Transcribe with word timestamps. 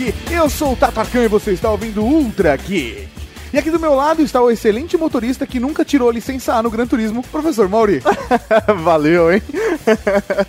Geek. 0.00 0.32
Eu 0.32 0.48
sou 0.48 0.72
o 0.72 0.76
Tatarkan 0.76 1.24
e 1.24 1.28
você 1.28 1.52
está 1.52 1.70
ouvindo 1.70 2.02
Ultra 2.02 2.56
Geek. 2.56 3.06
E 3.52 3.58
aqui 3.58 3.70
do 3.70 3.78
meu 3.78 3.94
lado 3.94 4.22
está 4.22 4.40
o 4.40 4.50
excelente 4.50 4.96
motorista 4.96 5.46
que 5.46 5.60
nunca 5.60 5.84
tirou 5.84 6.10
licença 6.10 6.54
A 6.54 6.62
no 6.62 6.70
Gran 6.70 6.86
Turismo, 6.86 7.22
professor 7.24 7.68
Mauri. 7.68 8.00
Valeu, 8.82 9.30
hein? 9.30 9.42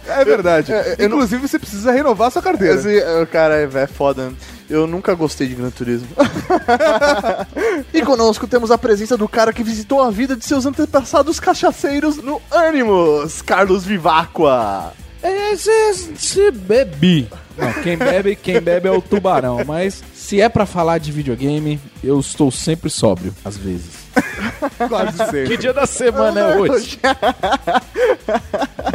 É 0.07 0.23
verdade. 0.23 0.71
É, 0.71 0.95
eu 0.99 1.09
não- 1.09 1.17
Inclusive, 1.17 1.47
você 1.47 1.59
precisa 1.59 1.91
renovar 1.91 2.31
sua 2.31 2.41
carteira. 2.41 2.75
Esse, 2.75 2.97
é, 2.99 3.25
cara, 3.25 3.55
é, 3.55 3.69
é 3.73 3.87
foda. 3.87 4.31
Eu 4.69 4.87
nunca 4.87 5.13
gostei 5.15 5.47
de 5.47 5.55
Gran 5.55 5.71
Turismo. 5.71 6.07
e 7.93 8.01
conosco 8.03 8.47
temos 8.47 8.71
a 8.71 8.77
presença 8.77 9.17
do 9.17 9.27
cara 9.27 9.51
que 9.51 9.63
visitou 9.63 10.01
a 10.01 10.09
vida 10.09 10.33
de 10.33 10.45
seus 10.45 10.65
antepassados 10.65 11.41
cachaceiros 11.41 12.17
no 12.17 12.41
Animus, 12.49 13.41
Carlos 13.41 13.83
Vivacqua. 13.83 14.93
Esse 15.23 16.15
se 16.17 16.51
bebi. 16.51 17.27
Não, 17.57 17.71
quem 17.83 17.97
bebe, 17.97 18.35
quem 18.35 18.59
bebe 18.59 18.87
é 18.87 18.91
o 18.91 19.01
tubarão. 19.01 19.63
Mas 19.65 20.03
se 20.13 20.41
é 20.41 20.49
pra 20.49 20.65
falar 20.65 20.97
de 20.97 21.11
videogame, 21.11 21.79
eu 22.03 22.19
estou 22.19 22.49
sempre 22.49 22.89
sóbrio, 22.89 23.33
às 23.43 23.57
vezes. 23.57 24.00
Quase 24.87 25.17
sempre. 25.17 25.47
Que 25.47 25.57
dia 25.57 25.73
da 25.73 25.85
semana 25.85 26.39
é 26.39 26.57
hoje? 26.57 26.99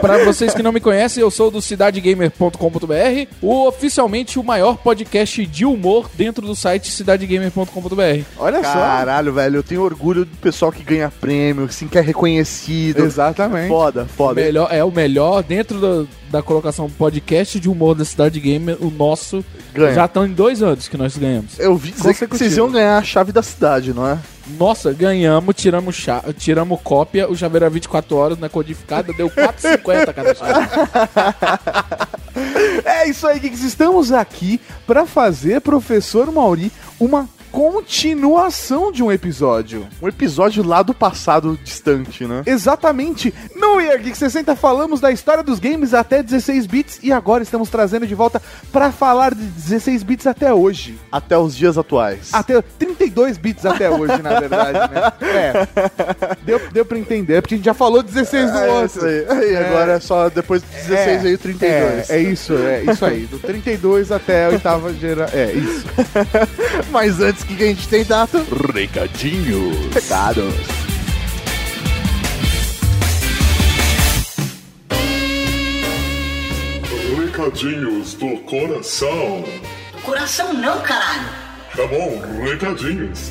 Pra 0.01 0.25
vocês 0.25 0.53
que 0.55 0.63
não 0.63 0.73
me 0.73 0.81
conhecem, 0.81 1.21
eu 1.23 1.31
sou 1.31 1.51
do 1.51 1.61
cidadegamer.com.br, 1.63 3.29
o 3.41 3.67
oficialmente 3.69 4.39
o 4.39 4.45
maior 4.45 4.77
podcast 4.77 5.45
de 5.47 5.65
humor 5.65 6.09
dentro 6.15 6.47
do 6.47 6.55
site 6.55 6.91
cidadegamer.com.br. 6.93 8.23
Olha 8.39 8.61
Caralho, 8.61 9.33
velho, 9.33 9.57
eu 9.57 9.63
tenho 9.63 9.83
orgulho 9.83 10.25
do 10.25 10.37
pessoal 10.37 10.71
que 10.71 10.83
ganha 10.83 11.11
prêmio, 11.21 11.65
assim, 11.65 11.89
que 11.89 11.99
é 11.99 12.01
reconhecido. 12.01 12.99
só. 13.01 13.05
Exatamente. 13.07 13.69
Foda, 13.69 14.07
foda. 14.07 14.41
Melhor, 14.41 14.69
é 14.71 14.85
o 14.85 14.91
melhor 14.91 15.43
dentro 15.43 15.79
do- 15.81 16.09
da 16.31 16.43
colocação 16.43 16.91
podcast 16.91 17.59
de 17.59 17.69
humor 17.69 17.95
da 17.95 18.05
Cidade 18.05 18.39
Gamer, 18.41 18.77
o 18.81 18.91
nosso. 18.91 19.45
Ganha. 19.73 19.95
Já 19.95 20.05
estão 20.07 20.27
em 20.27 20.33
dois 20.33 20.63
anos 20.63 20.89
que 20.89 20.97
nós 20.97 21.17
ganhamos. 21.17 21.59
Eu 21.59 21.77
vi 21.77 21.91
dizer 21.93 22.15
que 22.15 22.27
vocês 22.27 22.57
iam 22.57 22.71
ganhar 22.71 22.99
a 22.99 23.03
chave 23.03 23.31
da 23.33 23.43
cidade, 23.43 23.93
não 23.95 24.07
é? 24.07 24.19
Nossa, 24.59 24.93
ganhamos, 24.93 25.55
tiramos, 25.57 25.97
chá, 25.97 26.23
tiramos 26.39 26.81
cópia, 26.83 27.29
o 27.29 27.37
chave 27.37 27.57
era 27.57 27.69
24 27.69 28.17
horas 28.17 28.39
na 28.39 28.49
codificada, 28.49 29.13
deu 29.13 29.29
4,50 29.29 30.15
cada 30.15 30.35
chave. 30.35 30.69
É 32.85 33.09
isso 33.09 33.27
aí, 33.27 33.39
Geeks. 33.41 33.63
Estamos 33.63 34.13
aqui 34.13 34.61
para 34.87 35.07
fazer, 35.07 35.61
professor 35.63 36.31
Mauri, 36.31 36.71
uma 37.01 37.27
continuação 37.57 38.93
de 38.93 39.03
um 39.03 39.11
episódio. 39.11 39.89
Um 40.03 40.07
episódio 40.09 40.63
lá 40.63 40.83
do 40.83 40.93
passado 40.93 41.59
distante, 41.65 42.27
né? 42.27 42.43
Exatamente. 42.45 43.33
No 43.55 43.81
Year 43.81 43.99
Geek 43.99 44.15
60 44.15 44.55
falamos 44.55 45.01
da 45.01 45.11
história 45.11 45.43
dos 45.43 45.59
games 45.59 45.95
até 45.95 46.23
16 46.23 46.67
bits 46.67 47.01
e 47.03 47.11
agora 47.11 47.43
estamos 47.43 47.71
trazendo 47.71 48.07
de 48.07 48.15
volta 48.15 48.43
para 48.71 48.93
falar 48.93 49.35
de 49.35 49.41
16 49.41 50.03
bits 50.03 50.27
até 50.27 50.53
hoje. 50.53 50.99
Até 51.11 51.39
os 51.39 51.57
dias 51.57 51.79
atuais. 51.79 52.29
Até 52.31 52.61
32 52.61 53.39
bits 53.39 53.65
até 53.65 53.89
hoje, 53.89 54.21
na 54.21 54.39
verdade, 54.39 54.79
né? 54.93 55.13
É. 55.27 55.67
Deu, 56.43 56.61
deu 56.73 56.85
pra 56.85 56.99
entender, 56.99 57.41
porque 57.41 57.55
a 57.55 57.57
gente 57.57 57.65
já 57.65 57.75
falou 57.75 58.03
16 58.03 58.53
do 58.53 58.59
É 58.59 58.71
outro. 58.71 58.99
isso 58.99 59.07
aí. 59.07 59.27
Aí 59.31 59.57
agora 59.57 59.93
é 59.93 60.01
só 60.01 60.29
depois 60.29 60.61
do 60.61 60.69
16 60.69 61.23
veio 61.23 61.37
o 61.37 61.39
32. 61.39 62.11
É, 62.11 62.17
é 62.17 62.21
isso, 62.21 62.53
é 62.55 62.85
isso 62.85 63.05
aí. 63.05 63.21
Do 63.27 63.39
32 63.39 64.13
até 64.13 64.45
a 64.45 64.49
oitava 64.51 64.93
geração. 64.93 65.39
É 65.39 65.53
isso. 65.53 65.87
Mas 66.93 67.19
antes, 67.21 67.46
que, 67.47 67.57
que 67.57 67.63
a 67.63 67.67
gente 67.67 67.89
tem, 67.89 68.05
Dato? 68.05 68.39
Recadinhos. 68.75 69.95
Recados. 69.95 70.55
Recadinhos 77.17 78.15
do 78.15 78.37
coração. 78.41 79.45
Coração 80.03 80.53
não, 80.53 80.81
caralho. 80.81 81.29
Tá 81.75 81.87
bom, 81.87 82.23
recadinhos. 82.43 83.31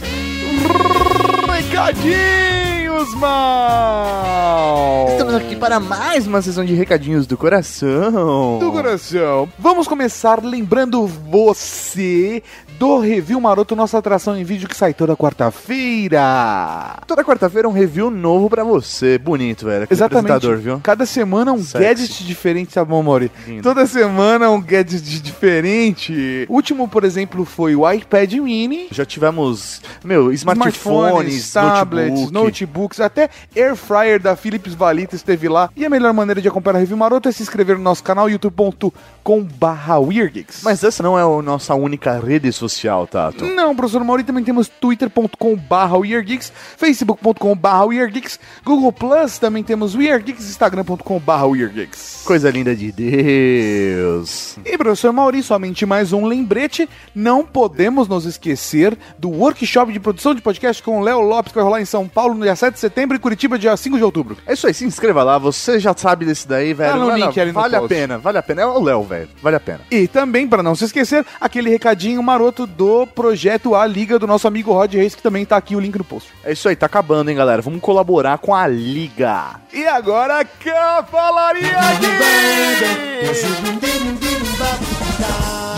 Recadinhos, 1.55 3.15
mal! 3.15 5.07
Estamos 5.09 5.33
aqui 5.35 5.55
para 5.55 5.79
mais 5.79 6.27
uma 6.27 6.41
sessão 6.41 6.65
de 6.65 6.73
recadinhos 6.73 7.25
do 7.25 7.37
coração. 7.37 8.59
do 8.59 8.73
coração. 8.73 9.47
Vamos 9.57 9.87
começar 9.87 10.43
lembrando 10.43 11.07
você 11.07 12.43
do 12.77 12.99
Review 12.99 13.39
Maroto, 13.39 13.75
nossa 13.75 13.97
atração 13.97 14.37
em 14.37 14.43
vídeo 14.43 14.67
que 14.67 14.75
sai 14.75 14.93
toda 14.93 15.15
quarta-feira. 15.15 16.21
Toda 17.07 17.23
quarta-feira 17.23 17.69
um 17.69 17.71
review 17.71 18.11
novo 18.11 18.49
pra 18.49 18.63
você. 18.63 19.17
Bonito, 19.17 19.65
velho. 19.65 19.83
Aquele 19.85 19.97
Exatamente. 19.97 20.55
viu? 20.55 20.79
Cada 20.83 21.05
semana 21.05 21.53
um 21.53 21.63
Sexy. 21.63 21.83
gadget 21.83 22.25
diferente, 22.25 22.73
tá 22.73 22.83
bom, 22.83 23.01
Mori? 23.01 23.31
Lindo. 23.47 23.63
Toda 23.63 23.85
semana 23.85 24.49
um 24.49 24.61
gadget 24.61 25.21
diferente. 25.21 26.45
O 26.49 26.53
último, 26.55 26.87
por 26.87 27.03
exemplo, 27.03 27.45
foi 27.45 27.75
o 27.75 27.89
iPad 27.89 28.33
Mini. 28.33 28.87
Já 28.91 29.05
tivemos, 29.05 29.81
meu, 30.03 30.31
smartphones, 30.33 31.44
tablets, 31.51 32.31
notebook. 32.31 32.33
notebooks, 32.33 32.99
até 32.99 33.29
Air 33.55 33.75
Fryer 33.75 34.19
da 34.19 34.35
Philips 34.35 34.73
Valita 34.73 35.15
esteve 35.15 35.47
lá. 35.47 35.69
E 35.75 35.85
a 35.85 35.89
melhor 35.89 36.13
maneira 36.13 36.41
de 36.41 36.47
acompanhar 36.47 36.77
a 36.77 36.79
Review 36.79 36.97
Maroto 36.97 37.29
é 37.29 37.31
se 37.31 37.41
inscrever 37.43 37.77
no 37.77 37.83
nosso 37.83 38.03
canal 38.03 38.29
youtube.com/barra 38.29 39.99
WeirdGeeks. 39.99 40.61
Mas 40.63 40.83
essa 40.83 41.01
não 41.01 41.17
é 41.17 41.21
a 41.21 41.41
nossa 41.41 41.73
única 41.75 42.19
rede 42.19 42.51
social, 42.51 43.07
Tato. 43.07 43.45
Não, 43.45 43.75
professor 43.75 44.03
Mauri, 44.03 44.23
também 44.23 44.43
temos 44.43 44.69
facebook.com.br 46.77 47.85
WearGeeks, 47.87 48.39
Google 48.63 48.91
Plus, 48.91 49.37
também 49.39 49.63
temos 49.63 49.95
WearGeeks, 49.95 50.49
instagram.com.br 50.49 51.45
WearGeeks. 51.45 52.23
Coisa 52.25 52.49
linda 52.49 52.75
de 52.75 52.91
Deus. 52.91 54.57
E, 54.65 54.77
professor 54.77 55.13
Mauri, 55.13 55.43
somente 55.43 55.85
mais 55.85 56.11
um 56.13 56.25
lembrete, 56.25 56.89
não 57.13 57.45
podemos 57.45 58.07
nos 58.07 58.25
esquecer 58.25 58.97
do 59.17 59.29
workshop 59.29 59.91
de 59.93 59.99
produção 59.99 60.33
de 60.33 60.41
podcast 60.41 60.81
com 60.81 60.99
o 60.99 61.03
Léo 61.03 61.21
Lopes, 61.35 61.51
que 61.51 61.55
vai 61.57 61.63
rolar 61.65 61.81
em 61.81 61.85
São 61.85 62.07
Paulo 62.07 62.33
no 62.33 62.43
dia 62.43 62.55
7 62.55 62.73
de 62.75 62.79
setembro 62.79 63.15
e 63.15 63.19
Curitiba 63.19 63.59
dia 63.59 63.75
5 63.75 63.97
de 63.97 64.03
outubro. 64.03 64.37
É 64.47 64.53
isso 64.53 64.65
aí, 64.67 64.73
se 64.73 64.85
inscreva 64.85 65.21
lá, 65.23 65.37
você 65.37 65.79
já 65.79 65.93
sabe 65.95 66.25
desse 66.25 66.47
daí, 66.47 66.73
velho. 66.73 66.93
Tá 66.93 66.97
no 66.97 67.07
Vai 67.07 67.19
lá, 67.19 67.25
link 67.27 67.39
ali 67.39 67.51
no 67.51 67.59
vale 67.59 67.75
a 67.75 67.79
post. 67.79 67.93
pena, 67.93 68.17
vale 68.17 68.37
a 68.37 68.43
pena. 68.43 68.61
É 68.61 68.65
o 68.65 68.81
Léo, 68.81 69.03
velho. 69.03 69.29
Vale 69.43 69.55
a 69.57 69.59
pena. 69.59 69.81
E 69.91 70.07
também, 70.07 70.47
para 70.47 70.63
não 70.63 70.73
se 70.75 70.85
esquecer, 70.85 71.25
aquele 71.41 71.69
recadinho 71.69 72.23
maroto 72.23 72.65
do 72.65 73.05
projeto 73.07 73.75
A 73.75 73.85
Liga 73.85 74.17
do 74.17 74.25
nosso 74.25 74.47
amigo 74.47 74.71
Rod 74.71 74.93
Reis, 74.93 75.13
que 75.13 75.21
também 75.21 75.45
tá 75.45 75.57
aqui 75.57 75.75
o 75.75 75.79
link 75.79 75.97
no 75.97 76.03
post. 76.03 76.29
É 76.43 76.53
isso 76.53 76.69
aí, 76.69 76.75
tá 76.75 76.85
acabando, 76.85 77.29
hein, 77.29 77.35
galera. 77.35 77.61
Vamos 77.61 77.81
colaborar 77.81 78.37
com 78.37 78.55
a 78.55 78.65
Liga. 78.67 79.59
E 79.73 79.85
agora, 79.85 80.45
Cavalaria 80.45 81.75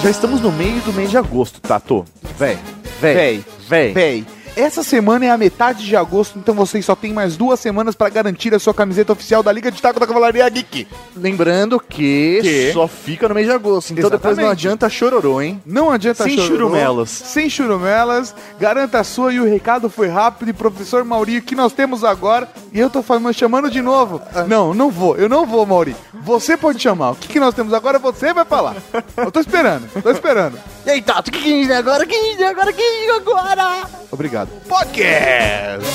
Já 0.03 0.09
estamos 0.09 0.39
no 0.41 0.51
meio 0.51 0.79
do 0.81 0.93
mês 0.93 1.09
de 1.09 1.17
agosto, 1.17 1.59
Tato. 1.59 2.05
Véi, 2.37 2.57
véi, 3.01 3.13
Véi, 3.15 3.45
véi. 3.67 3.93
Véi, 3.93 4.25
essa 4.57 4.83
semana 4.83 5.25
é 5.25 5.29
a 5.29 5.37
metade 5.37 5.85
de 5.85 5.95
agosto, 5.95 6.37
então 6.39 6.53
vocês 6.55 6.83
só 6.85 6.95
tem 6.95 7.13
mais 7.13 7.37
duas 7.37 7.59
semanas 7.59 7.95
para 7.95 8.09
garantir 8.09 8.53
a 8.53 8.59
sua 8.59 8.73
camiseta 8.73 9.13
oficial 9.13 9.43
da 9.43 9.51
Liga 9.51 9.71
de 9.71 9.81
Taco 9.81 9.99
da 9.99 10.07
Cavalaria 10.07 10.47
Geek. 10.49 10.87
Lembrando 11.15 11.79
que, 11.79 12.39
Que? 12.41 12.73
só 12.73 12.87
fica 12.87 13.29
no 13.29 13.35
mês 13.35 13.45
de 13.47 13.53
agosto. 13.53 13.91
Então 13.93 14.09
depois 14.09 14.35
não 14.37 14.43
Exatamente. 14.45 14.51
adianta 14.67 14.89
chororô, 14.89 15.41
hein? 15.41 15.61
Não 15.65 15.91
adianta 15.91 16.23
Sem 16.23 16.35
chororô, 16.35 16.55
churumelas. 16.55 17.09
Sem 17.09 17.49
churumelas, 17.49 18.33
garanta 18.59 18.99
a 18.99 19.03
sua 19.03 19.31
e 19.33 19.39
o 19.39 19.45
recado 19.45 19.89
foi 19.89 20.07
rápido. 20.07 20.49
E 20.49 20.53
professor 20.53 21.03
Mauri, 21.03 21.37
o 21.37 21.41
que 21.41 21.55
nós 21.55 21.73
temos 21.73 22.03
agora? 22.03 22.49
E 22.73 22.79
eu 22.79 22.89
tô 22.89 23.01
falando, 23.03 23.31
chamando 23.33 23.69
de 23.69 23.81
novo. 23.81 24.21
Não, 24.47 24.73
não 24.73 24.89
vou, 24.89 25.15
eu 25.17 25.29
não 25.29 25.45
vou, 25.45 25.65
Mauri. 25.65 25.95
Você 26.23 26.57
pode 26.57 26.81
chamar. 26.81 27.11
O 27.11 27.15
que, 27.15 27.27
que 27.27 27.39
nós 27.39 27.53
temos 27.53 27.73
agora? 27.73 27.99
Você 27.99 28.33
vai 28.33 28.45
falar. 28.45 28.75
Eu 29.15 29.31
tô 29.31 29.39
esperando, 29.39 29.87
tô 30.01 30.09
esperando. 30.11 30.57
E 30.85 30.89
aí, 30.89 31.01
Tato, 31.01 31.29
o 31.29 31.33
que, 31.33 31.39
que 31.41 31.53
a 31.53 31.55
gente 31.57 31.67
tem 31.67 31.75
agora? 31.77 32.03
O 32.03 32.07
que 32.07 32.15
a 32.15 32.23
gente 32.23 32.37
tem 32.37 32.47
agora? 32.47 32.71
O 32.71 32.73
que 32.73 32.81
a 32.81 32.85
gente 32.85 33.05
tem 33.07 33.15
agora? 33.15 33.87
Obrigado. 34.11 34.46
Podcast! 34.67 35.85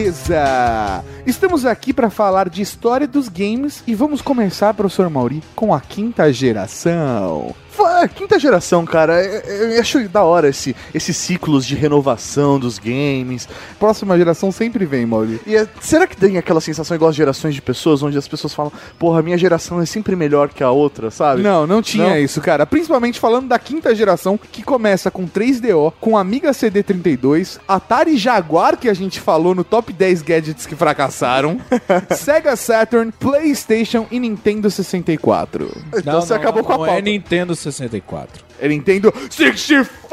Beleza! 0.00 1.04
Estamos 1.26 1.64
aqui 1.64 1.92
para 1.92 2.10
falar 2.10 2.48
de 2.48 2.62
história 2.62 3.06
dos 3.06 3.28
games 3.28 3.82
e 3.86 3.94
vamos 3.94 4.20
começar, 4.20 4.74
professor 4.74 5.08
Mauri, 5.08 5.42
com 5.54 5.74
a 5.74 5.80
quinta 5.80 6.32
geração. 6.32 7.54
Fa- 7.82 8.08
Quinta 8.08 8.38
geração, 8.38 8.84
cara, 8.84 9.22
eu, 9.24 9.70
eu 9.72 9.80
acho 9.80 10.08
da 10.08 10.22
hora 10.24 10.48
esse, 10.48 10.74
esses 10.94 11.16
ciclos 11.16 11.64
de 11.66 11.74
renovação 11.74 12.58
dos 12.58 12.78
games. 12.78 13.48
Próxima 13.78 14.16
geração 14.16 14.50
sempre 14.52 14.84
vem, 14.86 15.06
Mauri. 15.06 15.40
E 15.46 15.56
é- 15.56 15.66
será 15.80 16.06
que 16.06 16.16
tem 16.16 16.38
aquela 16.38 16.60
sensação 16.60 16.94
igual 16.94 17.10
as 17.10 17.16
gerações 17.16 17.54
de 17.54 17.62
pessoas, 17.62 18.02
onde 18.02 18.16
as 18.18 18.26
pessoas 18.28 18.52
falam, 18.54 18.72
porra, 18.98 19.20
a 19.20 19.22
minha 19.22 19.38
geração 19.38 19.80
é 19.80 19.86
sempre 19.86 20.14
melhor 20.16 20.48
que 20.48 20.62
a 20.62 20.70
outra, 20.70 21.10
sabe? 21.10 21.42
Não, 21.42 21.66
não 21.66 21.82
tinha 21.82 22.10
Não? 22.10 22.18
isso, 22.18 22.40
cara. 22.40 22.66
Principalmente 22.66 23.18
falando 23.20 23.48
da 23.48 23.58
quinta 23.58 23.94
geração, 23.94 24.38
que 24.38 24.62
começa 24.62 25.10
com 25.10 25.26
3DO, 25.26 25.92
com 26.00 26.16
Amiga 26.16 26.50
CD32, 26.52 27.58
Atari 27.66 28.16
Jaguar, 28.16 28.76
que 28.76 28.88
a 28.88 28.94
gente 28.94 29.20
falou 29.20 29.54
no 29.54 29.64
top 29.64 29.92
10 29.92 30.22
gadgets 30.22 30.66
que 30.66 30.74
fracassaram, 30.76 31.58
Sega 32.16 32.56
Saturn, 32.56 33.12
PlayStation 33.12 34.06
e 34.10 34.18
Nintendo 34.20 34.70
64. 34.70 35.70
Então 35.96 36.20
você 36.20 36.34
acabou 36.34 36.62
com 36.64 36.72
a 36.72 36.76
não 36.78 36.84
pauta. 36.84 36.98
é 36.98 37.02
Nintendo 37.02 37.54
64. 37.54 37.69
64. 37.72 38.44
É 38.60 38.68
Nintendo 38.68 39.12
64! 39.30 40.10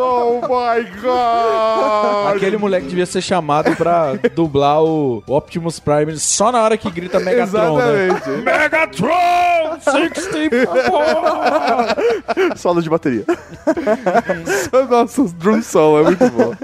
Oh 0.00 0.40
my 0.40 0.84
god! 1.02 2.36
Aquele 2.36 2.56
moleque 2.56 2.86
devia 2.86 3.04
ser 3.06 3.20
chamado 3.20 3.76
pra 3.76 4.14
dublar 4.34 4.82
o 4.82 5.22
Optimus 5.26 5.78
Prime 5.78 6.16
só 6.16 6.50
na 6.50 6.62
hora 6.62 6.76
que 6.76 6.90
grita 6.90 7.20
Megatron, 7.20 7.76
né? 7.76 8.06
Exatamente. 8.06 8.42
Megatron 8.42 9.80
64! 9.80 10.82
Solo 12.56 12.82
de 12.82 12.88
bateria. 12.88 13.24
Nossa, 14.88 15.22
os 15.22 15.32
drum 15.32 15.62
solo 15.62 16.00
é 16.00 16.02
muito 16.04 16.30
bom. 16.30 16.54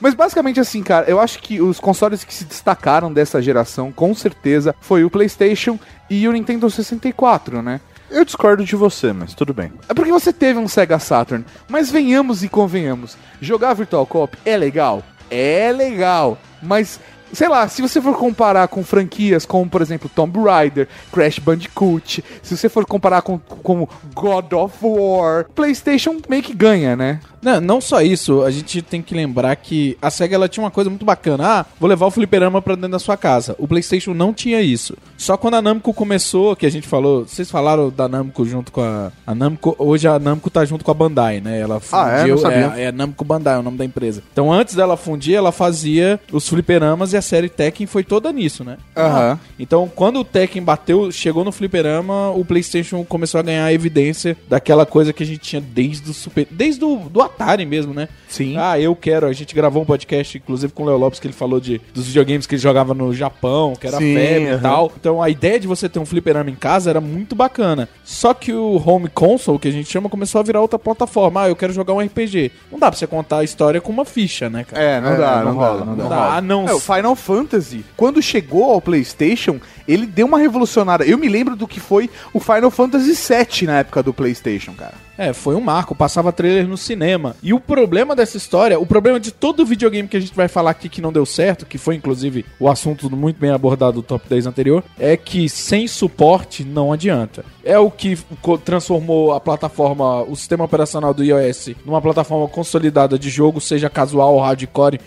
Mas 0.00 0.14
basicamente 0.14 0.60
assim, 0.60 0.82
cara, 0.82 1.08
eu 1.10 1.18
acho 1.18 1.40
que 1.40 1.60
os 1.60 1.80
consoles 1.80 2.22
que 2.22 2.32
se 2.32 2.44
destacaram 2.44 3.12
dessa 3.12 3.40
geração, 3.40 3.90
com 3.90 4.14
certeza, 4.14 4.74
foi 4.80 5.04
o 5.04 5.10
PlayStation 5.10 5.78
e 6.08 6.28
o 6.28 6.32
Nintendo 6.32 6.68
64, 6.70 7.62
né? 7.62 7.80
Eu 8.10 8.24
discordo 8.24 8.64
de 8.64 8.76
você, 8.76 9.12
mas 9.12 9.34
tudo 9.34 9.52
bem. 9.52 9.72
É 9.88 9.94
porque 9.94 10.12
você 10.12 10.32
teve 10.32 10.58
um 10.58 10.68
Sega 10.68 10.98
Saturn, 10.98 11.44
mas 11.68 11.90
venhamos 11.90 12.44
e 12.44 12.48
convenhamos, 12.48 13.16
jogar 13.40 13.74
Virtual 13.74 14.06
Cop 14.06 14.36
é 14.44 14.56
legal? 14.56 15.02
É 15.30 15.72
legal, 15.72 16.38
mas 16.62 17.00
sei 17.32 17.48
lá, 17.48 17.66
se 17.68 17.82
você 17.82 18.00
for 18.00 18.16
comparar 18.16 18.68
com 18.68 18.84
franquias 18.84 19.44
como, 19.44 19.68
por 19.68 19.82
exemplo, 19.82 20.10
Tomb 20.14 20.38
Raider, 20.40 20.88
Crash 21.12 21.38
Bandicoot, 21.38 22.24
se 22.42 22.56
você 22.56 22.68
for 22.68 22.86
comparar 22.86 23.22
com, 23.22 23.38
com 23.38 23.88
God 24.14 24.52
of 24.52 24.76
War, 24.82 25.46
PlayStation 25.54 26.18
meio 26.28 26.42
que 26.42 26.54
ganha, 26.54 26.96
né? 26.96 27.20
Não, 27.46 27.60
não 27.60 27.80
só 27.80 28.02
isso, 28.02 28.42
a 28.42 28.50
gente 28.50 28.82
tem 28.82 29.00
que 29.00 29.14
lembrar 29.14 29.54
que 29.54 29.96
a 30.02 30.10
SEGA 30.10 30.34
ela 30.34 30.48
tinha 30.48 30.64
uma 30.64 30.70
coisa 30.70 30.90
muito 30.90 31.04
bacana. 31.06 31.44
Ah, 31.60 31.66
vou 31.78 31.88
levar 31.88 32.06
o 32.06 32.10
fliperama 32.10 32.60
pra 32.60 32.74
dentro 32.74 32.90
da 32.90 32.98
sua 32.98 33.16
casa. 33.16 33.54
O 33.56 33.68
PlayStation 33.68 34.12
não 34.12 34.34
tinha 34.34 34.60
isso. 34.60 34.96
Só 35.16 35.36
quando 35.36 35.54
a 35.54 35.62
Namco 35.62 35.94
começou, 35.94 36.56
que 36.56 36.66
a 36.66 36.70
gente 36.70 36.88
falou, 36.88 37.24
vocês 37.24 37.48
falaram 37.48 37.88
da 37.88 38.08
Namco 38.08 38.44
junto 38.44 38.72
com 38.72 38.80
a. 38.80 39.12
A 39.24 39.32
Namco, 39.32 39.76
hoje 39.78 40.08
a 40.08 40.18
Namco 40.18 40.50
tá 40.50 40.64
junto 40.64 40.84
com 40.84 40.90
a 40.90 40.94
Bandai, 40.94 41.40
né? 41.40 41.60
Ela 41.60 41.80
Ah, 41.92 42.10
é? 42.10 42.18
fundiu. 42.18 42.34
Não 42.34 42.42
sabia. 42.42 42.72
é, 42.76 42.82
é 42.86 42.92
Namco 42.92 43.24
Bandai, 43.24 43.54
é 43.54 43.58
o 43.58 43.62
nome 43.62 43.78
da 43.78 43.84
empresa. 43.84 44.22
Então 44.32 44.52
antes 44.52 44.74
dela 44.74 44.96
fundir, 44.96 45.34
ela 45.36 45.52
fazia 45.52 46.18
os 46.32 46.48
fliperamas 46.48 47.12
e 47.12 47.16
a 47.16 47.22
série 47.22 47.48
Tekken 47.48 47.86
foi 47.86 48.02
toda 48.02 48.32
nisso, 48.32 48.64
né? 48.64 48.76
Aham. 48.96 49.38
Então, 49.58 49.88
quando 49.94 50.18
o 50.18 50.24
Tekken 50.24 50.62
bateu, 50.62 51.12
chegou 51.12 51.44
no 51.44 51.52
fliperama, 51.52 52.30
o 52.30 52.44
PlayStation 52.44 53.04
começou 53.04 53.38
a 53.38 53.42
ganhar 53.42 53.72
evidência 53.72 54.36
daquela 54.48 54.84
coisa 54.84 55.12
que 55.12 55.22
a 55.22 55.26
gente 55.26 55.38
tinha 55.38 55.60
desde 55.62 56.10
o 56.10 56.14
Super, 56.14 56.46
desde 56.50 56.84
o 56.84 56.96
do 57.10 57.22
Atari 57.36 57.66
mesmo, 57.66 57.92
né? 57.92 58.08
Sim. 58.28 58.56
Ah, 58.58 58.78
eu 58.80 58.94
quero. 58.96 59.26
A 59.26 59.32
gente 59.32 59.54
gravou 59.54 59.82
um 59.82 59.86
podcast, 59.86 60.36
inclusive 60.38 60.72
com 60.72 60.82
o 60.82 60.86
Léo 60.86 60.96
Lopes, 60.96 61.20
que 61.20 61.26
ele 61.26 61.34
falou 61.34 61.60
de 61.60 61.80
dos 61.94 62.06
videogames 62.06 62.46
que 62.46 62.54
ele 62.54 62.62
jogava 62.62 62.94
no 62.94 63.12
Japão, 63.14 63.74
que 63.78 63.86
era 63.86 63.98
Sim, 63.98 64.14
febre 64.14 64.48
e 64.48 64.52
aham. 64.52 64.60
tal. 64.62 64.92
Então, 64.98 65.22
a 65.22 65.28
ideia 65.28 65.60
de 65.60 65.66
você 65.66 65.88
ter 65.88 65.98
um 65.98 66.06
fliperama 66.06 66.50
em 66.50 66.54
casa 66.54 66.90
era 66.90 67.00
muito 67.00 67.34
bacana. 67.36 67.88
Só 68.04 68.32
que 68.34 68.52
o 68.52 68.82
home 68.84 69.08
console, 69.08 69.58
que 69.58 69.68
a 69.68 69.72
gente 69.72 69.90
chama, 69.90 70.08
começou 70.08 70.40
a 70.40 70.44
virar 70.44 70.60
outra 70.60 70.78
plataforma. 70.78 71.42
Ah, 71.42 71.48
eu 71.48 71.56
quero 71.56 71.72
jogar 71.72 71.92
um 71.94 72.00
RPG. 72.00 72.50
Não 72.72 72.78
dá 72.78 72.90
pra 72.90 72.98
você 72.98 73.06
contar 73.06 73.38
a 73.38 73.44
história 73.44 73.80
com 73.80 73.92
uma 73.92 74.04
ficha, 74.04 74.48
né, 74.48 74.64
cara? 74.64 74.82
É, 74.82 75.00
não 75.00 75.12
É, 75.12 75.16
dá, 75.18 75.36
não 75.38 75.44
não, 75.44 75.52
rola, 75.54 75.68
rola, 75.72 75.84
não 75.84 75.96
Não 75.96 76.08
dá. 76.08 76.16
dá. 76.16 76.36
Ah, 76.36 76.40
não. 76.40 76.68
É, 76.68 76.74
o 76.74 76.80
Final 76.80 77.14
Fantasy, 77.14 77.84
quando 77.96 78.22
chegou 78.22 78.64
ao 78.70 78.80
PlayStation, 78.80 79.58
ele 79.86 80.06
deu 80.06 80.26
uma 80.26 80.38
revolucionária. 80.38 81.04
Eu 81.04 81.18
me 81.18 81.28
lembro 81.28 81.54
do 81.56 81.66
que 81.68 81.78
foi 81.80 82.08
o 82.32 82.40
Final 82.40 82.70
Fantasy 82.70 83.12
VII 83.14 83.66
na 83.66 83.78
época 83.80 84.02
do 84.02 84.12
PlayStation, 84.14 84.72
cara. 84.72 84.94
É, 85.18 85.32
foi 85.32 85.54
um 85.54 85.60
marco, 85.62 85.94
passava 85.94 86.30
trailer 86.30 86.68
no 86.68 86.76
cinema. 86.76 87.25
E 87.42 87.52
o 87.52 87.60
problema 87.60 88.14
dessa 88.14 88.36
história, 88.36 88.78
o 88.78 88.86
problema 88.86 89.18
de 89.18 89.30
todo 89.30 89.64
videogame 89.64 90.08
que 90.08 90.16
a 90.16 90.20
gente 90.20 90.34
vai 90.34 90.48
falar 90.48 90.70
aqui 90.70 90.88
que 90.88 91.00
não 91.00 91.12
deu 91.12 91.26
certo, 91.26 91.66
que 91.66 91.78
foi 91.78 91.94
inclusive 91.94 92.44
o 92.60 92.68
assunto 92.68 93.10
muito 93.14 93.38
bem 93.38 93.50
abordado 93.50 93.94
do 93.94 94.02
top 94.02 94.28
10 94.28 94.46
anterior, 94.46 94.84
é 94.98 95.16
que 95.16 95.48
sem 95.48 95.86
suporte 95.86 96.64
não 96.64 96.92
adianta. 96.92 97.44
É 97.64 97.78
o 97.78 97.90
que 97.90 98.18
transformou 98.64 99.32
a 99.32 99.40
plataforma, 99.40 100.22
o 100.22 100.36
sistema 100.36 100.64
operacional 100.64 101.12
do 101.12 101.24
iOS, 101.24 101.70
numa 101.84 102.00
plataforma 102.00 102.46
consolidada 102.48 103.18
de 103.18 103.28
jogo, 103.28 103.60
seja 103.60 103.90
casual 103.90 104.34
ou 104.34 104.40
hardcore, 104.40 105.00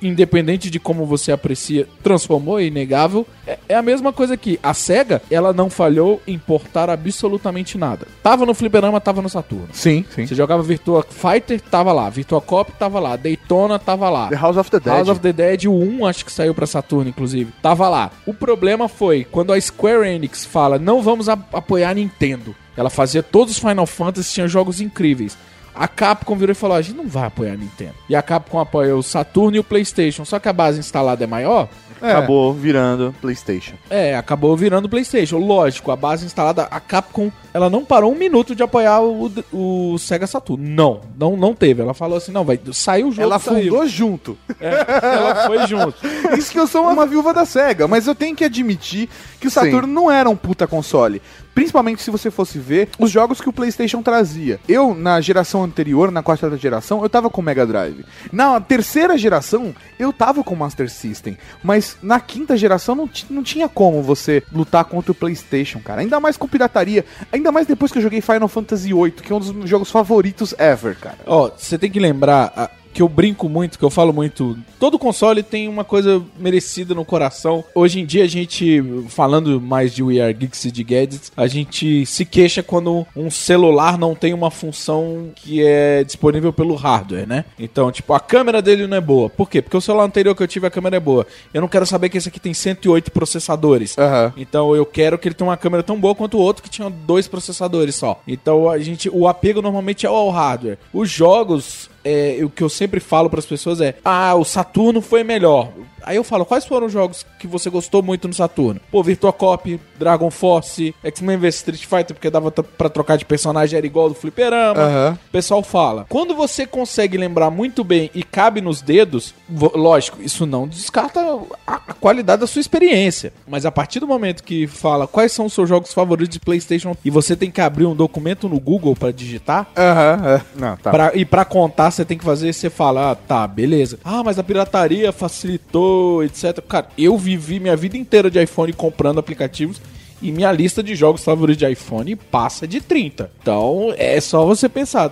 independente 0.00 0.70
de 0.70 0.78
como 0.78 1.06
você 1.06 1.32
aprecia, 1.32 1.86
transformou, 2.02 2.58
é 2.58 2.64
inegável. 2.64 3.26
É, 3.46 3.58
é 3.68 3.74
a 3.74 3.82
mesma 3.82 4.12
coisa 4.12 4.34
aqui. 4.34 4.58
A 4.62 4.74
SEGA, 4.74 5.22
ela 5.30 5.52
não 5.52 5.70
falhou 5.70 6.20
em 6.26 6.38
portar 6.38 6.90
absolutamente 6.90 7.78
nada. 7.78 8.06
Tava 8.22 8.46
no 8.46 8.54
fliperama, 8.54 9.00
tava 9.00 9.22
no 9.22 9.28
Saturno. 9.28 9.68
Sim, 9.72 10.04
sim. 10.14 10.26
Você 10.26 10.34
jogava 10.34 10.62
Virtua 10.62 11.04
Fighter, 11.08 11.60
tava 11.60 11.92
lá. 11.92 12.08
Virtua 12.10 12.40
Cop, 12.40 12.72
tava 12.72 12.98
lá. 12.98 13.16
Daytona, 13.16 13.78
tava 13.78 14.08
lá. 14.10 14.28
The 14.28 14.36
House 14.36 14.56
of 14.56 14.70
the 14.70 14.80
Dead. 14.80 14.94
House 14.94 15.08
of 15.08 15.20
the 15.20 15.32
Dead, 15.32 15.64
o 15.66 15.72
1, 15.72 16.06
acho 16.06 16.24
que 16.24 16.32
saiu 16.32 16.54
pra 16.54 16.66
Saturno, 16.66 17.08
inclusive. 17.08 17.52
Tava 17.62 17.88
lá. 17.88 18.10
O 18.26 18.34
problema 18.34 18.88
foi 18.88 19.24
quando 19.24 19.52
a 19.52 19.60
Square 19.60 20.08
Enix 20.08 20.44
fala, 20.44 20.78
não 20.78 21.02
vamos 21.02 21.28
apoiar 21.28 21.90
a 21.90 21.94
Nintendo. 21.94 22.54
Ela 22.76 22.90
fazia 22.90 23.22
todos 23.22 23.54
os 23.54 23.58
Final 23.58 23.86
Fantasy, 23.86 24.34
tinha 24.34 24.48
jogos 24.48 24.80
incríveis. 24.80 25.36
A 25.76 25.86
Capcom 25.86 26.36
virou 26.36 26.52
e 26.52 26.54
falou, 26.54 26.76
a 26.76 26.82
gente 26.82 26.96
não 26.96 27.06
vai 27.06 27.26
apoiar 27.26 27.52
a 27.52 27.56
Nintendo. 27.56 27.94
E 28.08 28.16
a 28.16 28.22
Capcom 28.22 28.58
apoia 28.58 28.96
o 28.96 29.02
Saturno 29.02 29.56
e 29.56 29.60
o 29.60 29.64
Playstation. 29.64 30.24
Só 30.24 30.38
que 30.38 30.48
a 30.48 30.52
base 30.52 30.78
instalada 30.78 31.22
é 31.22 31.26
maior, 31.26 31.68
Acabou 32.00 32.52
virando 32.52 33.14
PlayStation. 33.22 33.74
é, 33.88 34.14
acabou 34.14 34.54
virando 34.56 34.86
PlayStation. 34.88 35.38
Lógico, 35.38 35.90
a 35.90 35.96
base 35.96 36.26
instalada, 36.26 36.64
a 36.70 36.78
Capcom, 36.78 37.32
ela 37.54 37.70
não 37.70 37.84
parou 37.84 38.12
um 38.12 38.14
minuto 38.14 38.54
de 38.54 38.62
apoiar 38.62 39.00
o, 39.00 39.32
o 39.50 39.98
Sega 39.98 40.26
Saturn. 40.26 40.62
Não, 40.62 41.00
não, 41.18 41.36
não 41.38 41.54
teve. 41.54 41.80
Ela 41.80 41.94
falou 41.94 42.18
assim, 42.18 42.32
não, 42.32 42.44
vai, 42.44 42.60
saiu 42.72 43.08
o 43.08 43.10
jogo, 43.12 43.22
Ela 43.22 43.38
saiu. 43.38 43.70
fundou 43.72 43.86
junto. 43.88 44.36
É, 44.60 44.86
ela 45.16 45.46
foi 45.46 45.66
junto. 45.66 45.96
Isso 46.36 46.52
que 46.52 46.58
eu 46.58 46.66
sou 46.66 46.86
uma 46.86 47.06
viúva 47.06 47.32
da 47.32 47.46
SEGA, 47.46 47.88
mas 47.88 48.06
eu 48.06 48.14
tenho 48.14 48.36
que 48.36 48.44
admitir 48.44 49.08
que 49.40 49.46
o 49.46 49.50
Saturno 49.50 49.88
não 49.88 50.10
era 50.10 50.28
um 50.28 50.36
puta 50.36 50.66
console. 50.66 51.22
Principalmente 51.56 52.02
se 52.02 52.10
você 52.10 52.30
fosse 52.30 52.58
ver 52.58 52.90
os 52.98 53.10
jogos 53.10 53.40
que 53.40 53.48
o 53.48 53.52
PlayStation 53.52 54.02
trazia. 54.02 54.60
Eu, 54.68 54.94
na 54.94 55.18
geração 55.22 55.64
anterior, 55.64 56.12
na 56.12 56.22
quarta 56.22 56.54
geração, 56.58 57.02
eu 57.02 57.08
tava 57.08 57.30
com 57.30 57.40
Mega 57.40 57.66
Drive. 57.66 58.04
Na 58.30 58.60
terceira 58.60 59.16
geração, 59.16 59.74
eu 59.98 60.12
tava 60.12 60.44
com 60.44 60.54
Master 60.54 60.90
System. 60.90 61.38
Mas 61.64 61.96
na 62.02 62.20
quinta 62.20 62.58
geração, 62.58 62.94
não, 62.94 63.08
não 63.30 63.42
tinha 63.42 63.70
como 63.70 64.02
você 64.02 64.42
lutar 64.52 64.84
contra 64.84 65.12
o 65.12 65.14
PlayStation, 65.14 65.80
cara. 65.80 66.02
Ainda 66.02 66.20
mais 66.20 66.36
com 66.36 66.46
pirataria. 66.46 67.06
Ainda 67.32 67.50
mais 67.50 67.66
depois 67.66 67.90
que 67.90 67.96
eu 67.96 68.02
joguei 68.02 68.20
Final 68.20 68.48
Fantasy 68.48 68.92
VIII, 68.92 69.10
que 69.12 69.32
é 69.32 69.34
um 69.34 69.40
dos 69.40 69.50
meus 69.52 69.70
jogos 69.70 69.90
favoritos 69.90 70.54
ever, 70.58 70.94
cara. 70.98 71.16
Ó, 71.24 71.50
você 71.56 71.78
tem 71.78 71.90
que 71.90 71.98
lembrar 71.98 72.52
a- 72.54 72.70
que 72.96 73.02
eu 73.02 73.08
brinco 73.10 73.46
muito, 73.46 73.78
que 73.78 73.84
eu 73.84 73.90
falo 73.90 74.10
muito. 74.10 74.56
Todo 74.80 74.98
console 74.98 75.42
tem 75.42 75.68
uma 75.68 75.84
coisa 75.84 76.22
merecida 76.38 76.94
no 76.94 77.04
coração. 77.04 77.62
Hoje 77.74 78.00
em 78.00 78.06
dia 78.06 78.24
a 78.24 78.26
gente, 78.26 78.82
falando 79.10 79.60
mais 79.60 79.94
de 79.94 80.02
We 80.02 80.18
Are 80.18 80.32
Geeks 80.32 80.64
e 80.64 80.70
de 80.70 80.82
gadgets, 80.82 81.30
a 81.36 81.46
gente 81.46 82.06
se 82.06 82.24
queixa 82.24 82.62
quando 82.62 83.06
um 83.14 83.30
celular 83.30 83.98
não 83.98 84.14
tem 84.14 84.32
uma 84.32 84.50
função 84.50 85.28
que 85.36 85.62
é 85.62 86.02
disponível 86.04 86.54
pelo 86.54 86.74
hardware, 86.74 87.28
né? 87.28 87.44
Então, 87.58 87.92
tipo, 87.92 88.14
a 88.14 88.20
câmera 88.20 88.62
dele 88.62 88.86
não 88.86 88.96
é 88.96 89.00
boa. 89.00 89.28
Por 89.28 89.50
quê? 89.50 89.60
Porque 89.60 89.76
o 89.76 89.80
celular 89.80 90.04
anterior 90.04 90.34
que 90.34 90.42
eu 90.42 90.48
tive 90.48 90.66
a 90.66 90.70
câmera 90.70 90.96
é 90.96 91.00
boa. 91.00 91.26
Eu 91.52 91.60
não 91.60 91.68
quero 91.68 91.84
saber 91.84 92.08
que 92.08 92.16
esse 92.16 92.30
aqui 92.30 92.40
tem 92.40 92.54
108 92.54 93.10
processadores. 93.10 93.98
Aham. 93.98 94.32
Então 94.38 94.74
eu 94.74 94.86
quero 94.86 95.18
que 95.18 95.28
ele 95.28 95.34
tenha 95.34 95.50
uma 95.50 95.56
câmera 95.58 95.82
tão 95.82 96.00
boa 96.00 96.14
quanto 96.14 96.38
o 96.38 96.40
outro 96.40 96.62
que 96.62 96.70
tinha 96.70 96.88
dois 96.88 97.28
processadores 97.28 97.94
só. 97.94 98.22
Então 98.26 98.70
a 98.70 98.78
gente, 98.78 99.10
o 99.10 99.28
apego 99.28 99.60
normalmente 99.60 100.06
é 100.06 100.08
ao 100.08 100.30
hardware. 100.30 100.78
Os 100.94 101.10
jogos, 101.10 101.90
é, 102.06 102.44
o 102.44 102.48
que 102.48 102.62
eu 102.62 102.68
sempre 102.68 103.00
falo 103.00 103.28
para 103.28 103.40
as 103.40 103.46
pessoas 103.46 103.80
é: 103.80 103.96
ah, 104.04 104.34
o 104.36 104.44
Saturno 104.44 105.00
foi 105.00 105.24
melhor. 105.24 105.72
Aí 106.06 106.16
eu 106.16 106.22
falo, 106.24 106.46
quais 106.46 106.64
foram 106.64 106.86
os 106.86 106.92
jogos 106.92 107.26
que 107.38 107.46
você 107.48 107.68
gostou 107.68 108.00
muito 108.02 108.28
no 108.28 108.32
Saturno? 108.34 108.80
Pô, 108.92 109.02
Virtua 109.02 109.32
Cop, 109.32 109.80
Dragon 109.98 110.30
Force, 110.30 110.94
X-Men 111.02 111.36
vs 111.36 111.56
Street 111.56 111.84
Fighter, 111.84 112.14
porque 112.14 112.30
dava 112.30 112.50
pra 112.52 112.88
trocar 112.88 113.16
de 113.18 113.24
personagem, 113.24 113.76
era 113.76 113.86
igual 113.86 114.08
do 114.08 114.14
Fliperama. 114.14 114.80
Aham. 114.80 115.18
O 115.28 115.30
pessoal 115.32 115.62
fala. 115.64 116.06
Quando 116.08 116.34
você 116.34 116.64
consegue 116.64 117.18
lembrar 117.18 117.50
muito 117.50 117.82
bem 117.82 118.08
e 118.14 118.22
cabe 118.22 118.60
nos 118.60 118.80
dedos, 118.80 119.34
lógico, 119.74 120.22
isso 120.22 120.46
não 120.46 120.68
descarta 120.68 121.20
a, 121.66 121.78
qualidade 121.94 122.40
da 122.40 122.46
sua 122.46 122.60
experiência. 122.60 123.32
Mas 123.46 123.66
a 123.66 123.72
partir 123.72 123.98
do 123.98 124.06
momento 124.06 124.44
que 124.44 124.66
fala 124.68 125.06
quais 125.08 125.32
são 125.32 125.46
os 125.46 125.52
seus 125.52 125.68
jogos 125.68 125.92
favoritos 125.92 126.32
de 126.34 126.40
PlayStation 126.40 126.94
e 127.04 127.10
você 127.10 127.34
tem 127.34 127.50
que 127.50 127.60
abrir 127.60 127.86
um 127.86 127.96
documento 127.96 128.48
no 128.48 128.60
Google 128.60 128.94
pra 128.94 129.10
digitar, 129.10 129.66
Aham, 129.76 130.22
é. 130.28 130.42
Não, 130.54 130.76
tá. 130.76 130.90
Pra- 130.90 131.12
e 131.14 131.24
pra 131.24 131.44
contar, 131.44 131.90
você 131.90 132.04
tem 132.04 132.16
que 132.16 132.24
fazer, 132.24 132.52
você 132.52 132.70
fala, 132.70 133.10
ah, 133.10 133.14
tá, 133.16 133.46
beleza. 133.46 133.98
Ah, 134.04 134.22
mas 134.22 134.38
a 134.38 134.42
pirataria 134.44 135.10
facilitou, 135.12 135.95
etc. 136.24 136.60
Cara, 136.68 136.88
eu 136.96 137.16
vivi 137.18 137.58
minha 137.60 137.76
vida 137.76 137.96
inteira 137.96 138.30
de 138.30 138.42
iPhone 138.42 138.72
comprando 138.72 139.18
aplicativos 139.18 139.80
e 140.22 140.32
minha 140.32 140.50
lista 140.50 140.82
de 140.82 140.94
jogos 140.94 141.22
favoritos 141.22 141.58
de 141.58 141.70
iPhone 141.70 142.16
passa 142.16 142.66
de 142.66 142.80
30. 142.80 143.30
Então, 143.42 143.92
é 143.98 144.18
só 144.20 144.46
você 144.46 144.68
pensar. 144.68 145.10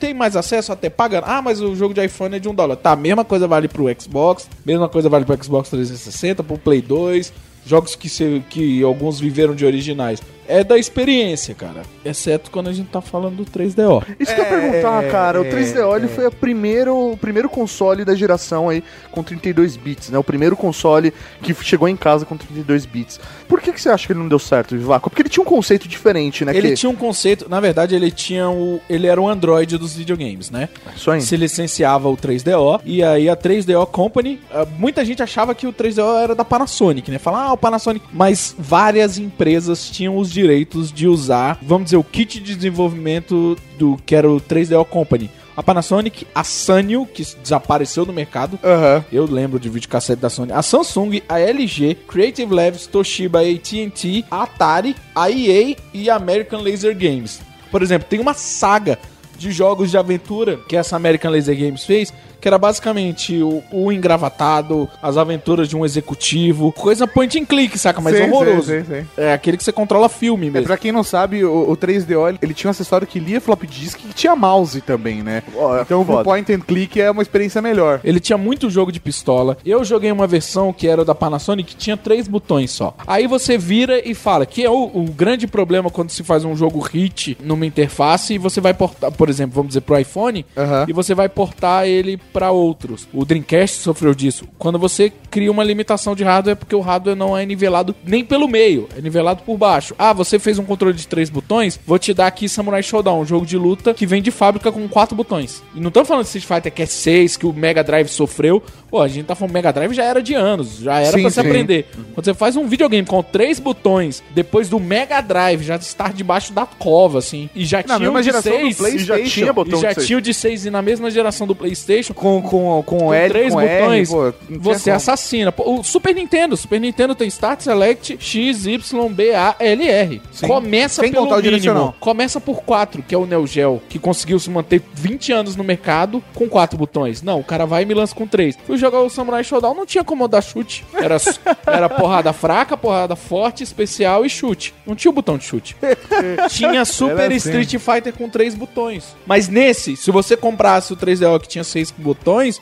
Tem 0.00 0.14
mais 0.14 0.34
acesso 0.36 0.72
até 0.72 0.88
pagando? 0.90 1.24
Ah, 1.26 1.42
mas 1.42 1.60
o 1.60 1.74
jogo 1.74 1.92
de 1.94 2.04
iPhone 2.04 2.36
é 2.36 2.38
de 2.38 2.48
um 2.48 2.54
dólar. 2.54 2.76
Tá, 2.76 2.96
mesma 2.96 3.24
coisa 3.24 3.46
vale 3.46 3.68
pro 3.68 3.84
Xbox, 4.00 4.48
mesma 4.64 4.88
coisa 4.88 5.08
vale 5.08 5.24
pro 5.24 5.42
Xbox 5.42 5.68
360, 5.70 6.42
pro 6.42 6.56
Play 6.58 6.80
2, 6.82 7.32
jogos 7.66 7.94
que, 7.94 8.08
se- 8.08 8.42
que 8.48 8.82
alguns 8.82 9.18
viveram 9.20 9.54
de 9.54 9.64
originais. 9.66 10.20
É 10.48 10.64
da 10.64 10.78
experiência, 10.78 11.54
cara. 11.54 11.82
Exceto 12.04 12.50
quando 12.50 12.68
a 12.68 12.72
gente 12.72 12.88
tá 12.88 13.00
falando 13.00 13.36
do 13.36 13.44
3DO. 13.44 14.04
Isso 14.18 14.34
que 14.34 14.40
eu 14.40 14.44
ia 14.44 14.50
perguntar, 14.50 15.04
cara. 15.10 15.40
O 15.40 15.44
3DO 15.44 15.96
ele 15.96 16.08
foi 16.08 16.26
a 16.26 16.30
primeiro, 16.30 17.12
o 17.12 17.16
primeiro 17.16 17.48
console 17.48 18.04
da 18.04 18.14
geração 18.14 18.68
aí 18.68 18.82
com 19.10 19.22
32 19.22 19.76
bits, 19.76 20.10
né? 20.10 20.18
O 20.18 20.24
primeiro 20.24 20.56
console 20.56 21.12
que 21.42 21.54
chegou 21.62 21.88
em 21.88 21.96
casa 21.96 22.24
com 22.24 22.36
32 22.36 22.86
bits. 22.86 23.20
Por 23.48 23.60
que, 23.60 23.72
que 23.72 23.80
você 23.80 23.88
acha 23.88 24.06
que 24.06 24.12
ele 24.12 24.20
não 24.20 24.28
deu 24.28 24.38
certo, 24.38 24.76
Vivaco? 24.76 25.10
Porque 25.10 25.22
ele 25.22 25.28
tinha 25.28 25.42
um 25.42 25.46
conceito 25.46 25.88
diferente, 25.88 26.44
né? 26.44 26.56
Ele 26.56 26.70
que... 26.70 26.76
tinha 26.76 26.90
um 26.90 26.96
conceito, 26.96 27.48
na 27.48 27.60
verdade, 27.60 27.94
ele 27.94 28.10
tinha 28.10 28.48
o. 28.48 28.80
Ele 28.88 29.06
era 29.06 29.20
o 29.20 29.28
Android 29.28 29.76
dos 29.78 29.96
videogames, 29.96 30.50
né? 30.50 30.68
Isso 30.94 31.10
aí. 31.10 31.20
Se 31.20 31.36
licenciava 31.36 32.08
o 32.08 32.16
3DO, 32.16 32.80
e 32.84 33.02
aí 33.02 33.28
a 33.28 33.36
3DO 33.36 33.86
Company, 33.86 34.40
ah, 34.50 34.66
muita 34.78 35.04
gente 35.04 35.22
achava 35.22 35.54
que 35.54 35.66
o 35.66 35.72
3DO 35.72 36.22
era 36.22 36.34
da 36.34 36.44
Panasonic, 36.44 37.10
né? 37.10 37.18
Falar, 37.18 37.44
ah, 37.44 37.52
o 37.52 37.56
Panasonic. 37.56 38.04
Mas 38.12 38.54
várias 38.58 39.18
empresas 39.18 39.90
tinham 39.90 40.16
os 40.16 40.35
direitos 40.36 40.92
de 40.92 41.08
usar, 41.08 41.58
vamos 41.62 41.86
dizer, 41.86 41.96
o 41.96 42.04
kit 42.04 42.40
de 42.40 42.54
desenvolvimento 42.54 43.56
do 43.78 43.96
que 44.04 44.14
era 44.14 44.30
o 44.30 44.38
3DO 44.38 44.84
Company. 44.84 45.30
A 45.56 45.62
Panasonic, 45.62 46.26
a 46.34 46.44
Sanyo, 46.44 47.06
que 47.06 47.24
desapareceu 47.42 48.04
do 48.04 48.12
mercado. 48.12 48.58
Aham. 48.62 49.02
Eu 49.10 49.24
lembro 49.24 49.58
de 49.58 49.70
videocassete 49.70 50.20
da 50.20 50.28
Sony. 50.28 50.52
A 50.52 50.60
Samsung, 50.60 51.22
a 51.26 51.40
LG, 51.40 51.94
Creative 52.06 52.54
Labs, 52.54 52.86
Toshiba, 52.86 53.40
AT&T, 53.40 54.26
a 54.30 54.42
Atari, 54.42 54.94
a 55.14 55.30
EA 55.30 55.74
e 55.94 56.10
a 56.10 56.16
American 56.16 56.60
Laser 56.60 56.94
Games. 56.94 57.40
Por 57.70 57.82
exemplo, 57.82 58.06
tem 58.06 58.20
uma 58.20 58.34
saga 58.34 58.98
de 59.38 59.50
jogos 59.50 59.90
de 59.90 59.96
aventura 59.96 60.58
que 60.68 60.76
essa 60.76 60.96
American 60.96 61.30
Laser 61.30 61.56
Games 61.56 61.84
fez, 61.84 62.12
que 62.40 62.48
era 62.48 62.58
basicamente 62.58 63.42
o, 63.42 63.62
o 63.72 63.90
engravatado, 63.92 64.88
as 65.02 65.16
aventuras 65.16 65.68
de 65.68 65.76
um 65.76 65.84
executivo, 65.84 66.72
coisa 66.72 67.06
point 67.06 67.38
and 67.38 67.44
click, 67.44 67.78
saca? 67.78 68.00
Mas 68.00 68.16
Sim, 68.16 68.24
horroroso. 68.30 68.70
sim, 68.72 68.84
sim, 68.84 69.00
sim. 69.00 69.06
É 69.16 69.32
aquele 69.32 69.56
que 69.56 69.64
você 69.64 69.72
controla 69.72 70.08
filme 70.08 70.48
É, 70.48 70.50
mesmo. 70.50 70.66
pra 70.66 70.76
quem 70.76 70.92
não 70.92 71.02
sabe, 71.02 71.44
o, 71.44 71.70
o 71.70 71.76
3DO 71.76 72.28
ele- 72.28 72.38
ele 72.42 72.54
tinha 72.54 72.68
um 72.68 72.70
acessório 72.70 73.06
que 73.06 73.18
lia 73.18 73.40
flop 73.40 73.62
disk 73.64 73.98
e 74.00 74.08
que 74.08 74.14
tinha 74.14 74.34
mouse 74.36 74.80
também, 74.80 75.22
né? 75.22 75.42
Ó, 75.54 75.76
é 75.76 75.82
então 75.82 76.04
foda. 76.04 76.20
o 76.20 76.24
point 76.24 76.52
and 76.52 76.60
click 76.60 77.00
é 77.00 77.10
uma 77.10 77.22
experiência 77.22 77.60
melhor. 77.62 78.00
Ele 78.04 78.20
tinha 78.20 78.36
muito 78.38 78.68
jogo 78.70 78.90
de 78.92 79.00
pistola. 79.00 79.56
Eu 79.64 79.84
joguei 79.84 80.10
uma 80.12 80.26
versão 80.26 80.72
que 80.72 80.86
era 80.88 81.04
da 81.04 81.14
Panasonic 81.14 81.70
que 81.70 81.76
tinha 81.76 81.96
três 81.96 82.28
botões 82.28 82.70
só. 82.70 82.94
Aí 83.06 83.26
você 83.26 83.58
vira 83.58 84.00
e 84.08 84.14
fala 84.14 84.46
que 84.46 84.64
é 84.64 84.70
o, 84.70 84.90
o 84.94 85.04
grande 85.10 85.46
problema 85.46 85.90
quando 85.90 86.10
se 86.10 86.22
faz 86.22 86.44
um 86.44 86.56
jogo 86.56 86.78
hit 86.80 87.36
numa 87.42 87.66
interface 87.66 88.34
e 88.34 88.38
você 88.38 88.60
vai 88.60 88.74
portar, 88.74 89.10
por 89.12 89.28
exemplo, 89.28 89.54
vamos 89.54 89.68
dizer 89.68 89.80
pro 89.80 89.98
iPhone 89.98 90.44
Aham. 90.56 90.86
e 90.88 90.92
você 90.92 91.14
vai 91.14 91.28
portar 91.28 91.86
ele 91.86 92.16
pra 92.36 92.50
outros. 92.50 93.08
O 93.14 93.24
Dreamcast 93.24 93.78
sofreu 93.78 94.14
disso. 94.14 94.46
Quando 94.58 94.78
você 94.78 95.10
cria 95.30 95.50
uma 95.50 95.64
limitação 95.64 96.14
de 96.14 96.22
hardware 96.22 96.52
é 96.52 96.54
porque 96.54 96.76
o 96.76 96.80
hardware 96.80 97.16
não 97.16 97.34
é 97.34 97.46
nivelado 97.46 97.96
nem 98.04 98.22
pelo 98.22 98.46
meio, 98.46 98.86
é 98.94 99.00
nivelado 99.00 99.42
por 99.42 99.56
baixo. 99.56 99.94
Ah, 99.98 100.12
você 100.12 100.38
fez 100.38 100.58
um 100.58 100.64
controle 100.64 100.94
de 100.94 101.08
três 101.08 101.30
botões? 101.30 101.80
Vou 101.86 101.98
te 101.98 102.12
dar 102.12 102.26
aqui 102.26 102.46
Samurai 102.46 102.82
Showdown, 102.82 103.22
um 103.22 103.24
jogo 103.24 103.46
de 103.46 103.56
luta 103.56 103.94
que 103.94 104.04
vem 104.04 104.20
de 104.20 104.30
fábrica 104.30 104.70
com 104.70 104.86
quatro 104.86 105.16
botões. 105.16 105.62
E 105.74 105.80
não 105.80 105.88
estamos 105.88 106.06
falando 106.06 106.24
de 106.24 106.28
Street 106.28 106.44
Fighter 106.44 106.70
que 106.70 106.82
é 106.82 106.86
seis, 106.86 107.38
que 107.38 107.46
o 107.46 107.54
Mega 107.54 107.82
Drive 107.82 108.08
sofreu. 108.08 108.62
Pô, 108.90 109.00
a 109.00 109.08
gente 109.08 109.24
tá 109.24 109.34
falando 109.34 109.54
Mega 109.54 109.72
Drive 109.72 109.94
já 109.94 110.04
era 110.04 110.22
de 110.22 110.34
anos, 110.34 110.76
já 110.78 111.00
era 111.00 111.16
Sim, 111.16 111.22
pra 111.22 111.30
se 111.30 111.40
aprender. 111.40 111.86
Quando 112.14 112.24
você 112.24 112.34
faz 112.34 112.54
um 112.54 112.66
videogame 112.68 113.06
com 113.06 113.22
três 113.22 113.58
botões, 113.58 114.22
depois 114.34 114.68
do 114.68 114.78
Mega 114.78 115.22
Drive 115.22 115.62
já 115.62 115.76
estar 115.76 116.12
debaixo 116.12 116.52
da 116.52 116.66
cova, 116.66 117.18
assim, 117.18 117.48
e 117.54 117.64
já 117.64 117.82
Na 117.86 117.96
tinha 117.96 118.12
o 118.12 118.16
de 118.18 118.22
geração 118.22 118.52
do 118.52 118.58
seis, 118.58 118.76
PlayStation. 118.76 119.14
E 119.14 119.24
já 119.24 119.30
tinha 119.30 119.52
botão 119.54 119.78
e 119.78 119.82
já 119.82 119.88
de 119.88 119.94
seis. 119.94 120.06
tinha 120.06 120.18
o 120.18 120.20
de 120.20 120.34
6 120.34 120.66
e 120.66 120.70
na 120.70 120.82
mesma 120.82 121.10
geração 121.10 121.46
do 121.46 121.54
PlayStation, 121.54 122.12
Com, 122.26 122.42
com, 122.42 122.82
com, 122.82 122.98
com 122.98 123.14
L, 123.14 123.28
três 123.28 123.52
com 123.52 123.60
R, 123.60 123.80
botões, 123.80 124.08
pô, 124.08 124.24
não 124.24 124.32
tinha 124.32 124.60
você 124.60 124.84
como. 124.84 124.96
assassina. 124.96 125.52
Pô, 125.52 125.78
o 125.78 125.84
Super 125.84 126.14
Nintendo, 126.14 126.56
Super 126.56 126.80
Nintendo 126.80 127.14
tem 127.14 127.28
Start, 127.28 127.60
Select, 127.60 128.18
X, 128.20 128.66
Y, 128.66 129.08
B, 129.08 129.34
A, 129.34 129.54
L, 129.58 129.88
R. 129.88 130.22
Sim. 130.32 130.46
Começa 130.46 131.02
Sem 131.02 131.12
pelo 131.12 131.36
mínimo. 131.40 131.94
Começa 132.00 132.40
por 132.40 132.62
4, 132.62 133.02
que 133.02 133.14
é 133.14 133.18
o 133.18 133.26
Neo 133.26 133.46
Geo, 133.46 133.80
que 133.88 133.98
conseguiu 133.98 134.38
se 134.38 134.50
manter 134.50 134.82
20 134.94 135.32
anos 135.32 135.56
no 135.56 135.64
mercado 135.64 136.22
com 136.34 136.48
quatro 136.48 136.76
botões. 136.76 137.22
Não, 137.22 137.40
o 137.40 137.44
cara 137.44 137.66
vai 137.66 137.82
e 137.82 137.86
me 137.86 137.94
lança 137.94 138.14
com 138.14 138.26
três. 138.26 138.56
Fui 138.66 138.76
jogar 138.76 139.00
o 139.00 139.10
Samurai 139.10 139.44
Showdown, 139.44 139.74
não 139.74 139.86
tinha 139.86 140.04
como 140.04 140.26
dar 140.26 140.42
chute. 140.42 140.84
Era, 140.94 141.16
era 141.66 141.88
porrada 141.88 142.32
fraca, 142.32 142.76
porrada 142.76 143.14
forte, 143.16 143.62
especial 143.62 144.24
e 144.24 144.28
chute. 144.28 144.74
Não 144.86 144.94
tinha 144.94 145.10
o 145.10 145.14
botão 145.14 145.38
de 145.38 145.44
chute. 145.44 145.76
tinha 146.50 146.84
Super 146.84 147.32
assim. 147.32 147.36
Street 147.36 147.76
Fighter 147.78 148.12
com 148.12 148.28
três 148.28 148.54
botões. 148.54 149.14
Mas 149.26 149.48
nesse, 149.48 149.96
se 149.96 150.10
você 150.10 150.36
comprasse 150.36 150.92
o 150.92 150.96
3DO 150.96 151.40
que 151.40 151.48
tinha 151.48 151.64
seis 151.64 151.90
botões, 151.90 152.15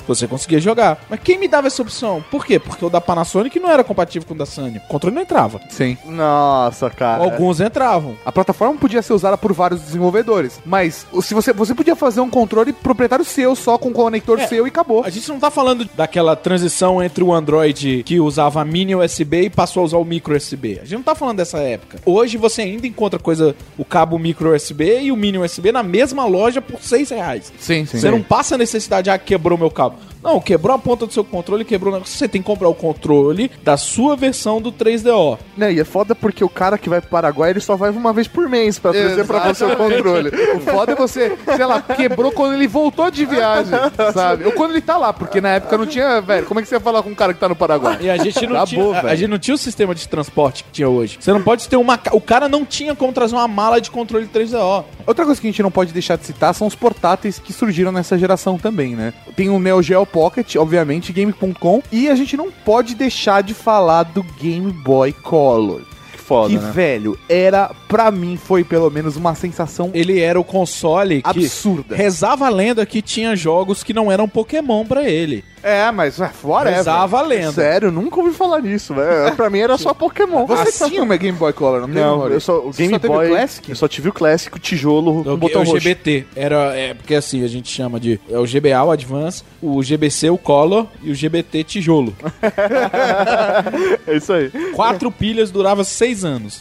você 0.07 0.27
conseguia 0.27 0.61
jogar. 0.61 1.05
Mas 1.09 1.21
quem 1.21 1.39
me 1.39 1.49
dava 1.49 1.67
essa 1.67 1.83
opção? 1.83 2.25
Por 2.31 2.45
quê? 2.45 2.59
Porque 2.59 2.85
o 2.85 2.91
da 2.91 3.01
Panasonic 3.01 3.59
não 3.59 3.71
era 3.71 3.83
compatível 3.85 4.27
com 4.29 4.35
o 4.35 4.37
da 4.39 4.47
Sony. 4.47 4.79
O 4.79 4.89
controle 4.89 5.15
não 5.15 5.23
entrava. 5.23 5.61
Sim. 5.71 5.97
Nossa, 6.05 6.91
cara. 6.91 7.23
Alguns 7.25 7.61
entravam. 7.61 8.17
A 8.25 8.33
plataforma 8.33 8.79
podia 8.79 9.03
ser 9.03 9.13
usada 9.13 9.37
por 9.37 9.53
vários 9.53 9.81
desenvolvedores, 9.81 10.61
mas 10.65 11.07
se 11.23 11.35
você, 11.35 11.53
você 11.53 11.75
podia 11.75 11.97
fazer 11.97 12.21
um 12.21 12.31
controle 12.31 12.73
proprietário 12.73 13.25
seu, 13.25 13.55
só 13.55 13.79
com 13.79 13.93
conector 13.93 14.39
É. 14.41 14.47
seu 14.47 14.67
e 14.67 14.69
acabou. 14.69 15.05
A 15.05 15.11
gente 15.11 15.29
não 15.29 15.39
tá 15.39 15.51
falando 15.51 15.89
daquela 15.97 16.35
transição 16.37 17.03
entre 17.03 17.23
o 17.23 17.33
Android 17.33 18.03
que 18.05 18.21
usava 18.21 18.61
a 18.61 18.65
mini 18.65 18.95
USB 18.95 19.43
e 19.43 19.51
passou 19.51 19.83
a 19.83 19.85
usar 19.87 19.99
o 19.99 20.05
micro 20.05 20.37
USB. 20.37 20.79
A 20.81 20.85
gente 20.85 20.95
não 20.95 21.03
tá 21.03 21.15
falando 21.15 21.39
dessa 21.39 21.59
época. 21.59 21.99
Hoje 22.05 22.37
você 22.37 22.63
ainda 22.63 22.87
encontra 22.87 23.19
coisa, 23.19 23.55
o 23.79 23.85
cabo 23.85 24.19
micro 24.19 24.55
USB 24.55 25.01
e 25.03 25.13
o 25.13 25.17
mini 25.17 25.39
USB 25.39 25.73
na 25.73 25.83
mesma 25.83 26.25
loja 26.27 26.61
por 26.61 26.81
6 26.81 27.11
reais. 27.11 27.53
Sim, 27.59 27.85
sim. 27.85 27.99
Você 27.99 28.11
não 28.11 28.23
passa 28.23 28.55
a 28.55 28.59
necessidade, 28.59 29.11
ah, 29.11 29.19
quebrou 29.35 29.59
meu 29.59 29.71
cabo. 29.71 30.14
Não, 30.25 30.41
quebrou 30.41 30.75
a 30.75 30.79
ponta 30.79 31.07
do 31.07 31.13
seu 31.13 31.23
controle, 31.23 31.65
quebrou 31.67 31.93
o 31.93 31.97
negócio. 31.97 32.17
Você 32.17 32.27
tem 32.27 32.41
que 32.41 32.47
comprar 32.47 32.69
o 32.69 32.75
controle 32.75 33.51
da 33.63 33.77
sua 33.77 34.17
versão 34.17 34.59
do 34.61 34.73
3DO. 34.73 35.39
Né, 35.57 35.75
e 35.75 35.81
é 35.81 35.85
foda 35.85 36.15
porque 36.15 36.43
o 36.43 36.49
cara 36.49 36.79
que 36.79 36.89
vai 36.89 37.01
pro 37.03 37.11
Paraguai, 37.11 37.51
ele 37.51 37.61
só 37.61 37.77
vai 37.77 37.91
uma 37.91 38.13
vez 38.13 38.27
por 38.27 38.49
mês 38.49 38.79
pra 38.79 38.91
trazer 38.93 39.27
pra 39.27 39.53
você 39.53 39.65
o 39.65 39.77
controle. 39.77 40.31
O 40.57 40.61
foda 40.61 40.93
é 40.93 40.95
você, 40.95 41.37
sei 41.55 41.67
lá, 41.67 41.83
quebrou 41.83 42.33
quando 42.33 42.55
ele 42.55 42.67
voltou 42.67 43.11
de 43.11 43.25
viagem, 43.27 43.75
sabe? 44.15 44.45
Ou 44.47 44.53
quando 44.53 44.71
ele 44.71 44.81
tá 44.81 44.97
lá, 44.97 45.13
porque 45.13 45.41
na 45.41 45.51
época 45.51 45.77
não 45.77 45.87
tinha, 45.87 46.21
velho, 46.23 46.47
como 46.47 46.59
é 46.59 46.63
que 46.63 46.69
você 46.69 46.77
ia 46.77 46.81
falar 46.81 47.03
com 47.03 47.11
um 47.11 47.15
cara 47.15 47.35
que 47.35 47.41
tá 47.41 47.49
no 47.49 47.55
Paraguai? 47.57 47.99
E 48.01 48.09
a 48.11 48.17
gente 48.17 48.47
não, 48.47 48.57
Acabou, 48.57 48.67
tinha, 48.95 49.01
a- 49.01 49.11
a 49.13 49.15
gente 49.15 49.29
não 49.29 49.39
tinha 49.39 49.55
o 49.55 49.59
sistema 49.59 49.95
de 49.95 50.09
transporte 50.09 50.65
que 50.65 50.71
tinha 50.71 50.89
hoje. 50.89 51.19
Você 51.21 51.33
não 51.33 51.43
pode 51.43 51.69
ter 51.69 51.77
uma. 51.77 52.01
O 52.13 52.21
cara 52.21 52.49
não 52.49 52.65
tinha 52.65 52.95
como 52.95 53.13
trazer 53.13 53.35
uma 53.35 53.47
mala 53.47 53.79
de 53.81 53.91
controle 53.91 54.27
3DO. 54.27 54.85
Outra 55.07 55.25
coisa 55.27 55.39
que 55.41 55.47
a 55.47 55.51
gente 55.51 55.63
não 55.63 55.71
pode 55.71 55.93
deixar 55.93 56.17
de 56.17 56.25
citar 56.25 56.55
são 56.55 56.67
os 56.67 56.75
portáteis 56.75 57.39
que 57.39 57.53
surgiram 57.53 57.93
nessa 57.93 58.17
geração 58.17 58.57
também, 58.57 58.97
né? 58.97 59.13
Tem 59.37 59.51
o 59.51 59.59
Neo 59.59 59.83
Geo 59.83 60.07
Pocket, 60.15 60.55
obviamente, 60.55 61.13
Game.com, 61.13 61.83
e 61.91 62.09
a 62.09 62.15
gente 62.15 62.37
não 62.37 62.49
pode 62.49 62.95
deixar 62.95 63.43
de 63.43 63.53
falar 63.53 64.05
do 64.05 64.23
Game 64.23 64.71
Boy 64.71 65.13
Color. 65.13 65.83
Que 66.25 66.29
foda, 66.29 66.49
que, 66.49 66.59
né? 66.59 66.71
velho, 66.73 67.19
era, 67.29 67.71
pra 67.87 68.11
mim, 68.11 68.39
foi 68.43 68.65
pelo 68.65 68.91
menos 68.91 69.15
uma 69.17 69.35
sensação 69.35 69.91
Ele 69.93 70.21
era 70.21 70.41
o 70.41 70.45
console 70.45 71.21
que 71.21 71.29
absurda. 71.29 71.95
rezava 71.95 72.47
a 72.47 72.49
lenda 72.49 72.87
que 72.87 73.03
tinha 73.03 73.37
jogos 73.37 73.83
que 73.83 73.93
não 73.93 74.11
eram 74.11 74.27
Pokémon 74.27 74.87
pra 74.87 75.05
ele. 75.09 75.45
É, 75.63 75.91
mas 75.91 76.21
é, 76.21 76.31
whatever. 76.43 76.77
Rezava 76.77 77.19
a 77.19 77.23
lenda. 77.23 77.53
Sério, 77.53 77.87
eu 77.89 77.93
nunca 77.93 78.21
ouvi 78.21 78.35
falar 78.35 78.61
nisso, 78.61 78.95
velho. 78.95 79.35
Pra 79.35 79.49
mim 79.49 79.61
era 79.61 79.79
só 79.79 79.95
Pokémon. 79.95 80.45
Você 80.45 80.87
tinha 80.91 81.03
uma 81.03 81.17
Game 81.17 81.39
Boy 81.39 81.55
Color, 81.55 81.87
não 81.87 81.89
Não, 81.89 82.29
eu 82.29 82.39
só, 82.39 82.59
o 82.59 82.71
Game 82.71 82.93
só 82.93 82.99
teve 82.99 83.15
Boy. 83.15 83.27
o 83.27 83.31
Classic? 83.31 83.71
Eu 83.71 83.77
só 83.77 83.89
tive 83.89 84.11
o 84.11 84.13
clássico 84.13 84.59
tijolo 84.59 85.21
O, 85.21 85.37
botão 85.39 85.63
o 85.63 85.65
roxo. 85.65 85.81
GBT. 85.81 86.27
Era, 86.37 86.77
é, 86.77 86.93
porque 86.93 87.15
assim, 87.15 87.43
a 87.43 87.49
gente 87.49 87.71
chama 87.71 87.99
de. 87.99 88.21
É 88.31 88.39
o 88.39 88.45
GBA, 88.45 88.83
o 88.85 88.91
Advance, 88.91 89.43
o 89.63 89.83
GBC, 89.83 90.29
o 90.29 90.37
Color 90.37 90.87
e 91.03 91.11
o 91.11 91.15
GBT 91.15 91.65
tijolo. 91.65 92.15
É 94.07 94.17
isso 94.17 94.33
aí. 94.33 94.51
Quatro 94.75 95.11
pilhas 95.11 95.51
durava 95.51 95.83
seis 95.83 96.14
anos. 96.23 96.61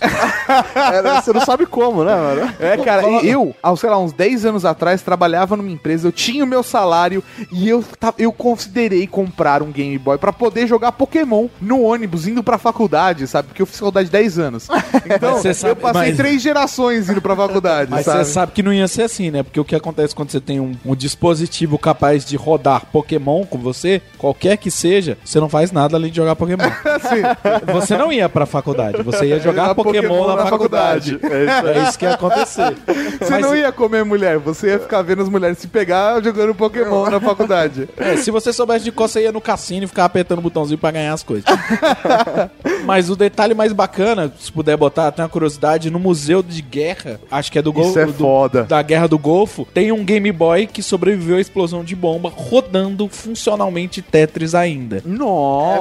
Era- 0.76 1.22
você 1.22 1.34
não 1.34 1.42
sabe 1.42 1.66
como, 1.66 2.04
né, 2.04 2.16
mano? 2.16 2.54
É, 2.60 2.78
cara, 2.78 3.08
e 3.22 3.30
eu, 3.30 3.54
há, 3.62 3.76
sei 3.76 3.90
lá, 3.90 4.00
uns 4.00 4.14
10 4.14 4.46
anos 4.46 4.64
atrás, 4.66 5.02
trabalhava 5.02 5.58
numa 5.58 5.70
empresa, 5.70 6.08
eu 6.08 6.12
tinha 6.12 6.44
o 6.44 6.48
meu 6.48 6.64
salário 6.64 7.22
e 7.52 7.68
eu, 7.68 7.84
eu 8.18 8.32
considerei 8.32 9.06
comprar 9.06 9.62
um 9.62 9.72
Game 9.72 9.98
Boy 9.98 10.18
pra 10.18 10.32
poder 10.32 10.66
jogar 10.66 10.94
Pokémon 10.94 11.48
no 11.62 11.82
ônibus, 11.82 12.26
indo 12.28 12.42
pra 12.42 12.58
faculdade, 12.58 13.28
sabe? 13.28 13.50
Porque 13.50 13.62
eu 13.62 13.66
fiz 13.66 13.78
faculdade 13.78 14.10
10 14.10 14.40
anos. 14.40 14.68
Então, 15.06 15.34
você 15.38 15.50
eu 15.50 15.54
sabe- 15.54 15.82
passei 15.82 16.02
mas- 16.10 16.18
três 16.18 16.42
gerações 16.42 17.10
indo 17.10 17.22
pra 17.22 17.36
faculdade, 17.36 17.92
Mas 17.92 18.06
sabe? 18.06 18.24
você 18.24 18.32
sabe 18.32 18.52
que 18.54 18.64
não 18.64 18.72
ia 18.72 18.88
ser 18.88 19.02
assim, 19.04 19.30
né? 19.30 19.44
Porque 19.44 19.60
o 19.60 19.66
que 19.66 19.76
acontece 19.76 20.16
quando 20.16 20.30
você 20.32 20.40
tem 20.40 20.60
um, 20.60 20.76
um 20.86 20.96
dispositivo 20.96 21.78
capaz 21.78 22.24
de 22.24 22.38
rodar 22.38 22.86
Pokémon 22.92 23.44
com 23.46 23.58
você, 23.58 24.02
qualquer 24.18 24.56
que 24.58 24.72
seja, 24.72 25.18
você 25.26 25.40
não 25.40 25.50
faz 25.50 25.72
nada 25.74 25.98
além 25.98 26.10
de 26.10 26.16
jogar 26.18 26.36
Pokémon. 26.36 26.64
Você 27.74 27.98
não 27.98 28.12
ia 28.14 28.30
pra 28.30 28.46
faculdade, 28.46 29.02
você 29.04 29.26
ia 29.28 29.40
jogar 29.44 29.76
Pokémon, 29.76 30.08
Pokémon 30.08 30.28
na, 30.28 30.44
na 30.44 30.46
faculdade. 30.50 31.20
É 31.24 31.84
isso 31.88 31.98
que 32.00 32.06
ia 32.06 32.14
acontecer. 32.14 32.76
Você 33.20 33.30
Mas- 33.32 33.42
não 33.42 33.56
ia 33.56 33.72
comer 33.72 34.04
mulher, 34.04 34.38
você 34.38 34.68
ia 34.72 34.80
ficar 34.80 35.02
vendo 35.02 35.22
as 35.22 35.30
mulheres 35.30 35.58
se 35.58 35.68
pegar 35.68 36.22
jogando 36.24 36.54
Pokémon 36.56 37.10
na 37.10 37.20
faculdade. 37.20 37.88
É, 37.98 38.18
se 38.18 38.32
você 38.32 38.52
soubesse 38.54 38.86
de 38.86 38.92
qual, 38.92 39.08
você 39.08 39.22
ia 39.24 39.32
no 39.32 39.42
cassino 39.42 39.84
e 39.86 39.88
ficava 39.88 40.06
apertando 40.08 40.40
o 40.40 40.42
botãozinho 40.42 40.78
pra 40.78 40.92
ganhar 40.92 41.14
as 41.14 41.24
coisas. 41.24 41.46
Mas 42.86 43.10
o 43.10 43.16
detalhe 43.16 43.54
mais 43.54 43.72
bacana, 43.72 44.32
se 44.40 44.52
puder 44.52 44.76
botar, 44.78 45.12
tem 45.12 45.24
uma 45.24 45.30
curiosidade, 45.30 45.90
no 45.90 46.00
Museu 46.00 46.44
de 46.44 46.62
Guerra, 46.62 47.20
acho 47.32 47.52
que 47.52 47.58
é 47.60 47.62
do 47.62 47.72
Golfo. 47.72 47.98
É 48.00 48.06
do-. 48.06 48.64
Da 48.68 48.82
Guerra 48.82 49.08
do 49.08 49.18
Golfo, 49.18 49.66
tem 49.74 49.92
um 49.92 50.04
Game 50.04 50.32
Boy 50.32 50.68
que 50.68 50.82
sobreviveu 50.84 51.38
à 51.38 51.42
explosão 51.42 51.84
de 51.84 51.96
bomba, 51.96 52.32
rodando 52.34 53.08
funcionalmente 53.08 54.02
Tetris 54.02 54.54
ainda. 54.56 55.02
Nossa, 55.06 55.76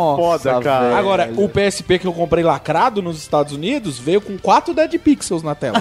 É 0.51 0.53
foda, 0.53 0.61
cara. 0.61 0.97
Agora, 0.97 1.31
o 1.37 1.49
PSP 1.49 1.99
que 1.99 2.07
eu 2.07 2.13
comprei 2.13 2.45
lacrado 2.45 3.03
nos 3.03 3.19
Estados 3.19 3.52
Estados 3.53 3.57
Unidos, 3.57 3.99
veio 3.99 4.21
com 4.21 4.37
4 4.39 4.75
Dead 4.75 4.99
Pixels 4.99 5.43
na 5.43 5.55
tela. 5.55 5.81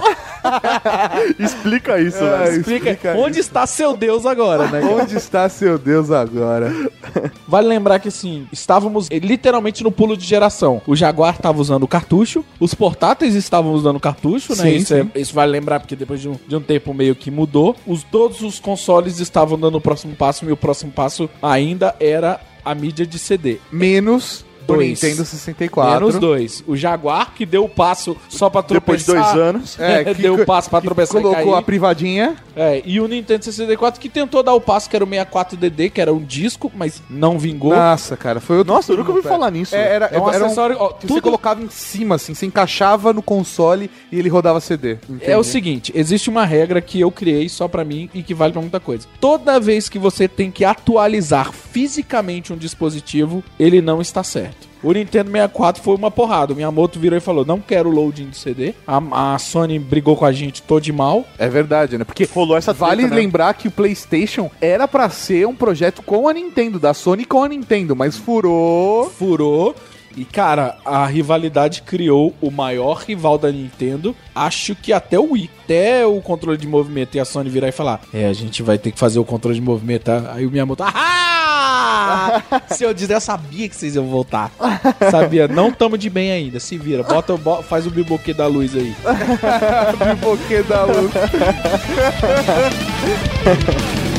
Explica 1.39 1.99
isso, 1.99 2.17
É, 2.23 2.37
velho. 2.37 2.59
Explica 2.59 2.91
explica 2.91 3.17
onde 3.17 3.39
está 3.39 3.65
seu 3.65 3.95
Deus 3.95 4.25
agora, 4.25 4.67
né? 4.67 4.81
cara? 4.81 4.93
Onde 4.93 5.15
está 5.15 5.47
seu 5.49 5.77
Deus 5.77 6.11
agora? 6.11 6.71
Vale 7.47 7.67
lembrar 7.67 7.99
que 7.99 8.07
assim, 8.07 8.47
estávamos 8.51 9.07
eh, 9.09 9.19
literalmente 9.19 9.83
no 9.83 9.91
pulo 9.91 10.15
de 10.17 10.25
geração. 10.25 10.81
O 10.85 10.95
Jaguar 10.95 11.35
estava 11.35 11.59
usando 11.61 11.83
o 11.83 11.87
cartucho, 11.87 12.43
os 12.59 12.73
portáteis 12.73 13.35
estavam 13.35 13.71
usando 13.73 13.95
o 13.97 13.99
cartucho, 13.99 14.55
né? 14.55 14.63
Sim, 14.63 14.75
isso, 14.75 14.93
é- 14.93 15.01
sim. 15.03 15.11
isso 15.15 15.33
vale 15.33 15.51
lembrar 15.51 15.79
porque 15.79 15.95
depois 15.95 16.21
de 16.21 16.29
um, 16.29 16.37
de 16.47 16.55
um 16.55 16.61
tempo 16.61 16.93
meio 16.93 17.15
que 17.15 17.31
mudou. 17.31 17.75
Os, 17.85 18.03
todos 18.03 18.41
os 18.41 18.59
consoles 18.59 19.19
estavam 19.19 19.57
dando 19.59 19.77
o 19.77 19.81
próximo 19.81 20.15
passo 20.15 20.45
e 20.45 20.51
o 20.51 20.57
próximo 20.57 20.91
passo 20.91 21.29
ainda 21.41 21.95
era 21.99 22.39
a 22.63 22.75
mídia 22.75 23.05
de 23.05 23.17
CD. 23.17 23.57
Menos 23.71 24.45
o 24.63 24.67
Dois. 24.75 25.01
Nintendo 25.01 25.25
64. 25.25 25.99
Menos 26.05 26.19
dois. 26.19 26.63
O 26.67 26.75
Jaguar 26.75 27.33
que 27.33 27.45
deu 27.45 27.63
o 27.65 27.69
passo 27.69 28.15
só 28.29 28.49
pra 28.49 28.61
Depois 28.61 28.99
de 28.99 29.05
tropeçar. 29.05 29.33
dois 29.33 29.47
anos. 29.47 29.77
É, 29.81 30.03
que 30.13 30.21
deu 30.21 30.35
o 30.35 30.45
passo 30.45 30.69
pra 30.69 30.79
que 30.79 30.87
tropeçar 30.87 31.19
e 31.19 31.23
Colocou 31.23 31.55
a 31.55 31.61
privadinha. 31.61 32.35
É, 32.55 32.81
e 32.85 32.99
o 32.99 33.07
Nintendo 33.07 33.43
64 33.45 33.99
que 33.99 34.09
tentou 34.09 34.43
dar 34.43 34.53
o 34.53 34.61
passo, 34.61 34.89
que 34.89 34.95
era 34.95 35.03
o 35.03 35.07
64DD, 35.07 35.89
que 35.91 35.99
era 36.01 36.13
um 36.13 36.23
disco, 36.23 36.71
mas 36.75 37.01
não 37.09 37.37
vingou. 37.39 37.73
Nossa, 37.75 38.15
cara, 38.17 38.39
foi 38.39 38.57
outro. 38.59 38.73
Nossa, 38.73 38.91
eu 38.91 38.97
nunca 38.97 39.11
ouvi 39.11 39.21
falar 39.23 39.49
nisso. 39.51 39.75
É, 39.75 39.95
era, 39.95 40.05
É 40.07 40.19
um 40.19 40.29
era 40.29 40.45
acessório, 40.45 40.75
ó, 40.79 40.89
que 40.89 41.01
tudo- 41.07 41.13
você 41.15 41.21
colocava 41.21 41.61
em 41.61 41.69
cima, 41.69 42.15
assim, 42.15 42.33
você 42.33 42.45
encaixava 42.45 43.11
no 43.13 43.21
console 43.21 43.89
e 44.11 44.19
ele 44.19 44.29
rodava 44.29 44.59
CD. 44.59 44.97
É 45.21 45.37
o 45.37 45.43
seguinte, 45.43 45.91
existe 45.95 46.29
uma 46.29 46.45
regra 46.45 46.81
que 46.81 46.99
eu 46.99 47.11
criei 47.11 47.47
só 47.49 47.67
pra 47.67 47.83
mim 47.83 48.09
e 48.13 48.21
que 48.23 48.33
vale 48.33 48.53
pra 48.53 48.61
muita 48.61 48.79
coisa. 48.79 49.07
Toda 49.19 49.59
vez 49.59 49.87
que 49.89 49.97
você 49.99 50.27
tem 50.27 50.51
que 50.51 50.63
atualizar 50.65 51.51
fisicamente 51.51 52.53
um 52.53 52.57
dispositivo, 52.57 53.43
ele 53.59 53.81
não 53.81 54.01
está 54.01 54.23
certo. 54.23 54.50
O 54.83 54.91
Nintendo 54.91 55.29
64 55.29 55.83
foi 55.83 55.95
uma 55.95 56.09
porrada. 56.09 56.53
O 56.53 56.55
Miyamoto 56.55 56.99
virou 56.99 57.17
e 57.17 57.21
falou: 57.21 57.45
Não 57.45 57.59
quero 57.59 57.89
loading 57.89 58.29
de 58.29 58.37
CD. 58.37 58.73
A, 58.87 59.33
a 59.33 59.39
Sony 59.39 59.77
brigou 59.77 60.15
com 60.15 60.25
a 60.25 60.31
gente 60.31 60.61
todo 60.63 60.81
de 60.81 60.91
mal. 60.91 61.25
É 61.37 61.47
verdade, 61.47 61.97
né? 61.97 62.03
Porque 62.03 62.27
Rolou 62.33 62.57
essa 62.57 62.73
vale 62.73 63.01
treta, 63.01 63.15
né? 63.15 63.21
lembrar 63.21 63.53
que 63.53 63.67
o 63.67 63.71
PlayStation 63.71 64.49
era 64.59 64.87
pra 64.87 65.09
ser 65.09 65.47
um 65.47 65.55
projeto 65.55 66.01
com 66.01 66.27
a 66.27 66.33
Nintendo, 66.33 66.79
da 66.79 66.93
Sony 66.93 67.25
com 67.25 67.43
a 67.43 67.47
Nintendo, 67.47 67.95
mas 67.95 68.17
furou. 68.17 69.09
Furou. 69.09 69.75
E, 70.17 70.25
cara, 70.25 70.77
a 70.85 71.05
rivalidade 71.05 71.81
criou 71.83 72.33
o 72.41 72.49
maior 72.51 73.03
rival 73.07 73.37
da 73.37 73.49
Nintendo. 73.51 74.15
Acho 74.35 74.75
que 74.75 74.91
até 74.93 75.17
o 75.19 75.31
Wii. 75.31 75.49
Até 75.63 76.05
o 76.05 76.19
controle 76.21 76.57
de 76.57 76.67
movimento 76.67 77.15
e 77.15 77.19
a 77.19 77.25
Sony 77.25 77.49
virar 77.49 77.69
e 77.69 77.71
falar: 77.71 78.01
É, 78.13 78.27
a 78.27 78.33
gente 78.33 78.61
vai 78.61 78.77
ter 78.77 78.91
que 78.91 78.99
fazer 78.99 79.19
o 79.19 79.25
controle 79.25 79.55
de 79.55 79.61
movimento. 79.61 80.03
Tá? 80.03 80.33
Aí 80.33 80.45
o 80.45 80.51
Miyamoto. 80.51 80.83
Ah! 80.83 82.41
Se 82.69 82.83
eu 82.83 82.93
dizer, 82.93 83.13
eu 83.15 83.21
sabia 83.21 83.67
que 83.69 83.75
vocês 83.75 83.95
iam 83.95 84.07
voltar. 84.07 84.51
Sabia? 85.11 85.47
Não 85.47 85.71
tamo 85.71 85.97
de 85.97 86.09
bem 86.09 86.31
ainda. 86.31 86.59
Se 86.59 86.77
vira. 86.77 87.03
Bota, 87.03 87.35
bo- 87.37 87.61
faz 87.63 87.85
o 87.87 87.91
biboquê 87.91 88.33
da 88.33 88.47
luz 88.47 88.75
aí. 88.75 88.93
Pipoquê 90.15 90.63
da 90.63 90.83
luz. 90.85 91.11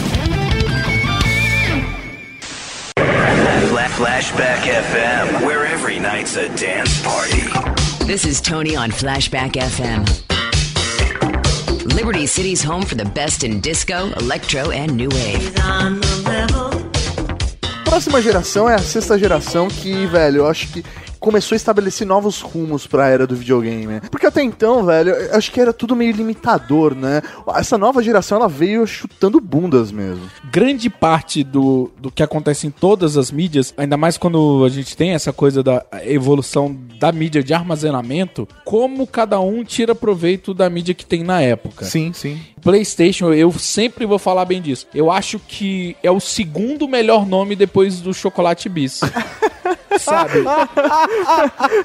Flashback 4.02 4.62
FM, 4.62 5.47
where 5.47 5.64
every 5.64 6.00
night's 6.00 6.35
a 6.35 6.49
dance 6.56 7.00
party. 7.04 7.42
This 8.04 8.25
is 8.25 8.40
Tony 8.40 8.75
on 8.75 8.90
Flashback 8.90 9.52
FM. 9.52 10.02
Liberty 11.94 12.26
City's 12.26 12.64
home 12.64 12.82
for 12.82 12.97
the 12.97 13.04
best 13.04 13.44
in 13.44 13.61
disco, 13.61 14.11
electro, 14.14 14.73
and 14.73 14.97
new 14.97 15.09
wave. 15.09 15.54
Próxima 17.85 18.21
geração 18.21 18.68
é 18.68 18.75
a 18.75 18.80
sexta 18.80 19.16
geração 19.16 19.68
que, 19.68 20.04
velho, 20.06 20.38
eu 20.38 20.49
acho 20.49 20.66
que 20.73 20.85
começou 21.23 21.55
a 21.55 21.57
estabelecer 21.57 22.07
novos 22.07 22.41
rumos 22.41 22.87
pra 22.87 23.09
era 23.09 23.26
do 23.26 23.37
videogame. 23.37 23.87
né? 23.87 24.00
Porque 24.11 24.26
até 24.26 24.43
então, 24.43 24.85
velho, 24.85 25.11
eu 25.11 25.37
acho 25.37 25.50
que 25.52 25.61
era 25.61 25.73
tudo 25.73 25.95
meio 25.95 26.12
limitador, 26.12 26.95
né? 26.95 27.23
Essa 27.55 27.79
nova 27.79 28.02
geração, 28.02 28.38
ela 28.38 28.49
veio 28.49 28.87
chutando 28.87 29.41
bundas 29.41 29.93
mesmo. 29.93 30.29
grande 30.50 30.91
parte 30.91 31.45
do, 31.45 31.91
do 31.97 32.11
que 32.11 32.23
acontece 32.23 32.67
em 32.67 32.71
todas 32.71 33.17
as 33.17 33.31
mídias, 33.31 33.73
ainda 33.77 33.96
mais 33.96 34.18
quando 34.18 34.64
a 34.64 34.68
gente 34.68 34.96
tem 34.96 35.12
essa 35.12 35.33
coisa 35.33 35.62
da 35.62 35.87
evolução 36.05 36.77
da 36.99 37.12
mídia 37.12 37.42
de 37.42 37.55
armazenamento, 37.55 38.49
como 38.64 39.07
cada 39.07 39.38
um 39.38 39.62
tira 39.62 39.94
proveito 39.94 40.53
da 40.53 40.68
mídia 40.68 40.92
que 40.92 41.07
tem 41.07 41.23
na 41.23 41.40
época. 41.40 41.85
Sim, 41.85 42.12
sim. 42.12 42.40
PlayStation, 42.62 43.33
eu 43.33 43.53
sempre 43.53 44.07
vou 44.07 44.18
falar 44.18 44.44
bem 44.44 44.61
disso. 44.62 44.87
Eu 44.94 45.11
acho 45.11 45.38
que 45.38 45.96
é 46.03 46.11
o 46.11 46.20
segundo 46.20 46.87
melhor 46.88 47.27
nome 47.27 47.57
depois 47.57 48.01
do 48.01 48.14
Chocolate 48.14 48.68
Bis. 48.68 49.01
Sabe? 50.01 50.38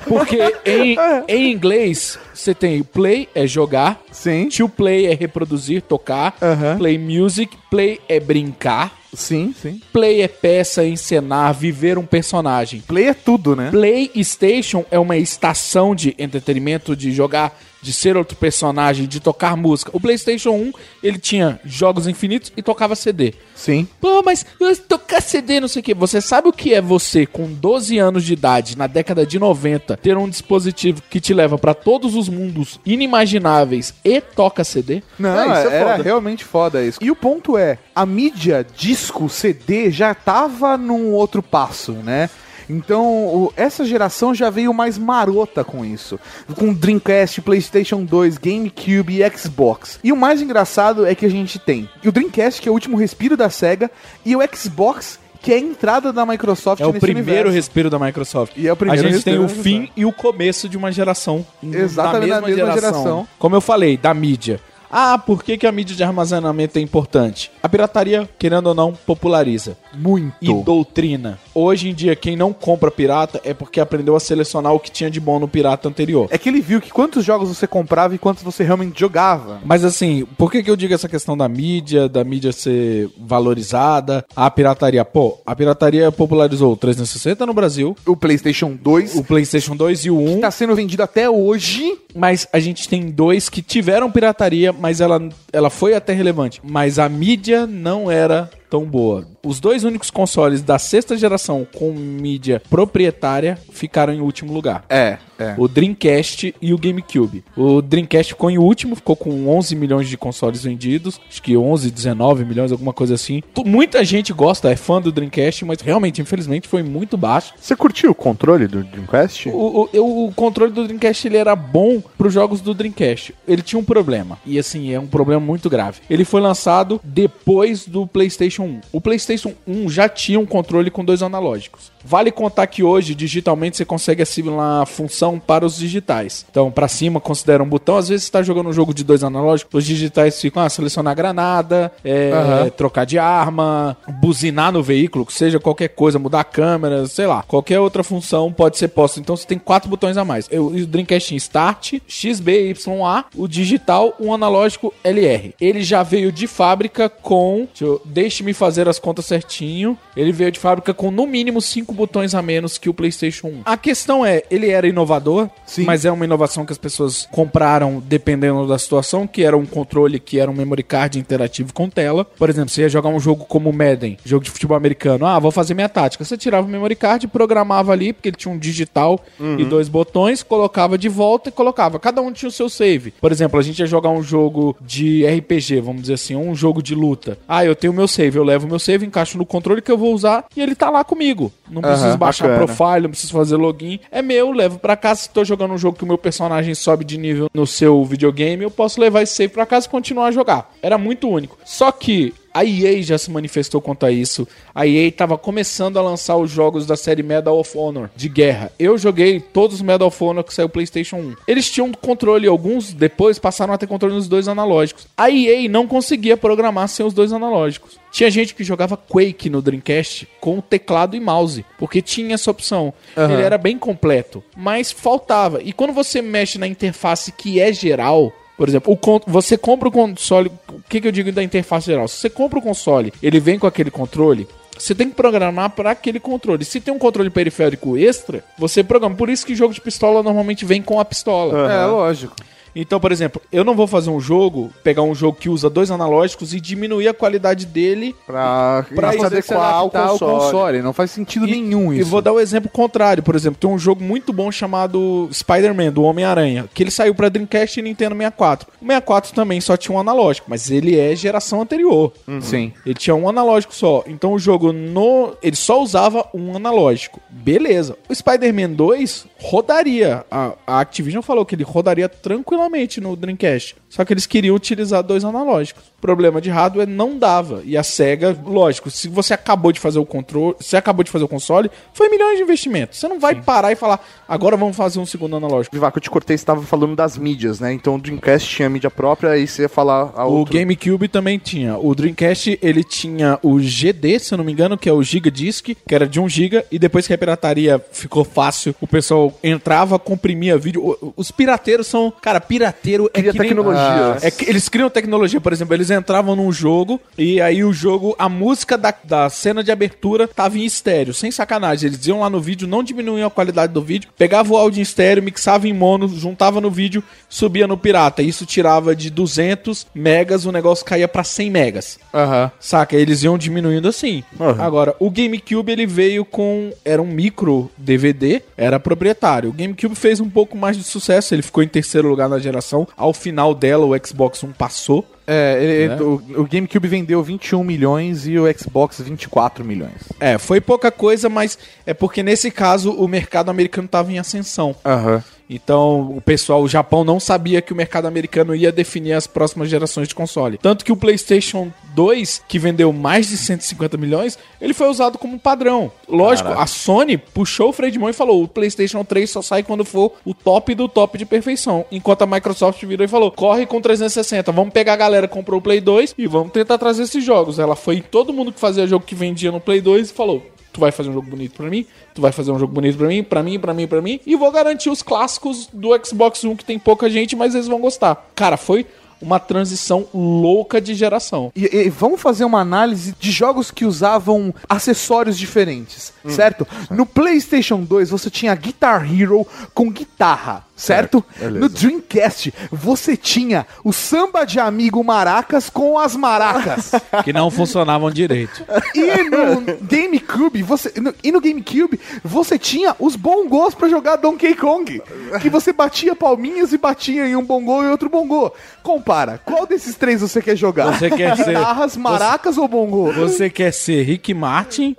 Porque 0.07 0.55
em, 0.65 0.95
em 1.27 1.51
inglês 1.51 2.17
você 2.33 2.53
tem 2.53 2.81
play 2.81 3.27
é 3.35 3.45
jogar, 3.45 3.99
Sim, 4.11 4.47
to 4.49 4.69
play 4.69 5.07
é 5.07 5.13
reproduzir, 5.13 5.81
tocar, 5.81 6.35
Aham. 6.41 6.77
play 6.77 6.97
music, 6.97 7.55
play 7.69 7.99
é 8.07 8.19
brincar. 8.19 8.97
sim, 9.13 9.53
sim. 9.61 9.81
Play 9.91 10.21
é 10.21 10.27
peça, 10.27 10.85
encenar, 10.85 11.53
viver 11.53 11.97
um 11.97 12.05
personagem. 12.05 12.81
Play 12.81 13.07
é 13.09 13.13
tudo, 13.13 13.55
né? 13.55 13.69
PlayStation 13.71 14.85
é 14.89 14.97
uma 14.97 15.17
estação 15.17 15.93
de 15.93 16.15
entretenimento, 16.17 16.95
de 16.95 17.11
jogar, 17.11 17.57
de 17.81 17.93
ser 17.93 18.17
outro 18.17 18.35
personagem, 18.37 19.05
de 19.07 19.19
tocar 19.19 19.55
música. 19.55 19.91
O 19.93 19.99
PlayStation 19.99 20.51
1, 20.51 20.73
ele 21.03 21.17
tinha 21.17 21.59
jogos 21.63 22.07
infinitos 22.07 22.51
e 22.57 22.61
tocava 22.61 22.95
CD. 22.95 23.33
Sim. 23.55 23.87
Pô, 24.01 24.21
mas 24.23 24.45
tocar 24.87 25.21
CD, 25.21 25.59
não 25.59 25.67
sei 25.67 25.79
o 25.81 25.83
que. 25.83 25.93
Você 25.93 26.19
sabe 26.21 26.47
o 26.47 26.53
que 26.53 26.73
é 26.73 26.81
você, 26.81 27.25
com 27.25 27.51
12 27.51 27.97
anos 27.97 28.23
de 28.23 28.33
idade, 28.33 28.77
na 28.77 28.87
década 28.87 29.25
de 29.25 29.39
90, 29.39 29.97
ter 29.97 30.17
um 30.17 30.27
dispositivo 30.29 31.01
que 31.09 31.19
te 31.19 31.33
leva 31.33 31.57
pra 31.57 31.73
todos 31.73 32.15
os 32.15 32.27
mundos 32.29 32.79
inimagináveis 32.85 33.93
e 34.03 34.19
toca 34.21 34.63
CD? 34.63 35.01
Não, 35.17 35.29
É, 35.53 35.59
isso 35.61 35.71
é 35.71 35.75
era 35.77 35.91
foda. 35.91 36.03
realmente 36.03 36.43
foda 36.43 36.83
isso. 36.83 36.99
E 37.01 37.09
o 37.11 37.15
ponto 37.15 37.57
é, 37.57 37.77
a 37.95 38.05
mídia 38.05 38.65
disco, 38.75 39.27
CD, 39.29 39.91
já 39.91 40.13
tava 40.13 40.77
num 40.77 41.11
outro 41.11 41.41
passo, 41.43 41.91
né? 41.93 42.29
Então, 42.69 43.05
o- 43.05 43.53
essa 43.55 43.85
geração 43.85 44.33
já 44.35 44.49
veio 44.49 44.73
mais 44.73 44.97
marota 44.97 45.63
com 45.63 45.85
isso. 45.85 46.19
Com 46.55 46.73
Dreamcast, 46.73 47.41
PlayStation 47.41 48.03
2, 48.03 48.37
GameCube 48.37 49.21
e 49.21 49.37
Xbox. 49.37 49.99
E 50.03 50.11
o 50.11 50.17
mais 50.17 50.41
engraçado 50.41 51.05
é 51.05 51.15
que 51.15 51.25
a 51.25 51.29
gente 51.29 51.59
tem 51.59 51.89
o 52.05 52.11
Dreamcast, 52.11 52.61
que 52.61 52.67
é 52.67 52.71
o 52.71 52.73
último 52.73 52.97
respiro 52.97 53.37
da 53.37 53.49
SEGA, 53.49 53.89
e 54.25 54.35
o 54.35 54.39
Xbox, 54.53 55.19
que 55.41 55.53
é 55.53 55.55
a 55.55 55.59
entrada 55.59 56.11
da 56.11 56.25
Microsoft 56.25 56.81
É 56.81 56.85
o 56.85 56.91
primeiro 56.93 57.19
universo. 57.29 57.51
respiro 57.55 57.89
da 57.89 57.97
Microsoft. 57.99 58.53
E 58.57 58.67
é 58.67 58.73
o 58.73 58.75
primeiro 58.75 59.07
a 59.07 59.11
gente 59.11 59.23
tem 59.23 59.39
o 59.39 59.47
fim 59.47 59.89
e 59.95 60.03
o 60.05 60.11
começo 60.11 60.67
de 60.67 60.75
uma 60.75 60.91
geração. 60.91 61.45
Exatamente, 61.63 62.29
da 62.29 62.41
na 62.41 62.47
mesma 62.47 62.73
geração. 62.73 63.27
Como 63.39 63.55
eu 63.55 63.61
falei, 63.61 63.95
da 63.97 64.13
mídia. 64.13 64.59
Ah, 64.89 65.17
por 65.17 65.43
que, 65.43 65.57
que 65.57 65.67
a 65.67 65.71
mídia 65.71 65.95
de 65.95 66.03
armazenamento 66.03 66.77
é 66.77 66.81
importante? 66.81 67.51
A 67.61 67.69
pirataria, 67.69 68.27
querendo 68.39 68.67
ou 68.67 68.73
não, 68.75 68.93
populariza 68.93 69.77
Muito. 69.93 70.35
e 70.41 70.53
doutrina. 70.63 71.39
Hoje 71.53 71.89
em 71.89 71.93
dia, 71.93 72.15
quem 72.15 72.35
não 72.35 72.53
compra 72.53 72.89
pirata 72.91 73.41
é 73.43 73.53
porque 73.53 73.79
aprendeu 73.79 74.15
a 74.15 74.19
selecionar 74.19 74.73
o 74.73 74.79
que 74.79 74.91
tinha 74.91 75.09
de 75.09 75.19
bom 75.19 75.39
no 75.39 75.47
pirata 75.47 75.89
anterior. 75.89 76.27
É 76.31 76.37
que 76.37 76.47
ele 76.49 76.61
viu 76.61 76.79
que 76.79 76.91
quantos 76.91 77.25
jogos 77.25 77.49
você 77.49 77.67
comprava 77.67 78.15
e 78.15 78.17
quantos 78.17 78.43
você 78.43 78.63
realmente 78.63 78.99
jogava. 78.99 79.59
Mas 79.65 79.83
assim, 79.83 80.25
por 80.37 80.51
que, 80.51 80.63
que 80.63 80.69
eu 80.71 80.75
digo 80.75 80.93
essa 80.93 81.09
questão 81.09 81.35
da 81.37 81.47
mídia, 81.49 82.07
da 82.07 82.23
mídia 82.23 82.51
ser 82.51 83.09
valorizada, 83.17 84.25
a 84.35 84.49
pirataria? 84.49 85.03
Pô, 85.03 85.39
a 85.45 85.55
pirataria 85.55 86.11
popularizou 86.11 86.73
o 86.73 86.77
360 86.77 87.45
no 87.45 87.53
Brasil, 87.53 87.95
O 88.05 88.15
PlayStation 88.15 88.77
2, 88.81 89.15
o 89.15 89.23
PlayStation 89.23 89.75
2 89.75 90.05
e 90.05 90.09
o 90.11 90.19
1. 90.19 90.39
tá 90.41 90.51
sendo 90.51 90.75
vendido 90.75 91.03
até 91.03 91.29
hoje. 91.29 91.97
Mas 92.15 92.47
a 92.51 92.59
gente 92.59 92.89
tem 92.89 93.11
dois 93.11 93.47
que 93.47 93.61
tiveram 93.61 94.09
pirataria, 94.11 94.73
mas 94.79 95.01
ela, 95.01 95.19
ela 95.51 95.69
foi 95.69 95.93
até 95.93 96.13
relevante. 96.13 96.61
Mas 96.63 96.99
a 96.99 97.09
mídia 97.09 97.65
não 97.65 98.09
era 98.09 98.49
tão 98.69 98.85
boa. 98.85 99.27
Os 99.43 99.59
dois 99.59 99.83
únicos 99.83 100.09
consoles 100.09 100.61
da 100.61 100.77
sexta 100.77 101.17
geração 101.17 101.65
com 101.75 101.91
mídia 101.91 102.61
proprietária 102.69 103.57
ficaram 103.71 104.13
em 104.13 104.21
último 104.21 104.53
lugar. 104.53 104.85
É, 104.89 105.17
é. 105.39 105.55
O 105.57 105.67
Dreamcast 105.67 106.53
e 106.61 106.73
o 106.73 106.77
GameCube. 106.77 107.43
O 107.55 107.81
Dreamcast 107.81 108.33
ficou 108.33 108.49
em 108.49 108.57
último, 108.57 108.95
ficou 108.95 109.15
com 109.15 109.47
11 109.47 109.75
milhões 109.75 110.09
de 110.09 110.17
consoles 110.17 110.63
vendidos. 110.63 111.19
Acho 111.29 111.41
que 111.41 111.55
11, 111.55 111.91
19 111.91 112.45
milhões, 112.45 112.71
alguma 112.71 112.93
coisa 112.93 113.15
assim. 113.15 113.41
Muita 113.65 114.03
gente 114.03 114.33
gosta, 114.33 114.69
é 114.69 114.75
fã 114.75 115.01
do 115.01 115.11
Dreamcast, 115.11 115.63
mas 115.65 115.81
realmente, 115.81 116.21
infelizmente, 116.21 116.67
foi 116.67 116.83
muito 116.83 117.17
baixo. 117.17 117.53
Você 117.59 117.75
curtiu 117.75 118.11
o 118.11 118.15
controle 118.15 118.67
do 118.67 118.83
Dreamcast? 118.83 119.49
O, 119.49 119.89
o, 119.93 120.27
o 120.27 120.33
controle 120.33 120.71
do 120.71 120.83
Dreamcast 120.85 121.27
ele 121.27 121.37
era 121.37 121.55
bom 121.55 122.01
pros 122.17 122.33
jogos 122.33 122.61
do 122.61 122.73
Dreamcast. 122.73 123.33
Ele 123.47 123.61
tinha 123.61 123.79
um 123.79 123.83
problema. 123.83 124.37
E 124.45 124.57
assim, 124.57 124.91
é 124.91 124.99
um 124.99 125.07
problema 125.07 125.39
muito 125.39 125.69
grave. 125.69 126.01
Ele 126.09 126.25
foi 126.25 126.41
lançado 126.41 126.99
depois 127.03 127.85
do 127.85 128.07
PlayStation 128.07 128.56
1. 128.65 128.81
O 128.91 129.01
PlayStation 129.01 129.53
1 129.67 129.89
já 129.89 130.07
tinha 130.07 130.39
um 130.39 130.45
controle 130.45 130.89
com 130.89 131.03
dois 131.03 131.21
analógicos. 131.21 131.91
Vale 132.07 132.31
contar 132.31 132.65
que 132.67 132.83
hoje, 132.83 133.13
digitalmente, 133.13 133.75
você 133.75 133.83
consegue 133.83 134.21
assimilar 134.21 134.83
a 134.83 134.85
função 134.85 135.37
para 135.37 135.65
os 135.65 135.77
digitais. 135.77 136.45
Então, 136.49 136.71
pra 136.71 136.87
cima, 136.87 137.19
considera 137.19 137.61
um 137.61 137.67
botão. 137.67 137.97
Às 137.97 138.07
vezes, 138.07 138.25
você 138.25 138.31
tá 138.31 138.41
jogando 138.41 138.69
um 138.69 138.73
jogo 138.73 138.93
de 138.93 139.03
dois 139.03 139.25
analógicos, 139.25 139.79
os 139.79 139.85
digitais 139.85 140.39
ficam, 140.39 140.63
ah, 140.63 140.69
selecionar 140.69 141.13
granada, 141.13 141.91
é, 142.05 142.31
Aham. 142.31 142.69
trocar 142.69 143.05
de 143.05 143.19
arma, 143.19 143.97
buzinar 144.21 144.71
no 144.71 144.81
veículo, 144.81 145.25
que 145.25 145.33
seja 145.33 145.59
qualquer 145.59 145.89
coisa, 145.89 146.17
mudar 146.17 146.39
a 146.39 146.45
câmera, 146.45 147.05
sei 147.07 147.27
lá. 147.27 147.43
Qualquer 147.45 147.81
outra 147.81 148.05
função 148.05 148.53
pode 148.53 148.77
ser 148.77 148.87
posta. 148.87 149.19
Então, 149.19 149.35
você 149.35 149.45
tem 149.45 149.59
quatro 149.59 149.89
botões 149.89 150.15
a 150.15 150.23
mais. 150.23 150.47
Eu, 150.49 150.67
o 150.67 150.85
Dreamcast 150.85 151.27
tinha 151.27 151.37
Start, 151.37 151.95
XBYA, 152.07 153.25
o 153.35 153.49
digital, 153.49 154.13
um 154.17 154.33
analógico 154.33 154.93
LR. 155.03 155.53
Ele 155.59 155.83
já 155.83 156.03
veio 156.03 156.31
de 156.31 156.47
fábrica 156.47 157.09
com. 157.09 157.67
Deixe-me 158.05 158.53
fazer 158.53 158.87
as 158.87 158.97
contas 158.97 159.25
certinho. 159.25 159.97
Ele 160.15 160.31
veio 160.31 160.53
de 160.53 160.59
fábrica 160.59 160.93
com 160.93 161.11
no 161.11 161.27
mínimo 161.27 161.61
cinco 161.61 161.96
botões 161.97 162.33
a 162.33 162.41
menos 162.41 162.77
que 162.77 162.89
o 162.89 162.93
PlayStation 162.93 163.47
1. 163.47 163.61
A 163.65 163.75
questão 163.75 164.25
é, 164.25 164.43
ele 164.49 164.69
era 164.69 164.87
inovador, 164.87 165.49
Sim. 165.65 165.83
mas 165.83 166.05
é 166.05 166.11
uma 166.11 166.23
inovação 166.23 166.65
que 166.65 166.71
as 166.71 166.77
pessoas 166.77 167.27
compraram 167.31 168.01
dependendo 168.05 168.67
da 168.67 168.77
situação, 168.77 169.27
que 169.27 169.43
era 169.43 169.57
um 169.57 169.65
controle 169.65 170.19
que 170.19 170.39
era 170.39 170.49
um 170.49 170.53
memory 170.53 170.83
card 170.83 171.19
interativo 171.19 171.73
com 171.73 171.89
tela. 171.89 172.23
Por 172.23 172.49
exemplo, 172.49 172.69
você 172.69 172.81
ia 172.81 172.89
jogar 172.89 173.09
um 173.09 173.19
jogo 173.19 173.45
como 173.45 173.73
Madden, 173.73 174.17
jogo 174.23 174.45
de 174.45 174.51
futebol 174.51 174.77
americano. 174.77 175.25
Ah, 175.25 175.39
vou 175.39 175.51
fazer 175.51 175.73
minha 175.73 175.89
tática. 175.89 176.23
Você 176.23 176.37
tirava 176.37 176.67
o 176.67 176.69
memory 176.69 176.95
card, 176.95 177.27
programava 177.27 177.91
ali, 177.91 178.13
porque 178.13 178.29
ele 178.29 178.37
tinha 178.37 178.53
um 178.53 178.57
digital 178.57 179.19
e 179.57 179.65
dois 179.65 179.89
botões, 179.89 180.43
colocava 180.43 180.97
de 180.97 181.09
volta 181.09 181.49
e 181.49 181.51
colocava. 181.51 181.99
Cada 181.99 182.21
um 182.21 182.31
tinha 182.31 182.49
o 182.49 182.51
seu 182.51 182.69
save. 182.69 183.11
Por 183.19 183.31
exemplo, 183.31 183.59
a 183.59 183.63
gente 183.63 183.79
ia 183.79 183.87
jogar 183.87 184.09
um 184.09 184.21
jogo 184.21 184.75
de 184.81 185.25
RPG, 185.25 185.81
vamos 185.81 186.01
dizer 186.01 186.13
assim, 186.13 186.35
um 186.35 186.53
jogo 186.55 186.81
de 186.81 186.93
luta. 186.93 187.37
Ah, 187.47 187.65
eu 187.65 187.75
tenho 187.75 187.91
o 187.91 187.95
meu 187.95 188.07
save, 188.07 188.37
eu 188.37 188.43
levo 188.43 188.65
o 188.65 188.69
meu 188.69 188.79
save, 188.79 189.05
encaixo 189.05 189.37
no 189.37 189.45
controle 189.45 189.81
que 189.81 189.91
eu 189.91 189.97
vou 189.97 190.13
usar 190.13 190.45
e 190.55 190.61
ele 190.61 190.75
tá 190.75 190.89
lá 190.89 191.03
comigo. 191.03 191.51
Não 191.69 191.81
preciso 191.93 192.17
baixar 192.17 192.47
bacana. 192.47 192.65
profile, 192.65 193.03
não 193.03 193.09
preciso 193.09 193.33
fazer 193.33 193.55
login. 193.55 193.99
É 194.11 194.21
meu, 194.21 194.51
levo 194.51 194.79
pra 194.79 194.95
casa. 194.95 195.21
Se 195.21 195.29
tô 195.29 195.43
jogando 195.43 195.73
um 195.73 195.77
jogo 195.77 195.97
que 195.97 196.03
o 196.03 196.07
meu 196.07 196.17
personagem 196.17 196.73
sobe 196.75 197.03
de 197.03 197.17
nível 197.17 197.49
no 197.53 197.65
seu 197.65 198.03
videogame, 198.05 198.63
eu 198.63 198.71
posso 198.71 198.99
levar 198.99 199.21
esse 199.21 199.35
save 199.35 199.53
pra 199.53 199.65
casa 199.65 199.87
e 199.87 199.89
continuar 199.89 200.27
a 200.27 200.31
jogar. 200.31 200.71
Era 200.81 200.97
muito 200.97 201.27
único. 201.29 201.57
Só 201.65 201.91
que 201.91 202.33
a 202.57 202.65
EA 202.65 203.03
já 203.03 203.19
se 203.19 203.29
manifestou 203.29 203.79
quanto 203.79 204.03
a 204.03 204.11
isso. 204.11 204.47
A 204.73 204.87
EA 204.87 205.11
tava 205.11 205.37
começando 205.37 205.97
a 205.97 206.01
lançar 206.01 206.37
os 206.37 206.49
jogos 206.49 206.87
da 206.87 206.95
série 206.95 207.21
Medal 207.21 207.55
of 207.55 207.77
Honor 207.77 208.09
de 208.15 208.27
guerra. 208.27 208.71
Eu 208.79 208.97
joguei 208.97 209.39
todos 209.39 209.75
os 209.75 209.81
Medal 209.83 210.07
of 210.07 210.23
Honor 210.23 210.43
que 210.43 210.51
saiu 210.51 210.67
PlayStation 210.67 211.17
1. 211.17 211.35
Eles 211.47 211.69
tinham 211.69 211.91
controle, 211.91 212.47
alguns 212.47 212.93
depois 212.93 213.37
passaram 213.37 213.75
a 213.75 213.77
ter 213.77 213.85
controle 213.85 214.15
nos 214.15 214.27
dois 214.27 214.47
analógicos. 214.47 215.05
A 215.15 215.29
EA 215.29 215.69
não 215.69 215.85
conseguia 215.85 216.35
programar 216.35 216.87
sem 216.87 217.05
os 217.05 217.13
dois 217.13 217.31
analógicos. 217.31 217.99
Tinha 218.17 218.31
gente 218.31 218.55
que 218.55 218.63
jogava 218.63 218.97
Quake 218.97 219.47
no 219.47 219.61
Dreamcast 219.61 220.27
com 220.41 220.59
teclado 220.59 221.15
e 221.15 221.19
mouse, 221.19 221.63
porque 221.77 222.01
tinha 222.01 222.33
essa 222.33 222.49
opção. 222.49 222.91
Ele 223.15 223.43
era 223.43 223.59
bem 223.59 223.77
completo, 223.77 224.43
mas 224.55 224.91
faltava. 224.91 225.61
E 225.61 225.71
quando 225.71 225.93
você 225.93 226.19
mexe 226.19 226.57
na 226.57 226.65
interface 226.65 227.31
que 227.31 227.61
é 227.61 227.71
geral, 227.71 228.33
por 228.57 228.67
exemplo, 228.67 228.91
o 228.99 229.21
você 229.27 229.55
compra 229.55 229.87
o 229.87 229.91
console. 229.91 230.51
O 230.67 230.81
que, 230.89 230.99
que 230.99 231.07
eu 231.07 231.11
digo 231.11 231.31
da 231.31 231.43
interface 231.43 231.85
geral? 231.85 232.07
Se 232.07 232.15
você 232.17 232.27
compra 232.27 232.57
o 232.57 232.61
console, 232.61 233.13
ele 233.21 233.39
vem 233.39 233.59
com 233.59 233.67
aquele 233.67 233.91
controle. 233.91 234.47
Você 234.75 234.95
tem 234.95 235.11
que 235.11 235.15
programar 235.15 235.69
para 235.69 235.91
aquele 235.91 236.19
controle. 236.19 236.65
Se 236.65 236.81
tem 236.81 236.91
um 236.91 236.97
controle 236.97 237.29
periférico 237.29 237.95
extra, 237.95 238.43
você 238.57 238.83
programa. 238.83 239.15
Por 239.15 239.29
isso 239.29 239.45
que 239.45 239.53
jogo 239.53 239.75
de 239.75 239.81
pistola 239.81 240.23
normalmente 240.23 240.65
vem 240.65 240.81
com 240.81 240.99
a 240.99 241.05
pistola. 241.05 241.71
É, 241.71 241.85
lógico. 241.85 242.35
Então, 242.79 242.99
por 242.99 243.11
exemplo, 243.11 243.41
eu 243.51 243.63
não 243.63 243.75
vou 243.75 243.87
fazer 243.87 244.09
um 244.09 244.19
jogo, 244.19 244.71
pegar 244.83 245.01
um 245.01 245.15
jogo 245.15 245.37
que 245.39 245.49
usa 245.49 245.69
dois 245.69 245.89
analógicos 245.91 246.53
e 246.53 246.59
diminuir 246.59 247.07
a 247.07 247.13
qualidade 247.13 247.65
dele 247.65 248.15
Pra, 248.25 248.85
Pra 248.95 249.11
se 249.13 249.25
adequar 249.25 249.73
ao 249.73 249.89
console. 249.89 250.31
console. 250.41 250.81
Não 250.81 250.93
faz 250.93 251.11
sentido 251.11 251.45
nenhum 251.47 251.91
E 251.93 251.99
isso. 251.99 252.09
vou 252.09 252.21
dar 252.21 252.33
o 252.33 252.39
exemplo 252.39 252.69
contrário, 252.69 253.23
por 253.23 253.35
exemplo, 253.35 253.59
tem 253.59 253.69
um 253.69 253.79
jogo 253.79 254.03
muito 254.03 254.31
bom 254.31 254.51
chamado 254.51 255.27
Spider-Man, 255.31 255.91
do 255.91 256.03
Homem-Aranha, 256.03 256.69
que 256.73 256.83
ele 256.83 256.91
saiu 256.91 257.13
pra 257.15 257.29
Dreamcast 257.29 257.79
e 257.79 257.83
Nintendo 257.83 258.15
64. 258.15 258.67
O 258.81 258.85
64 258.85 259.33
também 259.33 259.59
só 259.61 259.75
tinha 259.77 259.95
um 259.95 259.99
analógico, 259.99 260.47
mas 260.49 260.69
ele 260.71 260.97
é 260.99 261.15
geração 261.15 261.61
anterior. 261.61 262.11
Sim. 262.41 262.73
Ele 262.85 262.95
tinha 262.95 263.15
um 263.15 263.27
analógico 263.29 263.73
só. 263.75 264.03
Então 264.07 264.33
o 264.33 264.39
jogo 264.39 264.71
no. 264.73 265.33
Ele 265.41 265.55
só 265.55 265.81
usava 265.81 266.27
um 266.33 266.55
analógico. 266.55 267.19
Beleza. 267.29 267.97
O 268.09 268.13
Spider-Man 268.15 268.71
2 268.71 269.26
rodaria. 269.39 270.25
A, 270.29 270.53
a 270.65 270.79
Activision 270.79 271.21
falou 271.21 271.45
que 271.45 271.55
ele 271.55 271.63
rodaria 271.63 272.09
tranquilamente 272.09 272.99
no 272.99 273.15
Dreamcast. 273.15 273.75
Só 273.89 274.03
que 274.03 274.13
eles 274.13 274.25
queriam 274.25 274.55
utilizar 274.55 275.01
dois 275.01 275.23
analógicos. 275.23 275.83
Problema 276.01 276.41
de 276.41 276.49
hardware 276.49 276.87
não 276.87 277.17
dava. 277.17 277.61
E 277.63 277.77
a 277.77 277.83
SEGA, 277.83 278.37
lógico, 278.45 278.91
se 278.91 279.07
você 279.07 279.33
acabou 279.33 279.71
de 279.71 279.79
fazer 279.79 279.99
o 279.99 280.05
controle, 280.05 280.55
se 280.59 280.75
acabou 280.75 281.03
de 281.03 281.09
fazer 281.09 281.23
o 281.23 281.27
console, 281.27 281.71
foi 281.93 282.09
milhões 282.09 282.37
de 282.37 282.43
investimentos. 282.43 282.99
Você 282.99 283.07
não 283.07 283.19
vai 283.19 283.35
parar 283.35 283.71
e 283.71 283.75
falar, 283.75 284.05
agora 284.27 284.57
vamos 284.57 284.75
fazer 284.75 284.99
um 284.99 285.05
segundo 285.05 285.35
analógico. 285.35 285.75
Vivaco, 285.75 285.97
eu 285.97 286.01
te 286.01 286.09
cortei, 286.09 286.37
você 286.37 286.41
estava 286.41 286.61
falando 286.61 286.95
das 286.95 287.17
mídias, 287.17 287.59
né? 287.59 287.73
Então 287.73 287.95
o 287.95 287.99
Dreamcast 287.99 288.47
tinha 288.47 288.69
mídia 288.69 288.91
própria, 288.91 289.31
aí 289.31 289.47
você 289.47 289.63
ia 289.63 289.69
falar 289.69 290.11
a 290.15 290.27
O. 290.27 290.45
GameCube 290.45 291.07
também 291.07 291.39
tinha. 291.39 291.77
O 291.77 291.95
Dreamcast, 291.95 292.59
ele 292.61 292.83
tinha 292.83 293.39
o 293.41 293.57
GD, 293.57 294.19
se 294.19 294.33
eu 294.33 294.37
não 294.37 294.45
me 294.45 294.51
engano, 294.51 294.77
que 294.77 294.89
é 294.89 294.93
o 294.93 295.01
Giga 295.01 295.31
Disc, 295.31 295.69
que 295.87 295.95
era 295.95 296.07
de 296.07 296.19
1 296.19 296.29
GB, 296.29 296.65
e 296.71 296.77
depois 296.77 297.07
que 297.07 297.13
a 297.13 297.17
pirataria 297.17 297.83
ficou 297.91 298.23
fácil, 298.23 298.75
o 298.81 298.87
pessoal 298.87 299.26
entrava, 299.43 299.97
comprimia 299.99 300.57
vídeo. 300.57 300.97
Os 301.15 301.31
pirateiros 301.31 301.87
são, 301.87 302.11
cara, 302.21 302.39
pirateiro 302.39 303.09
é 303.13 303.19
Cria 303.19 303.31
que 303.31 303.39
nem- 303.39 303.47
tecnologia. 303.49 303.81
Ah, 303.81 304.17
é 304.21 304.31
que 304.31 304.49
eles 304.49 304.67
criam 304.69 304.89
tecnologia, 304.89 305.39
por 305.41 305.53
exemplo, 305.53 305.73
eles 305.73 305.89
entravam 305.89 306.35
num 306.35 306.51
jogo 306.51 306.99
e 307.17 307.39
aí 307.41 307.63
o 307.63 307.71
jogo, 307.73 308.15
a 308.19 308.27
música 308.29 308.77
da, 308.77 308.93
da 309.03 309.29
cena 309.29 309.63
de 309.63 309.71
abertura 309.71 310.27
tava 310.27 310.57
em 310.57 310.65
estéreo, 310.65 311.13
sem 311.13 311.31
sacanagem. 311.31 311.89
Eles 311.89 312.05
iam 312.07 312.19
lá 312.21 312.29
no 312.29 312.39
vídeo, 312.39 312.67
não 312.67 312.83
diminuíam 312.83 313.27
a 313.27 313.31
qualidade 313.31 313.73
do 313.73 313.81
vídeo, 313.81 314.09
pegava 314.17 314.53
o 314.53 314.57
áudio 314.57 314.79
em 314.79 314.83
estéreo, 314.83 315.23
mixava 315.23 315.67
em 315.67 315.73
mono, 315.73 316.07
juntava 316.07 316.59
no 316.61 316.69
vídeo, 316.71 317.03
subia 317.29 317.67
no 317.67 317.77
pirata. 317.77 318.21
Isso 318.21 318.45
tirava 318.45 318.95
de 318.95 319.09
200 319.09 319.87
megas, 319.93 320.45
o 320.45 320.51
negócio 320.51 320.85
caía 320.85 321.07
pra 321.07 321.23
100 321.23 321.49
megas. 321.49 321.99
Aham. 322.13 322.51
Saca? 322.59 322.95
Eles 322.95 323.23
iam 323.23 323.37
diminuindo 323.37 323.87
assim. 323.87 324.23
Aham. 324.39 324.63
Agora, 324.63 324.95
o 324.99 325.09
GameCube 325.09 325.71
ele 325.71 325.85
veio 325.85 326.23
com. 326.25 326.71
Era 326.83 327.01
um 327.01 327.07
micro 327.07 327.69
DVD, 327.77 328.41
era 328.57 328.79
proprietário. 328.79 329.16
O 329.49 329.53
GameCube 329.53 329.95
fez 329.95 330.19
um 330.19 330.29
pouco 330.29 330.57
mais 330.57 330.77
de 330.77 330.83
sucesso, 330.83 331.33
ele 331.33 331.41
ficou 331.41 331.63
em 331.63 331.67
terceiro 331.67 332.07
lugar 332.07 332.29
na 332.29 332.39
geração. 332.39 332.87
Ao 332.95 333.13
final 333.13 333.53
dela, 333.53 333.85
o 333.85 334.07
Xbox 334.07 334.43
One 334.43 334.53
passou. 334.53 335.05
É, 335.25 335.57
ele- 335.61 335.87
Né? 335.89 336.01
o, 336.01 336.41
o 336.41 336.47
GameCube 336.49 336.87
vendeu 336.87 337.21
21 337.21 337.61
milhões 337.63 338.25
e 338.25 338.37
o 338.39 338.45
Xbox 338.57 339.01
24 339.01 339.65
milhões. 339.65 339.91
É, 340.19 340.37
foi 340.37 340.61
pouca 340.61 340.89
coisa, 340.89 341.27
mas 341.27 341.57
é 341.85 341.93
porque 341.93 342.23
nesse 342.23 342.49
caso 342.49 342.91
o 342.91 343.07
mercado 343.07 343.49
americano 343.49 343.85
estava 343.87 344.11
em 344.11 344.19
ascensão. 344.19 344.73
Aham. 344.85 345.21
Então, 345.49 346.13
o 346.15 346.21
pessoal, 346.21 346.61
o 346.61 346.67
Japão 346.67 347.03
não 347.03 347.19
sabia 347.19 347.61
que 347.61 347.71
o 347.71 347.75
mercado 347.75 348.07
americano 348.07 348.55
ia 348.55 348.71
definir 348.71 349.13
as 349.13 349.27
próximas 349.27 349.69
gerações 349.69 350.07
de 350.07 350.15
console. 350.15 350.57
Tanto 350.57 350.83
que 350.83 350.91
o 350.91 350.97
PlayStation 350.97 351.71
2, 351.95 352.43
que 352.47 352.59
vendeu 352.59 352.91
mais 352.91 353.29
de 353.29 353.37
150 353.37 353.97
milhões, 353.97 354.37
ele 354.59 354.73
foi 354.73 354.87
usado 354.87 355.17
como 355.17 355.39
padrão. 355.39 355.91
Lógico, 356.07 356.49
a 356.49 356.67
Sony 356.67 357.17
puxou 357.17 357.69
o 357.69 357.73
freio 357.73 357.91
de 357.91 357.99
mão 357.99 358.09
e 358.09 358.13
falou: 358.13 358.43
o 358.43 358.47
PlayStation 358.47 359.03
3 359.03 359.29
só 359.29 359.41
sai 359.41 359.63
quando 359.63 359.85
for 359.85 360.13
o 360.25 360.33
top 360.33 360.75
do 360.75 360.87
top 360.87 361.17
de 361.17 361.25
perfeição. 361.25 361.85
Enquanto 361.91 362.23
a 362.23 362.27
Microsoft 362.27 362.83
virou 362.83 363.05
e 363.05 363.07
falou: 363.07 363.31
corre 363.31 363.65
com 363.65 363.81
360, 363.81 364.51
vamos 364.51 364.73
pegar 364.73 364.93
a 364.93 364.97
galera 364.97 365.27
que 365.27 365.33
comprou 365.33 365.59
o 365.59 365.63
Play 365.63 365.79
2 365.79 366.15
e 366.17 366.27
vamos 366.27 366.51
tentar 366.51 366.77
trazer 366.77 367.03
esses 367.03 367.23
jogos. 367.23 367.57
Ela 367.57 367.75
foi 367.75 367.97
em 367.97 368.01
todo 368.01 368.33
mundo 368.33 368.51
que 368.51 368.59
fazia 368.59 368.87
jogo 368.87 369.05
que 369.05 369.15
vendia 369.15 369.51
no 369.51 369.59
Play 369.59 369.81
2 369.81 370.09
e 370.09 370.13
falou: 370.13 370.43
Tu 370.77 370.81
vai 370.81 370.91
fazer 370.91 371.09
um 371.09 371.13
jogo 371.13 371.27
bonito 371.27 371.57
pra 371.57 371.67
mim, 371.71 371.87
tu 372.13 372.21
vai 372.21 372.31
fazer 372.31 372.51
um 372.51 372.59
jogo 372.59 372.71
bonito 372.71 372.99
pra 372.99 373.07
mim, 373.07 373.23
pra 373.23 373.41
mim, 373.41 373.59
pra 373.59 373.73
mim, 373.73 373.87
pra 373.87 373.99
mim, 373.99 374.19
e 374.27 374.35
vou 374.35 374.51
garantir 374.51 374.91
os 374.91 375.01
clássicos 375.01 375.67
do 375.73 375.89
Xbox 376.05 376.43
One 376.43 376.55
que 376.55 376.63
tem 376.63 376.77
pouca 376.77 377.09
gente, 377.09 377.35
mas 377.35 377.55
eles 377.55 377.67
vão 377.67 377.79
gostar. 377.79 378.29
Cara, 378.35 378.57
foi 378.57 378.85
uma 379.19 379.39
transição 379.39 380.05
louca 380.13 380.79
de 380.79 380.93
geração. 380.93 381.51
E, 381.55 381.65
e 381.65 381.89
vamos 381.89 382.21
fazer 382.21 382.45
uma 382.45 382.61
análise 382.61 383.15
de 383.19 383.31
jogos 383.31 383.71
que 383.71 383.85
usavam 383.85 384.53
acessórios 384.69 385.35
diferentes, 385.35 386.13
certo? 386.27 386.67
No 386.91 387.07
PlayStation 387.07 387.81
2 387.81 388.11
você 388.11 388.29
tinha 388.29 388.53
Guitar 388.53 389.11
Hero 389.11 389.47
com 389.73 389.89
guitarra, 389.89 390.63
certo? 390.77 391.25
no 391.51 391.67
Dreamcast 391.67 392.53
você 392.71 393.17
tinha 393.17 393.65
o 393.83 393.91
samba 393.91 394.45
de 394.45 394.59
amigo 394.59 395.03
maracas 395.03 395.69
com 395.69 395.97
as 395.99 396.15
maracas. 396.15 396.91
Que 397.25 397.33
não 397.33 397.49
funcionavam 397.51 398.09
direito. 398.11 398.63
e 398.95 399.23
no 399.29 399.61
GameCube, 399.81 400.61
você 400.63 400.93
no- 401.01 401.13
e 401.23 401.31
no 401.31 401.41
GameCube 401.41 401.99
você 402.23 402.57
tinha 402.59 402.95
os 402.99 403.15
bongos 403.15 403.73
pra 403.73 403.89
jogar 403.89 404.15
Donkey 404.17 404.53
Kong, 404.55 405.01
que 405.41 405.49
você 405.49 405.73
batia 405.73 406.15
palminhas 406.15 406.71
e 406.73 406.77
batia 406.77 407.27
em 407.27 407.35
um 407.35 407.43
bongo 407.43 407.83
e 407.83 407.87
outro 407.87 408.07
bongo. 408.09 408.53
Compara, 408.83 409.41
qual 409.43 409.65
desses 409.65 409.95
três 409.95 410.21
você 410.21 410.41
quer 410.41 410.55
jogar? 410.55 410.93
Você 410.97 411.09
quer 411.09 411.35
ser- 411.35 411.55
Guitarras, 411.55 411.97
maracas 411.97 412.57
ou 412.57 412.67
bongo? 412.67 413.11
Você 413.13 413.49
quer 413.49 413.73
ser 413.73 414.03
Rick 414.03 414.33
Martin, 414.33 414.95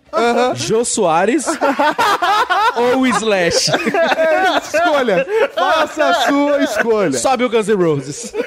Jô 0.57 0.85
Soares 0.85 1.47
ou 2.77 3.01
o 3.03 3.07
Slash? 3.07 3.71
Escolha. 4.63 5.27
Faça 5.73 6.05
a 6.05 6.15
sua 6.15 6.63
escolha. 6.63 7.19
Sobe 7.19 7.45
o 7.45 7.51
Guns 7.51 7.69
N' 7.69 7.75
Roses. 7.75 8.33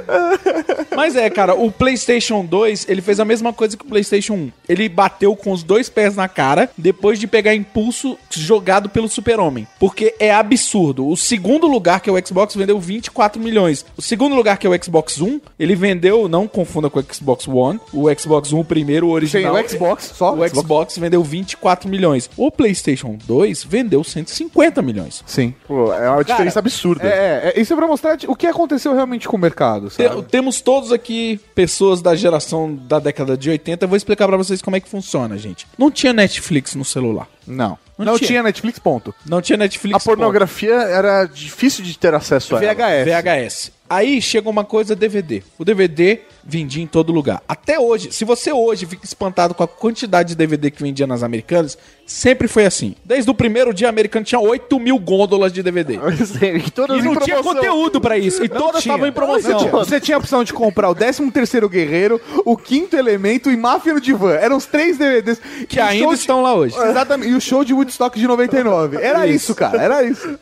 Mas 0.94 1.16
é, 1.16 1.28
cara, 1.30 1.54
o 1.54 1.70
PlayStation 1.70 2.44
2, 2.44 2.86
ele 2.88 3.00
fez 3.00 3.18
a 3.20 3.24
mesma 3.24 3.52
coisa 3.52 3.76
que 3.76 3.84
o 3.84 3.88
PlayStation 3.88 4.34
1. 4.34 4.52
Ele 4.68 4.88
bateu 4.88 5.34
com 5.34 5.52
os 5.52 5.62
dois 5.62 5.88
pés 5.88 6.16
na 6.16 6.28
cara 6.28 6.70
depois 6.76 7.18
de 7.18 7.26
pegar 7.26 7.54
impulso 7.54 8.18
jogado 8.30 8.88
pelo 8.88 9.08
Super-Homem. 9.08 9.66
Porque 9.78 10.14
é 10.18 10.32
absurdo. 10.32 11.08
O 11.08 11.16
segundo 11.16 11.66
lugar, 11.66 12.00
que 12.00 12.10
é 12.10 12.12
o 12.12 12.26
Xbox, 12.26 12.54
vendeu 12.54 12.78
24 12.78 13.40
milhões. 13.40 13.84
O 13.96 14.02
segundo 14.02 14.34
lugar, 14.34 14.58
que 14.58 14.66
é 14.66 14.70
o 14.70 14.84
Xbox 14.84 15.20
One, 15.20 15.42
ele 15.58 15.74
vendeu, 15.74 16.28
não 16.28 16.46
confunda 16.46 16.90
com 16.90 16.98
o 16.98 17.02
Xbox 17.02 17.48
One, 17.48 17.80
o 17.92 18.08
Xbox 18.14 18.52
One 18.52 18.64
primeiro, 18.64 19.06
o 19.06 19.10
Sim, 19.10 19.14
original. 19.14 19.54
o 19.54 19.68
Xbox, 19.68 20.12
só 20.14 20.34
O 20.34 20.48
Xbox 20.48 20.98
vendeu 20.98 21.22
24 21.22 21.88
milhões. 21.88 22.30
O 22.36 22.50
PlayStation 22.50 23.16
2 23.26 23.64
vendeu 23.64 24.04
150 24.04 24.82
milhões. 24.82 25.22
Sim. 25.26 25.54
Pô, 25.66 25.92
é 25.92 26.08
uma 26.10 26.24
diferença 26.24 26.58
absurda. 26.58 27.06
É, 27.06 27.52
é, 27.54 27.60
isso 27.60 27.72
é 27.72 27.76
pra 27.76 27.86
mostrar 27.86 28.18
o 28.26 28.36
que 28.36 28.46
aconteceu 28.46 28.94
realmente 28.94 29.28
com 29.28 29.36
o 29.36 29.40
mercado, 29.40 29.81
Sabe? 29.90 30.22
Temos 30.22 30.60
todos 30.60 30.92
aqui 30.92 31.40
pessoas 31.54 32.00
da 32.02 32.14
geração 32.14 32.74
da 32.74 32.98
década 32.98 33.36
de 33.36 33.50
80. 33.50 33.84
Eu 33.84 33.88
vou 33.88 33.96
explicar 33.96 34.26
pra 34.28 34.36
vocês 34.36 34.60
como 34.62 34.76
é 34.76 34.80
que 34.80 34.88
funciona, 34.88 35.36
gente. 35.38 35.66
Não 35.78 35.90
tinha 35.90 36.12
Netflix 36.12 36.74
no 36.74 36.84
celular. 36.84 37.28
Não. 37.46 37.78
Não 37.98 38.06
Não, 38.06 38.18
tinha. 38.18 38.28
tinha. 38.28 38.42
Netflix, 38.42 38.78
ponto. 38.78 39.14
Não 39.26 39.40
tinha 39.42 39.56
Netflix. 39.56 39.96
A 39.96 40.00
pornografia 40.00 40.74
era 40.74 41.24
difícil 41.26 41.84
de 41.84 41.96
ter 41.98 42.14
acesso 42.14 42.56
a 42.56 42.62
ela. 42.64 42.74
VHS. 42.74 43.04
VHS. 43.04 43.72
Aí 43.88 44.22
chega 44.22 44.48
uma 44.48 44.64
coisa 44.64 44.96
DVD. 44.96 45.42
O 45.58 45.64
DVD 45.64 46.20
vendia 46.44 46.82
em 46.82 46.86
todo 46.86 47.12
lugar. 47.12 47.42
Até 47.48 47.78
hoje, 47.78 48.12
se 48.12 48.24
você 48.24 48.52
hoje 48.52 48.86
fica 48.86 49.04
espantado 49.04 49.54
com 49.54 49.62
a 49.62 49.68
quantidade 49.68 50.30
de 50.30 50.34
DVD 50.36 50.70
que 50.70 50.82
vendia 50.82 51.06
nas 51.06 51.22
americanas, 51.22 51.76
sempre 52.06 52.48
foi 52.48 52.64
assim. 52.66 52.94
Desde 53.04 53.30
o 53.30 53.34
primeiro 53.34 53.72
dia, 53.72 53.86
a 53.88 53.90
americana 53.90 54.24
tinha 54.24 54.40
8 54.40 54.78
mil 54.80 54.98
gôndolas 54.98 55.52
de 55.52 55.62
DVD. 55.62 55.94
Sim, 56.24 56.60
todas 56.74 56.98
E 56.98 57.02
não 57.02 57.16
tinha 57.16 57.42
conteúdo 57.42 58.00
pra 58.00 58.18
isso. 58.18 58.44
E 58.44 58.48
todas 58.48 58.82
Tinha. 58.82 58.92
estavam 58.94 59.06
em 59.06 59.12
promoção. 59.12 59.50
Não 59.52 59.58
tinha. 59.58 59.70
Você 59.70 60.00
tinha 60.00 60.16
a 60.16 60.18
opção 60.18 60.42
de 60.44 60.52
comprar 60.52 60.88
o 60.90 60.94
13 60.94 61.30
terceiro 61.30 61.68
Guerreiro, 61.68 62.20
o 62.44 62.56
Quinto 62.56 62.96
Elemento 62.96 63.50
e 63.50 63.56
Máfia 63.56 63.94
no 63.94 64.00
Divã. 64.00 64.32
Eram 64.34 64.56
os 64.56 64.66
três 64.66 64.98
DVDs. 64.98 65.40
Que 65.68 65.76
E 65.76 65.80
ainda 65.80 66.08
de- 66.08 66.14
estão 66.14 66.42
lá 66.42 66.54
hoje. 66.54 66.74
Exatamente. 66.82 67.30
E 67.32 67.34
o 67.34 67.40
show 67.40 67.64
de 67.64 67.72
Woodstock 67.72 68.18
de 68.18 68.26
99. 68.26 68.96
Era 68.96 69.26
isso, 69.26 69.54
cara. 69.54 69.80
Era 69.80 70.02
isso. 70.02 70.38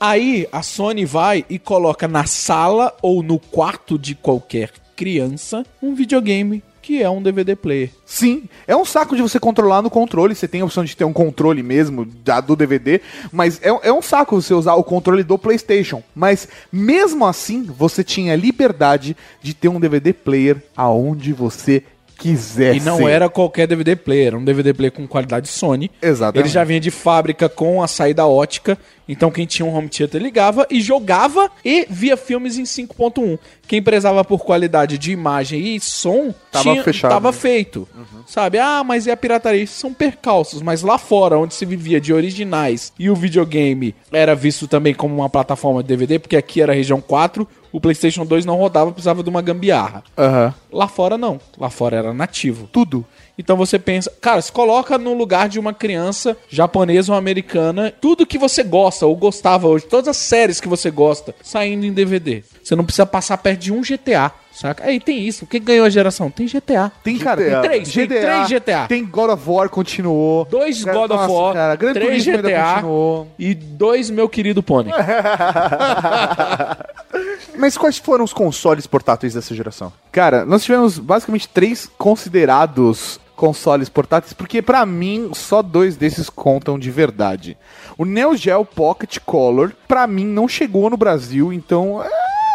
Aí 0.00 0.48
a 0.50 0.62
Sony 0.62 1.04
vai 1.04 1.44
e 1.48 1.58
coloca 1.58 2.08
na 2.08 2.24
sala 2.24 2.94
ou 3.02 3.22
no 3.22 3.38
quarto 3.38 3.98
de 3.98 4.14
qualquer 4.14 4.70
criança 5.02 5.66
um 5.82 5.96
videogame 5.96 6.62
que 6.80 7.02
é 7.02 7.10
um 7.10 7.20
DVD 7.20 7.56
player. 7.56 7.90
Sim, 8.04 8.44
é 8.66 8.76
um 8.76 8.84
saco 8.84 9.16
de 9.16 9.22
você 9.22 9.38
controlar 9.38 9.82
no 9.82 9.90
controle. 9.90 10.34
Você 10.34 10.46
tem 10.46 10.60
a 10.60 10.64
opção 10.64 10.84
de 10.84 10.96
ter 10.96 11.04
um 11.04 11.12
controle 11.12 11.62
mesmo 11.62 12.04
da, 12.04 12.40
do 12.40 12.54
DVD, 12.54 13.00
mas 13.32 13.60
é, 13.62 13.68
é 13.88 13.92
um 13.92 14.02
saco 14.02 14.40
você 14.40 14.52
usar 14.54 14.74
o 14.74 14.84
controle 14.84 15.24
do 15.24 15.38
PlayStation. 15.38 16.02
Mas 16.14 16.48
mesmo 16.72 17.24
assim, 17.24 17.62
você 17.62 18.04
tinha 18.04 18.36
liberdade 18.36 19.16
de 19.40 19.54
ter 19.54 19.68
um 19.68 19.80
DVD 19.80 20.12
player 20.12 20.62
aonde 20.76 21.32
você 21.32 21.82
quiser. 22.22 22.76
E 22.76 22.80
não 22.80 23.08
era 23.08 23.28
qualquer 23.28 23.66
DVD 23.66 23.96
player, 23.96 24.28
era 24.28 24.38
um 24.38 24.44
DVD 24.44 24.72
player 24.72 24.92
com 24.92 25.06
qualidade 25.06 25.48
Sony. 25.48 25.90
Exatamente. 26.00 26.46
Ele 26.46 26.52
já 26.52 26.62
vinha 26.62 26.78
de 26.80 26.90
fábrica 26.90 27.48
com 27.48 27.82
a 27.82 27.88
saída 27.88 28.24
ótica. 28.26 28.78
Então 29.08 29.30
quem 29.32 29.44
tinha 29.44 29.66
um 29.66 29.74
home 29.74 29.88
theater 29.88 30.22
ligava 30.22 30.64
e 30.70 30.80
jogava 30.80 31.50
e 31.64 31.84
via 31.90 32.16
filmes 32.16 32.56
em 32.56 32.62
5.1. 32.62 33.36
Quem 33.66 33.82
prezava 33.82 34.24
por 34.24 34.44
qualidade 34.44 34.96
de 34.96 35.10
imagem 35.10 35.74
e 35.74 35.80
som 35.80 36.32
Tava 36.52 36.82
fechado. 36.82 37.10
tava 37.10 37.32
feito. 37.32 37.88
Sabe? 38.26 38.58
Ah, 38.58 38.84
mas 38.84 39.06
e 39.06 39.10
a 39.10 39.16
pirataria? 39.16 39.62
Isso 39.62 39.80
são 39.80 39.92
percalços. 39.92 40.62
Mas 40.62 40.82
lá 40.82 40.98
fora, 40.98 41.36
onde 41.36 41.54
se 41.54 41.66
vivia 41.66 42.00
de 42.00 42.12
originais 42.12 42.92
e 42.98 43.10
o 43.10 43.16
videogame 43.16 43.94
era 44.12 44.34
visto 44.34 44.68
também 44.68 44.94
como 44.94 45.14
uma 45.16 45.28
plataforma 45.28 45.82
de 45.82 45.88
DVD, 45.88 46.18
porque 46.20 46.36
aqui 46.36 46.62
era 46.62 46.72
região 46.72 47.00
4, 47.00 47.46
o 47.72 47.80
PlayStation 47.80 48.26
2 48.26 48.44
não 48.44 48.56
rodava, 48.56 48.92
precisava 48.92 49.22
de 49.22 49.30
uma 49.30 49.40
gambiarra. 49.40 50.04
Aham. 50.16 50.54
Lá 50.70 50.86
fora 50.86 51.16
não. 51.16 51.40
Lá 51.58 51.70
fora 51.70 51.96
era 51.96 52.12
nativo. 52.12 52.68
Tudo. 52.70 53.04
Então 53.38 53.56
você 53.56 53.78
pensa, 53.78 54.12
cara, 54.20 54.42
se 54.42 54.52
coloca 54.52 54.98
no 54.98 55.14
lugar 55.14 55.48
de 55.48 55.58
uma 55.58 55.72
criança 55.72 56.36
japonesa 56.48 57.12
ou 57.12 57.18
americana, 57.18 57.92
tudo 58.00 58.26
que 58.26 58.38
você 58.38 58.62
gosta 58.62 59.06
ou 59.06 59.16
gostava 59.16 59.66
hoje, 59.66 59.86
todas 59.86 60.08
as 60.08 60.16
séries 60.18 60.60
que 60.60 60.68
você 60.68 60.90
gosta, 60.90 61.34
saindo 61.42 61.86
em 61.86 61.92
DVD. 61.92 62.44
Você 62.62 62.76
não 62.76 62.84
precisa 62.84 63.06
passar 63.06 63.38
perto 63.38 63.60
de 63.60 63.72
um 63.72 63.80
GTA, 63.80 64.30
saca? 64.52 64.84
Aí 64.84 65.00
tem 65.00 65.26
isso. 65.26 65.46
Quem 65.46 65.62
ganhou 65.62 65.86
a 65.86 65.90
geração? 65.90 66.30
Tem 66.30 66.46
GTA. 66.46 66.92
Tem, 67.02 67.18
cara, 67.18 67.42
GTA. 67.42 67.60
tem 67.60 67.70
Três, 67.70 67.92
tem 67.92 68.06
três 68.06 68.48
GTA. 68.48 68.86
Tem 68.88 69.04
God 69.04 69.30
of 69.30 69.42
War, 69.48 69.68
continuou. 69.68 70.44
Dois 70.44 70.84
Cara, 70.84 70.96
God 70.98 71.10
of 71.10 71.32
War, 71.32 71.54
cara, 71.54 71.76
Gran 71.76 71.92
três 71.92 72.24
Turismo 72.24 72.42
GTA 72.42 72.74
continuou. 72.74 73.28
e 73.38 73.54
dois 73.54 74.10
Meu 74.10 74.28
Querido 74.28 74.62
Pony. 74.62 74.90
Mas 77.58 77.76
quais 77.76 77.98
foram 77.98 78.24
os 78.24 78.32
consoles 78.32 78.86
portáteis 78.86 79.34
dessa 79.34 79.54
geração? 79.54 79.92
Cara, 80.10 80.44
nós 80.44 80.64
tivemos 80.64 80.98
basicamente 80.98 81.48
três 81.48 81.88
considerados 81.98 83.20
consoles 83.36 83.88
portáteis, 83.88 84.32
porque 84.32 84.62
pra 84.62 84.86
mim 84.86 85.30
só 85.34 85.62
dois 85.62 85.96
desses 85.96 86.30
contam 86.30 86.78
de 86.78 86.90
verdade. 86.90 87.56
O 87.98 88.04
Neo 88.04 88.36
Geo 88.36 88.64
Pocket 88.64 89.18
Color, 89.24 89.72
pra 89.88 90.06
mim, 90.06 90.24
não 90.24 90.46
chegou 90.46 90.88
no 90.88 90.96
Brasil, 90.96 91.52
então. 91.52 92.02
é, 92.02 92.08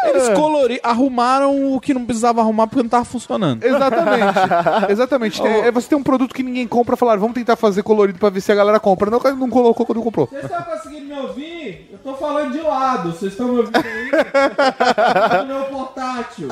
Eles 0.06 0.30
colori... 0.30 0.80
arrumaram 0.84 1.74
o 1.74 1.80
que 1.80 1.94
não 1.94 2.06
precisava 2.06 2.42
arrumar 2.42 2.68
porque 2.68 2.84
não 2.84 2.90
tava 2.90 3.06
funcionando. 3.06 3.64
Exatamente. 3.64 4.40
Exatamente. 4.90 5.42
É, 5.42 5.68
é 5.68 5.72
você 5.72 5.90
tem 5.90 5.98
um 5.98 6.04
produto 6.04 6.34
que 6.34 6.44
ninguém 6.44 6.68
compra, 6.68 6.96
falar, 6.96 7.18
vamos 7.18 7.36
tentar 7.36 7.56
fazer 7.56 7.84
colorido 7.84 8.20
pra 8.20 8.30
ver 8.30 8.42
se 8.42 8.52
a 8.52 8.56
galera 8.56 8.80
compra. 8.80 9.10
Não, 9.10 9.18
o 9.18 9.22
cara 9.22 9.36
não 9.36 9.50
colocou 9.50 9.86
quando 9.86 10.02
comprou. 10.02 10.28
Vocês 10.28 10.44
estão 10.44 10.62
conseguindo 10.64 11.06
me 11.06 11.20
ouvir? 11.20 11.90
Eu 11.92 11.98
tô 12.00 12.14
falando 12.16 12.52
de 12.52 12.62
lado. 12.62 13.12
Vocês 13.12 13.32
estão 13.32 13.48
me 13.48 13.60
ouvindo 13.60 13.76
aí? 13.76 15.42
do 15.42 15.48
meu 15.48 15.64
portátil. 15.66 16.48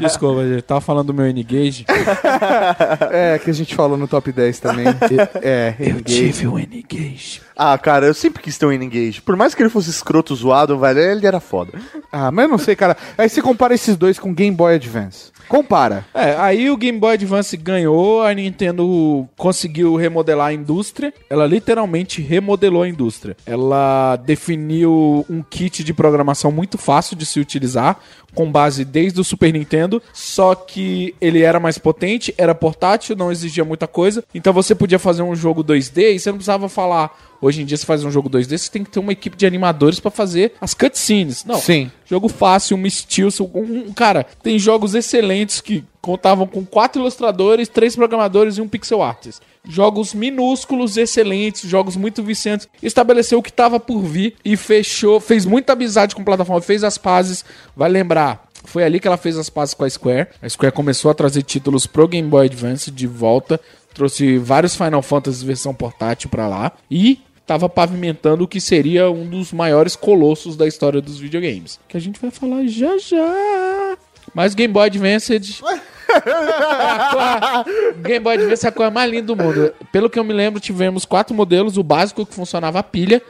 Desculpa, 0.00 0.46
gente. 0.46 0.62
Tava 0.62 0.80
falando 0.80 1.08
do 1.08 1.14
meu 1.14 1.26
N-Gage. 1.26 1.86
É, 3.10 3.38
que 3.38 3.50
a 3.50 3.52
gente 3.52 3.74
falou 3.74 3.96
no 3.96 4.08
top 4.08 4.30
10 4.32 4.60
também. 4.60 4.86
é, 5.42 5.74
Engage. 5.80 6.46
o 6.46 6.58
N-Gage. 6.58 7.42
Ah, 7.56 7.76
cara, 7.78 8.06
eu 8.06 8.14
sempre 8.14 8.42
quis 8.42 8.58
ter 8.58 8.66
um 8.66 8.72
N-Engage. 8.72 9.22
Por 9.22 9.36
mais 9.36 9.54
que 9.54 9.62
ele 9.62 9.70
fosse 9.70 9.90
escroto, 9.90 10.34
zoado, 10.34 10.78
velho, 10.78 11.00
ele 11.00 11.26
era 11.26 11.40
foda. 11.40 11.72
Ah, 12.10 12.30
mas 12.30 12.44
eu 12.44 12.50
não 12.50 12.58
sei, 12.58 12.76
cara. 12.76 12.96
Aí 13.16 13.28
você 13.28 13.42
compara 13.42 13.74
esses 13.74 13.96
dois 13.96 14.18
com 14.18 14.34
Game 14.34 14.54
Boy 14.54 14.74
Advance. 14.74 15.36
Compara. 15.48 16.04
É, 16.12 16.34
aí 16.38 16.70
o 16.70 16.76
Game 16.76 16.98
Boy 16.98 17.14
Advance 17.14 17.56
ganhou, 17.56 18.22
a 18.22 18.34
Nintendo 18.34 19.28
conseguiu 19.36 19.94
remodelar 19.94 20.48
a 20.48 20.52
indústria. 20.52 21.14
Ela 21.30 21.46
literalmente 21.46 22.20
remodelou 22.20 22.82
a 22.82 22.88
indústria. 22.88 23.36
Ela 23.46 24.16
definiu 24.16 25.24
um 25.30 25.42
kit 25.42 25.84
de 25.84 25.94
programação 25.94 26.50
muito 26.50 26.76
fácil 26.76 27.16
de 27.16 27.24
se 27.24 27.38
utilizar, 27.38 27.98
com 28.34 28.50
base 28.50 28.84
desde 28.84 29.20
o 29.20 29.24
Super 29.24 29.52
Nintendo, 29.52 30.02
só 30.12 30.54
que 30.54 31.14
ele 31.20 31.42
era 31.42 31.58
mais 31.58 31.78
potente, 31.78 32.34
era 32.36 32.54
portátil, 32.54 33.16
não 33.16 33.32
exigia 33.32 33.64
muita 33.64 33.86
coisa. 33.86 34.22
Então 34.34 34.52
você 34.52 34.74
podia 34.74 34.98
fazer 34.98 35.22
um 35.22 35.34
jogo 35.34 35.64
2D 35.64 36.14
e 36.14 36.18
você 36.18 36.30
não 36.30 36.36
precisava 36.36 36.68
falar. 36.68 37.16
Hoje 37.40 37.62
em 37.62 37.64
dia, 37.64 37.76
se 37.76 37.86
faz 37.86 38.04
um 38.04 38.10
jogo 38.10 38.30
2D, 38.30 38.58
você 38.58 38.70
tem 38.70 38.84
que 38.84 38.90
ter 38.90 38.98
uma 38.98 39.12
equipe 39.12 39.36
de 39.36 39.46
animadores 39.46 40.00
pra 40.00 40.10
fazer 40.10 40.52
as 40.60 40.74
cutscenes. 40.74 41.44
Não. 41.44 41.60
Sim. 41.60 41.90
Jogo 42.04 42.28
fácil, 42.28 42.76
um 42.76 42.86
estilo. 42.86 43.30
Um, 43.54 43.92
cara, 43.92 44.24
tem 44.42 44.58
jogos 44.58 44.94
excelentes 44.94 45.60
que 45.60 45.84
contavam 46.00 46.46
com 46.46 46.64
quatro 46.64 47.02
ilustradores, 47.02 47.68
três 47.68 47.96
programadores 47.96 48.58
e 48.58 48.60
um 48.60 48.68
pixel 48.68 49.02
artist. 49.02 49.42
Jogos 49.68 50.14
minúsculos, 50.14 50.96
excelentes, 50.96 51.68
jogos 51.68 51.96
muito 51.96 52.22
viciantes. 52.22 52.68
Estabeleceu 52.80 53.40
o 53.40 53.42
que 53.42 53.50
estava 53.50 53.80
por 53.80 54.00
vir 54.02 54.34
e 54.44 54.56
fechou, 54.56 55.18
fez 55.18 55.44
muita 55.44 55.72
amizade 55.72 56.14
com 56.14 56.22
a 56.22 56.24
plataforma, 56.24 56.62
fez 56.62 56.84
as 56.84 56.96
pazes. 56.96 57.44
Vai 57.74 57.88
lembrar, 57.88 58.46
foi 58.64 58.84
ali 58.84 59.00
que 59.00 59.08
ela 59.08 59.16
fez 59.16 59.36
as 59.36 59.50
pazes 59.50 59.74
com 59.74 59.84
a 59.84 59.90
Square. 59.90 60.28
A 60.40 60.48
Square 60.48 60.74
começou 60.74 61.10
a 61.10 61.14
trazer 61.14 61.42
títulos 61.42 61.86
pro 61.86 62.06
Game 62.06 62.28
Boy 62.28 62.46
Advance 62.46 62.90
de 62.90 63.06
volta, 63.06 63.60
trouxe 63.92 64.38
vários 64.38 64.76
Final 64.76 65.02
Fantasy 65.02 65.44
versão 65.44 65.74
portátil 65.74 66.28
pra 66.28 66.46
lá 66.46 66.72
e 66.90 67.20
tava 67.46 67.68
pavimentando 67.68 68.44
o 68.44 68.48
que 68.48 68.60
seria 68.60 69.08
um 69.10 69.26
dos 69.26 69.52
maiores 69.52 69.94
colossos 69.94 70.56
da 70.56 70.66
história 70.66 71.00
dos 71.00 71.18
videogames, 71.18 71.78
que 71.88 71.96
a 71.96 72.00
gente 72.00 72.20
vai 72.20 72.30
falar 72.30 72.66
já 72.66 72.98
já. 72.98 73.96
Mas 74.34 74.54
Game 74.54 74.72
Boy 74.72 74.86
Advance 74.86 75.32
a 76.08 77.64
cor- 77.64 78.02
Game 78.02 78.20
Boy 78.20 78.34
Advance 78.34 78.66
é 78.66 78.68
a 78.68 78.72
coisa 78.72 78.90
mais 78.90 79.10
linda 79.10 79.26
do 79.34 79.36
mundo. 79.36 79.72
Pelo 79.92 80.08
que 80.10 80.18
eu 80.18 80.24
me 80.24 80.32
lembro, 80.32 80.60
tivemos 80.60 81.04
quatro 81.04 81.34
modelos. 81.34 81.76
O 81.76 81.82
básico 81.82 82.24
que 82.26 82.34
funcionava 82.34 82.78
a 82.78 82.82
pilha. 82.82 83.20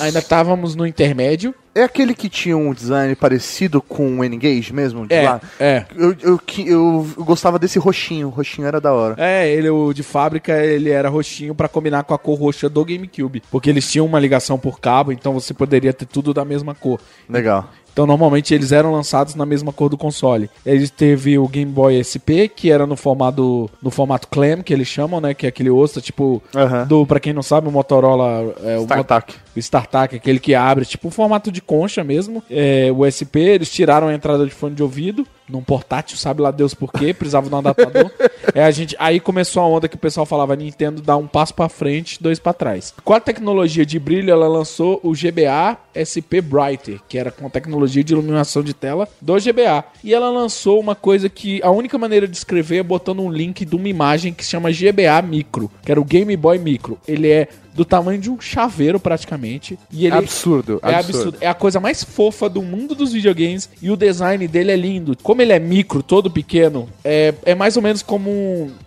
Ainda 0.00 0.18
estávamos 0.18 0.74
no 0.74 0.86
intermédio. 0.86 1.54
É 1.74 1.84
aquele 1.84 2.12
que 2.12 2.28
tinha 2.28 2.56
um 2.56 2.74
design 2.74 3.14
parecido 3.14 3.80
com 3.80 4.18
o 4.18 4.24
N-Engage 4.24 4.72
mesmo? 4.72 5.06
De 5.06 5.14
É, 5.14 5.22
lá? 5.22 5.40
é. 5.60 5.84
Eu, 5.96 6.16
eu, 6.22 6.38
que- 6.38 6.66
eu, 6.68 7.06
eu 7.16 7.24
gostava 7.24 7.56
desse 7.58 7.78
roxinho. 7.78 8.26
O 8.28 8.30
roxinho 8.30 8.66
era 8.66 8.80
da 8.80 8.92
hora. 8.92 9.14
É, 9.16 9.48
ele 9.48 9.70
o 9.70 9.92
de 9.92 10.02
fábrica, 10.02 10.56
ele 10.64 10.90
era 10.90 11.08
roxinho 11.08 11.54
pra 11.54 11.68
combinar 11.68 12.02
com 12.02 12.14
a 12.14 12.18
cor 12.18 12.36
roxa 12.38 12.68
do 12.68 12.84
GameCube, 12.84 13.42
porque 13.50 13.70
eles 13.70 13.88
tinham 13.90 14.06
uma 14.06 14.18
ligação 14.18 14.58
por 14.58 14.80
cabo, 14.80 15.12
então 15.12 15.32
você 15.32 15.54
poderia 15.54 15.92
ter 15.92 16.06
tudo 16.06 16.34
da 16.34 16.44
mesma 16.44 16.74
cor. 16.74 16.98
Legal. 17.28 17.70
Então, 17.98 18.06
normalmente, 18.06 18.54
eles 18.54 18.70
eram 18.70 18.92
lançados 18.92 19.34
na 19.34 19.44
mesma 19.44 19.72
cor 19.72 19.88
do 19.88 19.98
console. 19.98 20.48
Eles 20.64 20.88
teve 20.88 21.36
o 21.36 21.48
Game 21.48 21.72
Boy 21.72 21.98
SP, 21.98 22.46
que 22.46 22.70
era 22.70 22.86
no 22.86 22.94
formato, 22.94 23.68
no 23.82 23.90
formato 23.90 24.28
Clam, 24.28 24.62
que 24.62 24.72
eles 24.72 24.86
chamam, 24.86 25.20
né? 25.20 25.34
Que 25.34 25.46
é 25.46 25.48
aquele 25.48 25.68
osso, 25.68 26.00
tipo, 26.00 26.40
Aham. 26.54 26.86
do, 26.86 27.04
pra 27.04 27.18
quem 27.18 27.32
não 27.32 27.42
sabe, 27.42 27.66
o 27.66 27.72
Motorola... 27.72 28.54
É, 28.62 28.78
o 28.78 28.82
StarTAC. 28.82 29.34
O 29.58 29.60
StarTAC, 29.60 30.16
aquele 30.16 30.38
que 30.38 30.54
abre, 30.54 30.84
tipo 30.84 31.08
um 31.08 31.10
formato 31.10 31.50
de 31.50 31.60
concha 31.60 32.04
mesmo. 32.04 32.42
É, 32.50 32.90
o 32.94 33.04
SP, 33.08 33.40
eles 33.40 33.70
tiraram 33.70 34.08
a 34.08 34.14
entrada 34.14 34.44
de 34.44 34.52
fone 34.52 34.74
de 34.74 34.82
ouvido 34.82 35.26
num 35.48 35.62
portátil, 35.62 36.16
sabe 36.16 36.42
lá 36.42 36.50
Deus 36.50 36.74
por 36.74 36.92
quê, 36.92 37.14
precisava 37.14 37.48
de 37.48 37.54
um 37.54 37.58
adaptador. 37.58 38.10
é, 38.54 38.62
a 38.62 38.70
gente, 38.70 38.94
aí 38.98 39.18
começou 39.18 39.62
a 39.62 39.66
onda 39.66 39.88
que 39.88 39.96
o 39.96 39.98
pessoal 39.98 40.26
falava 40.26 40.54
Nintendo 40.54 41.00
dá 41.00 41.16
um 41.16 41.26
passo 41.26 41.54
pra 41.54 41.68
frente, 41.68 42.22
dois 42.22 42.38
pra 42.38 42.52
trás. 42.52 42.92
Com 43.04 43.14
a 43.14 43.20
tecnologia 43.20 43.84
de 43.84 43.98
brilho, 43.98 44.30
ela 44.30 44.46
lançou 44.46 45.00
o 45.02 45.12
GBA 45.12 45.78
SP 45.96 46.40
Brighter, 46.40 47.00
que 47.08 47.18
era 47.18 47.30
com 47.30 47.46
a 47.46 47.50
tecnologia 47.50 48.04
de 48.04 48.12
iluminação 48.12 48.62
de 48.62 48.74
tela 48.74 49.08
do 49.20 49.34
GBA. 49.34 49.84
E 50.04 50.12
ela 50.12 50.30
lançou 50.30 50.78
uma 50.78 50.94
coisa 50.94 51.28
que 51.28 51.62
a 51.62 51.70
única 51.70 51.96
maneira 51.96 52.28
de 52.28 52.36
escrever 52.36 52.78
é 52.78 52.82
botando 52.82 53.20
um 53.20 53.30
link 53.30 53.64
de 53.64 53.76
uma 53.76 53.88
imagem 53.88 54.32
que 54.32 54.44
se 54.44 54.50
chama 54.50 54.70
GBA 54.70 55.22
Micro, 55.22 55.70
que 55.82 55.90
era 55.90 56.00
o 56.00 56.04
Game 56.04 56.36
Boy 56.36 56.58
Micro. 56.58 56.98
Ele 57.06 57.30
é 57.30 57.48
do 57.78 57.84
tamanho 57.84 58.18
de 58.20 58.28
um 58.28 58.40
chaveiro 58.40 58.98
praticamente. 58.98 59.78
E 59.88 60.04
ele 60.04 60.16
Absurdo, 60.16 60.80
É 60.82 60.94
absurdo. 60.96 61.18
absurdo. 61.18 61.38
É 61.40 61.46
a 61.46 61.54
coisa 61.54 61.78
mais 61.78 62.02
fofa 62.02 62.48
do 62.48 62.60
mundo 62.60 62.92
dos 62.92 63.12
videogames 63.12 63.70
e 63.80 63.88
o 63.88 63.96
design 63.96 64.48
dele 64.48 64.72
é 64.72 64.76
lindo. 64.76 65.16
Como 65.22 65.40
ele 65.40 65.52
é 65.52 65.60
micro, 65.60 66.02
todo 66.02 66.28
pequeno, 66.28 66.88
é, 67.04 67.32
é 67.44 67.54
mais 67.54 67.76
ou 67.76 67.82
menos 67.82 68.02
como 68.02 68.30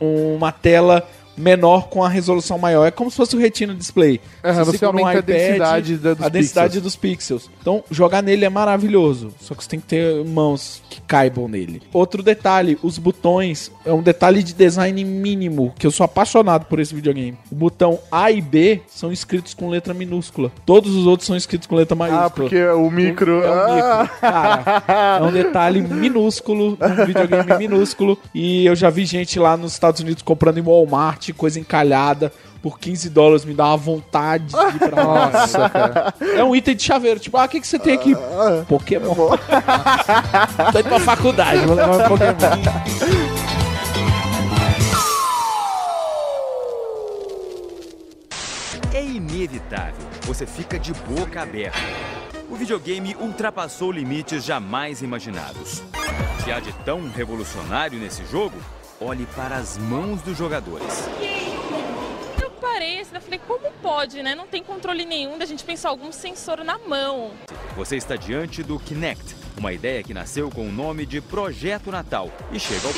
um- 0.02 0.36
uma 0.36 0.52
tela 0.52 1.08
menor 1.42 1.90
com 1.90 2.04
a 2.04 2.10
resolução 2.10 2.58
maior. 2.58 2.86
É 2.86 2.92
como 2.92 3.10
se 3.10 3.18
fosse 3.18 3.36
o 3.36 3.40
Retina 3.40 3.74
Display. 3.74 4.22
Aham, 4.44 4.64
você 4.64 4.86
um 4.86 4.90
aumenta 4.90 5.18
a 5.18 5.22
densidade 5.22 5.98
da- 5.98 6.14
dos 6.14 6.26
a 6.26 6.30
densidade 6.30 6.68
pixels. 6.68 6.84
dos 6.84 6.96
pixels. 6.96 7.50
Então, 7.62 7.84
jogar 7.90 8.22
nele 8.22 8.46
é 8.46 8.50
maravilhoso. 8.50 9.34
Só 9.40 9.54
que 9.56 9.64
você 9.64 9.70
tem 9.70 9.80
que 9.80 9.88
ter 9.88 10.24
mãos 10.26 10.82
que 10.90 11.02
caibam 11.02 11.48
nele. 11.48 11.82
Outro 11.94 12.22
detalhe, 12.24 12.78
os 12.84 12.98
botões. 12.98 13.72
É 13.86 13.92
um 13.92 14.02
detalhe 14.02 14.44
de 14.44 14.54
design 14.54 15.04
mínimo, 15.04 15.74
que 15.78 15.88
eu 15.88 15.92
sou 15.92 16.04
apaixonado 16.04 16.66
por 16.66 16.80
esse 16.80 16.94
videogame. 16.94 17.38
O 17.52 17.56
botão 17.56 18.00
A 18.12 18.32
e 18.32 18.42
B 18.42 18.82
são 18.88 19.12
escritos 19.12 19.54
com 19.54 19.70
letra 19.70 19.94
minúscula. 19.94 20.52
Todos 20.66 20.94
os 20.96 21.06
outros 21.08 21.26
são 21.28 21.36
escritos 21.36 21.68
com 21.68 21.76
letra 21.76 21.96
maiúscula. 21.96 22.26
Ah, 22.28 22.30
porque 22.30 22.64
o 22.68 22.90
micro. 22.92 23.44
É 23.44 23.50
um 23.50 23.54
Ah, 23.54 24.02
micro. 24.04 24.20
Cara, 24.22 24.84
é 25.20 25.24
um 25.24 25.32
detalhe 25.32 25.82
minúsculo, 25.82 26.78
um 26.82 27.06
videogame 27.06 27.58
minúsculo. 27.58 28.18
E 28.34 28.66
eu 28.66 28.76
já 28.76 28.90
vi 28.90 29.06
gente 29.06 29.40
lá 29.40 29.58
nos 29.58 29.74
Estados 29.74 30.02
Unidos 30.02 30.22
comprando 30.24 30.58
em 30.58 30.62
Walmart, 30.62 31.31
coisa 31.34 31.60
encalhada. 31.60 32.32
Por 32.62 32.80
15 32.80 33.10
dólares 33.10 33.44
me 33.44 33.56
dá 33.56 33.66
uma 33.66 33.78
vontade 33.78 34.46
de 34.46 34.56
ir 34.56 34.90
pra 34.90 35.04
lá. 35.04 35.30
Nossa, 35.34 35.70
cara. 35.70 36.14
É 36.22 36.44
um 36.44 36.56
item 36.56 36.76
de 36.76 36.84
chaveiro. 36.84 37.20
Tipo, 37.20 37.38
ah, 37.38 37.46
o 37.46 37.50
que, 37.50 37.60
que 37.60 37.68
você 37.68 37.80
tem 37.80 37.96
aqui? 37.96 38.16
Pokémon. 38.68 39.16
Tô 39.16 40.80
indo 40.80 40.90
pra 40.90 41.00
faculdade, 41.00 41.66
vou 41.66 41.76
levar 41.76 42.06
um 42.06 42.08
Pokémon. 42.08 43.32
É 48.94 49.04
inevitável, 49.04 50.06
você 50.24 50.46
fica 50.46 50.78
de 50.78 50.94
boca 50.94 51.42
aberta. 51.42 51.80
O 52.50 52.56
videogame 52.56 53.16
ultrapassou 53.20 53.92
limites 53.92 54.44
jamais 54.44 55.02
imaginados. 55.02 55.82
O 56.40 56.44
que 56.44 56.52
há 56.52 56.60
de 56.60 56.74
tão 56.84 57.10
revolucionário 57.10 57.98
nesse 57.98 58.26
jogo? 58.26 58.58
Olhe 59.04 59.26
para 59.36 59.56
as 59.56 59.80
mãos 59.80 60.22
dos 60.22 60.38
jogadores. 60.38 61.10
Eu 62.40 62.52
parei 62.52 63.00
assim, 63.00 63.16
eu 63.16 63.22
falei, 63.22 63.42
como 63.48 63.72
pode, 63.82 64.22
né? 64.22 64.36
Não 64.36 64.46
tem 64.46 64.64
controle 64.64 65.06
nenhum 65.06 65.40
da 65.40 65.46
gente 65.46 65.64
pensar 65.64 65.90
algum 65.90 66.12
sensor 66.12 66.64
na 66.64 66.78
mão. 66.78 67.32
Você 67.76 67.96
está 67.96 68.16
diante 68.16 68.62
do 68.62 68.80
Kinect, 68.80 69.36
uma 69.58 69.74
ideia 69.74 70.04
que 70.04 70.14
nasceu 70.14 70.52
com 70.52 70.70
o 70.70 70.72
nome 70.72 71.08
de 71.08 71.20
Projeto 71.20 71.92
Natal 71.92 72.30
e 72.52 72.60
chega 72.60 72.90
ao 72.90 72.94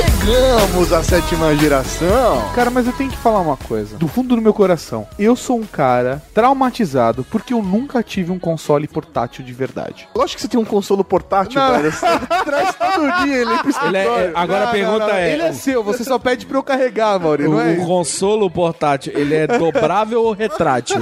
Chegamos 0.00 0.92
à 0.92 1.02
sétima 1.02 1.56
geração. 1.56 2.50
Cara, 2.54 2.68
mas 2.68 2.86
eu 2.86 2.92
tenho 2.92 3.10
que 3.10 3.16
falar 3.16 3.40
uma 3.40 3.56
coisa. 3.56 3.96
Do 3.96 4.06
fundo 4.06 4.36
do 4.36 4.42
meu 4.42 4.52
coração, 4.52 5.08
eu 5.18 5.34
sou 5.34 5.58
um 5.58 5.64
cara 5.64 6.22
traumatizado 6.34 7.24
porque 7.30 7.54
eu 7.54 7.62
nunca 7.62 8.02
tive 8.02 8.30
um 8.30 8.38
console 8.38 8.86
portátil 8.86 9.42
de 9.42 9.54
verdade. 9.54 10.06
Lógico 10.14 10.36
que 10.36 10.42
você 10.42 10.48
tem 10.48 10.60
um 10.60 10.66
console 10.66 11.02
portátil, 11.02 11.58
Não. 11.58 11.72
velho. 11.72 11.90
Você 11.90 12.06
traz 12.44 12.74
todo 12.74 13.24
dia 13.24 13.36
ele 13.38 13.56
pro 13.58 13.86
Ele 13.86 13.96
é- 13.96 14.04
é- 14.04 14.32
agora 14.34 14.62
a 14.64 14.66
Não, 14.66 14.72
pergunta 14.72 14.98
não, 14.98 15.06
não. 15.08 15.14
é: 15.14 15.32
Ele 15.32 15.42
é 15.42 15.52
seu, 15.54 15.82
você 15.82 16.04
só 16.04 16.18
pede 16.18 16.44
pra 16.44 16.58
eu 16.58 16.62
carregar, 16.62 17.18
Mauri, 17.18 17.46
o, 17.46 17.52
não 17.52 17.60
é? 17.62 17.72
o 17.78 17.86
consolo 17.86 18.50
portátil, 18.50 19.14
ele 19.16 19.34
é 19.34 19.46
dobrável 19.46 20.22
ou 20.22 20.32
retrátil? 20.32 21.00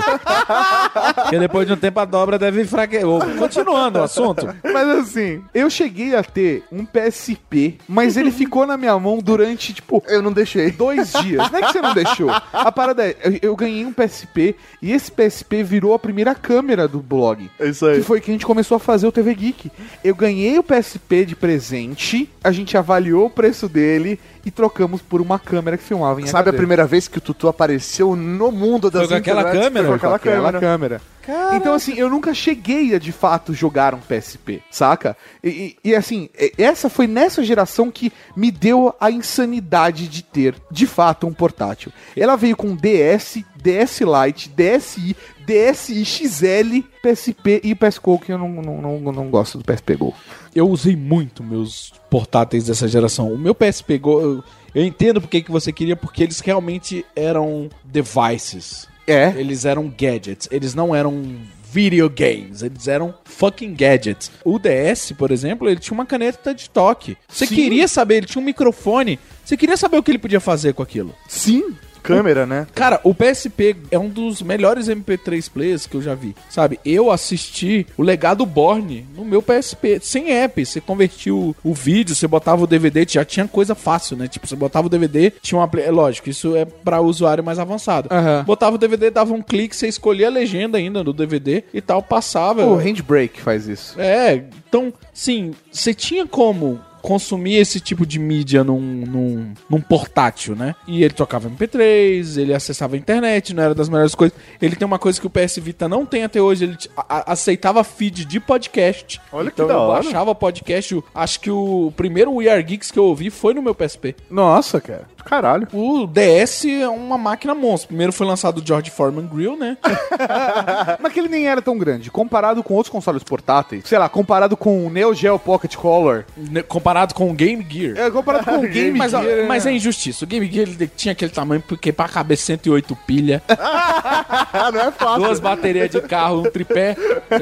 Porque 1.17 1.37
depois 1.41 1.67
de 1.67 1.73
um 1.73 1.77
tempo 1.77 1.99
a 1.99 2.05
dobra 2.05 2.39
deve 2.39 2.63
enfraquecer. 2.63 3.05
Continuando 3.41 3.99
o 3.99 4.03
assunto. 4.05 4.55
Mas 4.63 4.89
assim, 4.89 5.43
eu 5.53 5.69
cheguei 5.69 6.15
a 6.15 6.23
ter 6.23 6.63
um 6.71 6.85
PSP, 6.87 7.79
mas 7.89 8.17
ele 8.17 8.31
ficou 8.31 8.65
na 8.65 8.77
minha 8.77 8.84
mão 8.99 9.19
durante, 9.19 9.73
tipo, 9.73 10.03
Eu 10.07 10.23
não 10.23 10.33
deixei. 10.33 10.71
dois 10.71 11.13
dias. 11.13 11.51
Não 11.51 11.59
é 11.59 11.63
que 11.63 11.73
você 11.73 11.81
não 11.81 11.95
deixou. 11.95 12.31
A 12.31 12.71
parada 12.73 13.07
é, 13.07 13.17
eu, 13.25 13.39
eu 13.51 13.57
ganhei 13.57 13.85
um 13.85 13.93
PSP 13.93 14.55
e 14.81 14.93
esse 14.93 15.11
PSP 15.11 15.63
virou 15.63 15.95
a 15.95 15.99
primeira 15.99 16.35
câmera 16.35 16.87
do 16.87 17.01
blog. 17.01 17.51
É 17.59 17.69
isso 17.69 17.87
aí. 17.87 17.99
Que 17.99 18.03
foi 18.05 18.21
que 18.21 18.31
a 18.31 18.35
gente 18.35 18.47
começou 18.47 18.77
a 18.77 18.81
fazer 18.81 19.07
o 19.07 19.13
TV 19.13 19.35
Geek. 19.35 19.71
Eu 20.03 20.15
ganhei 20.15 20.59
o 20.59 20.63
PSP 20.63 21.25
de 21.25 21.37
presente, 21.37 22.31
a 22.43 22.51
gente 22.53 22.77
avaliou 22.77 23.27
o 23.27 23.31
preço 23.31 23.69
dele 23.69 24.19
e 24.45 24.51
trocamos 24.51 25.01
por 25.03 25.21
uma 25.21 25.39
câmera 25.39 25.77
que 25.77 25.83
filmava 25.85 26.21
em 26.21 26.27
Sabe 26.27 26.49
a 26.49 26.51
HD. 26.51 26.57
primeira 26.59 26.87
vez 26.87 27.09
que 27.09 27.19
o 27.19 27.21
Tutu 27.21 27.49
apareceu 27.49 28.15
no 28.15 28.51
mundo 28.53 28.91
das 28.91 29.03
Foi 29.03 29.09
com 29.09 29.15
aquela 29.17 29.45
câmera? 29.45 29.89
Foi 29.89 29.99
com 29.99 30.07
aquela, 30.07 30.17
aquela 30.17 30.53
câmera. 30.53 31.01
câmera. 31.27 31.57
Então, 31.57 31.73
assim, 31.73 31.95
eu 31.97 32.11
nunca 32.11 32.35
cheguei 32.35 32.95
a 32.95 32.99
de 32.99 33.11
fato 33.11 33.55
jogar 33.55 33.95
um 33.95 33.99
PSP, 33.99 34.63
saca? 34.71 35.17
E, 35.43 35.49
e- 35.83 35.89
e, 35.91 35.95
assim, 35.95 36.29
essa 36.59 36.91
foi 36.91 37.07
nessa 37.07 37.43
geração 37.43 37.91
que 37.91 38.13
me 38.37 38.51
deu 38.51 38.95
a 39.01 39.11
insanidade 39.11 40.07
de 40.07 40.23
ter, 40.23 40.55
de 40.71 40.87
fato, 40.87 41.27
um 41.27 41.33
portátil. 41.33 41.91
Ela 42.15 42.37
veio 42.37 42.55
com 42.55 42.77
DS, 42.77 43.43
DS 43.57 44.01
Lite, 44.03 44.51
DSi, 44.51 45.17
DSi 45.47 46.05
XL, 46.05 46.83
PSP 47.03 47.61
e 47.65 47.75
PS 47.75 47.99
Go, 47.99 48.19
que 48.19 48.31
eu 48.33 48.37
não, 48.39 48.49
não, 48.51 49.01
não, 49.01 49.13
não 49.13 49.31
gosto 49.31 49.57
do 49.57 49.65
PSP 49.65 49.97
Go. 49.97 50.15
Eu 50.55 50.69
usei 50.69 50.95
muito 50.95 51.43
meus 51.43 51.93
portáteis 52.09 52.67
dessa 52.67 52.87
geração. 52.87 53.33
O 53.33 53.39
meu 53.39 53.55
PSP 53.55 53.99
Go, 53.99 54.21
eu, 54.21 54.45
eu 54.75 54.85
entendo 54.85 55.21
porque 55.21 55.43
que 55.43 55.51
você 55.51 55.73
queria, 55.73 55.97
porque 55.97 56.23
eles 56.23 56.41
realmente 56.41 57.05
eram 57.17 57.69
devices. 57.85 58.89
É. 59.07 59.35
Eles 59.37 59.65
eram 59.65 59.89
gadgets. 59.89 60.49
Eles 60.51 60.75
não 60.75 60.95
eram 60.95 61.23
videogames. 61.71 62.63
Eles 62.63 62.87
eram 62.87 63.13
fucking 63.25 63.75
gadgets. 63.75 64.31
O 64.45 64.59
DS, 64.59 65.13
por 65.19 65.31
exemplo, 65.31 65.69
ele 65.69 65.81
tinha 65.81 65.95
uma 65.95 66.07
caneta 66.07 66.55
de 66.55 66.71
toque. 66.71 67.17
Você 67.29 67.47
Sim. 67.47 67.55
queria 67.55 67.89
saber, 67.89 68.19
ele 68.19 68.27
tinha 68.27 68.41
um 68.41 68.45
microfone. 68.45 69.19
Você 69.45 69.57
queria 69.57 69.77
saber 69.77 69.99
o 69.99 70.03
que 70.03 70.11
ele 70.11 70.19
podia 70.19 70.41
fazer 70.41 70.73
com 70.73 70.83
aquilo. 70.83 71.13
Sim. 71.29 71.75
Câmera, 72.05 72.47
né? 72.47 72.67
Cara, 72.75 73.01
o 73.03 73.15
PSP 73.15 73.77
é 73.91 73.99
um 73.99 74.09
dos 74.09 74.43
melhores 74.43 74.89
MP3 74.89 75.51
players 75.51 75.87
que 75.87 75.97
eu 75.97 76.03
já 76.03 76.15
vi. 76.15 76.37
Sabe, 76.51 76.79
eu 76.85 77.11
assisti 77.11 77.87
o 77.97 78.03
Legado 78.03 78.45
Borne 78.45 79.07
no 79.17 79.25
meu 79.25 79.43
PSP, 79.43 79.99
sem 80.03 80.31
app. 80.31 80.65
Você 80.65 80.81
convertia 80.81 81.35
o, 81.35 81.57
o 81.65 81.73
vídeo, 81.73 82.15
você 82.15 82.29
botava 82.29 82.63
o 82.63 82.67
DVD, 82.67 83.07
já 83.09 83.25
tinha 83.25 83.49
coisa 83.49 83.75
fácil, 83.75 84.17
né? 84.17 84.29
Tipo, 84.29 84.47
você 84.47 84.55
botava 84.55 84.87
o 84.87 84.91
DVD, 84.91 85.33
tinha 85.43 85.59
uma 85.59 85.67
play... 85.67 85.87
é 85.87 85.91
Lógico, 85.91 86.29
isso 86.29 86.55
é 86.55 86.65
pra 86.65 87.01
usuário 87.01 87.43
mais 87.43 87.59
avançado. 87.59 88.09
Aham. 88.13 88.45
Botava 88.45 88.77
o 88.77 88.79
DVD, 88.79 89.11
dava 89.11 89.33
um 89.33 89.41
clique, 89.41 89.75
você 89.75 89.89
escolhia 89.89 90.27
a 90.27 90.31
legenda 90.31 90.77
ainda 90.77 91.03
do 91.03 91.13
DVD 91.13 91.65
e 91.73 91.81
tal, 91.81 92.03
passava. 92.03 92.67
O 92.67 92.77
Handbrake 92.77 93.41
faz 93.41 93.67
isso. 93.67 93.99
É, 93.99 94.45
então, 94.69 94.93
sim, 95.13 95.53
você 95.71 95.95
tinha 95.95 96.27
como 96.27 96.81
consumir 97.05 97.57
esse 97.57 97.79
tipo 97.81 98.07
de 98.07 98.19
mídia 98.19 98.65
num, 98.65 98.81
num, 98.81 99.53
num 99.69 99.81
portátil, 99.81 100.57
né? 100.57 100.75
E 100.89 101.05
ele 101.05 101.13
tocava 101.13 101.51
MP3, 101.51 102.39
ele 102.41 102.55
acessava 102.55 102.95
a 102.95 102.99
internet, 102.99 103.53
não 103.53 103.63
era 103.63 103.75
das 103.75 103.91
melhores 103.91 104.15
coisas. 104.15 104.37
Ele 104.61 104.75
tem 104.75 104.87
uma 104.87 104.99
coisa 104.99 105.21
que 105.21 105.27
o 105.27 105.31
PS 105.31 105.59
Vita 105.59 105.87
não 105.89 106.07
tem 106.07 106.25
até 106.25 106.41
hoje, 106.41 106.65
ele 106.65 106.77
a- 106.97 107.33
aceitava 107.33 107.85
feed 107.85 108.25
de 108.25 108.41
podcast. 108.41 109.21
Olha 109.31 109.51
que 109.51 109.55
então 109.57 109.67
da 109.67 109.75
eu 109.75 109.81
hora. 109.81 110.03
baixava 110.03 110.35
podcast, 110.35 110.99
acho 111.15 111.41
que 111.41 111.51
o 111.51 111.93
primeiro 111.97 112.33
We 112.35 112.49
Are 112.49 112.63
Geeks 112.63 112.91
que 112.91 112.99
eu 112.99 113.05
ouvi 113.05 113.29
foi 113.29 113.53
no 113.53 113.61
meu 113.63 113.75
PSP. 113.75 114.17
Nossa, 114.31 114.81
cara. 114.81 115.07
Caralho. 115.25 115.67
O 115.73 116.07
DS 116.07 116.65
é 116.67 116.89
uma 116.89 117.17
máquina 117.19 117.55
monstro. 117.55 117.89
Primeiro 117.89 118.13
foi 118.13 118.27
lançado 118.27 118.59
o 118.59 118.67
George 118.67 118.91
Foreman 118.91 119.27
Grill, 119.27 119.57
né? 119.57 119.77
Mas 121.01 121.13
que 121.13 121.21
ele 121.21 121.29
nem 121.29 121.47
era 121.47 121.61
tão 121.63 121.77
grande. 121.79 122.11
Comparado 122.11 122.63
com 122.63 122.75
outros 122.75 122.91
consoles 122.93 123.23
portáteis, 123.23 123.85
sei 123.87 123.99
lá, 123.99 124.09
comparado 124.09 124.57
com 124.57 124.87
o 124.87 124.91
Neo 124.91 125.15
Geo 125.15 125.39
Pocket 125.39 125.75
Color, 125.77 126.25
Ne- 126.37 126.63
Comparado 126.63 127.15
com 127.15 127.31
o 127.31 127.35
Game 127.35 127.65
Gear. 127.69 127.97
é, 127.99 128.11
comparado 128.11 128.45
com 128.45 128.59
o 128.59 128.63
Game 128.69 128.97
mas, 128.97 129.15
ó, 129.15 129.23
Gear, 129.23 129.37
né? 129.39 129.47
mas 129.47 129.67
é 129.67 129.73
injustiça. 129.73 130.25
O 130.25 130.29
Game 130.29 130.51
Gear 130.51 130.69
ele 130.69 130.91
tinha 130.95 131.13
aquele 131.13 131.31
tamanho 131.33 131.63
porque 131.67 131.93
pra 131.93 132.09
caber 132.09 132.37
108 132.37 132.97
pilha, 133.07 133.43
Ah, 133.49 134.71
não 134.73 134.81
é 134.81 134.91
fácil. 134.91 135.23
duas 135.25 135.41
baterias 135.41 135.91
de 135.91 136.01
carro, 136.03 136.41
um 136.41 136.51
tripé. 136.51 136.97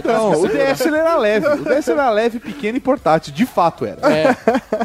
Não, 0.05 0.33
o. 0.43 0.49
DS 0.49 0.81
era 0.87 1.17
leve. 1.17 1.47
O 1.49 1.65
DS 1.65 1.89
era 1.89 2.11
leve, 2.11 2.39
pequeno 2.39 2.77
e 2.77 2.81
portátil. 2.81 3.33
De 3.33 3.47
fato 3.47 3.85
era. 3.85 4.01
É, 4.13 4.37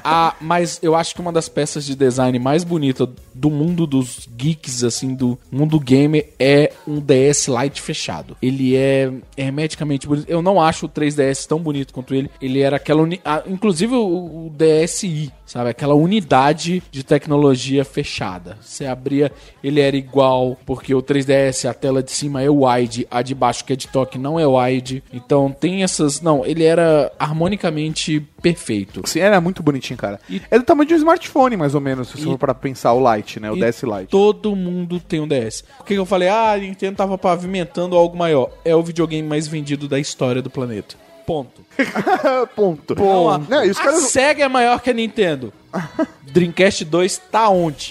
a, 0.03 0.33
mas 0.41 0.80
eu 0.82 0.95
acho 0.95 1.13
que 1.13 1.22
uma 1.22 1.32
das 1.32 1.49
peças 1.49 1.86
de 1.86 1.95
design 1.95 2.38
mais 2.39 2.63
bonita 2.88 3.09
do 3.33 3.49
mundo 3.49 3.85
dos 3.85 4.27
geeks, 4.35 4.83
assim, 4.83 5.13
do 5.13 5.38
mundo 5.51 5.79
gamer, 5.79 6.29
é 6.39 6.71
um 6.88 6.99
DS 6.99 7.47
Lite 7.47 7.81
fechado. 7.81 8.35
Ele 8.41 8.75
é 8.75 9.11
hermeticamente 9.35 10.07
bonito. 10.07 10.27
Eu 10.27 10.41
não 10.41 10.59
acho 10.59 10.88
o 10.88 10.89
3DS 10.89 11.45
tão 11.45 11.59
bonito 11.59 11.93
quanto 11.93 12.15
ele. 12.15 12.29
Ele 12.41 12.61
era 12.61 12.77
aquela. 12.77 13.01
Uni... 13.03 13.21
ah, 13.23 13.43
inclusive 13.45 13.93
o, 13.93 14.47
o 14.47 14.53
DSi, 14.55 15.31
sabe? 15.45 15.69
Aquela 15.69 15.93
unidade 15.93 16.81
de 16.91 17.03
tecnologia 17.03 17.85
fechada. 17.85 18.57
Você 18.61 18.85
abria, 18.85 19.31
ele 19.63 19.79
era 19.79 19.95
igual, 19.95 20.57
porque 20.65 20.95
o 20.95 21.03
3DS, 21.03 21.69
a 21.69 21.73
tela 21.73 22.01
de 22.01 22.11
cima 22.11 22.41
é 22.41 22.49
wide, 22.49 23.07
a 23.11 23.21
de 23.21 23.35
baixo, 23.35 23.63
que 23.63 23.73
é 23.73 23.75
de 23.75 23.88
toque, 23.88 24.17
não 24.17 24.39
é 24.39 24.47
wide. 24.47 25.03
Então 25.13 25.51
tem 25.51 25.83
essas. 25.83 26.21
Não, 26.21 26.43
ele 26.43 26.63
era 26.63 27.11
harmonicamente 27.19 28.25
perfeito. 28.41 29.01
Sim, 29.05 29.19
era 29.19 29.39
muito 29.41 29.61
bonitinho, 29.63 29.97
cara. 29.97 30.19
E- 30.29 30.41
É 30.51 30.57
do 30.57 30.63
tamanho 30.65 30.88
de 30.88 30.93
um 30.93 30.97
smartphone, 30.97 31.57
mais 31.57 31.73
ou 31.75 31.81
menos, 31.81 32.09
se 32.09 32.19
E- 32.19 32.23
for 32.23 32.38
para 32.38 32.53
pensar 32.53 32.93
o 32.93 33.15
Lite, 33.15 33.39
né? 33.39 33.51
O 33.51 33.55
DS 33.55 33.83
Lite. 33.83 34.07
Todo 34.09 34.55
mundo 34.55 34.99
tem 34.99 35.19
um 35.19 35.27
DS. 35.27 35.63
Por 35.77 35.85
que 35.85 35.93
que 35.93 35.99
eu 35.99 36.05
falei? 36.05 36.27
Ah, 36.29 36.51
a 36.53 36.57
Nintendo 36.57 36.97
tava 36.97 37.17
pavimentando 37.17 37.95
algo 37.95 38.17
maior. 38.17 38.49
É 38.63 38.75
o 38.75 38.83
videogame 38.83 39.27
mais 39.27 39.47
vendido 39.47 39.88
da 39.88 39.99
história 39.99 40.41
do 40.41 40.49
planeta. 40.49 40.95
Ponto. 41.25 41.61
Ponto. 42.55 42.95
Não, 42.95 43.29
a, 43.29 43.38
Não, 43.38 43.59
a 43.59 43.73
caras. 43.73 44.03
SEGA 44.03 44.45
é 44.45 44.47
maior 44.47 44.79
que 44.81 44.89
a 44.89 44.93
Nintendo. 44.93 45.51
Dreamcast 46.31 46.85
2 46.85 47.17
tá 47.31 47.49
onde? 47.49 47.89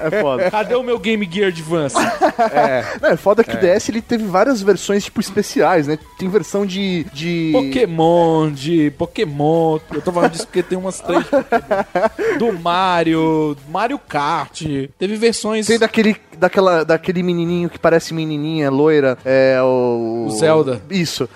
É 0.00 0.22
foda. 0.22 0.50
Cadê 0.50 0.74
o 0.74 0.82
meu 0.82 0.98
Game 0.98 1.28
Gear 1.30 1.48
Advance? 1.48 1.96
Não, 3.00 3.10
é 3.10 3.16
foda 3.16 3.44
que 3.44 3.54
o 3.54 3.60
DS 3.60 3.88
ele 3.88 4.00
teve 4.00 4.24
várias 4.24 4.62
versões, 4.62 5.04
tipo, 5.04 5.20
especiais, 5.20 5.86
né? 5.86 5.98
Tem 6.18 6.28
versão 6.28 6.64
de. 6.64 7.04
de... 7.12 7.50
Pokémon, 7.52 8.50
de 8.50 8.90
Pokémon. 8.96 9.78
Eu 9.92 10.02
tô 10.02 10.12
falando 10.12 10.32
disso 10.32 10.46
porque 10.46 10.62
tem 10.62 10.78
umas 10.78 11.00
três. 11.00 11.24
Do 12.38 12.52
Mario, 12.52 13.56
Mario 13.68 13.98
Kart. 13.98 14.62
Teve 14.98 15.16
versões. 15.16 15.66
Tem 15.66 15.78
daquele, 15.78 16.16
daquela, 16.36 16.84
daquele 16.84 17.22
menininho 17.22 17.68
que 17.68 17.78
parece 17.78 18.14
menininha, 18.14 18.70
loira, 18.70 19.18
é 19.24 19.58
o... 19.62 20.26
O 20.28 20.30
Zelda. 20.30 20.80
Isso. 20.90 21.28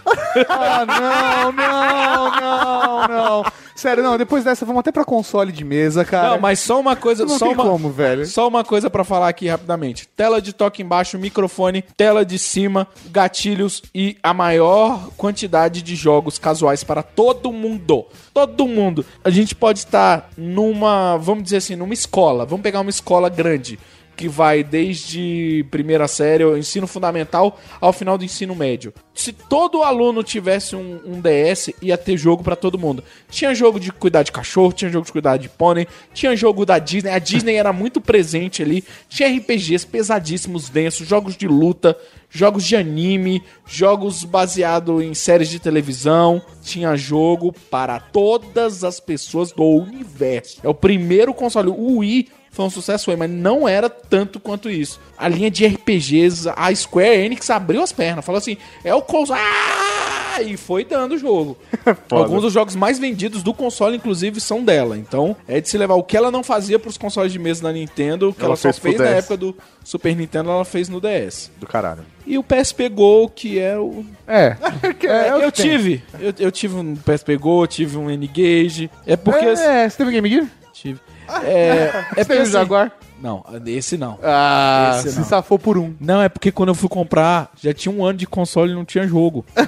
Ah, 0.48 0.86
não, 0.86 1.52
não, 1.52 2.40
não, 2.40 3.08
não. 3.08 3.52
Sério, 3.74 4.02
não, 4.02 4.16
depois 4.18 4.44
dessa 4.44 4.64
vamos 4.64 4.80
até 4.80 4.92
pra 4.92 5.04
console 5.04 5.50
de 5.50 5.64
mesa, 5.64 6.04
cara. 6.04 6.30
Não, 6.30 6.40
mas 6.40 6.60
só 6.60 6.78
uma 6.78 6.94
coisa, 6.94 7.24
Não 7.24 7.38
só 7.38 7.46
tem 7.46 7.54
uma, 7.54 7.64
como, 7.64 7.90
velho. 7.90 8.26
Só 8.26 8.46
uma 8.46 8.62
coisa 8.62 8.90
pra 8.90 9.02
falar 9.02 9.28
aqui 9.28 9.48
rapidamente. 9.48 10.06
Tela 10.08 10.40
de 10.40 10.52
toque 10.52 10.82
embaixo, 10.82 11.18
microfone, 11.18 11.82
tela 11.96 12.24
de 12.24 12.38
cima, 12.38 12.86
gatilhos 13.10 13.82
e 13.94 14.16
a 14.22 14.32
maior 14.34 15.08
quantidade 15.16 15.82
de 15.82 15.96
jogos 15.96 16.38
casuais 16.38 16.84
para 16.84 17.02
todo 17.02 17.52
mundo. 17.52 18.06
Todo 18.32 18.68
mundo. 18.68 19.04
A 19.24 19.30
gente 19.30 19.54
pode 19.54 19.80
estar 19.80 20.30
numa, 20.36 21.16
vamos 21.16 21.44
dizer 21.44 21.56
assim, 21.56 21.76
numa 21.76 21.94
escola. 21.94 22.44
Vamos 22.44 22.62
pegar 22.62 22.80
uma 22.80 22.90
escola 22.90 23.28
grande 23.28 23.78
que 24.16 24.28
vai 24.28 24.62
desde 24.62 25.64
primeira 25.70 26.06
série, 26.06 26.44
ensino 26.58 26.86
fundamental, 26.86 27.58
ao 27.80 27.92
final 27.92 28.18
do 28.18 28.24
ensino 28.24 28.54
médio. 28.54 28.92
Se 29.14 29.32
todo 29.32 29.82
aluno 29.82 30.22
tivesse 30.22 30.74
um, 30.74 31.00
um 31.04 31.20
DS, 31.20 31.70
ia 31.82 31.98
ter 31.98 32.16
jogo 32.16 32.42
pra 32.42 32.56
todo 32.56 32.78
mundo. 32.78 33.04
Tinha 33.30 33.54
jogo 33.54 33.78
de 33.78 33.92
cuidar 33.92 34.22
de 34.22 34.32
cachorro, 34.32 34.72
tinha 34.72 34.90
jogo 34.90 35.06
de 35.06 35.12
cuidar 35.12 35.36
de 35.36 35.48
pônei, 35.48 35.86
tinha 36.14 36.34
jogo 36.36 36.64
da 36.64 36.78
Disney. 36.78 37.10
A 37.10 37.18
Disney 37.18 37.54
era 37.54 37.72
muito 37.72 38.00
presente 38.00 38.62
ali. 38.62 38.84
Tinha 39.08 39.28
RPGs 39.28 39.86
pesadíssimos, 39.86 40.68
densos, 40.68 41.06
jogos 41.06 41.36
de 41.36 41.46
luta, 41.46 41.96
jogos 42.30 42.64
de 42.64 42.74
anime, 42.74 43.42
jogos 43.66 44.24
baseados 44.24 45.02
em 45.02 45.14
séries 45.14 45.48
de 45.48 45.58
televisão. 45.58 46.40
Tinha 46.62 46.96
jogo 46.96 47.52
para 47.70 48.00
todas 48.00 48.82
as 48.82 48.98
pessoas 48.98 49.52
do 49.52 49.64
universo. 49.64 50.58
É 50.62 50.68
o 50.68 50.74
primeiro 50.74 51.34
console. 51.34 51.68
O 51.68 51.98
Wii 51.98 52.28
foi 52.52 52.66
um 52.66 52.70
sucesso, 52.70 53.06
foi, 53.06 53.16
mas 53.16 53.30
não 53.30 53.66
era 53.66 53.88
tanto 53.88 54.38
quanto 54.38 54.68
isso. 54.68 55.00
A 55.16 55.26
linha 55.26 55.50
de 55.50 55.66
RPGs, 55.66 56.50
a 56.54 56.72
Square 56.74 57.24
Enix 57.24 57.48
abriu 57.48 57.82
as 57.82 57.92
pernas, 57.92 58.24
falou 58.24 58.38
assim: 58.38 58.58
é 58.84 58.94
o 58.94 59.00
console. 59.00 59.40
Ah! 59.42 60.40
E 60.42 60.56
foi 60.56 60.84
dando 60.84 61.12
o 61.14 61.18
jogo. 61.18 61.56
Alguns 62.10 62.42
dos 62.42 62.52
jogos 62.52 62.74
mais 62.74 62.98
vendidos 62.98 63.42
do 63.42 63.52
console, 63.52 63.96
inclusive, 63.96 64.40
são 64.40 64.64
dela. 64.64 64.96
Então, 64.96 65.36
é 65.46 65.60
de 65.60 65.68
se 65.68 65.76
levar 65.76 65.94
o 65.94 66.02
que 66.02 66.16
ela 66.16 66.30
não 66.30 66.42
fazia 66.42 66.78
pros 66.78 66.96
consoles 66.96 67.32
de 67.32 67.38
mesa 67.38 67.62
da 67.62 67.72
Nintendo, 67.72 68.30
o 68.30 68.34
que 68.34 68.40
ela, 68.40 68.50
Ela 68.50 68.56
só 68.56 68.72
fez 68.72 68.98
na 68.98 69.06
época 69.06 69.36
do 69.36 69.56
Super 69.84 70.14
Nintendo, 70.14 70.50
ela 70.50 70.64
fez 70.64 70.88
no 70.88 71.00
DS. 71.00 71.50
Do 71.58 71.66
caralho. 71.66 72.04
E 72.26 72.38
o 72.38 72.42
PSP 72.42 72.88
Go, 72.88 73.30
que 73.34 73.58
é 73.58 73.78
o. 73.78 74.04
É. 74.26 74.56
é, 75.06 75.28
é 75.28 75.34
o 75.34 75.40
eu 75.40 75.52
tem. 75.52 75.70
tive. 75.70 76.02
Eu, 76.18 76.34
eu 76.38 76.52
tive 76.52 76.76
um 76.76 76.96
PSP 76.96 77.36
Go, 77.36 77.66
tive 77.66 77.96
um 77.96 78.10
N-Gage. 78.10 78.90
É 79.06 79.16
porque. 79.16 79.44
É, 79.44 79.88
você 79.88 79.96
teve 79.96 80.10
Game 80.12 80.28
Gear? 80.28 80.46
Tive. 80.72 81.00
É, 81.44 82.04
é 82.16 82.24
Você 82.24 82.32
assim, 82.34 82.52
Jaguar? 82.52 82.92
Não, 83.22 83.44
esse 83.66 83.96
não. 83.96 84.18
Ah, 84.20 84.96
Esse 84.98 85.12
se 85.12 85.18
não. 85.20 85.24
safou 85.24 85.56
por 85.56 85.78
um. 85.78 85.94
Não, 86.00 86.20
é 86.20 86.28
porque 86.28 86.50
quando 86.50 86.70
eu 86.70 86.74
fui 86.74 86.88
comprar, 86.88 87.52
já 87.62 87.72
tinha 87.72 87.94
um 87.94 88.04
ano 88.04 88.18
de 88.18 88.26
console 88.26 88.72
e 88.72 88.74
não 88.74 88.84
tinha 88.84 89.06
jogo. 89.06 89.44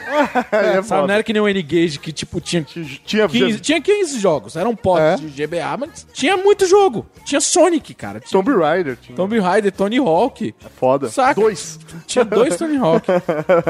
É, 0.50 0.82
Sabe, 0.82 1.06
não 1.06 1.14
era 1.14 1.22
que 1.22 1.32
nem 1.32 1.40
o 1.40 1.46
N-Gage 1.48 1.98
que, 1.98 2.12
tipo, 2.12 2.40
tinha 2.40 2.62
Tinha 2.62 3.28
15, 3.28 3.60
tinha 3.60 3.80
15 3.80 4.18
jogos. 4.18 4.56
Era 4.56 4.68
um 4.68 4.74
pote 4.74 5.00
É? 5.02 5.16
de 5.16 5.46
GBA, 5.46 5.76
mas 5.78 6.06
tinha 6.12 6.36
muito 6.36 6.66
jogo. 6.66 7.06
Tinha 7.24 7.40
Sonic, 7.40 7.94
cara. 7.94 8.18
Tinha 8.20 8.42
Tomb 8.42 8.56
Raider. 8.58 8.96
Tinha. 9.00 9.14
Tomb 9.14 9.38
Raider, 9.38 9.70
Tony 9.70 9.98
Hawk. 9.98 10.54
Foda. 10.76 11.08
Saca? 11.08 11.40
Dois. 11.40 11.78
Tinha 12.06 12.24
dois 12.24 12.56
Tony 12.56 12.76
Hawk. 12.76 13.06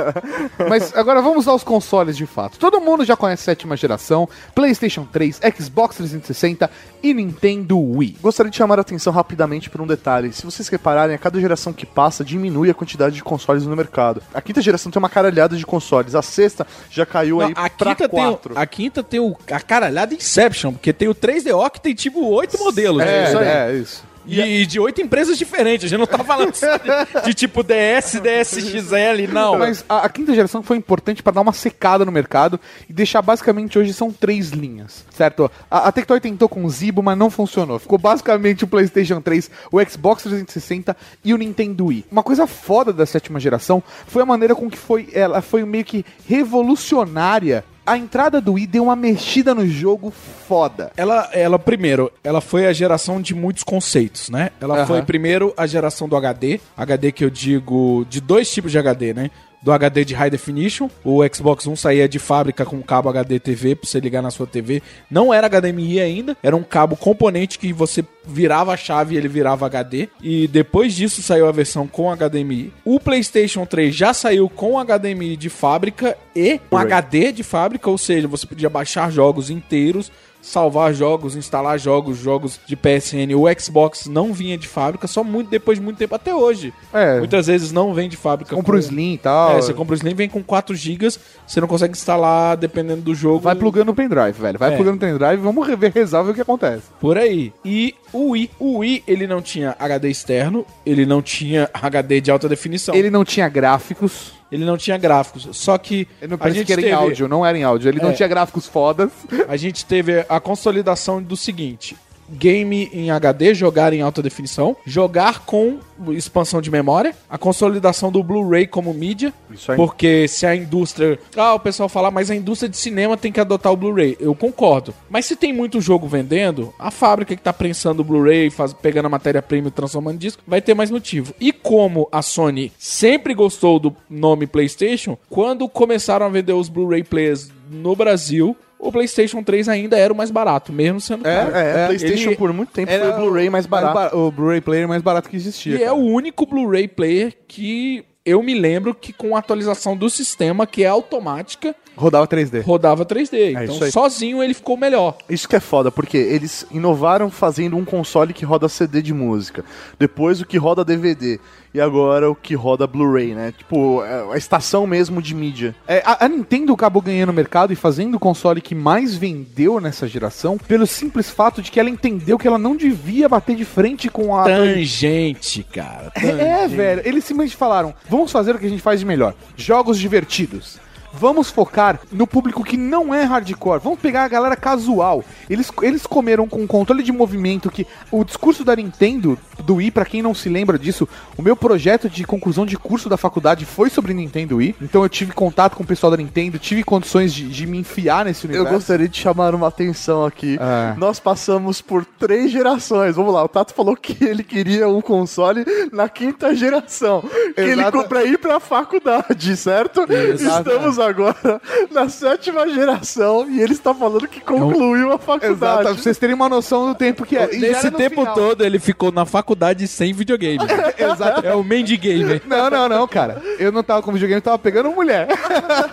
Mas 0.69 0.95
agora 0.97 1.21
vamos 1.21 1.47
aos 1.47 1.63
consoles 1.65 2.17
de 2.17 2.27
fato. 2.27 2.59
Todo 2.59 2.81
mundo 2.81 3.05
já 3.05 3.17
conhece 3.17 3.43
a 3.43 3.45
sétima 3.53 3.77
geração, 3.77 4.29
PlayStation 4.55 5.05
3, 5.11 5.41
Xbox 5.59 5.97
360 5.97 6.71
e 7.03 7.13
Nintendo 7.13 7.79
Wii. 7.79 8.17
Gostaria 8.23 8.51
de 8.51 8.57
chamar 8.57 8.79
a 8.79 8.83
atenção 8.83 9.13
rapidamente 9.13 9.69
por 9.75 9.81
um 9.81 9.87
detalhe. 9.89 10.33
Se 10.33 10.45
vocês 10.45 10.69
repararem, 10.69 11.17
a 11.17 11.19
cada 11.19 11.41
geração 11.41 11.73
que 11.73 11.85
passa 11.85 12.25
diminui 12.25 12.71
a 12.71 12.75
quantidade 12.75 13.17
de 13.17 13.25
consoles 13.25 13.67
no 13.67 13.75
mercado. 13.75 14.23
A 14.33 14.41
quinta 14.41 14.63
geração 14.63 14.93
tem 14.93 15.01
uma 15.01 15.09
caralhada 15.09 15.57
de 15.57 15.67
consoles. 15.67 16.15
A 16.15 16.23
sexta 16.23 16.65
já 16.89 17.05
caiu 17.05 17.39
Não, 17.39 17.47
aí 17.49 17.55
a, 17.57 17.69
pra 17.69 17.91
quinta 17.97 18.09
tem, 18.09 18.21
quatro. 18.21 18.57
a 18.57 18.67
quinta 18.67 19.03
tem 19.03 19.19
o, 19.19 19.37
a 19.51 19.61
caralhada 19.61 20.15
Inception, 20.15 20.75
porque 20.75 20.93
tem 20.93 21.09
o 21.09 21.15
3DO 21.15 21.69
que 21.71 21.81
tem 21.81 21.93
tipo 21.93 22.25
oito 22.25 22.57
modelos. 22.57 23.03
É, 23.03 23.29
isso 23.29 23.39
aí. 23.39 23.49
é, 23.49 23.75
isso. 23.75 24.05
E 24.27 24.67
de 24.67 24.81
oito 24.81 25.01
empresas 25.01 25.39
diferentes. 25.39 25.87
A 25.87 25.89
gente 25.89 25.99
não 25.99 26.07
tá 26.07 26.23
falando 26.25 26.53
de, 26.53 27.23
de 27.25 27.35
tipo 27.35 27.63
DS, 27.63 28.21
DSXL, 28.21 29.33
não. 29.33 29.59
Mas 29.59 29.85
a, 29.89 30.05
a 30.05 30.09
quinta 30.09 30.35
geração 30.35 30.63
foi 30.63 30.77
importante 30.77 31.23
para 31.23 31.35
dar 31.35 31.41
uma 31.41 31.53
secada 31.53 32.05
no 32.05 32.13
mercado 32.13 32.59
e 32.89 32.93
deixar 32.93 33.23
basicamente 33.23 33.79
hoje 33.79 33.93
são 33.93 34.13
três 34.13 34.51
linhas, 34.51 35.05
certo? 35.11 35.51
A, 35.71 35.89
a 35.89 35.93
Tectoy 35.93 36.21
tentou 36.21 36.49
com 36.49 36.65
o 36.65 36.71
Zibo, 36.71 37.03
mas 37.03 37.17
não 37.17 37.31
funcionou. 37.31 37.79
Ficou 37.79 37.99
basicamente 37.99 38.65
o 38.65 38.67
PlayStation 38.67 39.21
3, 39.21 39.51
o 39.71 39.83
Xbox 39.85 40.23
360 40.23 40.97
e 41.25 41.35
o 41.35 41.37
Nintendo 41.37 41.87
Wii. 41.87 42.07
Uma 42.11 42.23
coisa 42.23 42.47
foda 42.47 42.93
da 42.93 43.07
sétima 43.07 43.41
geração 43.41 43.83
foi 44.07 44.23
a 44.23 44.27
maneira 44.27 44.55
com 44.55 44.71
que 44.71 44.79
foi 44.79 45.09
ela 45.13 45.43
foi 45.43 45.65
meio 45.65 45.85
que 45.85 46.05
revolucionária. 46.27 47.65
A 47.87 47.99
entrada 47.99 48.41
do 48.41 48.55
Wii 48.55 48.67
deu 48.67 48.85
uma 48.85 48.97
mexida 48.97 49.55
no 49.55 49.67
jogo 49.67 50.11
foda. 50.11 50.91
Ela, 50.97 51.29
ela, 51.33 51.59
primeiro, 51.59 52.11
ela 52.23 52.41
foi 52.41 52.67
a 52.67 52.73
geração 52.73 53.21
de 53.21 53.35
muitos 53.35 53.63
conceitos, 53.63 54.31
né? 54.31 54.51
Ela 54.61 54.87
foi, 54.87 55.03
primeiro, 55.03 55.53
a 55.57 55.67
geração 55.67 56.09
do 56.09 56.17
HD. 56.17 56.61
HD 56.77 57.13
que 57.13 57.25
eu 57.25 57.31
digo 57.31 58.07
de 58.09 58.21
dois 58.21 58.51
tipos 58.51 58.73
de 58.73 58.79
HD, 58.79 59.13
né? 59.13 59.31
Do 59.65 59.73
HD 59.73 60.05
de 60.05 60.15
High 60.15 60.31
Definition. 60.31 60.91
O 61.03 61.23
Xbox 61.27 61.67
One 61.67 61.77
saía 61.77 62.07
de 62.07 62.19
fábrica 62.19 62.67
com 62.67 62.83
cabo 62.83 63.09
HD 63.09 63.41
TV 63.41 63.75
pra 63.75 63.89
você 63.89 63.99
ligar 63.99 64.23
na 64.23 64.31
sua 64.31 64.47
TV. 64.47 64.83
Não 65.11 65.33
era 65.33 65.49
HDMI 65.49 66.01
ainda, 66.01 66.37
era 66.43 66.55
um 66.55 66.63
cabo 66.63 66.97
componente 66.97 67.59
que 67.59 67.73
você 67.73 68.05
virava 68.27 68.75
a 68.75 68.77
chave 68.77 69.15
e 69.15 69.19
ele 69.19 69.27
virava 69.27 69.65
HD. 69.65 70.11
E 70.23 70.47
depois 70.47 70.95
disso 70.95 71.23
saiu 71.23 71.49
a 71.49 71.53
versão 71.53 71.87
com 71.87 72.15
HDMI. 72.15 72.73
O 72.85 73.01
PlayStation 73.01 73.65
3 73.65 73.95
já 73.95 74.13
saiu 74.13 74.51
com 74.51 74.79
HDMI 74.79 75.35
de 75.37 75.49
fábrica 75.49 76.15
e 76.37 76.61
um 76.71 76.77
HD 76.77 77.33
de 77.33 77.43
fábrica, 77.43 77.89
ou 77.89 77.97
seja, 77.97 78.29
você 78.29 78.47
podia 78.47 78.69
baixar 78.69 79.11
jogos 79.11 79.49
inteiros 79.49 80.13
salvar 80.45 80.93
jogos, 80.93 81.35
instalar 81.37 81.79
jogos, 81.79 82.19
jogos 82.19 82.61
de 82.67 82.77
PSN. 82.77 83.35
O 83.35 83.45
Xbox 83.61 84.07
não 84.07 84.33
vinha 84.33 84.59
de 84.59 84.69
fábrica, 84.69 85.07
só 85.07 85.25
muito 85.25 85.49
depois 85.51 85.79
de 85.79 85.85
muito 85.85 85.97
tempo, 85.97 86.15
até 86.15 86.35
hoje. 86.35 86.73
É. 86.93 87.19
Muitas 87.19 87.47
vezes 87.47 87.73
não 87.73 87.95
vem 87.95 88.09
de 88.09 88.17
fábrica. 88.17 88.55
Compra 88.55 88.73
com- 88.73 88.77
o 88.79 88.81
Slim 88.81 89.15
e 89.15 89.19
tal. 89.19 89.53
É, 89.59 89.63
você 89.63 89.73
compra 89.73 89.95
o 89.95 89.97
Slim, 89.97 90.15
vem 90.15 90.29
com 90.29 90.43
4 90.43 90.75
GB, 90.77 91.09
você 91.47 91.61
não 91.61 91.67
consegue 91.69 91.93
instalar 91.97 92.57
dependendo 92.57 93.01
do 93.03 93.15
jogo. 93.15 93.41
Vai 93.41 93.55
plugando 93.55 93.87
no 93.87 93.95
pendrive, 93.95 94.33
velho. 94.33 94.59
Vai 94.59 94.73
É. 94.73 94.77
plugando 94.77 94.95
no 94.95 95.01
pendrive, 95.01 95.37
vamos 95.37 95.67
rever, 95.67 95.93
resolve 95.95 96.31
o 96.31 96.35
que 96.35 96.41
acontece. 96.43 96.83
Por 97.01 97.17
aí. 97.17 97.53
E 97.65 97.95
o 98.13 98.31
Wii, 98.31 98.51
o 98.59 98.79
Wii, 98.79 99.03
ele 99.09 99.27
não 99.27 99.41
tinha 99.41 99.75
HD 99.79 100.11
externo, 100.11 100.65
ele 100.85 101.07
não 101.07 101.23
tinha 101.23 101.69
HD 101.73 102.21
de 102.21 102.31
alta 102.31 102.49
definição. 102.49 102.95
Ele 102.95 103.11
não 103.11 103.25
tinha 103.25 103.49
gráficos. 103.49 104.33
Ele 104.55 104.65
não 104.65 104.77
tinha 104.77 104.97
gráficos. 104.97 105.49
Só 105.53 105.77
que 105.77 106.07
Ele 106.23 106.37
não 106.37 106.39
a 106.41 106.49
gente 106.49 106.67
que 106.67 106.73
era 106.73 106.81
em 106.81 106.85
teve- 106.85 106.95
áudio, 106.97 107.27
não 107.29 107.45
era 107.45 107.59
em 107.59 107.65
áudio. 107.65 107.89
Ele 107.89 108.01
não 108.01 108.11
É. 108.11 108.13
tinha 108.13 108.29
gráficos 108.29 108.67
fodas. 108.69 109.11
a 109.49 109.57
gente 109.57 109.85
teve 109.85 110.25
a 110.29 110.39
consolidação 110.39 111.21
do 111.21 111.37
seguinte. 111.37 111.97
Game 112.29 112.89
em 112.93 113.11
HD, 113.11 113.55
jogar 113.55 113.93
em 113.93 114.01
alta 114.03 114.23
definição, 114.23 114.77
jogar 114.87 115.41
com 115.41 115.79
expansão 116.11 116.61
de 116.61 116.71
memória, 116.71 117.15
a 117.29 117.39
consolidação 117.39 118.11
do 118.11 118.23
Blu-ray 118.23 118.67
como 118.67 118.93
mídia, 118.93 119.33
Isso 119.51 119.71
aí. 119.71 119.77
porque 119.77 120.27
se 120.29 120.45
a 120.47 120.55
indústria, 120.55 121.19
ah, 121.37 121.55
o 121.55 121.61
pessoal 121.61 121.89
fala, 121.89 122.11
mas 122.11 122.31
a 122.31 122.35
indústria 122.35 122.69
de 122.69 122.77
cinema 122.77 123.17
tem 123.17 123.31
que 123.31 123.41
adotar 123.41 123.73
o 123.73 123.77
Blu-ray. 123.77 124.17
Eu 124.19 124.35
concordo. 124.35 124.93
Mas 125.09 125.27
se 125.27 125.37
tem 125.37 125.53
muito 125.53 125.81
jogo 125.81 126.07
vendendo, 126.09 126.75
a 126.79 126.91
fábrica 126.91 127.37
que 127.37 127.43
tá 127.43 127.53
prensando 127.53 128.03
o 128.03 128.05
Blu-ray, 128.05 128.51
pegando 128.83 129.07
a 129.07 129.11
matéria-prima 129.11 129.69
e 129.69 129.71
transformando 129.71 130.17
em 130.17 130.19
disco, 130.19 130.43
vai 130.47 130.61
ter 130.61 130.75
mais 130.75 130.91
motivo. 130.91 131.35
E 131.41 131.53
como 131.53 132.09
a 132.11 132.23
Sony 132.23 132.73
sempre 132.79 133.35
gostou 133.35 133.79
do 133.79 133.95
nome 134.09 134.47
PlayStation, 134.47 135.17
quando 135.31 135.69
começaram 135.69 136.27
a 136.27 136.29
vender 136.29 136.53
os 136.53 136.69
Blu-ray 136.69 137.05
players 137.05 137.51
no 137.71 137.95
Brasil, 137.97 138.57
o 138.89 138.93
PlayStation 138.93 139.43
3 139.43 139.69
ainda 139.69 139.97
era 139.99 140.13
o 140.13 140.17
mais 140.17 140.31
barato, 140.31 140.73
mesmo 140.73 141.01
sendo 141.01 141.25
caro. 141.25 141.55
É, 141.55 141.85
É, 141.85 141.87
PlayStation 141.87 142.31
ele- 142.31 142.37
por 142.37 142.53
muito 142.53 142.73
tempo 142.73 142.91
Era 142.91 143.05
foi 143.05 143.13
o 143.13 143.17
Blu-ray 143.27 143.51
mais 143.51 143.67
barato. 143.67 143.95
ba- 143.95 144.17
O 144.17 144.31
Blu-ray 144.31 144.61
player 144.61 144.87
mais 144.89 145.03
barato 145.03 145.29
que 145.29 145.37
existia. 145.37 145.73
E 145.73 145.83
é 145.83 145.87
cara. 145.87 145.95
o 145.95 146.05
único 146.05 146.47
Blu-ray 146.47 146.87
player 146.89 147.35
que 147.49 148.05
eu 148.27 148.43
me 148.43 148.55
lembro 148.55 148.95
que 148.95 149.13
com 149.13 149.37
a 149.37 149.39
atualização 149.39 149.95
do 149.97 150.09
sistema, 150.09 150.67
que 150.67 150.83
é 150.83 150.87
automática, 150.87 151.75
Rodava 151.97 152.27
3D. 152.27 152.61
rodava 152.63 153.05
3D. 153.05 153.51
então 153.51 153.75
isso 153.77 153.85
aí. 153.85 153.93
sozinho 153.93 154.43
ele 154.43 154.55
ficou 154.55 154.77
melhor. 154.77 155.17
Isso 155.29 155.49
que 155.49 155.55
é 155.57 155.61
foda, 155.61 155.91
porque 155.93 156.17
eles 156.17 156.67
inovaram 156.71 157.31
fazendo 157.31 157.77
um 157.77 157.85
console 157.85 158.33
que 158.33 158.45
roda 158.45 158.69
CD 158.69 159.01
de 159.03 159.13
música. 159.13 159.65
Depois 159.99 160.41
o 160.41 160.47
que 160.47 160.57
roda 160.57 160.85
DVD. 160.85 161.39
E 161.75 161.81
agora 161.81 162.31
o 162.31 162.37
que 162.37 162.55
roda 162.55 162.87
Blu-ray, 162.87 163.35
né? 163.35 163.53
Tipo, 163.59 164.05
é 164.05 164.33
a 164.33 164.39
estação 164.39 164.87
mesmo 164.87 165.21
de 165.21 165.35
mídia. 165.35 165.75
É, 165.89 166.01
a, 166.07 166.25
a 166.25 166.29
Nintendo 166.29 166.73
acabou 166.73 167.03
ganhando 167.03 167.31
o 167.31 167.33
mercado 167.33 167.73
e 167.73 167.77
fazendo 167.77 168.15
o 168.15 168.21
console 168.21 168.61
que 168.61 168.77
mais 168.77 169.17
vendeu 169.17 169.81
nessa 169.81 170.07
geração 170.07 170.57
pelo 170.57 170.87
simples 170.87 171.29
fato 171.29 171.61
de 171.61 171.73
que 171.73 171.81
ela 171.81 171.91
entendeu 171.91 172.39
que 172.39 172.47
ela 172.47 172.59
não 172.59 172.77
devia 172.77 173.29
bater 173.29 173.57
de 173.57 173.65
frente 173.65 174.09
com 174.09 174.37
a. 174.37 174.45
Tangente, 174.45 175.65
cara. 175.65 176.13
É, 176.15 176.63
é, 176.65 176.69
velho. 176.69 177.03
Eles 177.05 177.25
simplesmente 177.25 177.57
falaram: 177.57 177.93
vamos 178.09 178.31
fazer 178.31 178.55
o 178.55 178.59
que 178.61 178.67
a 178.67 178.71
gente 178.71 178.83
faz 178.83 179.01
de 179.01 179.07
melhor. 179.07 179.35
Jogos 179.57 179.99
divertidos. 179.99 180.79
Vamos 181.19 181.51
focar 181.51 182.01
no 182.11 182.27
público 182.27 182.65
que 182.65 182.77
não 182.77 183.15
é 183.15 183.23
hardcore. 183.25 183.81
Vamos 183.83 183.99
pegar 183.99 184.25
a 184.25 184.29
galera 184.29 184.57
casual. 184.57 185.25
Eles, 185.49 185.71
eles 185.83 186.07
comeram 186.07 186.49
com 186.49 186.67
controle 186.67 187.03
de 187.03 187.13
movimento 187.13 187.71
que 187.71 187.87
o 188.11 188.25
discurso 188.25 188.65
da 188.65 188.75
Nintendo, 188.75 189.39
do 189.63 189.77
Wii, 189.77 189.91
pra 189.91 190.05
quem 190.05 190.23
não 190.23 190.35
se 190.35 190.49
lembra 190.49 190.79
disso, 190.79 191.09
o 191.37 191.43
meu 191.43 191.57
projeto 191.57 192.09
de 192.09 192.25
conclusão 192.25 192.67
de 192.67 192.77
curso 192.77 193.09
da 193.09 193.17
faculdade 193.17 193.65
foi 193.65 193.91
sobre 193.91 194.13
Nintendo 194.15 194.57
Wii. 194.57 194.77
Então 194.83 195.03
eu 195.03 195.09
tive 195.09 195.33
contato 195.33 195.77
com 195.77 195.83
o 195.83 195.87
pessoal 195.87 196.11
da 196.11 196.17
Nintendo, 196.17 196.59
tive 196.59 196.83
condições 196.83 197.33
de, 197.33 197.49
de 197.49 197.67
me 197.67 197.79
enfiar 197.79 198.25
nesse 198.25 198.45
Eu 198.47 198.51
universo. 198.51 198.75
gostaria 198.75 199.09
de 199.09 199.19
chamar 199.19 199.55
uma 199.55 199.69
atenção 199.69 200.25
aqui. 200.25 200.59
É. 200.61 200.95
Nós 200.99 201.21
passamos 201.21 201.81
por 201.81 202.05
três 202.05 202.51
gerações. 202.51 203.17
Vamos 203.17 203.33
lá, 203.33 203.45
o 203.45 203.49
Tato 203.49 203.73
falou 203.75 203.97
que 203.97 204.25
ele 204.25 204.43
queria 204.43 204.89
um 204.89 205.01
console 205.01 205.65
na 205.93 206.09
quinta 206.09 206.55
geração. 206.55 207.23
Que 207.55 207.61
ele 207.61 207.81
Exato. 207.83 208.05
pra 208.09 208.25
ir 208.25 208.39
pra 208.39 208.59
faculdade, 208.61 209.57
certo? 209.57 210.01
Exato. 210.11 210.71
Estamos 210.71 210.99
agora 211.05 211.61
na 211.91 212.09
sétima 212.09 212.69
geração 212.69 213.49
e 213.49 213.61
ele 213.61 213.73
está 213.73 213.95
falando 213.95 214.27
que 214.27 214.41
concluiu 214.41 215.13
a 215.13 215.19
faculdade. 215.19 215.53
Exato, 215.53 215.83
pra 215.83 215.93
vocês 215.93 216.19
terem 216.19 216.35
uma 216.35 216.49
noção 216.49 216.89
do 216.89 216.95
tempo 216.95 217.25
que 217.25 217.37
é. 217.37 217.55
E 217.55 217.61
já 217.61 217.67
Nesse 217.67 217.87
era 217.87 217.91
no 217.91 217.97
tempo 217.97 218.21
final. 218.21 218.35
todo 218.35 218.65
ele 218.65 218.79
ficou 218.79 219.13
na 219.13 219.25
faculdade 219.25 219.87
sem 219.87 220.13
videogame. 220.13 220.65
Exato. 220.99 221.47
É 221.47 221.55
o 221.55 221.63
Mandy 221.63 221.97
Gamer. 221.97 222.43
Não, 222.47 222.71
não, 222.71 222.89
não, 222.89 223.09
cara. 223.09 223.43
Eu 223.59 223.71
não 223.71 223.83
tava 223.83 224.03
com 224.03 224.13
videogame, 224.13 224.39
eu 224.39 224.43
tava 224.43 224.59
pegando 224.59 224.91
mulher. 224.91 225.29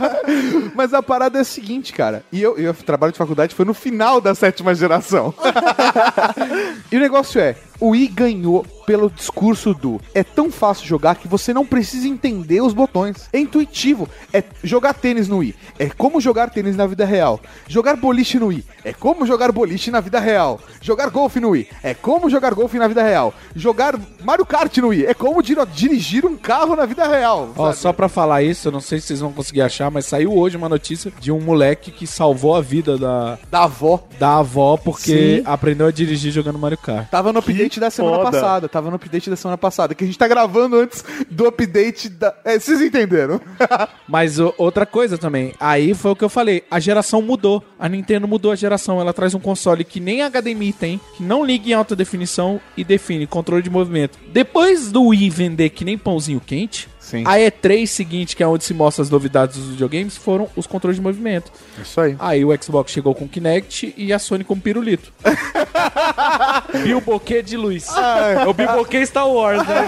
Mas 0.76 0.94
a 0.94 1.02
parada 1.02 1.38
é 1.38 1.42
a 1.42 1.46
seguinte, 1.46 1.94
cara. 1.94 2.24
E 2.32 2.42
eu, 2.42 2.58
eu 2.58 2.74
trabalho 2.74 3.12
de 3.12 3.18
faculdade 3.18 3.56
foi 3.56 3.66
no 3.66 3.74
final 3.74 4.22
da 4.22 4.34
sétima 4.34 4.74
geração. 4.74 5.34
e 6.92 6.98
o 6.98 7.00
negócio 7.00 7.40
é, 7.40 7.56
o 7.82 7.90
Wii 7.90 8.08
ganhou 8.08 8.66
pelo 8.86 9.10
discurso 9.10 9.74
do 9.74 10.00
é 10.14 10.24
tão 10.24 10.52
fácil 10.52 10.86
jogar 10.88 11.16
que 11.16 11.28
você 11.28 11.54
não 11.54 11.66
precisa 11.66 12.08
entender 12.08 12.62
os 12.62 12.74
botões. 12.74 13.28
É 13.34 13.40
intuitivo. 13.40 14.08
É 14.34 14.44
jogar 14.64 14.94
tênis 14.94 15.28
no 15.28 15.38
Wii. 15.38 15.56
É 15.80 15.90
como 15.90 16.20
jogar 16.22 16.50
tênis 16.50 16.76
na 16.76 16.86
vida 16.88 17.06
real. 17.06 17.40
Jogar 17.68 17.96
boliche 17.96 18.38
no 18.40 18.48
Wii. 18.48 18.64
É 18.84 18.92
como 18.94 19.26
jogar 19.26 19.52
boliche 19.52 19.92
na 19.92 20.00
vida 20.00 20.20
real. 20.20 20.60
Jogar 20.82 21.10
golfe 21.10 21.40
no 21.40 21.50
Wii. 21.50 21.68
É 21.84 21.94
como 21.94 22.30
jogar 22.30 22.54
golfe 22.54 22.78
na 22.78 22.88
vida 22.88 23.02
real. 23.04 23.34
Jogar 23.56 23.98
Mario 24.24 24.46
Kart 24.46 24.76
no 24.78 24.88
Wii. 24.90 25.06
É 25.06 25.14
como 25.14 25.42
dir- 25.42 25.66
dirigir 25.74 26.26
um 26.26 26.36
carro 26.36 26.76
na 26.76 26.86
vida 26.86 27.08
real. 27.08 27.52
Ó, 27.56 27.72
só 27.74 27.94
pra 27.94 28.10
falar 28.10 28.44
isso, 28.44 28.68
eu 28.68 28.72
não 28.72 28.82
sei 28.82 29.00
se 29.00 29.08
vocês 29.08 29.20
vão 29.22 29.32
conseguir 29.32 29.62
achar, 29.62 29.90
mas 29.92 30.06
saiu 30.06 30.34
hoje 30.36 30.58
uma 30.58 30.70
notícia 30.70 31.12
de 31.20 31.32
um 31.32 31.40
moleque 31.40 31.92
que 31.92 32.06
salvou 32.08 32.56
a 32.56 32.62
vida 32.62 32.98
da, 32.98 33.38
Da 33.50 33.64
avó. 33.64 34.04
da 34.20 34.38
avó 34.38 34.76
porque 34.78 35.38
Sim. 35.38 35.44
aprendeu 35.46 35.88
a 35.88 35.92
dirigir 35.92 36.32
jogando 36.32 36.60
Mario 36.60 36.78
Kart. 36.78 37.08
Tava 37.10 37.32
no 37.32 37.40
update 37.40 37.71
da 37.80 37.90
semana 37.90 38.18
foda. 38.18 38.32
passada. 38.32 38.70
Tava 38.70 38.90
no 38.90 38.96
update 38.96 39.30
da 39.30 39.36
semana 39.36 39.58
passada. 39.58 39.96
Que 39.96 40.04
a 40.04 40.08
gente 40.08 40.18
tá 40.18 40.28
gravando 40.28 40.76
antes 40.78 41.04
do 41.30 41.48
update 41.48 42.10
da. 42.10 42.34
É, 42.44 42.58
vocês 42.60 42.82
entenderam? 42.82 43.40
Mas 44.08 44.40
o- 44.40 44.54
outra 44.58 44.86
coisa 44.86 45.18
também, 45.18 45.54
aí 45.60 45.94
foi 45.94 46.12
o 46.12 46.16
que 46.16 46.24
eu 46.24 46.30
falei, 46.30 46.64
a 46.70 46.80
geração 46.80 47.22
mudou. 47.22 47.64
A 47.80 47.88
Nintendo 47.90 48.28
mudou 48.28 48.52
a 48.52 48.56
geração, 48.56 49.00
ela 49.00 49.14
traz 49.14 49.34
um 49.34 49.40
console 49.40 49.84
que 49.84 50.00
nem 50.00 50.22
a 50.22 50.30
HDMI 50.30 50.74
tem, 50.74 51.00
que 51.18 51.24
não 51.24 51.44
liga 51.44 51.70
em 51.70 51.74
alta 51.74 51.96
definição 51.96 52.60
e 52.78 52.84
define 52.84 53.26
controle 53.28 53.62
de 53.64 53.70
movimento. 53.70 54.18
Depois 54.32 54.92
do 54.92 55.04
Wii 55.08 55.30
vender 55.30 55.70
que 55.70 55.84
nem 55.86 55.98
pãozinho 55.98 56.40
quente, 56.40 56.88
Sim. 57.12 57.24
a 57.26 57.36
E3 57.36 57.86
seguinte, 57.86 58.38
que 58.38 58.42
é 58.42 58.48
onde 58.48 58.64
se 58.64 58.74
mostra 58.74 59.04
as 59.04 59.10
novidades 59.10 59.58
dos 59.58 59.72
videogames, 59.72 60.16
foram 60.16 60.48
os 60.56 60.66
controles 60.66 60.96
de 60.96 61.02
movimento. 61.02 61.52
Isso 61.82 62.00
aí. 62.00 62.16
Aí 62.18 62.46
o 62.46 62.64
Xbox 62.64 62.90
chegou 62.90 63.14
com 63.14 63.26
o 63.26 63.28
Kinect 63.28 63.94
e 63.98 64.14
a 64.14 64.18
Sony 64.18 64.46
com 64.46 64.54
o 64.54 64.60
pirulito. 64.60 65.12
Bilboquê 66.84 67.42
de 67.42 67.58
luz. 67.58 67.88
É 67.90 68.48
o 68.48 68.54
Bilboquê 68.54 69.06
Star 69.06 69.28
Wars, 69.28 69.62
né? 69.68 69.84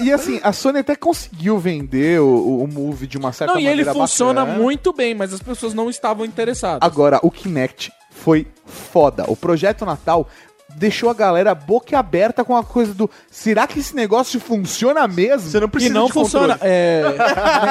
E, 0.00 0.04
e 0.06 0.12
assim, 0.12 0.38
a 0.44 0.52
Sony 0.52 0.78
até 0.78 0.94
conseguiu 0.94 1.58
vender 1.58 2.20
o, 2.20 2.62
o, 2.62 2.68
Move 2.68 3.08
de 3.08 3.18
uma 3.18 3.32
certa 3.32 3.54
Não, 3.54 3.60
e 3.60 3.64
maneira. 3.64 3.90
ele 3.90 3.98
funciona 3.98 4.44
bacana. 4.44 4.62
muito 4.62 4.92
bem, 4.92 5.12
mas 5.12 5.32
as 5.32 5.40
pessoas 5.40 5.74
não 5.74 5.90
estavam 5.90 6.24
interessadas. 6.24 6.80
Agora, 6.82 7.18
o 7.20 7.30
Kinect 7.30 7.90
foi 8.10 8.46
foda. 8.64 9.24
O 9.28 9.36
projeto 9.36 9.84
Natal 9.84 10.28
deixou 10.76 11.08
a 11.08 11.14
galera 11.14 11.54
boca 11.54 11.98
aberta 11.98 12.44
com 12.44 12.56
a 12.56 12.62
coisa 12.62 12.92
do 12.92 13.10
será 13.30 13.66
que 13.66 13.80
esse 13.80 13.96
negócio 13.96 14.38
funciona 14.38 15.08
mesmo? 15.08 15.50
Você 15.50 15.58
não 15.58 15.66
E 15.66 15.70
precisa 15.70 15.94
não 15.94 16.06
de 16.06 16.12
funciona. 16.12 16.58
É... 16.60 17.02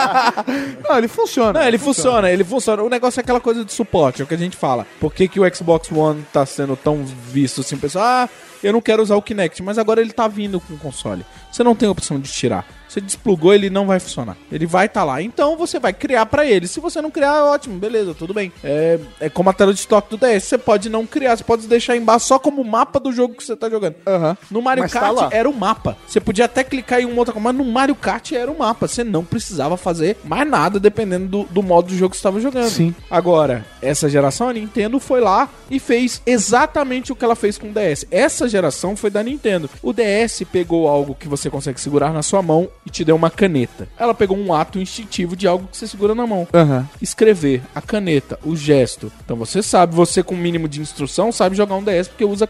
Não, 0.88 0.97
ele 0.97 1.08
funciona. 1.08 1.60
Não, 1.60 1.68
ele 1.68 1.78
funciona, 1.78 2.32
ele 2.32 2.43
funciona. 2.43 2.84
O 2.84 2.89
negócio 2.89 3.20
é 3.20 3.22
aquela 3.22 3.39
coisa 3.39 3.64
de 3.64 3.72
suporte, 3.72 4.22
é 4.22 4.26
o 4.26 4.28
que 4.28 4.34
a 4.34 4.38
gente 4.38 4.58
fala. 4.58 4.86
Por 4.99 5.14
que, 5.14 5.28
que 5.28 5.39
o 5.39 5.56
Xbox 5.56 5.91
One 5.91 6.26
tá 6.32 6.45
sendo 6.45 6.76
tão 6.76 7.03
visto 7.03 7.62
assim? 7.62 7.76
O 7.76 7.80
pessoal, 7.80 8.06
ah, 8.06 8.30
eu 8.64 8.74
não 8.74 8.82
quero 8.82 9.03
usar 9.03 9.16
o 9.16 9.22
Kinect, 9.22 9.62
mas 9.62 9.78
agora 9.78 10.01
ele 10.01 10.12
tá 10.12 10.28
vindo 10.28 10.60
com 10.60 10.74
o 10.74 10.78
console. 10.78 11.26
Você 11.51 11.64
não 11.64 11.76
tem 11.76 11.88
opção 11.88 12.20
de 12.20 12.32
tirar. 12.32 12.66
Você 12.88 13.01
desplugou, 13.01 13.53
ele 13.53 13.70
não 13.70 13.86
vai 13.86 13.99
funcionar. 13.99 14.38
Ele 14.51 14.66
vai 14.66 14.86
estar 14.86 15.01
tá 15.01 15.06
lá. 15.06 15.22
Então 15.22 15.58
você 15.58 15.80
vai 15.80 15.91
criar 15.91 16.26
pra 16.26 16.45
ele. 16.45 16.68
Se 16.68 16.80
você 16.80 17.01
não 17.01 17.12
criar, 17.12 17.43
ótimo, 17.43 17.78
beleza, 17.78 18.14
tudo 18.14 18.34
bem. 18.34 18.51
É, 18.64 18.99
é 19.20 19.30
como 19.30 19.49
a 19.49 19.53
tela 19.53 19.74
de 19.74 19.80
estoque 19.80 20.10
do 20.10 20.18
DS. 20.18 20.45
Você 20.45 20.58
pode 20.58 20.89
não 20.89 21.06
criar, 21.06 21.36
você 21.36 21.43
pode 21.43 21.68
deixar 21.68 21.95
embaixo 21.97 22.28
só 22.28 22.39
como 22.39 22.64
mapa 22.64 22.95
do 23.00 23.12
jogo 23.12 23.36
que 23.36 23.43
você 23.43 23.56
tá 23.56 23.70
jogando. 23.70 23.96
Aham. 24.08 24.38
No 24.50 24.62
Mario 24.62 24.84
Mas 24.84 24.91
tá 24.91 25.00
Kart 25.00 25.16
lá. 25.16 25.30
era 25.32 25.50
o 25.50 25.54
mapa. 25.54 25.98
Você 26.08 26.20
podia 26.20 26.46
até 26.46 26.64
clicar 26.64 27.00
em 27.02 27.06
uma 27.06 27.18
outra 27.20 27.34
coisa, 27.34 27.43
mas 27.43 27.56
no 27.56 27.72
Mario 27.72 27.96
Kart 27.96 28.32
era 28.32 28.52
o 28.52 28.58
mapa. 28.58 28.88
Você 28.88 29.04
não 29.04 29.24
precisava 29.24 29.78
fazer 29.78 30.18
mais 30.24 30.48
nada 30.50 30.80
dependendo 30.80 31.28
do, 31.28 31.43
do 31.46 31.64
modo 31.64 31.88
do 31.89 31.96
jogo 31.98 32.12
que 32.12 32.18
você 32.18 32.20
estava 32.22 32.39
jogando. 32.39 32.70
Sim. 32.70 32.93
Agora, 33.10 33.66
essa 33.82 34.10
geração, 34.10 34.50
a 34.50 34.54
Nintendo 34.54 35.00
foi 35.00 35.22
lá 35.22 35.50
e 35.70 35.80
fez 35.80 36.22
exatamente 36.26 37.12
o 37.12 37.16
que 37.16 37.26
ela 37.26 37.36
fez 37.36 37.58
com 37.58 37.70
o 37.70 37.74
DS. 37.74 38.06
Essa 38.12 38.48
geração 38.48 38.96
foi 38.96 39.10
da 39.10 39.24
Nintendo. 39.24 39.70
O 39.82 39.91
DS 39.93 40.43
pegou 40.52 40.88
algo 40.88 41.16
que 41.16 41.28
você 41.28 41.50
consegue 41.50 41.80
segurar 41.80 42.12
na 42.14 42.22
sua 42.22 42.41
mão 42.41 42.68
e 42.86 42.89
te 42.89 43.04
deu 43.04 43.16
uma 43.16 43.30
caneta. 43.30 43.88
Ela 43.98 44.14
pegou 44.14 44.38
um 44.38 44.54
ato 44.54 44.80
instintivo 44.80 45.36
de 45.36 45.48
algo 45.48 45.68
que 45.68 45.78
você 45.78 45.88
segura 45.88 46.14
na 46.16 46.26
mão. 46.28 46.48
Aham. 46.54 46.88
Escrever, 47.02 47.62
a 47.74 47.82
caneta, 47.82 48.39
o 48.43 48.56
gesto. 48.56 49.12
Então 49.24 49.36
você 49.36 49.62
sabe, 49.62 49.96
você 49.96 50.22
com 50.24 50.36
o 50.36 50.38
mínimo 50.38 50.68
de 50.68 50.82
instrução 50.82 51.32
sabe 51.32 51.56
jogar 51.56 51.76
um 51.76 51.84
DS 51.84 52.08
porque 52.08 52.26
usa 52.26 52.46
a 52.46 52.48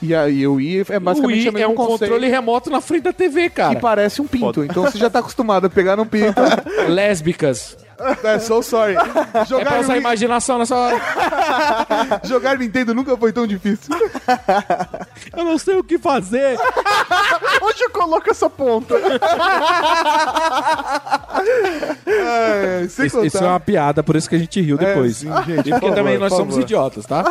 E 0.00 0.14
aí 0.14 0.46
o 0.46 0.54
Wii 0.54 0.84
é 0.88 0.98
basicamente 0.98 1.38
Wii 1.38 1.48
o 1.48 1.52
mesmo 1.52 1.58
é 1.58 1.68
um 1.68 1.74
conceito 1.74 2.00
controle 2.00 2.28
remoto 2.28 2.70
na 2.70 2.80
frente 2.80 3.02
da 3.04 3.12
TV, 3.12 3.48
cara. 3.50 3.74
que 3.74 3.80
parece 3.80 4.20
um 4.20 4.26
pinto. 4.26 4.64
Então 4.64 4.82
você 4.84 4.98
já 4.98 5.08
tá 5.08 5.20
acostumado 5.20 5.66
a 5.66 5.70
pegar 5.70 5.96
no 5.96 6.04
pinto. 6.04 6.40
Lésbicas. 6.88 7.76
É, 8.24 8.38
so 8.38 8.62
sorry. 8.62 8.94
É 8.96 9.24
pra 9.24 9.44
Jogar, 9.44 9.80
usar 9.80 9.92
a 9.92 9.94
Wii- 9.94 10.00
imaginação 10.00 10.58
nessa 10.58 10.76
hora. 10.76 11.00
jogar 12.24 12.58
Nintendo 12.58 12.94
nunca 12.94 13.16
foi 13.16 13.32
tão 13.32 13.46
difícil. 13.46 13.94
Eu 15.36 15.44
não 15.44 15.58
sei 15.58 15.76
o 15.76 15.84
que 15.84 15.98
fazer. 15.98 16.58
Onde 17.62 17.82
eu 17.84 17.90
coloco 17.90 18.30
essa 18.30 18.50
ponta? 18.50 18.94
E 22.06 22.88
sem 22.88 23.06
Isso, 23.06 23.24
isso 23.24 23.38
é 23.38 23.46
uma 23.46 23.60
piada, 23.60 24.02
por 24.02 24.16
isso 24.16 24.28
que 24.28 24.34
a 24.34 24.38
gente 24.38 24.60
riu 24.60 24.76
depois. 24.76 25.18
sim, 25.18 25.28
gente, 25.46 25.68
e 25.68 25.70
porque 25.70 25.86
por 25.86 25.94
também 25.94 26.14
favor, 26.14 26.20
nós 26.20 26.30
por 26.30 26.36
somos 26.36 26.54
favor. 26.54 26.62
idiotas, 26.64 27.06
tá? 27.06 27.24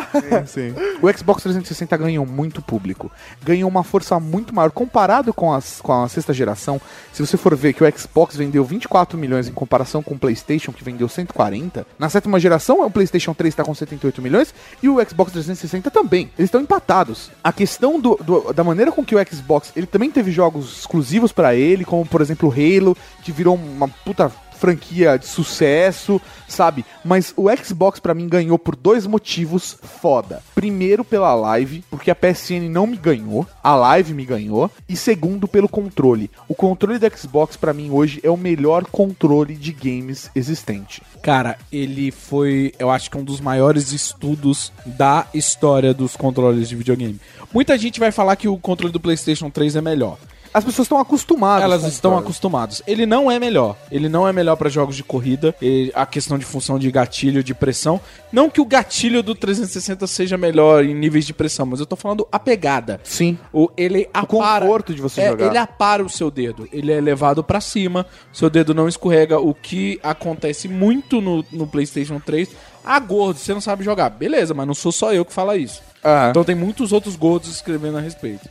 Sim. 0.46 0.74
O 1.02 1.12
Xbox 1.12 1.42
360 1.42 1.96
ganhou 1.96 2.24
muito 2.26 2.62
público. 2.62 3.10
Ganhou 3.42 3.68
uma 3.68 3.82
força 3.84 4.18
muito 4.20 4.54
maior. 4.54 4.70
Comparado 4.70 5.32
com, 5.34 5.52
as, 5.52 5.80
com 5.80 6.02
a 6.02 6.08
sexta 6.08 6.32
geração, 6.32 6.80
se 7.12 7.24
você 7.24 7.36
for 7.36 7.54
ver 7.56 7.72
que 7.72 7.82
o 7.84 7.98
Xbox 7.98 8.36
vendeu 8.36 8.64
24 8.64 9.18
milhões 9.18 9.48
em 9.48 9.52
comparação 9.52 10.02
com 10.02 10.14
o 10.14 10.18
PlayStation, 10.18 10.61
que 10.70 10.84
vendeu 10.84 11.08
140, 11.08 11.86
na 11.98 12.10
sétima 12.10 12.38
geração 12.38 12.84
o 12.84 12.90
PlayStation 12.90 13.32
3 13.32 13.52
está 13.52 13.64
com 13.64 13.74
78 13.74 14.20
milhões 14.20 14.54
e 14.82 14.88
o 14.90 15.02
Xbox 15.08 15.32
360 15.32 15.90
também. 15.90 16.30
Eles 16.38 16.48
estão 16.48 16.60
empatados. 16.60 17.30
A 17.42 17.50
questão 17.52 17.98
do, 17.98 18.16
do- 18.16 18.52
da 18.52 18.62
maneira 18.62 18.92
com 18.92 19.02
que 19.02 19.16
o 19.16 19.26
Xbox. 19.26 19.72
Ele 19.74 19.86
também 19.86 20.10
teve 20.10 20.30
jogos 20.30 20.80
exclusivos 20.80 21.32
para 21.32 21.54
ele, 21.54 21.84
como 21.86 22.04
por 22.04 22.20
exemplo 22.20 22.50
o 22.50 22.52
Halo, 22.52 22.94
que 23.22 23.32
virou 23.32 23.54
uma 23.56 23.88
puta 23.88 24.30
franquia 24.62 25.18
de 25.18 25.26
sucesso, 25.26 26.20
sabe? 26.46 26.84
Mas 27.04 27.34
o 27.36 27.48
Xbox 27.56 27.98
pra 27.98 28.14
mim 28.14 28.28
ganhou 28.28 28.56
por 28.56 28.76
dois 28.76 29.08
motivos 29.08 29.76
foda. 29.82 30.40
Primeiro 30.54 31.04
pela 31.04 31.34
live, 31.34 31.82
porque 31.90 32.12
a 32.12 32.14
PSN 32.14 32.68
não 32.70 32.86
me 32.86 32.96
ganhou, 32.96 33.44
a 33.60 33.74
live 33.74 34.14
me 34.14 34.24
ganhou, 34.24 34.70
e 34.88 34.96
segundo 34.96 35.48
pelo 35.48 35.68
controle. 35.68 36.30
O 36.46 36.54
controle 36.54 37.00
do 37.00 37.18
Xbox 37.18 37.56
pra 37.56 37.72
mim 37.72 37.90
hoje 37.90 38.20
é 38.22 38.30
o 38.30 38.36
melhor 38.36 38.84
controle 38.84 39.56
de 39.56 39.72
games 39.72 40.30
existente. 40.32 41.02
Cara, 41.20 41.58
ele 41.72 42.12
foi, 42.12 42.72
eu 42.78 42.88
acho 42.88 43.10
que 43.10 43.18
um 43.18 43.24
dos 43.24 43.40
maiores 43.40 43.90
estudos 43.90 44.72
da 44.86 45.26
história 45.34 45.92
dos 45.92 46.14
controles 46.14 46.68
de 46.68 46.76
videogame. 46.76 47.20
Muita 47.52 47.76
gente 47.76 47.98
vai 47.98 48.12
falar 48.12 48.36
que 48.36 48.46
o 48.46 48.56
controle 48.56 48.92
do 48.92 49.00
PlayStation 49.00 49.50
3 49.50 49.74
é 49.74 49.80
melhor. 49.80 50.18
As 50.52 50.64
pessoas 50.64 50.86
estão 50.86 50.98
acostumadas. 50.98 51.64
Elas 51.64 51.84
o 51.84 51.88
estão 51.88 52.16
acostumadas. 52.16 52.82
Ele 52.86 53.06
não 53.06 53.30
é 53.30 53.38
melhor. 53.38 53.76
Ele 53.90 54.08
não 54.08 54.28
é 54.28 54.32
melhor 54.32 54.56
pra 54.56 54.68
jogos 54.68 54.96
de 54.96 55.02
corrida. 55.02 55.54
E 55.60 55.90
a 55.94 56.04
questão 56.04 56.38
de 56.38 56.44
função 56.44 56.78
de 56.78 56.90
gatilho, 56.90 57.42
de 57.42 57.54
pressão. 57.54 58.00
Não 58.30 58.50
que 58.50 58.60
o 58.60 58.64
gatilho 58.64 59.22
do 59.22 59.34
360 59.34 60.06
seja 60.06 60.36
melhor 60.36 60.84
em 60.84 60.94
níveis 60.94 61.26
de 61.26 61.32
pressão, 61.32 61.66
mas 61.66 61.80
eu 61.80 61.86
tô 61.86 61.96
falando 61.96 62.26
a 62.30 62.38
pegada. 62.38 63.00
Sim. 63.02 63.38
O, 63.52 63.70
ele 63.76 64.08
apara, 64.12 64.66
conforto 64.66 64.94
de 64.94 65.00
você 65.00 65.22
é, 65.22 65.28
jogar. 65.30 65.46
Ele 65.46 65.58
apara 65.58 66.04
o 66.04 66.08
seu 66.08 66.30
dedo. 66.30 66.68
Ele 66.72 66.92
é 66.92 67.00
levado 67.00 67.42
pra 67.42 67.60
cima. 67.60 68.06
Seu 68.32 68.50
dedo 68.50 68.74
não 68.74 68.88
escorrega. 68.88 69.38
O 69.38 69.54
que 69.54 69.98
acontece 70.02 70.68
muito 70.68 71.20
no, 71.20 71.44
no 71.50 71.66
PlayStation 71.66 72.20
3. 72.20 72.50
Ah, 72.84 72.98
gordo, 72.98 73.38
você 73.38 73.54
não 73.54 73.60
sabe 73.60 73.84
jogar. 73.84 74.10
Beleza, 74.10 74.52
mas 74.54 74.66
não 74.66 74.74
sou 74.74 74.92
só 74.92 75.12
eu 75.12 75.24
que 75.24 75.32
fala 75.32 75.56
isso. 75.56 75.80
Ah. 76.02 76.28
Então 76.30 76.42
tem 76.42 76.54
muitos 76.54 76.92
outros 76.92 77.14
gordos 77.14 77.50
escrevendo 77.50 77.98
a 77.98 78.00
respeito. 78.00 78.48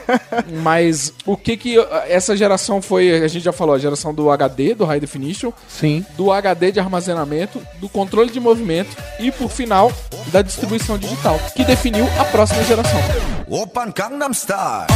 Mas 0.62 1.12
o 1.26 1.36
que 1.36 1.56
que 1.56 1.76
essa 2.08 2.36
geração 2.36 2.80
foi, 2.80 3.22
a 3.22 3.28
gente 3.28 3.42
já 3.44 3.52
falou, 3.52 3.74
a 3.74 3.78
geração 3.78 4.14
do 4.14 4.30
HD, 4.30 4.74
do 4.74 4.84
High 4.84 5.00
Definition, 5.00 5.52
Sim. 5.68 6.04
do 6.16 6.32
HD 6.32 6.72
de 6.72 6.80
armazenamento, 6.80 7.60
do 7.78 7.88
controle 7.88 8.30
de 8.30 8.40
movimento 8.40 8.96
e, 9.20 9.30
por 9.30 9.50
final, 9.50 9.92
da 10.28 10.40
distribuição 10.40 10.96
digital, 10.96 11.38
que 11.54 11.64
definiu 11.64 12.06
a 12.18 12.24
próxima 12.24 12.62
geração. 12.64 13.00
Open 13.48 13.92
Gangnam 13.94 14.32
Style. 14.32 14.86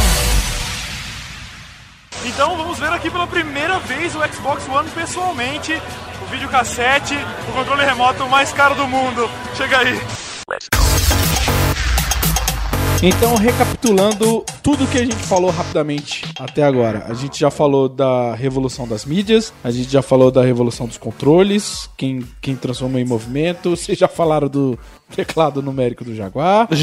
Então 2.25 2.57
vamos 2.57 2.77
ver 2.77 2.91
aqui 2.91 3.09
pela 3.09 3.27
primeira 3.27 3.79
vez 3.79 4.13
o 4.13 4.19
Xbox 4.33 4.67
One 4.67 4.89
pessoalmente, 4.89 5.73
o 6.21 6.25
videocassete, 6.25 7.15
o 7.47 7.53
controle 7.53 7.85
remoto 7.85 8.27
mais 8.27 8.51
caro 8.51 8.75
do 8.75 8.87
mundo. 8.87 9.29
Chega 9.55 9.79
aí. 9.79 9.99
Então, 13.01 13.33
recapitulando 13.35 14.43
tudo 14.61 14.85
que 14.85 14.97
a 14.97 15.01
gente 15.03 15.15
falou 15.15 15.49
rapidamente 15.51 16.25
até 16.37 16.63
agora. 16.63 17.05
A 17.07 17.13
gente 17.13 17.39
já 17.39 17.49
falou 17.49 17.87
da 17.87 18.35
revolução 18.35 18.85
das 18.85 19.05
mídias, 19.05 19.53
a 19.63 19.71
gente 19.71 19.89
já 19.89 20.01
falou 20.01 20.29
da 20.29 20.43
revolução 20.43 20.85
dos 20.85 20.97
controles, 20.97 21.89
quem, 21.95 22.21
quem 22.41 22.57
transformou 22.57 22.99
em 22.99 23.05
movimento, 23.05 23.69
vocês 23.69 23.97
já 23.97 24.09
falaram 24.09 24.49
do 24.49 24.77
teclado 25.15 25.61
numérico 25.61 26.03
do 26.03 26.13
Jaguar. 26.13 26.67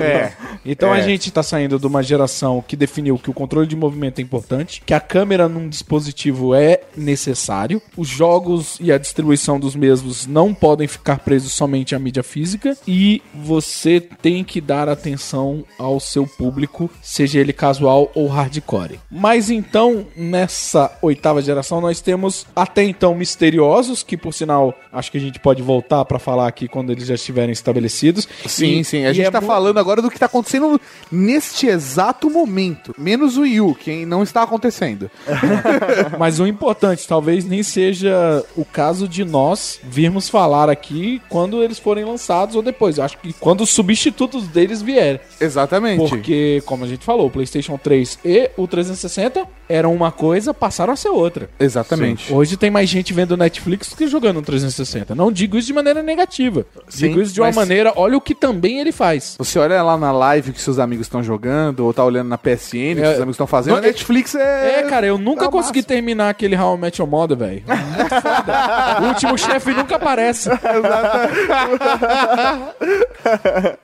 É. 0.00 0.32
Então 0.64 0.92
a 0.92 0.98
É. 0.98 1.02
gente 1.02 1.30
tá 1.30 1.42
saindo 1.42 1.78
de 1.78 1.86
uma 1.86 2.02
geração 2.02 2.62
que 2.66 2.76
definiu 2.76 3.18
que 3.18 3.30
o 3.30 3.32
controle 3.34 3.66
de 3.66 3.74
movimento 3.76 4.18
é 4.18 4.22
importante, 4.22 4.82
que 4.84 4.94
a 4.94 5.00
câmera 5.00 5.48
num 5.48 5.68
dispositivo 5.68 6.54
é 6.54 6.82
necessário, 6.96 7.80
os 7.96 8.08
jogos 8.08 8.76
e 8.80 8.92
a 8.92 8.98
distribuição 8.98 9.58
dos 9.58 9.74
mesmos 9.74 10.26
não 10.26 10.54
podem 10.54 10.86
ficar 10.86 11.18
presos 11.20 11.52
somente 11.52 11.94
à 11.94 11.98
mídia 11.98 12.22
física 12.22 12.76
e 12.86 13.22
você 13.34 14.00
tem 14.00 14.44
que 14.44 14.59
dar 14.60 14.88
atenção 14.88 15.64
ao 15.78 15.98
seu 16.00 16.26
público, 16.26 16.90
seja 17.02 17.38
ele 17.40 17.52
casual 17.52 18.10
ou 18.14 18.26
hardcore. 18.26 19.00
Mas 19.10 19.50
então, 19.50 20.06
nessa 20.16 20.90
oitava 21.02 21.40
geração, 21.42 21.80
nós 21.80 22.00
temos 22.00 22.46
até 22.54 22.82
então 22.84 23.14
misteriosos, 23.14 24.02
que 24.02 24.16
por 24.16 24.32
sinal 24.32 24.74
acho 24.92 25.10
que 25.10 25.18
a 25.18 25.20
gente 25.20 25.38
pode 25.38 25.62
voltar 25.62 26.04
pra 26.04 26.18
falar 26.18 26.46
aqui 26.48 26.68
quando 26.68 26.90
eles 26.92 27.06
já 27.06 27.14
estiverem 27.14 27.52
estabelecidos. 27.52 28.28
Sim, 28.46 28.80
E- 28.80 28.84
sim. 28.84 29.04
A 29.06 29.12
gente 29.12 29.26
é 29.26 29.30
tá 29.30 29.40
mu- 29.40 29.46
falando 29.46 29.78
agora 29.78 30.02
do 30.02 30.10
que 30.10 30.18
tá 30.18 30.26
acontecendo 30.26 30.80
neste 31.10 31.66
exato 31.66 32.28
momento. 32.30 32.94
Menos 32.98 33.36
o 33.36 33.42
Wii 33.42 33.60
U, 33.60 33.74
que 33.74 34.04
não 34.06 34.22
está 34.22 34.42
acontecendo. 34.42 35.10
Mas 36.18 36.40
o 36.40 36.46
importante, 36.46 37.06
talvez 37.06 37.44
nem 37.44 37.62
seja 37.62 38.44
o 38.56 38.64
caso 38.64 39.08
de 39.08 39.24
nós 39.24 39.80
virmos 39.82 40.28
falar 40.28 40.68
aqui 40.68 41.20
quando 41.28 41.62
eles 41.62 41.78
forem 41.78 42.04
lançados 42.04 42.54
ou 42.56 42.62
depois. 42.62 42.98
Eu 42.98 43.04
acho 43.04 43.18
que 43.18 43.32
quando 43.34 43.62
os 43.62 43.70
substitutos 43.70 44.46
deles 44.50 44.82
vierem. 44.82 45.20
Exatamente. 45.40 46.08
Porque, 46.08 46.62
como 46.66 46.84
a 46.84 46.88
gente 46.88 47.04
falou, 47.04 47.26
o 47.26 47.30
PlayStation 47.30 47.78
3 47.78 48.18
e 48.24 48.50
o 48.56 48.66
360 48.66 49.46
eram 49.70 49.94
uma 49.94 50.10
coisa, 50.10 50.52
passaram 50.52 50.92
a 50.92 50.96
ser 50.96 51.10
outra. 51.10 51.48
Exatamente. 51.58 52.32
Hoje 52.32 52.56
tem 52.56 52.70
mais 52.70 52.88
gente 52.90 53.14
vendo 53.14 53.36
Netflix 53.36 53.90
do 53.90 53.96
que 53.96 54.08
jogando 54.08 54.36
no 54.36 54.42
360. 54.42 55.14
Não 55.14 55.30
digo 55.30 55.56
isso 55.56 55.68
de 55.68 55.72
maneira 55.72 56.02
negativa. 56.02 56.66
Sim, 56.88 57.08
digo 57.08 57.22
isso 57.22 57.32
de 57.32 57.40
uma 57.40 57.52
maneira, 57.52 57.92
olha 57.94 58.16
o 58.16 58.20
que 58.20 58.34
também 58.34 58.80
ele 58.80 58.90
faz. 58.90 59.36
Você 59.38 59.58
olha 59.58 59.80
lá 59.82 59.96
na 59.96 60.10
live 60.10 60.52
que 60.52 60.60
seus 60.60 60.78
amigos 60.80 61.06
estão 61.06 61.22
jogando, 61.22 61.80
ou 61.80 61.94
tá 61.94 62.04
olhando 62.04 62.28
na 62.28 62.36
PSN 62.36 62.96
que 62.96 63.00
É. 63.00 63.04
seus 63.04 63.16
amigos 63.18 63.34
estão 63.34 63.46
fazendo, 63.46 63.72
Não, 63.74 63.78
a 63.78 63.82
Netflix 63.82 64.34
é. 64.34 64.80
É, 64.80 64.82
cara, 64.84 65.06
eu 65.06 65.16
nunca 65.16 65.44
é 65.44 65.48
consegui 65.48 65.82
terminar 65.82 66.30
aquele 66.30 66.56
How 66.56 66.76
I 66.76 66.80
Met 66.80 67.00
Your 67.00 67.08
Mother, 67.08 67.36
velho. 67.36 67.62
O 69.00 69.04
último 69.08 69.38
chefe 69.38 69.72
nunca 69.72 69.96
aparece. 69.96 70.50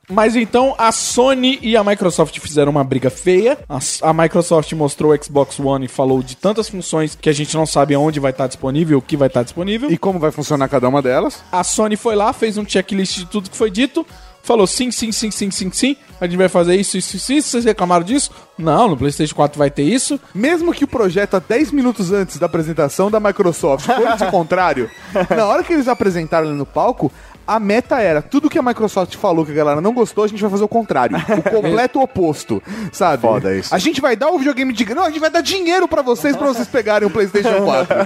Mas 0.09 0.37
então 0.37 0.75
a 0.79 0.91
Sony 0.93 1.59
e 1.63 1.77
a 1.77 1.85
Microsoft 1.85 2.39
fizeram 2.39 2.71
uma 2.71 2.85
briga 2.85 3.11
feia. 3.11 3.59
A, 3.69 3.79
a 4.09 4.13
Microsoft 4.13 4.73
mostrou 4.73 5.13
o 5.13 5.25
Xbox 5.25 5.59
One 5.61 5.76
e 5.85 5.89
falou 5.89 6.23
de 6.23 6.37
tantas 6.37 6.69
funções 6.69 7.15
que 7.21 7.29
a 7.29 7.33
gente 7.33 7.55
não 7.57 7.67
sabe 7.67 7.95
aonde 7.95 8.19
vai 8.19 8.31
estar 8.31 8.47
disponível, 8.47 8.99
o 8.99 9.03
que 9.03 9.17
vai 9.17 9.29
estar 9.29 9.43
disponível. 9.43 9.91
E 9.91 9.99
como 9.99 10.19
vai 10.19 10.31
funcionar 10.31 10.69
cada 10.69 10.89
uma 10.89 11.03
delas? 11.03 11.43
A 11.53 11.63
Sony 11.63 11.97
foi 11.97 12.17
lá, 12.17 12.33
fez 12.33 12.57
um 12.57 12.67
checklist 12.67 13.19
de 13.19 13.27
tudo 13.27 13.51
que 13.51 13.57
foi 13.57 13.71
dito. 13.71 14.07
Falou 14.47 14.65
sim, 14.65 14.93
sim, 14.93 15.11
sim, 15.11 15.29
sim, 15.29 15.51
sim, 15.51 15.71
sim. 15.73 15.97
A 16.21 16.25
gente 16.25 16.37
vai 16.37 16.49
fazer 16.49 16.77
isso, 16.77 16.97
isso, 16.97 17.17
isso, 17.17 17.33
isso. 17.33 17.49
Vocês 17.49 17.65
reclamaram 17.65 18.05
disso? 18.05 18.31
Não, 18.57 18.87
no 18.87 18.97
PlayStation 18.97 19.35
4 19.35 19.59
vai 19.59 19.73
ter 19.73 19.83
isso. 19.83 20.21
Mesmo 20.33 20.73
que 20.73 20.85
o 20.85 20.87
projeto, 20.87 21.35
há 21.35 21.41
10 21.41 21.73
minutos 21.73 22.13
antes 22.13 22.39
da 22.39 22.47
apresentação 22.47 23.11
da 23.11 23.19
Microsoft, 23.19 23.87
fosse 23.87 24.25
o 24.25 24.31
contrário, 24.31 24.89
na 25.37 25.47
hora 25.47 25.65
que 25.65 25.73
eles 25.73 25.89
apresentaram 25.89 26.47
ali 26.47 26.57
no 26.57 26.65
palco, 26.65 27.11
a 27.47 27.61
meta 27.61 28.01
era, 28.01 28.21
tudo 28.23 28.51
que 28.51 28.59
a 28.59 28.63
Microsoft 28.63 29.17
falou 29.17 29.45
que 29.45 29.53
a 29.53 29.55
galera 29.55 29.81
não 29.81 29.93
gostou, 29.93 30.25
a 30.25 30.29
gente 30.29 30.41
vai 30.41 30.51
fazer 30.51 30.65
o 30.65 30.69
contrário. 30.69 31.17
O 31.17 31.43
completo 31.51 32.01
oposto, 32.01 32.63
sabe? 32.93 33.23
Foda 33.23 33.55
isso. 33.55 33.75
A 33.75 33.79
gente 33.79 34.01
vai 34.01 34.17
dar 34.17 34.31
o 34.31 34.39
videogame 34.39 34.73
de... 34.73 34.95
Não, 34.95 35.05
a 35.05 35.11
gente 35.11 35.21
vai 35.21 35.31
dar 35.31 35.41
dinheiro 35.41 35.87
pra 35.87 36.03
vocês, 36.03 36.37
pra 36.37 36.47
vocês 36.47 36.67
pegarem 36.69 37.07
o 37.07 37.11
PlayStation 37.11 37.63
4. 37.65 37.97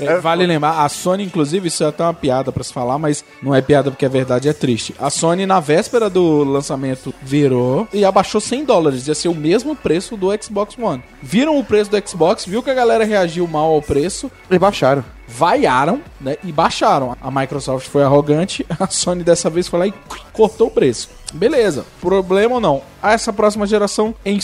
É, 0.00 0.18
vale 0.18 0.46
lembrar, 0.46 0.84
a 0.84 0.88
Sony, 0.88 1.24
inclusive, 1.24 1.68
isso 1.68 1.84
é 1.84 1.88
até 1.88 2.02
uma 2.02 2.14
piada 2.14 2.52
pra 2.52 2.62
se 2.64 2.72
falar, 2.72 2.98
mas 2.98 3.24
não 3.42 3.54
é 3.54 3.60
piada 3.62 3.90
porque 3.90 4.04
é 4.04 4.08
verdade, 4.08 4.48
é 4.48 4.52
triste. 4.52 4.94
A 4.98 5.10
Sony, 5.10 5.46
na 5.46 5.60
véspera 5.60 6.10
do 6.10 6.44
lançamento, 6.44 7.14
virou 7.22 7.86
e 7.92 8.04
abaixou 8.04 8.40
100 8.40 8.64
dólares. 8.64 9.06
Ia 9.06 9.14
ser 9.14 9.28
o 9.28 9.34
mesmo 9.34 9.74
preço 9.74 10.16
do 10.16 10.28
Xbox 10.42 10.76
One. 10.78 11.02
Viram 11.22 11.58
o 11.58 11.64
preço 11.64 11.90
do 11.90 12.08
Xbox, 12.08 12.44
viu 12.44 12.62
que 12.62 12.70
a 12.70 12.74
galera 12.74 13.04
reagiu 13.04 13.46
mal 13.46 13.72
ao 13.72 13.82
preço, 13.82 14.30
E 14.50 14.58
baixaram. 14.58 15.04
Vaiaram, 15.32 16.00
né, 16.20 16.36
e 16.44 16.52
baixaram. 16.52 17.16
A 17.20 17.30
Microsoft 17.30 17.88
foi 17.88 18.02
arrogante, 18.02 18.64
a 18.78 18.86
Sony 18.86 19.24
dessa 19.24 19.48
vez 19.48 19.66
foi 19.66 19.78
lá 19.78 19.86
e 19.86 19.94
cortou 20.32 20.68
o 20.68 20.70
preço. 20.70 21.08
Beleza, 21.32 21.84
problema 22.00 22.56
ou 22.56 22.60
não. 22.60 22.82
Essa 23.02 23.32
próxima 23.32 23.66
geração 23.66 24.14
em, 24.24 24.38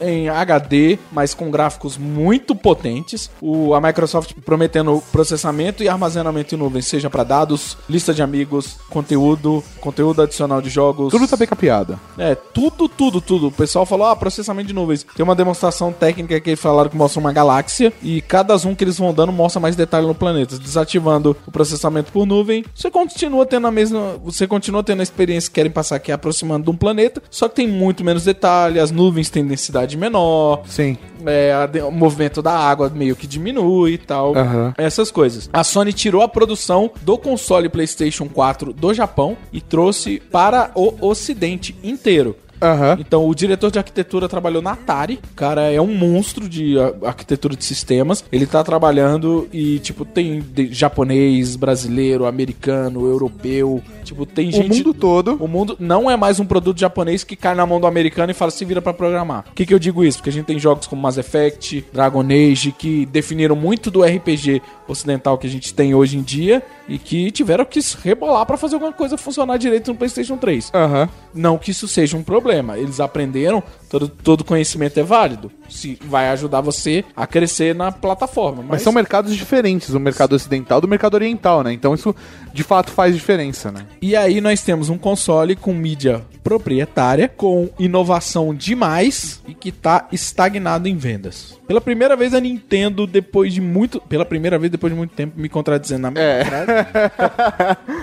em 0.00 0.28
HD, 0.28 0.98
mas 1.10 1.32
com 1.32 1.50
gráficos 1.50 1.96
muito 1.96 2.54
potentes. 2.54 3.30
O, 3.40 3.74
a 3.74 3.80
Microsoft 3.80 4.34
prometendo 4.44 5.02
processamento 5.10 5.82
e 5.82 5.88
armazenamento 5.88 6.54
em 6.54 6.58
nuvem, 6.58 6.82
seja 6.82 7.08
para 7.08 7.24
dados, 7.24 7.76
lista 7.88 8.12
de 8.12 8.22
amigos, 8.22 8.76
conteúdo, 8.90 9.64
conteúdo 9.80 10.20
adicional 10.20 10.60
de 10.60 10.68
jogos. 10.68 11.10
Tudo 11.10 11.26
tá 11.26 11.36
bem 11.36 11.48
capeado. 11.48 11.98
É, 12.18 12.34
tudo, 12.34 12.86
tudo, 12.86 13.20
tudo. 13.20 13.46
O 13.48 13.52
pessoal 13.52 13.86
falou, 13.86 14.08
ah, 14.08 14.16
processamento 14.16 14.68
de 14.68 14.74
nuvens. 14.74 15.06
Tem 15.16 15.24
uma 15.24 15.34
demonstração 15.34 15.90
técnica 15.90 16.38
que 16.38 16.50
eles 16.50 16.60
falaram 16.60 16.90
que 16.90 16.96
mostra 16.96 17.18
uma 17.18 17.32
galáxia 17.32 17.92
e 18.02 18.20
cada 18.20 18.54
zoom 18.56 18.74
que 18.74 18.84
eles 18.84 18.98
vão 18.98 19.14
dando 19.14 19.32
mostra 19.32 19.60
mais 19.60 19.74
detalhe 19.74 20.06
no 20.06 20.14
planeta. 20.14 20.58
Desativando 20.58 21.34
o 21.46 21.50
processamento 21.50 22.12
por 22.12 22.26
nuvem, 22.26 22.64
você 22.74 22.90
continua 22.90 23.46
tendo 23.46 23.66
a 23.66 23.70
mesma, 23.70 24.18
você 24.22 24.46
continua 24.46 24.82
tendo 24.82 25.00
a 25.00 25.02
experiência 25.02 25.48
que 25.48 25.54
querem 25.54 25.72
passar, 25.72 25.98
que 25.98 26.10
é 26.10 26.14
a 26.14 26.18
aproximando 26.32 26.64
de 26.64 26.70
um 26.70 26.76
planeta, 26.76 27.22
só 27.30 27.48
que 27.48 27.56
tem 27.56 27.68
muito 27.68 28.02
menos 28.04 28.24
detalhe, 28.24 28.80
as 28.80 28.90
nuvens 28.90 29.30
têm 29.30 29.46
densidade 29.46 29.96
menor, 29.96 30.62
Sim. 30.66 30.96
é, 31.26 31.54
o 31.84 31.90
movimento 31.90 32.42
da 32.42 32.52
água 32.52 32.90
meio 32.90 33.14
que 33.14 33.26
diminui 33.26 33.92
e 33.92 33.98
tal. 33.98 34.36
Aham. 34.36 34.74
Essas 34.76 35.10
coisas. 35.10 35.48
A 35.52 35.62
Sony 35.62 35.92
tirou 35.92 36.22
a 36.22 36.28
produção 36.28 36.90
do 37.02 37.16
console 37.18 37.68
PlayStation 37.68 38.28
4 38.28 38.72
do 38.72 38.92
Japão 38.92 39.36
e 39.52 39.60
trouxe 39.60 40.20
para 40.30 40.70
o 40.74 40.94
Ocidente 41.06 41.76
inteiro. 41.82 42.36
Aham. 42.62 42.96
Então, 43.00 43.28
o 43.28 43.34
diretor 43.34 43.70
de 43.70 43.78
arquitetura 43.78 44.28
trabalhou 44.28 44.62
na 44.62 44.72
Atari. 44.72 45.18
O 45.32 45.34
cara 45.34 45.62
é 45.70 45.80
um 45.80 45.94
monstro 45.94 46.48
de 46.48 46.76
arquitetura 47.04 47.56
de 47.56 47.64
sistemas. 47.64 48.24
Ele 48.30 48.46
tá 48.46 48.62
trabalhando 48.62 49.48
e, 49.52 49.78
tipo, 49.80 50.04
tem 50.04 50.42
japonês, 50.70 51.56
brasileiro, 51.56 52.24
americano, 52.26 53.06
europeu. 53.06 53.82
Tipo, 54.04 54.24
tem 54.26 54.48
O 54.48 54.52
gente. 54.52 54.76
mundo 54.78 54.94
todo. 54.94 55.36
O 55.40 55.48
mundo 55.48 55.76
não 55.80 56.10
é 56.10 56.16
mais 56.16 56.38
um 56.40 56.44
produto 56.44 56.78
japonês 56.78 57.24
que 57.24 57.36
cai 57.36 57.54
na 57.54 57.66
mão 57.66 57.80
do 57.80 57.86
americano 57.86 58.30
e 58.30 58.34
fala 58.34 58.50
se 58.50 58.64
vira 58.64 58.80
pra 58.80 58.92
programar. 58.92 59.44
Por 59.44 59.54
que, 59.54 59.66
que 59.66 59.74
eu 59.74 59.78
digo 59.78 60.04
isso? 60.04 60.18
Porque 60.18 60.30
a 60.30 60.32
gente 60.32 60.46
tem 60.46 60.58
jogos 60.58 60.86
como 60.86 61.02
Mass 61.02 61.18
Effect, 61.18 61.84
Dragon 61.92 62.22
Age, 62.22 62.72
que 62.72 63.06
definiram 63.06 63.56
muito 63.56 63.90
do 63.90 64.02
RPG 64.02 64.62
ocidental 64.88 65.38
que 65.38 65.46
a 65.46 65.50
gente 65.50 65.72
tem 65.72 65.94
hoje 65.94 66.16
em 66.18 66.22
dia 66.22 66.62
e 66.88 66.98
que 66.98 67.30
tiveram 67.30 67.64
que 67.64 67.80
se 67.80 67.96
rebolar 67.96 68.44
pra 68.46 68.56
fazer 68.56 68.74
alguma 68.74 68.92
coisa 68.92 69.16
funcionar 69.16 69.56
direito 69.56 69.90
no 69.92 69.96
PlayStation 69.96 70.36
3. 70.36 70.70
Aham. 70.74 71.08
Não 71.34 71.58
que 71.58 71.70
isso 71.70 71.88
seja 71.88 72.16
um 72.16 72.22
problema. 72.22 72.78
Eles 72.78 73.00
aprenderam, 73.00 73.62
todo, 73.92 74.08
todo 74.08 74.44
conhecimento 74.44 74.98
é 74.98 75.02
válido. 75.02 75.52
Se 75.68 75.98
vai 76.02 76.30
ajudar 76.30 76.62
você 76.62 77.04
a 77.14 77.26
crescer 77.26 77.74
na 77.74 77.92
plataforma. 77.92 78.62
Mas, 78.62 78.70
Mas 78.70 78.82
são 78.82 78.92
mercados 78.92 79.36
diferentes, 79.36 79.90
o 79.90 80.00
mercado 80.00 80.34
ocidental 80.34 80.80
do 80.80 80.88
mercado 80.88 81.14
oriental, 81.14 81.62
né? 81.62 81.74
Então 81.74 81.94
isso 81.94 82.16
de 82.54 82.62
fato 82.62 82.90
faz 82.90 83.14
diferença, 83.14 83.70
né? 83.70 83.86
E 84.00 84.16
aí 84.16 84.40
nós 84.40 84.62
temos 84.62 84.88
um 84.88 84.96
console 84.96 85.54
com 85.54 85.74
mídia 85.74 86.24
proprietária, 86.42 87.28
com 87.28 87.68
inovação 87.78 88.54
demais 88.54 89.40
e 89.46 89.54
que 89.54 89.70
tá 89.70 90.08
estagnado 90.10 90.88
em 90.88 90.96
vendas. 90.96 91.58
Pela 91.66 91.80
primeira 91.80 92.16
vez 92.16 92.34
a 92.34 92.40
Nintendo, 92.40 93.06
depois 93.06 93.54
de 93.54 93.60
muito. 93.60 94.00
Pela 94.00 94.24
primeira 94.24 94.58
vez, 94.58 94.70
depois 94.70 94.92
de 94.92 94.96
muito 94.96 95.14
tempo, 95.14 95.40
me 95.40 95.48
contradizendo 95.48 96.02
na 96.02 96.10
minha 96.10 96.44
frase, 96.44 96.72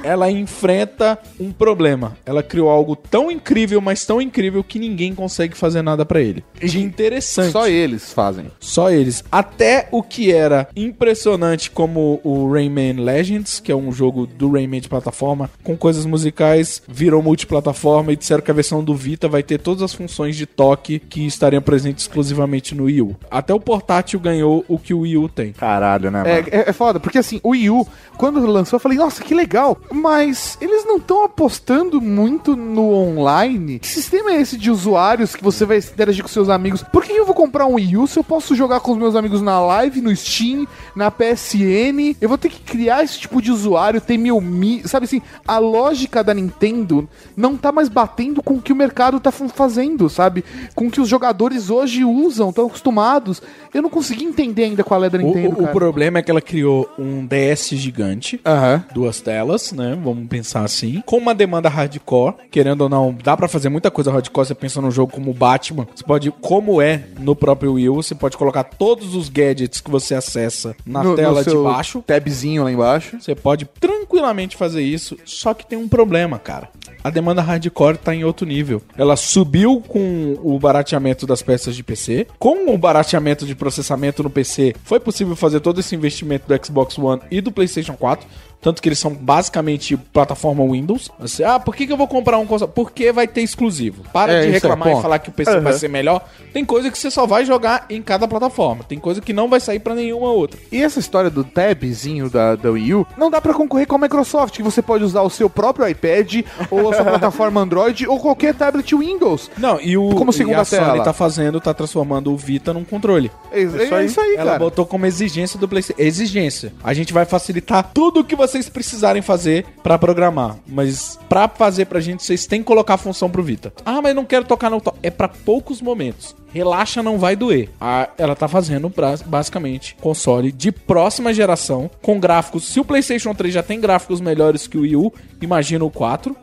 ela 0.04 0.32
enfrenta 0.32 1.20
um 1.40 1.52
problema. 1.52 2.18
Ela 2.26 2.42
criou 2.42 2.70
algo 2.70 2.96
tão 2.96 3.30
incrível, 3.30 3.82
mas 3.82 4.06
tão 4.06 4.22
incrível 4.22 4.64
que 4.64 4.80
ninguém 4.80 5.14
consegue 5.14 5.56
fazer 5.56 5.79
nada 5.82 6.06
pra 6.06 6.22
ele. 6.22 6.44
De 6.62 6.80
interessante. 6.80 7.52
Só 7.52 7.68
eles 7.68 8.14
fazem. 8.14 8.52
Só 8.60 8.92
eles. 8.92 9.24
Até 9.32 9.88
o 9.92 10.04
que 10.04 10.32
era 10.32 10.68
impressionante, 10.76 11.72
como 11.72 12.20
o 12.24 12.52
Rayman 12.52 12.94
Legends, 12.94 13.60
que 13.60 13.72
é 13.72 13.76
um 13.76 13.92
jogo 13.92 14.26
do 14.26 14.52
Rayman 14.52 14.82
de 14.82 14.90
plataforma, 14.90 15.50
com 15.64 15.78
coisas 15.78 16.06
musicais, 16.06 16.82
virou 16.88 17.22
multiplataforma 17.22 18.12
e 18.12 18.16
disseram 18.16 18.42
que 18.42 18.52
a 18.52 18.54
versão 18.54 18.84
do 18.84 18.96
Vita 18.96 19.28
vai 19.28 19.44
ter 19.44 19.60
todas 19.60 19.84
as 19.84 19.94
funções 19.94 20.36
de 20.36 20.46
toque 20.46 21.00
que 21.00 21.26
estariam 21.26 21.62
presentes 21.62 22.04
exclusivamente 22.04 22.76
no 22.76 22.86
Wii 22.86 23.02
U. 23.02 23.16
Até 23.30 23.54
o 23.54 23.60
portátil 23.60 24.20
ganhou 24.20 24.66
o 24.68 24.78
que 24.78 24.94
o 24.94 25.02
Wii 25.02 25.18
U 25.18 25.30
tem. 25.30 25.52
Caralho, 25.52 26.12
né, 26.12 26.24
mano? 26.24 26.30
É, 26.30 26.40
é, 26.50 26.70
é 26.70 26.74
foda, 26.74 27.00
porque 27.00 27.18
assim, 27.18 27.40
o 27.44 27.50
Wii 27.50 27.70
U, 27.70 27.88
quando 28.18 28.46
lançou, 28.46 28.78
eu 28.78 28.82
falei, 28.82 28.98
nossa, 28.98 29.24
que 29.24 29.34
legal. 29.34 29.78
Mas 29.92 30.58
eles 30.62 30.86
não 30.86 30.98
estão 30.98 31.24
apostando 31.24 32.02
muito 32.02 32.56
no 32.56 32.94
online. 32.94 33.80
Que 33.80 33.88
sistema 33.88 34.32
é 34.32 34.42
esse 34.42 34.58
de 34.58 34.72
usuários 34.72 35.36
que 35.36 35.44
você 35.44 35.66
vai 35.70 35.78
interagir 35.78 36.22
com 36.24 36.28
seus 36.30 36.50
amigos? 36.50 36.84
Por 36.84 37.04
que 37.06 37.14
eu 37.14 37.26
vou 37.26 37.34
comprar 37.36 37.66
um 37.66 37.76
Wii 37.76 37.96
U 37.98 38.08
se 38.08 38.20
eu 38.20 38.24
posso 38.24 38.54
jogar 38.56 38.82
com 38.82 38.92
os 38.92 38.98
meus 38.98 39.16
amigos 39.16 39.42
na 39.42 39.60
live, 39.62 40.02
no 40.02 40.14
Steam, 40.16 40.68
na 40.96 41.10
PSN? 41.10 42.16
Eu 42.20 42.28
vou 42.30 42.38
ter 42.38 42.50
que 42.50 42.60
criar 42.62 43.04
esse 43.04 43.20
tipo 43.20 43.42
de 43.42 43.52
usuário, 43.52 44.02
ter 44.02 44.18
meu 44.18 44.40
mi. 44.42 44.82
Sabe 44.88 45.06
assim, 45.06 45.22
a 45.48 45.58
lógica 45.58 46.24
da 46.24 46.34
Nintendo 46.34 47.08
não 47.36 47.56
tá 47.56 47.72
mais 47.72 47.90
batendo 47.90 48.42
com 48.44 48.56
o 48.56 48.62
que 48.62 48.74
o 48.74 48.76
mercado 48.76 49.20
tá 49.20 49.32
fa- 49.32 49.48
fazendo, 49.50 50.10
sabe? 50.10 50.44
Com 50.76 50.88
o 50.88 50.92
que 50.92 51.00
os 51.02 51.08
jogadores 51.08 51.70
hoje 51.70 52.04
usam, 52.04 52.50
estão 52.50 52.66
acostumados. 52.68 53.42
Eu 53.74 53.82
não 53.82 53.90
consegui 53.90 54.24
entender 54.26 54.64
ainda 54.66 54.84
qual 54.84 55.04
é 55.04 55.10
da 55.10 55.18
O, 55.18 55.22
Nintendo. 55.22 55.50
o- 55.50 55.54
o 55.54 55.62
cara. 55.62 55.72
problema 55.74 56.20
é 56.20 56.22
que 56.22 56.32
ela 56.32 56.42
criou 56.42 56.90
um 56.98 57.26
DS 57.26 57.76
gigante, 57.76 58.40
Aham. 58.46 58.84
duas 58.94 59.22
telas, 59.22 59.72
né? 59.72 59.98
Vamos 60.04 60.28
pensar 60.28 60.64
assim. 60.64 61.02
Com 61.06 61.18
uma 61.18 61.34
demanda 61.36 61.70
hardcore, 61.70 62.36
querendo 62.52 62.82
ou 62.82 62.90
não, 62.90 63.16
dá 63.24 63.36
pra 63.38 63.48
fazer 63.48 63.70
muita 63.70 63.92
coisa 63.92 64.12
hardcore. 64.12 64.48
Você 64.48 64.56
pensa 64.56 64.82
num 64.82 64.92
jogo 64.92 65.12
como 65.12 65.34
Batman, 65.34 65.59
você 65.68 66.04
pode, 66.06 66.32
como 66.32 66.82
é 66.82 67.04
no 67.20 67.36
próprio 67.36 67.74
Wii 67.74 67.90
U, 67.90 67.96
você 67.96 68.16
pode 68.16 68.38
colocar 68.38 68.64
todos 68.64 69.16
os 69.16 69.30
gadgets 69.30 69.82
que 69.82 69.92
você 69.92 70.16
acessa 70.16 70.76
na 70.86 71.04
No- 71.04 71.10
no 71.12 71.16
tela 71.16 71.44
de 71.44 71.50
seu 71.52 71.64
baixo. 71.64 72.04
Tabzinho 72.06 72.64
lá 72.64 72.72
embaixo. 72.72 73.18
Você 73.20 73.36
pode 73.36 73.66
tranquilamente 73.80 74.56
fazer 74.56 74.82
isso, 74.82 75.18
só 75.26 75.54
que 75.54 75.66
tem 75.66 75.78
um 75.78 75.88
problema, 75.88 76.40
cara. 76.40 76.70
A 77.04 77.10
demanda 77.10 77.42
hardcore 77.42 77.98
tá 77.98 78.14
em 78.14 78.24
outro 78.24 78.46
nível. 78.46 78.82
Ela 78.98 79.16
subiu 79.16 79.82
com 79.88 80.38
o 80.44 80.60
barateamento 80.60 81.26
das 81.26 81.42
peças 81.42 81.76
de 81.76 81.84
PC. 81.84 82.28
Com 82.38 82.74
o 82.74 82.78
barateamento 82.78 83.46
de 83.46 83.56
processamento 83.56 84.22
no 84.24 84.30
PC, 84.30 84.76
foi 84.84 85.00
possível 85.00 85.36
fazer 85.36 85.60
todo 85.62 85.80
esse 85.80 85.96
investimento 85.96 86.46
do 86.48 86.66
Xbox 86.66 86.98
One 86.98 87.22
e 87.32 87.40
do 87.42 87.52
PlayStation 87.52 87.94
4. 87.94 88.28
Tanto 88.62 88.82
que 88.82 88.90
eles 88.90 89.00
são 89.00 89.14
basicamente 89.14 89.96
plataforma 89.96 90.64
Windows. 90.66 91.10
Você, 91.20 91.44
ah, 91.44 91.60
por 91.60 91.76
que, 91.76 91.88
que 91.88 91.94
eu 91.94 91.98
vou 91.98 92.08
comprar 92.08 92.38
um 92.40 92.46
console? 92.46 92.72
Porque 92.76 93.12
vai 93.12 93.28
ter 93.28 93.42
exclusivo. 93.42 94.04
Para 94.12 94.34
É, 94.34 94.36
de 94.42 94.48
isso 94.48 94.50
é 94.50 94.54
reclamar 94.54 94.88
e 94.88 94.92
ponto. 94.92 95.02
falar 95.02 95.20
que 95.20 95.30
o 95.30 95.32
PC 95.32 95.60
vai 95.62 95.74
ser 95.74 95.88
melhor. 95.88 96.26
Tem 96.52 96.66
coisa 96.66 96.92
que 96.92 96.98
você 96.98 97.10
só 97.10 97.26
vai 97.26 97.46
jogar 97.46 97.86
em 97.90 98.02
cada 98.02 98.28
plataforma. 98.28 98.84
Tem 98.84 99.00
coisa 99.00 99.22
que 99.22 99.32
não 99.32 99.48
vai 99.50 99.60
sair 99.60 99.80
pra 99.80 99.96
nenhuma 99.96 100.28
outra. 100.32 100.60
E 100.72 100.82
essa 100.84 101.00
história 101.00 101.30
do 101.30 101.44
tabzinho 101.44 102.30
da, 102.30 102.56
da 102.56 102.70
Wii 102.72 102.94
U 102.96 103.08
não 103.18 103.30
dá 103.32 103.40
pra 103.40 103.54
concorrer 103.54 103.88
com 103.88 103.96
a 103.96 104.00
Microsoft, 104.00 104.56
que 104.58 104.64
você 104.64 104.82
pode 104.82 105.04
usar 105.04 105.22
o 105.22 105.30
seu 105.30 105.50
próprio 105.50 105.88
iPad 105.88 106.44
ou 106.70 106.92
a 106.92 106.96
sua 106.96 107.06
plataforma 107.06 107.62
Android 107.62 108.08
ou 108.08 108.20
qualquer 108.20 108.54
tablet 108.54 108.94
Windows. 108.94 109.50
Não, 109.58 109.80
e 109.80 109.98
o 109.98 110.10
Como 110.16 110.32
e 110.32 110.34
segunda 110.34 110.62
a 110.62 110.66
Sony 110.66 110.82
tela. 110.84 111.04
tá 111.04 111.14
fazendo, 111.14 111.62
tá 111.62 111.74
transformando 111.74 112.32
o 112.34 112.38
Vita 112.38 112.74
num 112.74 112.84
controle. 112.84 113.32
É, 113.52 113.62
é 113.62 114.06
isso 114.06 114.20
aí, 114.20 114.36
Ela 114.36 114.46
cara. 114.46 114.60
botou 114.60 114.86
como 114.86 115.06
exigência 115.06 115.58
do 115.60 115.68
PlayStation. 115.68 116.02
Exigência. 116.02 116.74
A 116.84 116.94
gente 116.94 117.14
vai 117.14 117.26
facilitar 117.26 117.90
tudo 117.94 118.20
o 118.20 118.24
que 118.24 118.36
vocês 118.50 118.68
precisarem 118.70 119.22
fazer 119.22 119.66
pra 119.84 119.98
programar. 119.98 120.58
Mas 120.68 121.18
pra 121.30 121.48
fazer 121.48 121.86
pra 121.86 122.00
gente, 122.00 122.24
vocês 122.24 122.46
têm 122.46 122.62
que 122.62 122.66
colocar 122.68 122.96
a 122.96 122.98
função 122.98 123.30
pro 123.30 123.44
Vita. 123.44 123.72
Ah, 123.86 124.02
mas 124.02 124.16
não 124.16 124.26
quero 124.26 124.46
tocar 124.46 124.70
no. 124.70 124.82
to-" 124.82 124.94
É 125.02 125.10
pra 125.10 125.28
poucos 125.28 125.82
momentos. 125.82 126.36
Relaxa, 126.52 127.04
não 127.04 127.20
vai 127.20 127.36
doer. 127.36 127.70
Ah, 127.80 128.10
ela 128.18 128.36
tá 128.36 128.48
fazendo 128.48 128.92
basicamente 129.26 129.96
console 130.02 130.52
de 130.52 130.72
próxima 130.72 131.32
geração 131.34 131.90
com 132.02 132.20
gráficos. 132.20 132.66
Se 132.68 132.80
o 132.80 132.86
PlayStation 132.86 133.34
3 133.36 133.54
já 133.54 133.62
tem 133.64 133.80
gráficos 133.80 134.20
melhores 134.20 134.66
que 134.66 134.78
o 134.78 134.82
Wii 134.82 134.96
U, 134.96 135.14
imagina 135.42 135.86
o 135.86 135.92
4. 135.92 136.36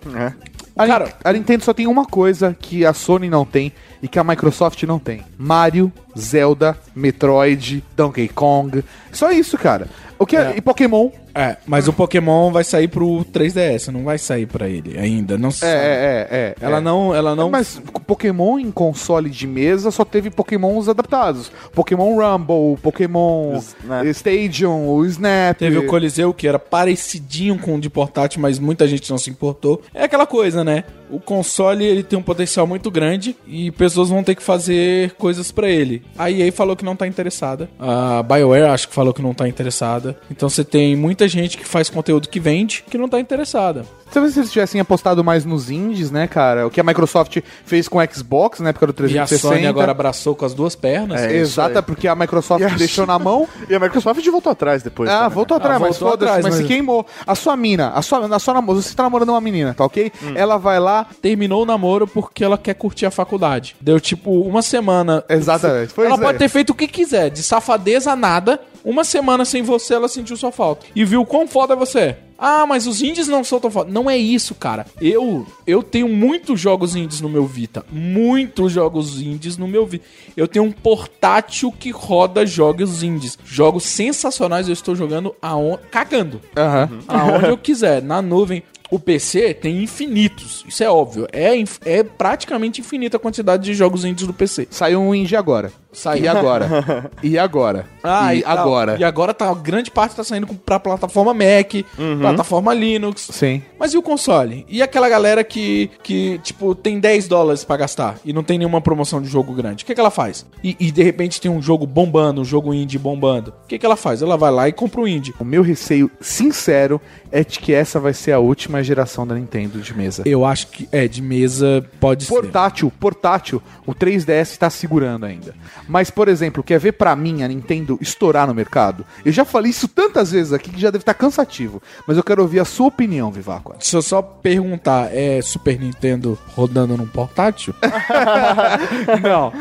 A, 0.77 0.87
Cara- 0.87 1.13
a 1.25 1.33
Nintendo 1.33 1.65
só 1.65 1.73
tem 1.73 1.87
uma 1.87 2.05
coisa 2.05 2.55
que 2.61 2.85
a 2.85 2.93
Sony 2.93 3.29
não 3.31 3.45
tem 3.47 3.73
e 4.03 4.07
que 4.07 4.19
a 4.19 4.23
Microsoft 4.25 4.81
não 4.85 4.99
tem: 4.99 5.23
Mario, 5.39 5.91
Zelda, 6.17 6.77
Metroid, 6.95 7.83
Donkey 7.97 8.29
Kong. 8.29 8.85
Só 9.11 9.33
isso, 9.33 9.57
cara. 9.59 9.89
O 10.19 10.27
que 10.27 10.37
é, 10.37 10.53
É. 10.53 10.55
e 10.57 10.61
Pokémon? 10.61 11.11
É, 11.37 11.57
mas 11.66 11.87
o 11.87 11.93
Pokémon 11.93 12.51
vai 12.51 12.64
sair 12.64 12.89
pro 12.89 13.24
3DS, 13.32 13.89
não 13.89 14.05
vai 14.05 14.16
sair 14.18 14.47
pra 14.47 14.68
ele 14.68 14.99
ainda. 14.99 15.37
Não 15.37 15.51
se 15.51 15.64
É, 15.64 15.68
sabe. 15.68 15.82
é, 15.84 16.28
é, 16.30 16.37
é. 16.39 16.55
Ela 16.61 16.78
é. 16.78 16.80
não, 16.80 17.14
ela 17.14 17.37
não. 17.37 17.51
Mas 17.51 17.80
Pokémon 18.07 18.59
em 18.59 18.70
console 18.70 19.28
de 19.28 19.47
mesa 19.47 19.91
só 19.91 20.05
teve 20.05 20.30
Pokémons 20.30 20.89
adaptados. 20.89 21.51
Pokémon 21.74 22.14
Rumble, 22.16 22.80
Pokémon 22.82 23.59
Snap. 23.59 24.07
Stadium, 24.07 24.89
o 24.89 25.05
Snap. 25.05 25.59
Teve 25.59 25.78
o 25.78 25.87
Coliseu, 25.87 26.32
que 26.32 26.49
era 26.49 26.59
parecidinho 26.59 27.59
com 27.59 27.74
o 27.76 27.80
de 27.80 27.91
portátil, 27.91 28.41
mas 28.41 28.59
muita 28.59 28.87
gente 28.89 29.11
não 29.11 29.18
se 29.18 29.28
importou. 29.28 29.82
É 29.93 30.05
aquela 30.05 30.26
coisa, 30.26 30.64
né? 30.64 30.84
O 31.09 31.20
console 31.20 31.84
ele 31.84 32.03
tem 32.03 32.18
um 32.18 32.22
potencial 32.22 32.66
muito 32.66 32.91
grande 32.91 33.37
e 33.47 33.70
pessoas 33.70 34.09
vão 34.09 34.24
ter 34.24 34.34
que 34.34 34.43
fazer 34.43 35.12
coisas 35.12 35.53
pra 35.53 35.68
ele. 35.68 36.03
A 36.18 36.30
EA 36.30 36.51
falou 36.51 36.74
que 36.74 36.84
não 36.84 36.97
tá 36.97 37.07
interessada. 37.07 37.68
A 37.78 38.22
BioWare 38.24 38.64
acho 38.70 38.89
que 38.89 38.95
falou 38.95 39.14
que 39.14 39.22
não 39.22 39.32
tá 39.32 39.47
interessada. 39.49 40.16
Então 40.30 40.49
você 40.49 40.64
tem 40.64 40.97
muita 40.97 41.26
gente 41.29 41.57
que 41.59 41.64
faz 41.64 41.89
conteúdo 41.91 42.29
que 42.29 42.41
vende 42.41 42.85
que 42.89 42.97
não 42.99 43.09
tá 43.09 43.18
interessada. 43.20 43.85
Talvez 44.12 44.35
se 44.35 44.41
eles 44.41 44.53
tivessem 44.53 44.81
apostado 44.81 45.22
mais 45.24 45.45
nos 45.45 45.68
indies, 45.68 46.11
né, 46.12 46.27
cara? 46.29 46.66
O 46.66 46.70
que 46.70 46.81
a 46.81 46.85
Microsoft 46.85 47.39
fez 47.64 47.89
com 47.89 47.99
o 47.99 48.09
Xbox 48.14 48.61
na 48.61 48.68
época 48.70 48.87
do 48.87 48.93
E 48.93 49.18
a 49.18 49.27
360. 49.27 49.39
Sony 49.55 49.66
agora 49.66 49.91
abraçou 49.91 50.35
com 50.35 50.45
as 50.45 50.55
duas 50.55 50.77
pernas. 50.77 51.20
É. 51.20 51.27
isso 51.27 51.37
Exata, 51.57 51.83
porque 51.83 52.07
a 52.07 52.14
Microsoft 52.14 52.62
a 52.64 52.68
deixou 52.68 53.05
na 53.07 53.18
mão. 53.18 53.49
E 53.68 53.74
a 53.74 53.81
Microsoft 53.81 54.24
voltou 54.31 54.53
atrás 54.53 54.83
depois. 54.83 55.11
Ah, 55.11 55.22
também, 55.22 55.31
voltou 55.35 55.59
né? 55.59 55.64
atrás, 55.64 55.77
Ah, 55.77 55.85
mas 55.87 55.99
voltou 55.99 56.11
foda-se, 56.11 56.31
atrás, 56.31 56.45
mas 56.45 56.55
se 56.55 56.61
mas- 56.61 56.68
queimou. 56.68 57.05
A 57.27 57.35
sua 57.35 57.57
mina, 57.57 57.91
a 57.91 58.01
sua, 58.01 58.35
a 58.35 58.39
sua 58.39 58.55
namorada, 58.55 58.83
você 58.83 58.95
tá 58.95 59.03
namorando 59.03 59.31
uma 59.31 59.41
menina, 59.41 59.74
tá 59.74 59.85
ok? 59.85 60.12
Hum. 60.22 60.33
Ela 60.37 60.57
vai 60.57 60.79
lá. 60.79 61.07
terminou 61.20 61.62
o 61.62 61.66
namoro 61.66 62.07
porque 62.07 62.45
ela 62.45 62.57
quer 62.57 62.74
curtir 62.74 63.07
a 63.07 63.11
faculdade. 63.11 63.74
Deu 63.81 63.99
tipo 64.01 64.31
uma 64.43 64.62
semana. 64.62 65.24
Exatamente. 65.29 65.93
Pois 65.93 66.07
ela 66.09 66.16
é. 66.16 66.22
pode 66.22 66.39
ter 66.39 66.49
feito 66.49 66.70
o 66.70 66.74
que 66.74 66.87
quiser, 66.87 67.29
de 67.31 67.43
safadeza 67.43 68.12
a 68.12 68.16
nada. 68.16 68.61
Uma 68.87 69.03
semana 69.03 69.45
sem 69.45 69.62
você, 69.62 69.95
ela 69.95 70.07
sentiu 70.07 70.37
sua 70.37 70.53
falta. 70.53 70.87
E 70.95 71.05
viu 71.05 71.26
quão 71.26 71.49
foda 71.49 71.74
você 71.74 71.99
é. 71.99 72.18
Ah, 72.39 72.64
mas 72.66 72.87
os 72.87 73.03
indies 73.03 73.26
não 73.26 73.43
são 73.43 73.59
tão 73.59 73.68
foda. 73.68 73.91
Não 73.91 74.09
é 74.09 74.16
isso, 74.16 74.55
cara. 74.55 74.87
Eu 75.01 75.45
eu 75.66 75.82
tenho 75.82 76.09
muitos 76.09 76.61
jogos 76.61 76.95
indies 76.95 77.20
no 77.20 77.28
meu 77.28 77.45
Vita. 77.47 77.84
Muitos 77.91 78.70
jogos 78.70 79.20
indies 79.20 79.57
no 79.57 79.66
meu 79.66 79.84
Vita. 79.84 80.05
Eu 80.37 80.47
tenho 80.47 80.64
um 80.64 80.70
portátil 80.70 81.72
que 81.72 81.91
roda 81.91 82.47
jogos 82.47 83.03
indies. 83.03 83.37
Jogos 83.45 83.82
sensacionais 83.82 84.68
eu 84.68 84.72
estou 84.72 84.95
jogando 84.95 85.34
aonde... 85.43 85.80
cagando 85.91 86.41
Aham. 86.57 87.01
aonde 87.09 87.47
eu 87.47 87.59
quiser, 87.59 88.01
na 88.01 88.22
nuvem. 88.22 88.62
O 88.89 89.01
PC 89.01 89.53
tem 89.55 89.82
infinitos, 89.82 90.64
isso 90.68 90.84
é 90.84 90.89
óbvio. 90.89 91.26
É, 91.32 91.53
é 91.84 92.05
praticamente 92.05 92.80
infinita 92.80 93.16
a 93.16 93.20
quantidade 93.20 93.64
de 93.64 93.74
jogos 93.74 94.05
indies 94.05 94.26
do 94.26 94.32
PC. 94.32 94.68
Saiu 94.70 95.01
um 95.01 95.12
indie 95.12 95.34
agora. 95.34 95.72
Saiu. 95.97 96.24
E 96.24 96.28
agora? 96.28 97.11
e 97.22 97.38
agora? 97.38 97.86
Ah, 98.05 98.34
e 98.34 98.42
tal. 98.42 98.59
agora? 98.59 98.97
E 98.99 99.05
agora 99.05 99.32
tá, 99.32 99.53
grande 99.55 99.90
parte 99.90 100.14
tá 100.14 100.22
saindo 100.22 100.47
pra 100.47 100.78
plataforma 100.78 101.32
Mac, 101.32 101.72
plataforma 102.20 102.74
Linux. 102.74 103.28
Sim. 103.32 103.62
Mas 103.78 103.94
e 103.94 103.99
o 103.99 104.03
console? 104.03 104.66
E 104.68 104.82
aquela 104.82 105.09
galera 105.09 105.42
que, 105.42 105.90
que, 106.03 106.38
tipo, 106.42 106.74
tem 106.74 107.01
10 107.01 107.28
dólares 107.28 107.64
pra 107.64 107.78
gastar 107.78 108.18
e 108.26 108.32
não 108.32 108.42
tem 108.42 108.59
nenhuma 108.59 108.82
promoção 108.82 109.22
de 109.22 109.28
jogo 109.28 109.55
grande? 109.55 109.84
O 109.84 109.86
que, 109.86 109.94
que 109.94 110.01
ela 110.01 110.11
faz? 110.11 110.44
E, 110.62 110.76
e, 110.78 110.92
de 110.92 111.03
repente 111.03 111.40
tem 111.40 111.51
um 111.51 111.62
jogo 111.62 111.86
bombando, 111.86 112.42
um 112.42 112.44
jogo 112.44 112.74
indie 112.74 112.99
bombando. 112.99 113.55
O 113.64 113.66
que, 113.66 113.78
que 113.78 113.86
ela 113.86 113.97
faz? 113.97 114.20
Ela 114.20 114.36
vai 114.36 114.51
lá 114.51 114.68
e 114.68 114.72
compra 114.72 115.01
o 115.01 115.09
indie. 115.09 115.34
O 115.40 115.44
meu 115.44 115.62
receio 115.62 116.11
sincero 116.20 117.01
é 117.32 117.42
de 117.42 117.59
que 117.59 117.72
essa 117.72 117.99
vai 117.99 118.12
ser 118.12 118.32
a 118.32 118.38
última 118.38 118.82
geração 118.82 119.26
da 119.26 119.34
Nintendo 119.34 119.80
de 119.80 119.97
mesa. 119.97 120.22
Eu 120.26 120.44
acho 120.44 120.66
que 120.68 120.86
é, 120.92 121.09
de 121.09 121.22
mesa 121.22 121.84
pode 121.99 122.24
ser. 122.24 122.34
Portátil, 122.34 122.92
portátil, 123.01 123.62
o 123.86 123.94
3DS 123.94 124.59
tá 124.59 124.68
segurando 124.68 125.24
ainda. 125.24 125.55
Mas, 125.89 126.11
por 126.11 126.28
exemplo, 126.28 126.62
quer 126.62 126.78
ver 126.78 126.93
pra 126.93 127.14
mim 127.14 127.43
a 127.43 127.49
Nintendo 127.49 127.99
estourar 128.01 128.47
no 128.47 128.55
mercado? 128.55 129.05
Eu 129.24 129.32
já 129.32 129.45
falei 129.45 129.70
isso 129.70 129.89
tantas 129.89 130.32
vezes 130.32 130.53
aqui 130.53 130.70
que 130.70 130.80
já 130.80 130.91
deve 130.91 131.03
estar 131.03 131.14
cansativo. 131.14 131.82
Mas 132.07 132.16
eu 132.16 132.24
quero 132.24 132.43
ouvir 132.43 132.61
a 132.61 132.64
sua 132.64 132.87
opinião, 132.87 133.30
Vivaco. 133.30 133.74
Deixa 133.78 133.97
eu 133.97 134.03
só 134.03 134.20
perguntar, 134.20 135.14
é 135.14 135.41
Super 135.43 135.78
Nintendo 135.78 136.39
rodando 136.55 136.97
num 136.97 137.07
portátil? 137.07 137.74
Não. 139.22 139.53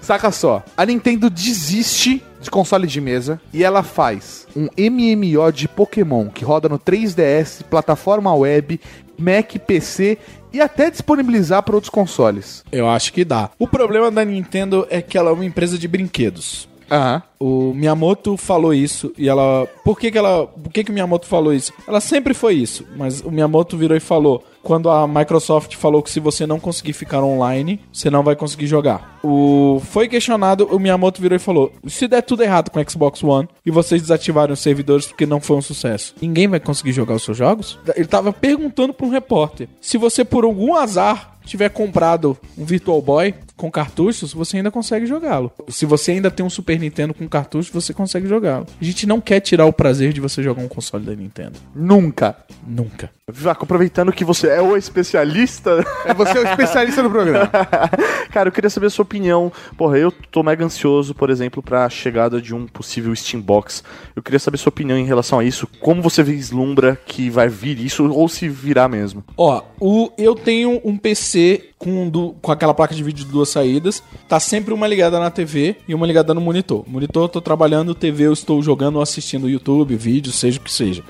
Saca 0.00 0.30
só, 0.30 0.62
a 0.76 0.84
Nintendo 0.84 1.30
desiste 1.30 2.22
de 2.38 2.50
console 2.50 2.86
de 2.86 3.00
mesa 3.00 3.40
e 3.50 3.64
ela 3.64 3.82
faz 3.82 4.46
um 4.54 4.68
MMO 4.76 5.50
de 5.50 5.66
Pokémon 5.66 6.28
que 6.28 6.44
roda 6.44 6.68
no 6.68 6.78
3DS, 6.78 7.62
plataforma 7.62 8.34
web, 8.34 8.78
Mac, 9.18 9.56
PC 9.66 10.18
e 10.54 10.60
até 10.60 10.88
disponibilizar 10.88 11.62
para 11.64 11.74
outros 11.74 11.90
consoles. 11.90 12.64
Eu 12.70 12.88
acho 12.88 13.12
que 13.12 13.24
dá. 13.24 13.50
O 13.58 13.66
problema 13.66 14.10
da 14.10 14.24
Nintendo 14.24 14.86
é 14.88 15.02
que 15.02 15.18
ela 15.18 15.30
é 15.30 15.32
uma 15.32 15.44
empresa 15.44 15.76
de 15.76 15.88
brinquedos. 15.88 16.68
Aham. 16.90 17.22
O 17.40 17.72
Miyamoto 17.74 18.36
falou 18.36 18.72
isso 18.72 19.12
e 19.18 19.28
ela. 19.28 19.66
Por 19.84 19.98
que, 19.98 20.10
que 20.10 20.18
ela. 20.18 20.46
Por 20.46 20.72
que, 20.72 20.84
que 20.84 20.90
o 20.90 20.94
Miyamoto 20.94 21.26
falou 21.26 21.52
isso? 21.52 21.72
Ela 21.88 22.00
sempre 22.00 22.34
foi 22.34 22.54
isso, 22.54 22.86
mas 22.96 23.20
o 23.20 23.30
Miyamoto 23.30 23.76
virou 23.76 23.96
e 23.96 24.00
falou. 24.00 24.44
Quando 24.64 24.88
a 24.88 25.06
Microsoft 25.06 25.76
falou 25.76 26.02
que 26.02 26.10
se 26.10 26.18
você 26.18 26.46
não 26.46 26.58
conseguir 26.58 26.94
ficar 26.94 27.22
online, 27.22 27.78
você 27.92 28.08
não 28.08 28.22
vai 28.22 28.34
conseguir 28.34 28.66
jogar. 28.66 29.20
O 29.22 29.80
foi 29.90 30.08
questionado, 30.08 30.66
o 30.70 30.78
Miyamoto 30.78 31.20
virou 31.20 31.36
e 31.36 31.38
falou: 31.38 31.70
se 31.86 32.08
der 32.08 32.22
tudo 32.22 32.42
errado 32.42 32.70
com 32.70 32.80
o 32.80 32.90
Xbox 32.90 33.22
One 33.22 33.48
e 33.64 33.70
vocês 33.70 34.00
desativarem 34.00 34.54
os 34.54 34.60
servidores 34.60 35.06
porque 35.06 35.26
não 35.26 35.40
foi 35.40 35.58
um 35.58 35.62
sucesso, 35.62 36.14
ninguém 36.20 36.48
vai 36.48 36.58
conseguir 36.58 36.92
jogar 36.92 37.14
os 37.14 37.22
seus 37.22 37.36
jogos? 37.36 37.78
Ele 37.94 38.06
tava 38.06 38.32
perguntando 38.32 38.94
para 38.94 39.06
um 39.06 39.10
repórter: 39.10 39.68
se 39.80 39.98
você 39.98 40.24
por 40.24 40.44
algum 40.44 40.74
azar 40.74 41.34
tiver 41.44 41.68
comprado 41.68 42.36
um 42.56 42.64
Virtual 42.64 43.00
Boy 43.02 43.34
com 43.56 43.70
cartuchos, 43.70 44.32
você 44.32 44.56
ainda 44.56 44.70
consegue 44.70 45.06
jogá-lo. 45.06 45.52
Se 45.68 45.86
você 45.86 46.12
ainda 46.12 46.30
tem 46.30 46.44
um 46.44 46.50
Super 46.50 46.78
Nintendo 46.78 47.14
com 47.14 47.28
cartucho, 47.28 47.72
você 47.72 47.92
consegue 47.92 48.26
jogá-lo. 48.26 48.66
A 48.80 48.84
gente 48.84 49.06
não 49.06 49.20
quer 49.20 49.40
tirar 49.40 49.66
o 49.66 49.72
prazer 49.72 50.12
de 50.12 50.20
você 50.20 50.42
jogar 50.42 50.62
um 50.62 50.68
console 50.68 51.04
da 51.04 51.14
Nintendo. 51.14 51.58
Nunca. 51.74 52.36
Nunca. 52.66 53.10
Vivaco, 53.32 53.64
aproveitando 53.64 54.12
que 54.12 54.22
você 54.22 54.48
é 54.48 54.60
o 54.60 54.76
especialista, 54.76 55.82
É 56.04 56.12
você 56.12 56.38
o 56.38 56.46
especialista 56.46 57.02
do 57.02 57.08
programa. 57.08 57.50
cara, 58.30 58.48
eu 58.50 58.52
queria 58.52 58.68
saber 58.68 58.88
a 58.88 58.90
sua 58.90 59.02
opinião. 59.02 59.50
Porra, 59.78 59.96
eu 59.96 60.12
tô 60.12 60.42
mega 60.42 60.62
ansioso, 60.62 61.14
por 61.14 61.30
exemplo, 61.30 61.62
pra 61.62 61.88
chegada 61.88 62.38
de 62.38 62.54
um 62.54 62.66
possível 62.66 63.16
Steam 63.16 63.40
Box. 63.40 63.82
Eu 64.14 64.22
queria 64.22 64.38
saber 64.38 64.58
sua 64.58 64.68
opinião 64.68 64.98
em 64.98 65.06
relação 65.06 65.38
a 65.38 65.44
isso. 65.44 65.66
Como 65.80 66.02
você 66.02 66.22
vislumbra 66.22 67.00
que 67.06 67.30
vai 67.30 67.48
vir 67.48 67.78
isso, 67.80 68.06
ou 68.12 68.28
se 68.28 68.46
virá 68.46 68.86
mesmo? 68.88 69.24
Ó, 69.38 69.62
o, 69.80 70.10
eu 70.18 70.34
tenho 70.34 70.78
um 70.84 70.98
PC 70.98 71.70
com, 71.78 72.10
du- 72.10 72.34
com 72.42 72.52
aquela 72.52 72.74
placa 72.74 72.94
de 72.94 73.02
vídeo 73.02 73.24
de 73.24 73.32
duas 73.32 73.48
saídas. 73.48 74.02
Tá 74.28 74.38
sempre 74.38 74.74
uma 74.74 74.86
ligada 74.86 75.18
na 75.18 75.30
TV 75.30 75.76
e 75.88 75.94
uma 75.94 76.06
ligada 76.06 76.34
no 76.34 76.42
monitor. 76.42 76.84
Monitor 76.86 77.24
eu 77.24 77.28
tô 77.30 77.40
trabalhando, 77.40 77.94
TV 77.94 78.24
eu 78.24 78.34
estou 78.34 78.62
jogando 78.62 78.96
ou 78.96 79.02
assistindo 79.02 79.48
YouTube, 79.48 79.96
vídeo, 79.96 80.30
seja 80.30 80.58
o 80.60 80.62
que 80.62 80.70
seja. 80.70 81.02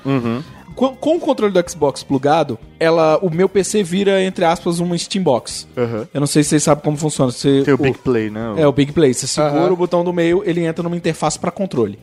Com, 0.75 0.95
com 0.95 1.15
o 1.15 1.19
controle 1.19 1.53
do 1.53 1.69
Xbox 1.69 2.03
plugado, 2.03 2.59
ela, 2.79 3.17
o 3.21 3.29
meu 3.29 3.47
PC 3.47 3.81
vira, 3.81 4.21
entre 4.21 4.43
aspas, 4.43 4.79
uma 4.79 4.97
Steam 4.97 5.23
Box. 5.23 5.67
Aham. 5.77 6.07
Eu 6.13 6.19
não 6.19 6.27
sei 6.27 6.43
se 6.43 6.49
vocês 6.49 6.63
sabem 6.63 6.83
como 6.83 6.97
funciona. 6.97 7.31
Você, 7.31 7.61
Tem 7.63 7.73
o 7.73 7.77
Big 7.77 7.97
Play, 7.99 8.29
né? 8.29 8.55
É, 8.57 8.67
o 8.67 8.71
Big 8.71 8.91
Play. 8.91 9.13
Você 9.13 9.25
segura 9.27 9.63
Aham. 9.63 9.73
o 9.73 9.75
botão 9.75 10.03
do 10.03 10.11
meio, 10.11 10.43
ele 10.45 10.65
entra 10.65 10.83
numa 10.83 10.95
interface 10.97 11.39
pra 11.39 11.49
controle. 11.51 11.97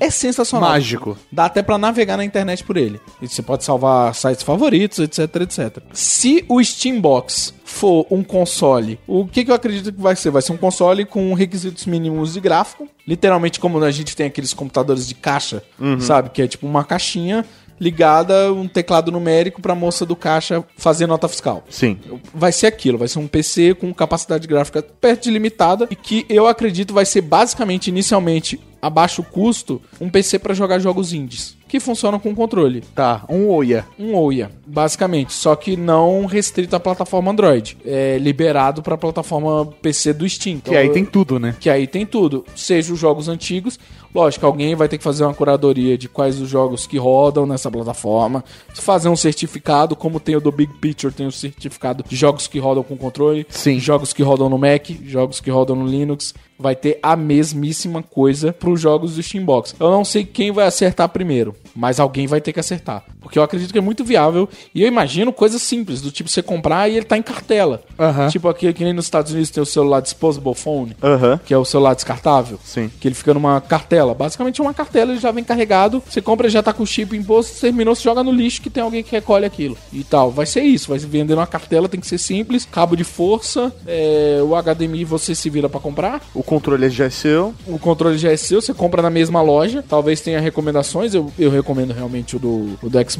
É 0.00 0.10
sensacional. 0.10 0.70
Mágico. 0.70 1.16
Dá 1.32 1.46
até 1.46 1.62
pra 1.62 1.78
navegar 1.78 2.16
na 2.16 2.24
internet 2.24 2.62
por 2.62 2.76
ele. 2.76 3.00
E 3.22 3.28
você 3.28 3.42
pode 3.42 3.64
salvar 3.64 4.14
sites 4.14 4.42
favoritos, 4.42 4.98
etc, 4.98 5.20
etc. 5.42 5.78
Se 5.92 6.44
o 6.48 6.62
Steambox 6.62 7.54
for 7.64 8.06
um 8.10 8.22
console, 8.22 8.98
o 9.06 9.26
que, 9.26 9.44
que 9.44 9.50
eu 9.50 9.54
acredito 9.54 9.92
que 9.92 10.00
vai 10.00 10.16
ser? 10.16 10.30
Vai 10.30 10.42
ser 10.42 10.52
um 10.52 10.56
console 10.56 11.04
com 11.04 11.32
requisitos 11.34 11.86
mínimos 11.86 12.34
de 12.34 12.40
gráfico. 12.40 12.88
Literalmente 13.06 13.58
como 13.58 13.82
a 13.82 13.90
gente 13.90 14.14
tem 14.14 14.26
aqueles 14.26 14.52
computadores 14.52 15.06
de 15.08 15.14
caixa, 15.14 15.62
sabe? 16.00 16.30
Que 16.30 16.42
é 16.42 16.46
tipo 16.48 16.66
uma 16.66 16.84
caixinha 16.84 17.44
ligada, 17.80 18.52
um 18.52 18.66
teclado 18.66 19.10
numérico 19.10 19.60
pra 19.60 19.74
moça 19.74 20.04
do 20.06 20.16
caixa 20.16 20.64
fazer 20.76 21.06
nota 21.06 21.28
fiscal 21.28 21.64
Sim. 21.68 21.98
vai 22.34 22.52
ser 22.52 22.66
aquilo, 22.66 22.98
vai 22.98 23.08
ser 23.08 23.18
um 23.18 23.28
PC 23.28 23.74
com 23.74 23.92
capacidade 23.92 24.46
gráfica 24.46 24.82
perto 24.82 25.24
de 25.24 25.30
limitada 25.30 25.86
e 25.90 25.96
que 25.96 26.26
eu 26.28 26.46
acredito 26.46 26.94
vai 26.94 27.04
ser 27.04 27.20
basicamente 27.20 27.88
inicialmente 27.88 28.60
a 28.80 28.88
baixo 28.88 29.22
custo 29.22 29.82
um 30.00 30.08
PC 30.08 30.38
para 30.38 30.54
jogar 30.54 30.78
jogos 30.78 31.12
indies 31.12 31.57
que 31.68 31.78
funcionam 31.78 32.18
com 32.18 32.34
controle, 32.34 32.82
Tá, 32.94 33.24
um 33.28 33.48
Oia. 33.48 33.84
um 33.98 34.16
OIA, 34.16 34.50
basicamente, 34.66 35.32
só 35.32 35.54
que 35.54 35.76
não 35.76 36.24
restrito 36.24 36.74
à 36.74 36.80
plataforma 36.80 37.30
Android, 37.30 37.76
é 37.84 38.18
liberado 38.18 38.82
para 38.82 38.94
a 38.94 38.98
plataforma 38.98 39.66
PC 39.82 40.12
do 40.12 40.28
Steam. 40.28 40.58
Que 40.60 40.74
aí 40.74 40.88
tem 40.90 41.04
tudo, 41.04 41.38
né? 41.38 41.54
que 41.60 41.68
aí 41.70 41.86
tem 41.86 42.06
tudo, 42.06 42.44
seja 42.56 42.92
os 42.92 42.98
jogos 42.98 43.28
antigos, 43.28 43.78
lógico, 44.14 44.46
alguém 44.46 44.74
vai 44.74 44.88
ter 44.88 44.98
que 44.98 45.04
fazer 45.04 45.24
uma 45.24 45.34
curadoria 45.34 45.98
de 45.98 46.08
quais 46.08 46.40
os 46.40 46.48
jogos 46.48 46.86
que 46.86 46.96
rodam 46.96 47.46
nessa 47.46 47.70
plataforma, 47.70 48.42
fazer 48.74 49.08
um 49.08 49.16
certificado, 49.16 49.94
como 49.94 50.18
tem 50.18 50.36
o 50.36 50.40
do 50.40 50.50
Big 50.50 50.72
Picture, 50.80 51.12
tem 51.12 51.26
o 51.26 51.32
certificado 51.32 52.02
de 52.08 52.16
jogos 52.16 52.46
que 52.46 52.58
rodam 52.58 52.82
com 52.82 52.96
controle, 52.96 53.46
Sim. 53.50 53.78
jogos 53.78 54.12
que 54.12 54.22
rodam 54.22 54.48
no 54.48 54.58
Mac, 54.58 54.88
jogos 55.04 55.40
que 55.40 55.50
rodam 55.50 55.76
no 55.76 55.86
Linux, 55.86 56.34
vai 56.58 56.74
ter 56.74 56.98
a 57.02 57.14
mesmíssima 57.14 58.02
coisa 58.02 58.52
para 58.52 58.70
os 58.70 58.80
jogos 58.80 59.14
do 59.14 59.22
Steambox. 59.22 59.76
Eu 59.78 59.90
não 59.90 60.04
sei 60.04 60.24
quem 60.24 60.50
vai 60.50 60.66
acertar 60.66 61.08
primeiro, 61.08 61.54
mas 61.74 62.00
alguém 62.00 62.26
vai 62.26 62.40
ter 62.40 62.52
que 62.52 62.60
acertar, 62.60 63.04
porque 63.28 63.38
eu 63.38 63.42
acredito 63.42 63.72
que 63.72 63.78
é 63.78 63.82
muito 63.82 64.02
viável 64.02 64.48
e 64.74 64.80
eu 64.80 64.88
imagino 64.88 65.34
coisas 65.34 65.60
simples, 65.60 66.00
do 66.00 66.10
tipo 66.10 66.30
você 66.30 66.42
comprar 66.42 66.88
e 66.88 66.96
ele 66.96 67.04
tá 67.04 67.18
em 67.18 67.22
cartela. 67.22 67.82
Aham. 67.98 68.28
Tipo 68.28 68.48
aquele 68.48 68.72
que 68.72 68.82
nem 68.82 68.94
nos 68.94 69.04
Estados 69.04 69.32
Unidos 69.32 69.50
tem 69.50 69.62
o 69.62 69.66
celular 69.66 70.00
disposable 70.00 70.54
phone, 70.54 70.96
Aham. 71.02 71.38
que 71.44 71.52
é 71.52 71.58
o 71.58 71.64
celular 71.64 71.94
descartável. 71.94 72.58
Sim. 72.64 72.90
Que 72.98 73.06
ele 73.06 73.14
fica 73.14 73.34
numa 73.34 73.60
cartela. 73.60 74.14
Basicamente 74.14 74.62
é 74.62 74.64
uma 74.64 74.72
cartela, 74.72 75.12
ele 75.12 75.20
já 75.20 75.30
vem 75.30 75.44
carregado. 75.44 76.02
Você 76.08 76.22
compra, 76.22 76.48
já 76.48 76.62
tá 76.62 76.72
com 76.72 76.84
o 76.84 76.86
chip 76.86 77.14
imposto, 77.14 77.60
terminou, 77.60 77.94
você 77.94 78.02
joga 78.02 78.24
no 78.24 78.32
lixo 78.32 78.62
que 78.62 78.70
tem 78.70 78.82
alguém 78.82 79.02
que 79.02 79.10
recolhe 79.10 79.44
aquilo. 79.44 79.76
E 79.92 80.02
tal. 80.02 80.30
Vai 80.30 80.46
ser 80.46 80.62
isso. 80.62 80.88
Vai 80.88 80.98
vender 80.98 81.34
uma 81.34 81.46
cartela, 81.46 81.86
tem 81.86 82.00
que 82.00 82.06
ser 82.06 82.16
simples. 82.18 82.64
Cabo 82.64 82.96
de 82.96 83.04
força, 83.04 83.70
é, 83.86 84.40
o 84.42 84.54
HDMI 84.56 85.04
você 85.04 85.34
se 85.34 85.50
vira 85.50 85.68
pra 85.68 85.80
comprar. 85.80 86.22
O 86.32 86.42
controle 86.42 86.88
já 86.88 87.04
é 87.04 87.10
seu. 87.10 87.54
O 87.66 87.78
controle 87.78 88.16
já 88.16 88.32
é 88.32 88.38
seu, 88.38 88.62
você 88.62 88.72
compra 88.72 89.02
na 89.02 89.10
mesma 89.10 89.42
loja. 89.42 89.84
Talvez 89.86 90.22
tenha 90.22 90.40
recomendações. 90.40 91.14
Eu, 91.14 91.30
eu 91.38 91.50
recomendo 91.50 91.92
realmente 91.92 92.36
o 92.36 92.38
do, 92.38 92.78
o 92.82 92.88
do 92.88 93.10
Xbox. 93.10 93.17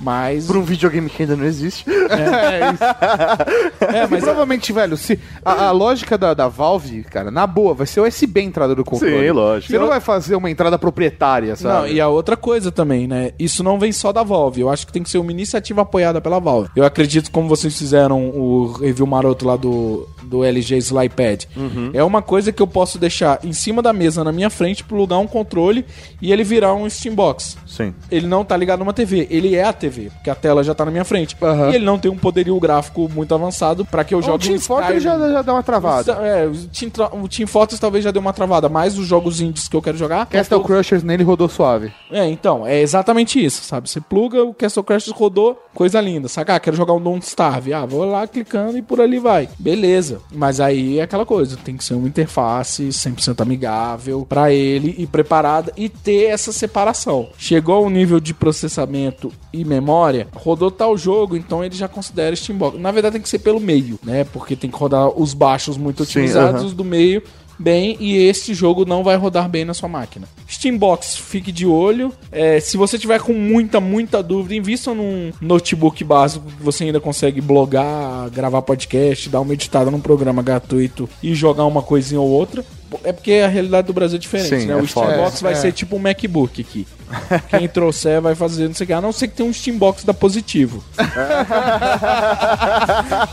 Mas. 0.00 0.46
Por 0.46 0.56
um 0.56 0.62
videogame 0.62 1.08
que 1.08 1.22
ainda 1.22 1.36
não 1.36 1.44
existe. 1.44 1.84
É, 1.90 2.72
mas 4.10 4.24
Provavelmente, 4.24 4.72
velho, 4.72 4.96
se 4.96 5.18
a, 5.44 5.66
a 5.66 5.70
lógica 5.70 6.18
da, 6.18 6.34
da 6.34 6.48
Valve, 6.48 7.04
cara, 7.04 7.30
na 7.30 7.46
boa, 7.46 7.74
vai 7.74 7.86
ser 7.86 8.00
USB 8.00 8.40
a 8.40 8.42
entrada 8.42 8.74
do 8.74 8.84
controle. 8.84 9.26
Sim, 9.26 9.30
lógico. 9.30 9.72
Você 9.72 9.78
não 9.78 9.88
vai 9.88 10.00
fazer 10.00 10.36
uma 10.36 10.50
entrada 10.50 10.78
proprietária, 10.78 11.50
Não, 11.50 11.56
sabe? 11.56 11.92
e 11.92 12.00
a 12.00 12.08
outra 12.08 12.36
coisa 12.36 12.70
também, 12.70 13.06
né? 13.06 13.32
Isso 13.38 13.62
não 13.62 13.78
vem 13.78 13.92
só 13.92 14.12
da 14.12 14.22
Valve. 14.22 14.60
Eu 14.60 14.68
acho 14.68 14.86
que 14.86 14.92
tem 14.92 15.02
que 15.02 15.10
ser 15.10 15.18
uma 15.18 15.30
iniciativa 15.30 15.82
apoiada 15.82 16.20
pela 16.20 16.38
Valve. 16.38 16.70
Eu 16.74 16.84
acredito, 16.84 17.30
como 17.30 17.48
vocês 17.48 17.76
fizeram 17.76 18.30
o 18.30 18.72
review 18.72 19.06
maroto 19.06 19.46
lá 19.46 19.56
do, 19.56 20.08
do 20.26 20.44
LG 20.44 20.76
Slypad. 20.78 21.48
É 21.92 22.02
uma 22.04 22.20
coisa 22.22 22.52
que 22.52 22.60
eu 22.62 22.66
posso 22.66 22.98
deixar 22.98 23.38
em 23.44 23.52
cima 23.52 23.80
da 23.80 23.92
mesa 23.92 24.22
na 24.24 24.32
minha 24.32 24.50
frente, 24.50 24.84
plugar 24.84 25.18
um 25.18 25.26
controle 25.26 25.84
e 26.20 26.32
ele 26.32 26.44
virar 26.44 26.74
um 26.74 26.88
Steambox. 26.88 27.56
Sim. 27.66 27.94
Ele 28.10 28.26
não 28.26 28.44
tá 28.44 28.56
ligado 28.56 28.80
numa 28.80 28.92
TV, 28.92 29.26
ele 29.30 29.54
é 29.54 29.64
a 29.64 29.72
TV, 29.72 30.10
porque 30.10 30.30
a 30.30 30.34
tela 30.34 30.62
já 30.64 30.74
tá 30.74 30.84
na 30.84 30.90
minha 30.90 31.04
frente. 31.04 31.36
Aham. 31.40 31.70
E 31.70 31.74
ele 31.76 31.84
não 31.84 31.98
tem 31.98 32.10
um 32.10 32.16
poderio 32.16 32.58
gráfico 32.58 33.08
muito 33.12 33.34
avançado 33.34 33.84
pra 33.84 34.04
que 34.04 34.14
eu 34.14 34.18
O 34.18 34.22
jogue 34.22 34.44
Team 34.46 34.56
um 34.56 34.60
Fortress 34.60 35.00
já, 35.00 35.18
já 35.18 35.42
dá 35.42 35.52
uma 35.52 35.62
travada. 35.62 36.12
É, 36.14 36.46
o 36.46 36.52
Team, 36.68 36.90
o 37.22 37.28
Team 37.28 37.46
Fortress 37.46 37.80
talvez 37.80 38.02
já 38.04 38.10
deu 38.10 38.20
uma 38.20 38.32
travada, 38.32 38.68
mas 38.68 38.98
os 38.98 39.06
jogos 39.06 39.40
indies 39.40 39.68
que 39.68 39.76
eu 39.76 39.82
quero 39.82 39.96
jogar. 39.96 40.26
Castle 40.26 40.58
tô- 40.60 40.64
Crushers 40.64 41.02
nele 41.02 41.22
rodou 41.22 41.48
suave. 41.48 41.92
é, 42.10 42.26
então, 42.28 42.66
é 42.66 42.80
exatamente 42.80 43.42
isso, 43.44 43.62
sabe? 43.62 43.88
Você 43.88 44.00
pluga, 44.00 44.42
o 44.44 44.52
Castle 44.54 44.82
Crashers 44.82 45.16
rodou, 45.16 45.60
coisa 45.74 46.00
linda. 46.00 46.28
Saca? 46.28 46.54
Ah, 46.56 46.60
quero 46.60 46.76
jogar 46.76 46.94
um 46.94 47.00
Don't 47.00 47.24
Starve. 47.26 47.72
Ah, 47.72 47.84
vou 47.84 48.04
lá 48.04 48.26
clicando 48.26 48.76
e 48.78 48.82
por 48.82 49.00
ali 49.00 49.18
vai. 49.18 49.48
Beleza. 49.58 50.15
Coisa. 50.16 50.22
Mas 50.32 50.60
aí 50.60 50.98
é 50.98 51.02
aquela 51.02 51.26
coisa, 51.26 51.56
tem 51.56 51.76
que 51.76 51.84
ser 51.84 51.94
uma 51.94 52.08
interface 52.08 52.88
100% 52.88 53.40
amigável 53.40 54.26
pra 54.28 54.52
ele 54.52 54.94
e 54.98 55.06
preparada 55.06 55.72
e 55.76 55.88
ter 55.88 56.24
essa 56.24 56.52
separação. 56.52 57.28
Chegou 57.38 57.76
ao 57.76 57.90
nível 57.90 58.20
de 58.20 58.34
processamento 58.34 59.32
e 59.52 59.64
memória, 59.64 60.28
rodou 60.34 60.70
tal 60.70 60.96
jogo, 60.96 61.36
então 61.36 61.64
ele 61.64 61.74
já 61.74 61.88
considera 61.88 62.34
Steambox. 62.34 62.78
Na 62.78 62.90
verdade 62.90 63.14
tem 63.14 63.22
que 63.22 63.28
ser 63.28 63.38
pelo 63.38 63.60
meio, 63.60 63.98
né? 64.02 64.24
Porque 64.24 64.56
tem 64.56 64.70
que 64.70 64.76
rodar 64.76 65.08
os 65.08 65.34
baixos 65.34 65.76
muito 65.76 66.04
Sim, 66.04 66.10
otimizados, 66.20 66.60
aham. 66.60 66.66
os 66.66 66.74
do 66.74 66.84
meio 66.84 67.22
bem 67.58 67.96
e 68.00 68.16
este 68.16 68.54
jogo 68.54 68.84
não 68.84 69.02
vai 69.02 69.16
rodar 69.16 69.48
bem 69.48 69.64
na 69.64 69.74
sua 69.74 69.88
máquina. 69.88 70.28
Steambox, 70.48 71.16
fique 71.16 71.50
de 71.50 71.66
olho. 71.66 72.12
É, 72.30 72.60
se 72.60 72.76
você 72.76 72.98
tiver 72.98 73.20
com 73.20 73.32
muita, 73.32 73.80
muita 73.80 74.22
dúvida, 74.22 74.54
invista 74.54 74.94
num 74.94 75.32
notebook 75.40 76.02
básico 76.04 76.46
que 76.46 76.62
você 76.62 76.84
ainda 76.84 77.00
consegue 77.00 77.40
blogar, 77.40 78.30
gravar 78.30 78.62
podcast, 78.62 79.28
dar 79.28 79.40
uma 79.40 79.54
editada 79.54 79.90
num 79.90 80.00
programa 80.00 80.42
gratuito 80.42 81.08
e 81.22 81.34
jogar 81.34 81.64
uma 81.64 81.82
coisinha 81.82 82.20
ou 82.20 82.28
outra. 82.28 82.64
É 83.04 83.12
porque 83.12 83.32
a 83.44 83.48
realidade 83.48 83.86
do 83.86 83.92
Brasil 83.92 84.16
é 84.16 84.20
diferente, 84.20 84.48
Sim, 84.60 84.66
né? 84.66 84.72
é 84.74 84.76
o 84.76 84.86
foda. 84.86 85.08
Steambox 85.12 85.40
vai 85.40 85.52
É. 85.52 85.56
ser 85.56 85.72
tipo 85.72 85.96
um 85.96 85.98
MacBook 85.98 86.60
aqui. 86.60 86.86
Quem 87.50 87.68
trouxer 87.68 88.20
vai 88.20 88.34
fazer 88.34 88.66
não 88.68 88.74
sei 88.74 88.84
o 88.84 88.86
que. 88.88 88.92
A 88.92 89.00
não 89.00 89.12
ser 89.12 89.28
que 89.28 89.34
tenha 89.36 89.48
um 89.48 89.52
Steambox 89.52 90.04
da 90.04 90.12
Positivo. 90.14 90.82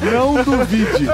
Não 0.01 0.43
duvide. 0.43 1.05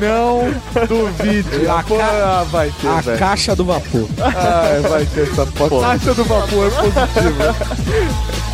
Não 0.00 0.86
duvide. 0.86 1.68
A 1.68 1.82
ca- 1.82 1.94
Ah, 2.40 2.44
vai 2.50 2.72
ter, 2.80 2.88
A 2.88 3.00
velho. 3.00 3.18
caixa 3.18 3.56
do 3.56 3.64
vapor. 3.64 4.08
Ah, 4.20 4.88
vai 4.88 5.04
ter 5.06 5.22
essa 5.30 5.46
foto. 5.46 5.80
Caixa 5.80 6.14
do 6.14 6.24
vapor 6.24 6.70
positiva. 6.70 7.56
É 8.50 8.53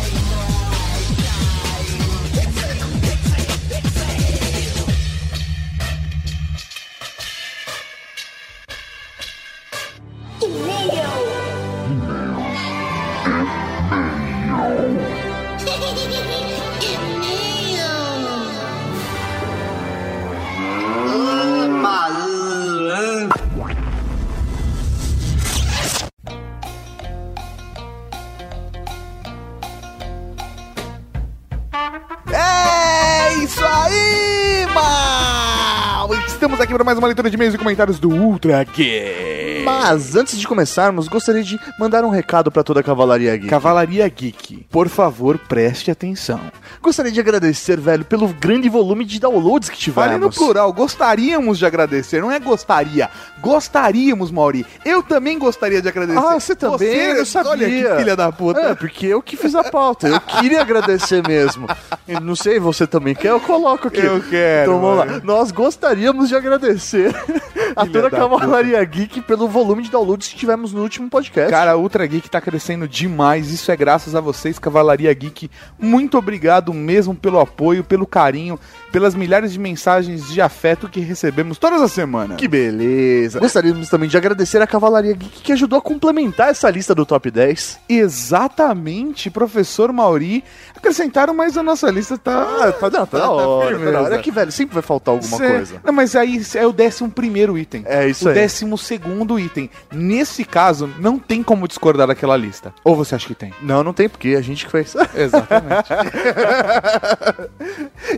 para 36.81 36.85
mais 36.85 36.97
uma 36.97 37.07
leitura 37.07 37.29
de 37.29 37.35
e-mails 37.35 37.53
e 37.53 37.59
comentários 37.59 37.99
do 37.99 38.09
Ultra 38.09 38.63
Geek. 38.63 39.61
Mas 39.63 40.15
antes 40.15 40.39
de 40.39 40.47
começarmos, 40.47 41.07
gostaria 41.07 41.43
de 41.43 41.59
mandar 41.77 42.03
um 42.03 42.09
recado 42.09 42.51
pra 42.51 42.63
toda 42.63 42.79
a 42.79 42.83
Cavalaria 42.83 43.37
Geek. 43.37 43.47
Cavalaria 43.49 44.07
Geek, 44.09 44.65
por 44.71 44.89
favor, 44.89 45.37
preste 45.37 45.91
atenção. 45.91 46.39
Gostaria 46.81 47.11
de 47.11 47.19
agradecer, 47.19 47.79
velho, 47.79 48.03
pelo 48.03 48.27
grande 48.29 48.67
volume 48.67 49.05
de 49.05 49.19
downloads 49.19 49.69
que 49.69 49.77
tivemos. 49.77 50.07
Fale 50.09 50.17
no 50.19 50.31
plural, 50.31 50.73
gostaríamos 50.73 51.59
de 51.59 51.65
agradecer, 51.67 52.19
não 52.19 52.31
é 52.31 52.39
gostaria. 52.39 53.07
Gostaríamos, 53.39 54.31
Mauri. 54.31 54.65
Eu 54.83 55.03
também 55.03 55.37
gostaria 55.37 55.81
de 55.83 55.87
agradecer. 55.87 56.17
Ah, 56.19 56.39
você 56.39 56.55
também? 56.55 56.89
eu 56.95 57.17
não 57.17 57.25
sabia. 57.25 57.51
Olha 57.51 57.67
que 57.67 57.95
filha 57.97 58.15
da 58.15 58.31
puta. 58.31 58.59
É, 58.59 58.73
porque 58.75 59.05
eu 59.05 59.21
que 59.21 59.37
fiz 59.37 59.53
a 59.53 59.63
pauta. 59.63 60.07
Eu 60.07 60.19
queria 60.19 60.61
agradecer 60.61 61.21
mesmo. 61.27 61.67
Eu 62.07 62.19
não 62.19 62.35
sei, 62.35 62.59
você 62.59 62.87
também 62.87 63.13
quer? 63.13 63.29
Eu 63.29 63.39
coloco 63.39 63.87
aqui. 63.87 63.99
Eu 63.99 64.19
quero, 64.21 64.71
Então 64.71 64.81
vamos 64.81 64.97
lá. 64.97 65.05
mano. 65.05 65.21
Nós 65.23 65.51
gostaríamos 65.51 66.29
de 66.29 66.35
agradecer 66.35 66.70
a 67.75 67.85
Filha 67.85 67.93
toda 67.93 68.07
a 68.07 68.11
Cavalaria 68.11 68.83
Geek 68.83 69.21
pelo 69.21 69.47
volume 69.47 69.83
de 69.83 69.91
downloads 69.91 70.27
que 70.27 70.35
tivemos 70.35 70.73
no 70.73 70.81
último 70.81 71.09
podcast. 71.09 71.51
Cara, 71.51 71.71
a 71.71 71.77
Ultra 71.77 72.05
Geek 72.05 72.29
tá 72.29 72.41
crescendo 72.41 72.87
demais. 72.87 73.51
Isso 73.51 73.71
é 73.71 73.75
graças 73.75 74.15
a 74.15 74.21
vocês, 74.21 74.59
Cavalaria 74.59 75.13
Geek. 75.13 75.49
Muito 75.79 76.17
obrigado 76.17 76.73
mesmo 76.73 77.15
pelo 77.15 77.39
apoio, 77.39 77.83
pelo 77.83 78.05
carinho, 78.05 78.59
pelas 78.91 79.15
milhares 79.15 79.53
de 79.53 79.59
mensagens 79.59 80.29
de 80.31 80.41
afeto 80.41 80.89
que 80.89 80.99
recebemos 80.99 81.57
todas 81.57 81.81
as 81.81 81.91
semanas. 81.91 82.37
Que 82.37 82.47
beleza. 82.47 83.39
Gostaríamos 83.39 83.89
também 83.89 84.09
de 84.09 84.17
agradecer 84.17 84.61
a 84.61 84.67
Cavalaria 84.67 85.13
Geek 85.13 85.41
que 85.41 85.51
ajudou 85.51 85.79
a 85.79 85.81
complementar 85.81 86.49
essa 86.49 86.69
lista 86.69 86.93
do 86.93 87.05
top 87.05 87.31
10. 87.31 87.79
Exatamente, 87.87 89.29
professor 89.29 89.91
Mauri. 89.91 90.43
Acrescentaram, 90.81 91.33
mas 91.33 91.55
a 91.55 91.61
nossa 91.61 91.89
lista 91.91 92.17
tá. 92.17 92.41
Ah, 92.59 92.71
tá, 92.71 92.89
não, 92.89 93.05
tá, 93.05 93.29
hora, 93.29 93.61
tá 93.61 93.67
firmeza. 93.67 93.91
da 93.91 94.01
hora. 94.01 94.15
É 94.15 94.17
que, 94.17 94.31
velho, 94.31 94.51
sempre 94.51 94.73
vai 94.73 94.81
faltar 94.81 95.13
alguma 95.13 95.37
Cê- 95.37 95.47
coisa. 95.47 95.81
Não, 95.83 95.93
mas 95.93 96.15
aí 96.15 96.41
é 96.55 96.65
o 96.65 96.73
décimo 96.73 97.09
primeiro 97.11 97.55
item. 97.57 97.83
É 97.85 98.07
isso 98.07 98.25
o 98.25 98.29
aí. 98.29 98.33
décimo 98.33 98.77
segundo 98.79 99.39
item. 99.39 99.69
Nesse 99.91 100.43
caso, 100.43 100.89
não 100.97 101.19
tem 101.19 101.43
como 101.43 101.67
discordar 101.67 102.07
daquela 102.07 102.35
lista. 102.35 102.73
Ou 102.83 102.95
você 102.95 103.13
acha 103.13 103.27
que 103.27 103.35
tem? 103.35 103.53
Não, 103.61 103.83
não 103.83 103.93
tem, 103.93 104.09
porque 104.09 104.29
a 104.29 104.41
gente 104.41 104.65
que 104.65 104.71
fez. 104.71 104.95
Exatamente. 105.15 105.89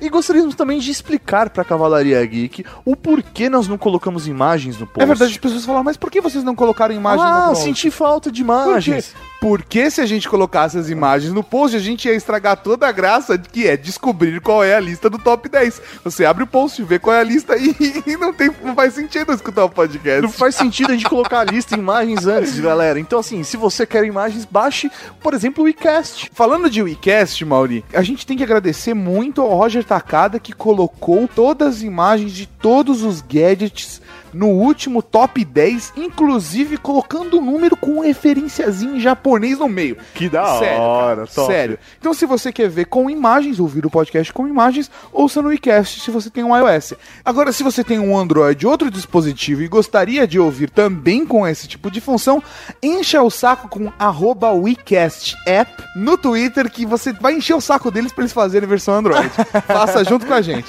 e 0.01 0.09
gostaríamos 0.09 0.55
também 0.55 0.79
de 0.79 0.89
explicar 0.89 1.49
pra 1.49 1.63
Cavalaria 1.63 2.25
Geek 2.25 2.65
o 2.85 2.95
porquê 2.95 3.49
nós 3.49 3.67
não 3.67 3.77
colocamos 3.77 4.27
imagens 4.27 4.77
no 4.79 4.87
post. 4.87 5.01
é 5.03 5.05
verdade, 5.05 5.31
as 5.31 5.37
pessoas 5.37 5.65
falam, 5.65 5.83
mas 5.83 5.97
por 5.97 6.09
que 6.09 6.21
vocês 6.21 6.43
não 6.43 6.55
colocaram 6.55 6.95
imagens 6.95 7.21
Ah, 7.27 7.41
no 7.41 7.47
post? 7.49 7.63
senti 7.65 7.91
falta 7.91 8.31
de 8.31 8.43
Por 8.43 8.79
quê? 8.81 9.03
Porque 9.43 9.91
se 9.91 9.99
a 9.99 10.05
gente 10.05 10.29
colocasse 10.29 10.77
as 10.77 10.89
imagens 10.89 11.33
no 11.33 11.43
post, 11.43 11.75
a 11.75 11.79
gente 11.79 12.07
ia 12.07 12.13
estragar 12.13 12.55
toda 12.55 12.87
a 12.87 12.93
graça 12.93 13.37
de 13.37 13.49
que 13.49 13.67
é 13.67 13.75
descobrir 13.75 14.39
qual 14.39 14.63
é 14.63 14.73
a 14.73 14.79
lista 14.79 15.09
do 15.09 15.19
top 15.19 15.49
10. 15.49 15.81
Você 16.05 16.23
abre 16.23 16.45
o 16.45 16.47
post, 16.47 16.81
vê 16.81 16.97
qual 16.97 17.13
é 17.13 17.19
a 17.19 17.23
lista 17.23 17.57
e, 17.57 17.75
e 18.07 18.15
não, 18.15 18.31
tem, 18.31 18.49
não 18.63 18.73
faz 18.73 18.93
sentido 18.93 19.33
escutar 19.33 19.65
o 19.65 19.69
podcast. 19.69 20.21
Não 20.21 20.31
faz 20.31 20.55
sentido 20.55 20.91
a 20.91 20.93
gente 20.93 21.09
colocar 21.09 21.41
a 21.41 21.43
lista 21.43 21.75
em 21.75 21.79
imagens 21.79 22.25
antes, 22.25 22.57
galera. 22.57 22.97
Então, 22.97 23.19
assim, 23.19 23.43
se 23.43 23.57
você 23.57 23.85
quer 23.85 24.05
imagens, 24.05 24.45
baixe, 24.45 24.89
por 25.21 25.33
exemplo, 25.33 25.65
o 25.65 25.67
iCast. 25.67 26.31
Falando 26.33 26.69
de 26.69 26.81
WeCast, 26.81 27.43
Mauri, 27.43 27.83
a 27.93 28.01
gente 28.01 28.25
tem 28.25 28.37
que 28.37 28.43
agradecer 28.43 28.93
muito 28.93 29.41
ao 29.41 29.49
Roger 29.49 29.83
Takada 29.83 30.39
que 30.39 30.53
colocou 30.53 31.27
todas 31.27 31.75
as 31.75 31.81
imagens 31.81 32.31
de 32.31 32.45
todos 32.45 33.03
os 33.03 33.19
gadgets 33.19 34.01
no 34.33 34.47
último 34.47 35.01
top 35.01 35.43
10, 35.43 35.93
inclusive 35.95 36.77
colocando 36.77 37.37
o 37.37 37.41
número 37.41 37.75
com 37.75 37.97
um 37.97 38.01
referenciazinho 38.01 38.95
em 38.95 38.99
japonês 38.99 39.59
no 39.59 39.67
meio. 39.67 39.97
Que 40.13 40.29
da 40.29 40.59
Sério, 40.59 40.81
hora, 40.81 41.15
cara, 41.15 41.27
top. 41.27 41.47
Sério. 41.47 41.79
Então, 41.99 42.13
se 42.13 42.25
você 42.25 42.51
quer 42.51 42.69
ver 42.69 42.85
com 42.85 43.09
imagens, 43.09 43.59
ouvir 43.59 43.85
o 43.85 43.89
podcast 43.89 44.31
com 44.33 44.47
imagens, 44.47 44.89
ouça 45.11 45.41
no 45.41 45.51
iCast 45.53 45.99
se 45.99 46.11
você 46.11 46.29
tem 46.29 46.43
um 46.43 46.55
iOS. 46.55 46.93
Agora, 47.23 47.51
se 47.51 47.63
você 47.63 47.83
tem 47.83 47.99
um 47.99 48.17
Android, 48.17 48.65
outro 48.65 48.89
dispositivo 48.89 49.61
e 49.61 49.67
gostaria 49.67 50.27
de 50.27 50.39
ouvir 50.39 50.69
também 50.69 51.25
com 51.25 51.47
esse 51.47 51.67
tipo 51.67 51.89
de 51.91 52.01
função, 52.01 52.41
encha 52.81 53.21
o 53.21 53.29
saco 53.29 53.67
com 53.67 53.91
arroba 53.97 54.51
WeCast 54.51 55.35
App 55.45 55.71
no 55.95 56.17
Twitter, 56.17 56.69
que 56.69 56.85
você 56.85 57.13
vai 57.13 57.35
encher 57.35 57.55
o 57.55 57.61
saco 57.61 57.91
deles 57.91 58.11
para 58.11 58.23
eles 58.23 58.33
fazerem 58.33 58.67
versão 58.67 58.95
Android. 58.95 59.29
Faça 59.67 60.03
junto 60.03 60.25
com 60.25 60.33
a 60.33 60.41
gente. 60.41 60.65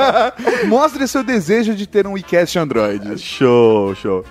Mostre 0.66 1.06
seu 1.06 1.22
desejo 1.22 1.74
de 1.74 1.86
ter 1.86 2.06
um 2.06 2.12
WeCast 2.12 2.58
Android. 2.58 2.89
Show, 3.18 3.94
show. 3.94 4.24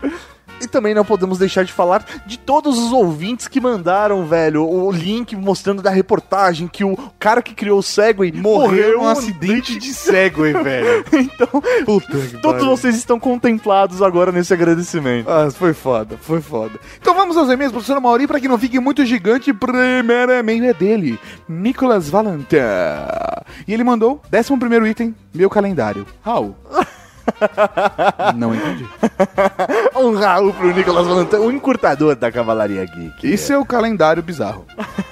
E 0.61 0.67
também 0.67 0.93
não 0.93 1.05
podemos 1.05 1.37
deixar 1.37 1.63
de 1.63 1.71
falar 1.71 2.03
de 2.25 2.37
todos 2.37 2.77
os 2.77 2.91
ouvintes 2.91 3.47
que 3.47 3.61
mandaram, 3.61 4.25
velho, 4.25 4.67
o 4.67 4.91
link 4.91 5.35
mostrando 5.35 5.81
da 5.81 5.89
reportagem 5.89 6.67
que 6.67 6.83
o 6.83 6.97
cara 7.17 7.41
que 7.41 7.53
criou 7.53 7.79
o 7.79 7.83
Segway 7.83 8.31
Morreu 8.31 8.97
num 8.97 9.03
num 9.03 9.07
acidente 9.07 9.77
de 9.77 9.93
Segway, 9.93 10.53
velho. 10.53 11.05
Então, 11.39 11.61
todos 12.41 12.65
vocês 12.65 12.95
estão 12.95 13.19
contemplados 13.19 14.01
agora 14.01 14.31
nesse 14.31 14.53
agradecimento. 14.53 15.29
Ah, 15.29 15.49
foi 15.51 15.73
foda, 15.73 16.17
foi 16.19 16.41
foda. 16.41 16.79
Então 16.99 17.13
vamos 17.13 17.37
aos 17.37 17.49
e-mails, 17.49 17.71
professor 17.71 17.99
Mauri, 17.99 18.27
para 18.27 18.39
que 18.39 18.47
não 18.47 18.57
fique 18.57 18.79
muito 18.79 19.05
gigante. 19.05 19.53
Primeiro 19.53 20.31
e-mail 20.31 20.65
é 20.65 20.73
dele, 20.73 21.19
Nicolas 21.47 22.09
Valentin. 22.09 22.57
E 23.67 23.73
ele 23.73 23.83
mandou, 23.83 24.21
11 24.33 24.57
primeiro 24.57 24.87
item, 24.87 25.15
meu 25.33 25.49
calendário. 25.49 26.05
Raul. 26.21 26.55
não 28.35 28.53
entendi. 28.53 28.87
Um 29.95 30.13
Raul 30.15 30.53
pro 30.53 30.73
Nicolas 30.73 31.07
Valentin, 31.07 31.35
o 31.37 31.51
encurtador 31.51 32.15
da 32.15 32.31
Cavalaria 32.31 32.85
Geek. 32.85 33.31
Isso 33.31 33.51
é 33.51 33.57
o 33.57 33.65
calendário 33.65 34.23
bizarro. 34.23 34.65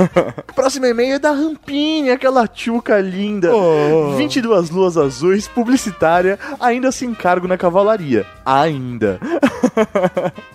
Próximo 0.55 0.85
e-mail 0.85 1.15
é 1.15 1.19
da 1.19 1.31
Rampini, 1.31 2.09
aquela 2.11 2.47
tchuca 2.47 2.99
linda. 2.99 3.53
Oh. 3.55 4.15
22 4.15 4.69
luas 4.69 4.97
azuis, 4.97 5.47
publicitária, 5.47 6.39
ainda 6.59 6.91
sem 6.91 7.13
cargo 7.13 7.47
na 7.47 7.57
cavalaria. 7.57 8.25
Ainda. 8.45 9.19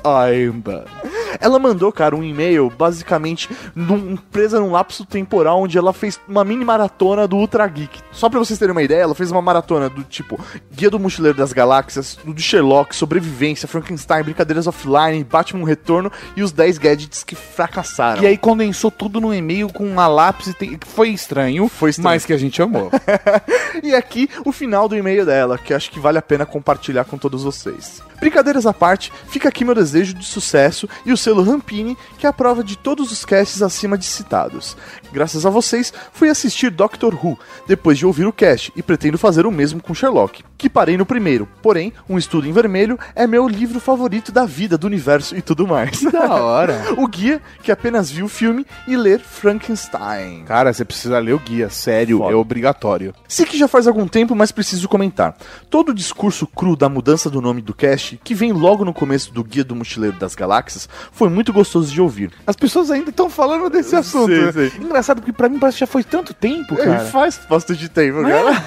Aimba. 0.04 0.84
Ela 1.41 1.59
mandou, 1.59 1.93
cara, 1.93 2.14
um 2.16 2.22
e-mail 2.22 2.70
basicamente 2.76 3.49
num, 3.74 4.16
presa 4.16 4.61
num 4.61 4.70
lapso 4.72 5.05
temporal 5.05 5.61
onde 5.62 5.76
ela 5.78 5.93
fez 5.93 6.20
uma 6.28 6.45
mini 6.45 6.64
maratona 6.64 7.26
do 7.26 7.37
Ultra 7.37 7.66
Geek. 7.66 8.01
Só 8.12 8.28
pra 8.28 8.39
vocês 8.39 8.59
terem 8.59 8.72
uma 8.72 8.83
ideia, 8.83 9.03
ela 9.03 9.14
fez 9.14 9.30
uma 9.30 9.43
maratona 9.43 9.89
do 9.89 10.03
tipo 10.05 10.39
Guia 10.72 10.91
do 10.91 10.99
Mochileiro 10.99 11.37
das 11.39 11.53
Galáxias, 11.53 12.18
do 12.24 12.41
Sherlock, 12.41 12.95
Sobrevivência, 12.95 13.68
Frankenstein, 13.68 14.22
Brincadeiras 14.22 14.66
Offline, 14.66 15.24
Batman 15.24 15.66
Retorno 15.66 16.11
e 16.37 16.43
os 16.43 16.53
10 16.53 16.78
gadgets 16.78 17.24
que 17.24 17.35
fracassaram. 17.35 18.22
E 18.22 18.26
aí 18.26 18.37
condensou 18.39 18.91
tudo 18.91 19.20
num 19.20 19.33
e-mail 19.35 19.68
com 19.72 19.85
uma 19.85 20.07
lápis, 20.07 20.55
tem- 20.55 20.76
que 20.76 20.87
foi 20.89 21.11
estranho, 21.11 21.68
Foi 21.68 21.91
estranho. 21.91 22.09
mas 22.14 22.24
que 22.26 22.33
a 22.33 22.39
gente 22.39 22.61
amou. 22.62 22.91
E 23.83 23.95
aqui 23.95 24.28
o 24.45 24.53
final 24.53 24.89
do 24.89 24.97
e-mail 24.97 25.24
dela, 25.24 25.59
que 25.59 25.72
acho 25.74 25.91
que 25.91 25.99
vale 25.99 26.18
a 26.18 26.22
pena 26.22 26.45
compartilhar 26.47 27.05
com 27.05 27.16
todos 27.18 27.43
vocês. 27.43 28.03
Brincadeiras 28.23 28.66
à 28.66 28.73
parte, 28.73 29.12
fica 29.27 29.49
aqui 29.49 29.64
meu 29.64 29.75
desejo 29.75 30.14
de 30.14 30.25
sucesso 30.25 30.89
e 31.05 31.12
o 31.12 31.16
selo 31.16 31.43
Rampini, 31.43 31.99
que 32.16 32.25
é 32.25 32.29
a 32.29 32.33
prova 32.33 32.62
de 32.62 32.79
todos 32.79 33.11
os 33.11 33.25
casts 33.25 33.61
acima 33.61 33.99
de 33.99 34.05
citados. 34.05 34.77
Graças 35.12 35.45
a 35.45 35.51
vocês, 35.51 35.93
fui 36.12 36.31
assistir 36.31 36.70
Doctor 36.70 37.14
Who, 37.14 37.37
depois 37.66 37.99
de 37.99 38.07
ouvir 38.07 38.25
o 38.25 38.33
cast, 38.33 38.73
e 38.77 38.83
pretendo 38.83 39.18
fazer 39.18 39.45
o 39.45 39.51
mesmo 39.51 39.83
com 39.83 39.93
Sherlock, 39.93 40.45
que 40.57 40.70
parei 40.70 40.97
no 40.97 41.05
primeiro. 41.05 41.49
Porém, 41.61 41.93
Um 42.09 42.16
Estudo 42.16 42.47
em 42.47 42.53
Vermelho 42.53 42.97
é 43.16 43.27
meu 43.27 43.49
livro 43.49 43.81
favorito 43.81 44.31
da 44.31 44.47
vida, 44.47 44.79
do 44.79 44.87
universo 44.87 45.37
e 45.37 45.43
tudo 45.43 45.66
mais. 45.66 46.01
da 46.03 46.33
hora. 46.33 46.81
o 46.97 47.09
guia, 47.09 47.43
que 47.61 47.73
apenas 47.73 48.09
viu 48.09 48.27
o 48.27 48.29
filme, 48.29 48.64
e 48.87 48.97
ler 48.97 49.18
Frankenstein. 49.18 50.45
Cara, 50.45 50.73
você 50.73 50.85
precisa 50.85 51.18
ler 51.18 51.33
o 51.33 51.41
guia, 51.41 51.68
sério, 51.68 52.18
Foda. 52.18 52.33
é 52.33 52.37
obrigatório. 52.37 53.12
Sei 53.27 53.45
que 53.45 53.59
já 53.59 53.66
faz 53.66 53.89
algum 53.89 54.07
tempo, 54.07 54.37
mas 54.37 54.53
preciso 54.53 54.89
comentar. 54.89 55.37
Todo 55.68 55.89
o 55.89 55.95
discurso 55.95 56.47
cru 56.47 56.77
da 56.77 56.89
mudança 56.89 57.29
do 57.29 57.41
nome 57.41 57.61
do 57.61 57.75
cast, 57.75 58.11
que 58.16 58.34
vem 58.34 58.52
logo 58.52 58.84
no 58.84 58.92
começo 58.92 59.32
do 59.32 59.42
Guia 59.44 59.64
do 59.64 59.74
Mochileiro 59.74 60.16
das 60.18 60.34
Galáxias, 60.34 60.88
foi 61.12 61.28
muito 61.28 61.52
gostoso 61.52 61.92
de 61.92 62.00
ouvir. 62.00 62.32
As 62.46 62.56
pessoas 62.56 62.90
ainda 62.90 63.10
estão 63.10 63.28
falando 63.30 63.68
desse 63.70 63.94
assunto. 63.96 64.32
Sim, 64.32 64.40
né? 64.44 64.52
sim. 64.70 64.82
Engraçado, 64.82 65.20
porque 65.20 65.32
pra 65.32 65.48
mim 65.48 65.58
parece 65.58 65.76
que 65.76 65.80
já 65.80 65.86
foi 65.86 66.02
tanto 66.04 66.32
tempo, 66.34 66.74
É, 66.74 66.84
cara. 66.84 67.04
faz 67.06 67.40
bastante 67.48 67.88
tempo, 67.88 68.22
cara. 68.22 68.62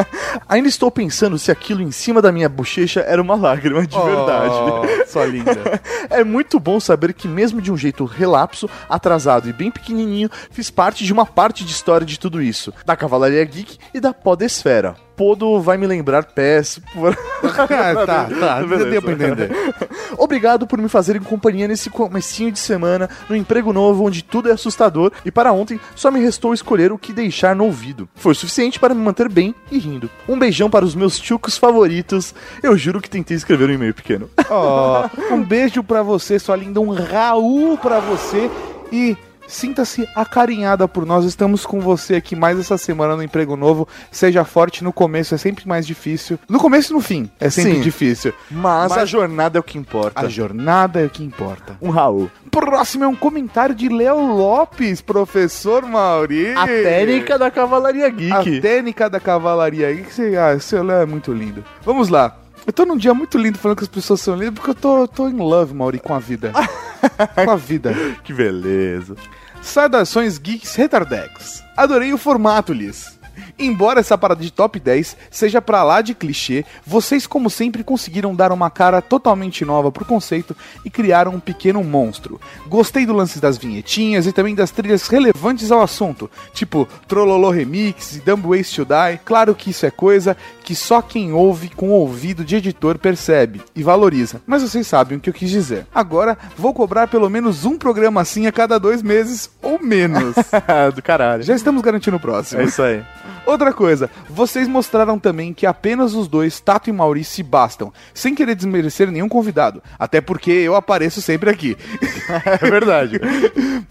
Ainda 0.48 0.68
estou 0.68 0.90
pensando 0.90 1.38
se 1.38 1.50
aquilo 1.50 1.82
em 1.82 1.90
cima 1.90 2.20
da 2.20 2.32
minha 2.32 2.48
bochecha 2.48 3.00
era 3.00 3.20
uma 3.20 3.34
lágrima 3.34 3.86
de 3.86 3.96
verdade. 3.98 4.54
Oh, 4.54 5.06
sua 5.08 5.24
linda. 5.26 5.50
É 6.10 6.24
muito 6.24 6.58
bom 6.58 6.80
saber 6.80 7.12
que, 7.12 7.28
mesmo 7.28 7.60
de 7.62 7.70
um 7.70 7.76
jeito 7.76 8.04
relapso, 8.04 8.68
atrasado 8.88 9.48
e 9.48 9.52
bem 9.52 9.70
pequenininho, 9.70 10.28
fiz 10.50 10.70
parte 10.70 11.04
de 11.04 11.12
uma 11.12 11.24
parte 11.24 11.64
de 11.64 11.70
história 11.72 12.04
de 12.06 12.18
tudo 12.18 12.42
isso, 12.42 12.72
da 12.84 12.96
Cavalaria 12.96 13.44
Geek 13.44 13.78
e 13.94 14.00
da 14.00 14.12
Podesfera. 14.12 14.96
Podo 15.20 15.60
vai 15.60 15.76
me 15.76 15.86
lembrar 15.86 16.24
pés. 16.24 16.80
Por... 16.94 17.14
Ah, 17.42 18.06
tá, 18.06 18.24
tá, 18.26 18.62
Beleza. 18.62 18.90
deu 18.90 19.02
pra 19.02 19.12
entender. 19.12 19.50
Obrigado 20.16 20.66
por 20.66 20.78
me 20.78 20.88
fazerem 20.88 21.22
companhia 21.22 21.66
nesse 21.66 21.88
comecinho 21.88 22.52
de 22.52 22.58
semana, 22.58 23.08
no 23.28 23.36
emprego 23.36 23.72
novo 23.72 24.04
onde 24.04 24.22
tudo 24.22 24.50
é 24.50 24.52
assustador, 24.52 25.10
e 25.24 25.30
para 25.30 25.52
ontem 25.52 25.80
só 25.94 26.10
me 26.10 26.20
restou 26.20 26.52
escolher 26.52 26.92
o 26.92 26.98
que 26.98 27.12
deixar 27.12 27.56
no 27.56 27.64
ouvido. 27.64 28.08
Foi 28.14 28.32
o 28.32 28.34
suficiente 28.34 28.78
para 28.78 28.94
me 28.94 29.02
manter 29.02 29.28
bem 29.28 29.54
e 29.70 29.78
rindo. 29.78 30.10
Um 30.28 30.38
beijão 30.38 30.68
para 30.70 30.84
os 30.84 30.94
meus 30.94 31.18
chucos 31.18 31.56
favoritos. 31.56 32.34
Eu 32.62 32.76
juro 32.76 33.00
que 33.00 33.10
tentei 33.10 33.36
escrever 33.36 33.68
um 33.70 33.74
e-mail 33.74 33.94
pequeno. 33.94 34.28
Ó, 34.48 35.08
um 35.32 35.42
beijo 35.42 35.82
pra 35.82 36.02
você, 36.02 36.38
sua 36.38 36.56
linda, 36.56 36.80
um 36.80 36.92
Raul 36.92 37.76
pra 37.78 38.00
você 38.00 38.50
e 38.92 39.16
sinta-se 39.50 40.08
acarinhada 40.14 40.86
por 40.88 41.04
nós. 41.04 41.24
Estamos 41.24 41.66
com 41.66 41.80
você 41.80 42.14
aqui 42.14 42.34
mais 42.34 42.58
essa 42.58 42.78
semana 42.78 43.16
no 43.16 43.22
Emprego 43.22 43.56
Novo. 43.56 43.86
Seja 44.10 44.44
forte 44.44 44.82
no 44.84 44.92
começo, 44.92 45.34
é 45.34 45.38
sempre 45.38 45.66
mais 45.68 45.86
difícil. 45.86 46.38
No 46.48 46.58
começo 46.58 46.92
e 46.92 46.94
no 46.94 47.00
fim, 47.00 47.30
é 47.38 47.50
sempre 47.50 47.74
Sim. 47.74 47.80
difícil. 47.80 48.32
Mas, 48.50 48.90
Mas- 48.90 48.98
a 48.98 49.04
jornada 49.04 49.58
é 49.58 49.60
o 49.60 49.62
que 49.62 49.76
importa. 49.78 50.20
A 50.24 50.28
jornada 50.28 51.00
é 51.00 51.04
o 51.06 51.10
que 51.10 51.22
importa. 51.22 51.76
Um 51.82 51.90
Raul. 51.90 52.30
Próximo 52.50 53.04
é 53.04 53.08
um 53.08 53.14
comentário 53.16 53.74
de 53.74 53.88
Léo 53.88 54.34
Lopes, 54.34 55.00
professor 55.00 55.84
Mauri. 55.84 56.52
A 56.56 56.66
técnica 56.66 57.38
da 57.38 57.50
Cavalaria 57.50 58.08
Geek. 58.08 58.32
A 58.58 58.60
técnica 58.60 59.10
da 59.10 59.20
cavalaria 59.20 59.92
Geek. 59.92 60.36
Ah, 60.36 60.58
seu 60.58 60.82
Léo 60.82 61.02
é 61.02 61.06
muito 61.06 61.32
lindo. 61.32 61.64
Vamos 61.82 62.08
lá. 62.08 62.39
Eu 62.66 62.72
tô 62.72 62.84
num 62.84 62.96
dia 62.96 63.14
muito 63.14 63.38
lindo 63.38 63.58
falando 63.58 63.78
que 63.78 63.84
as 63.84 63.88
pessoas 63.88 64.20
são 64.20 64.34
lindas, 64.34 64.54
porque 64.54 64.70
eu 64.70 64.74
tô, 64.74 65.08
tô 65.08 65.28
em 65.28 65.36
love, 65.36 65.74
Mauri, 65.74 65.98
com 65.98 66.14
a 66.14 66.18
vida. 66.18 66.52
com 67.44 67.50
a 67.50 67.56
vida. 67.56 67.94
Que 68.22 68.32
beleza. 68.32 69.16
Saudações 69.62 70.38
geeks 70.38 70.74
retardex. 70.74 71.62
Adorei 71.76 72.12
o 72.12 72.18
formato, 72.18 72.72
Liz. 72.72 73.18
Embora 73.58 74.00
essa 74.00 74.16
parada 74.16 74.42
de 74.42 74.50
top 74.50 74.80
10 74.80 75.16
seja 75.30 75.60
pra 75.60 75.82
lá 75.82 76.00
de 76.00 76.14
clichê, 76.14 76.64
vocês, 76.86 77.26
como 77.26 77.50
sempre, 77.50 77.84
conseguiram 77.84 78.34
dar 78.34 78.52
uma 78.52 78.70
cara 78.70 79.02
totalmente 79.02 79.64
nova 79.64 79.92
pro 79.92 80.04
conceito 80.04 80.56
e 80.84 80.90
criaram 80.90 81.34
um 81.34 81.40
pequeno 81.40 81.82
monstro. 81.84 82.40
Gostei 82.66 83.04
do 83.04 83.12
lance 83.12 83.38
das 83.38 83.58
vinhetinhas 83.58 84.26
e 84.26 84.32
também 84.32 84.54
das 84.54 84.70
trilhas 84.70 85.06
relevantes 85.08 85.70
ao 85.70 85.82
assunto, 85.82 86.30
tipo 86.54 86.88
Trololô 87.06 87.50
Remix 87.50 88.16
e 88.16 88.20
Dumb 88.20 88.48
Ways 88.48 88.70
to 88.70 88.84
Die. 88.84 89.20
Claro 89.24 89.54
que 89.54 89.70
isso 89.70 89.84
é 89.84 89.90
coisa 89.90 90.36
que 90.70 90.76
só 90.76 91.02
quem 91.02 91.32
ouve 91.32 91.68
com 91.68 91.90
ouvido 91.90 92.44
de 92.44 92.54
editor 92.54 92.96
percebe 92.96 93.60
e 93.74 93.82
valoriza, 93.82 94.40
mas 94.46 94.62
vocês 94.62 94.86
sabem 94.86 95.18
o 95.18 95.20
que 95.20 95.28
eu 95.28 95.34
quis 95.34 95.50
dizer. 95.50 95.84
Agora, 95.92 96.38
vou 96.56 96.72
cobrar 96.72 97.08
pelo 97.08 97.28
menos 97.28 97.64
um 97.64 97.76
programa 97.76 98.20
assim 98.20 98.46
a 98.46 98.52
cada 98.52 98.78
dois 98.78 99.02
meses 99.02 99.50
ou 99.60 99.82
menos. 99.82 100.36
Do 100.94 101.02
caralho. 101.02 101.42
Já 101.42 101.56
estamos 101.56 101.82
garantindo 101.82 102.18
o 102.18 102.20
próximo. 102.20 102.60
É 102.60 102.66
isso 102.66 102.80
aí. 102.80 103.02
Outra 103.44 103.72
coisa, 103.72 104.08
vocês 104.28 104.68
mostraram 104.68 105.18
também 105.18 105.52
que 105.52 105.66
apenas 105.66 106.14
os 106.14 106.28
dois, 106.28 106.60
Tato 106.60 106.88
e 106.88 106.92
Maurício, 106.92 107.34
se 107.34 107.42
bastam, 107.42 107.92
sem 108.14 108.32
querer 108.32 108.54
desmerecer 108.54 109.10
nenhum 109.10 109.28
convidado. 109.28 109.82
Até 109.98 110.20
porque 110.20 110.52
eu 110.52 110.76
apareço 110.76 111.20
sempre 111.20 111.50
aqui. 111.50 111.76
É 112.30 112.70
verdade. 112.70 113.20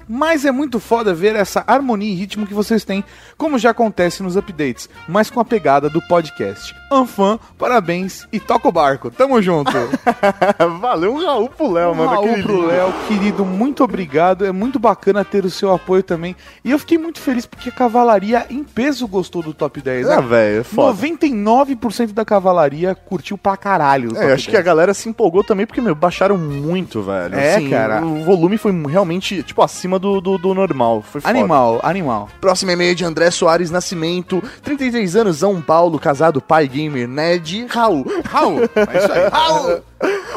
Mas 0.08 0.46
é 0.46 0.52
muito 0.52 0.80
foda 0.80 1.14
ver 1.14 1.36
essa 1.36 1.62
harmonia 1.68 2.10
e 2.10 2.16
ritmo 2.16 2.48
que 2.48 2.54
vocês 2.54 2.86
têm, 2.86 3.04
como 3.38 3.60
já 3.60 3.72
acontece 3.72 4.24
nos 4.24 4.38
updates, 4.38 4.90
mas 5.08 5.30
com 5.30 5.42
a 5.42 5.46
pegada 5.46 5.90
do 5.90 6.02
podcast. 6.04 6.69
Anfã, 6.92 7.40
parabéns 7.58 8.28
e 8.32 8.40
toca 8.40 8.68
o 8.68 8.72
barco. 8.72 9.12
Tamo 9.12 9.42
junto. 9.42 9.72
Valeu 10.80 11.14
um 11.14 11.24
Raul 11.26 11.50
pro 11.50 11.72
Léo, 11.72 11.96
mano. 11.96 12.10
Raul 12.10 12.26
aquele 12.30 12.44
pro. 12.44 12.66
Léo, 12.66 12.94
querido, 13.08 13.46
muito 13.46 13.84
obrigado. 13.84 14.46
É 14.46 14.52
muito 14.52 14.80
bacana 14.80 15.24
ter 15.24 15.46
o 15.46 15.50
seu 15.50 15.74
apoio 15.74 16.02
também. 16.04 16.36
E 16.64 16.72
eu 16.72 16.80
fiquei 16.80 16.98
muito 16.98 17.20
feliz 17.20 17.46
porque 17.46 17.70
a 17.70 17.72
cavalaria 17.72 18.46
em 18.50 18.64
peso 18.64 19.08
gostou 19.08 19.42
do 19.44 19.54
top 19.54 19.82
10. 19.82 20.10
Ah, 20.10 20.22
né? 20.22 20.28
velho, 20.28 20.62
é 20.62 20.64
foda. 20.64 21.00
99% 21.00 22.14
da 22.14 22.26
cavalaria 22.26 22.96
curtiu 22.96 23.38
pra 23.38 23.56
caralho. 23.56 24.14
o 24.14 24.18
É, 24.18 24.34
acho 24.34 24.46
que 24.50 24.56
a 24.56 24.60
10. 24.60 24.66
galera 24.66 24.94
se 24.94 25.10
empolgou 25.10 25.44
também 25.44 25.66
porque, 25.66 25.82
meu, 25.82 25.96
baixaram 25.96 26.38
muito, 26.38 27.02
velho. 27.02 27.36
É, 27.36 27.70
cara. 27.70 28.04
O 28.04 28.24
volume 28.24 28.58
foi 28.58 28.72
realmente, 28.88 29.44
tipo, 29.44 29.62
acima 29.62 30.00
do, 30.00 30.20
do, 30.20 30.38
do 30.38 30.54
normal. 30.54 31.02
Foi 31.02 31.22
foda. 31.22 31.30
Animal, 31.38 31.80
animal. 31.84 32.30
Próximo 32.42 32.72
e-mail 32.72 32.96
de 32.96 33.06
André 33.06 33.30
Soares 33.32 33.70
Nascimento, 33.72 34.42
33 34.64 35.16
anos, 35.16 35.38
São 35.38 35.62
Paulo, 35.62 36.00
casado, 36.00 36.42
pai 36.42 36.59
gamer, 36.68 37.08
nerd, 37.08 37.66
Raul. 37.68 38.06
Raul, 38.26 38.62
é 38.64 38.98
isso 38.98 39.12
aí. 39.12 39.28
Raul! 39.30 39.84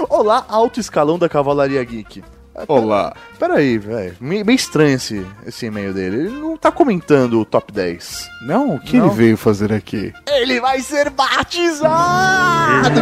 Olá, 0.09 0.45
alto 0.49 0.79
escalão 0.81 1.19
da 1.19 1.29
Cavalaria 1.29 1.83
Geek. 1.85 2.23
Olá. 2.69 3.15
Pera 3.39 3.55
aí, 3.55 3.79
velho. 3.79 4.15
Me- 4.21 4.45
Meio 4.45 4.57
estranho 4.57 4.97
esse, 4.97 5.27
esse 5.47 5.65
e-mail 5.67 5.95
dele. 5.95 6.17
Ele 6.27 6.29
não 6.29 6.55
tá 6.57 6.71
comentando 6.71 7.41
o 7.41 7.45
top 7.47 7.73
10. 7.73 8.29
Não, 8.43 8.75
o 8.75 8.81
que 8.81 8.99
Não. 8.99 9.07
ele 9.07 9.15
veio 9.15 9.37
fazer 9.39 9.73
aqui? 9.73 10.13
Ele 10.27 10.61
vai 10.61 10.81
ser 10.81 11.09
batizado! 11.09 13.01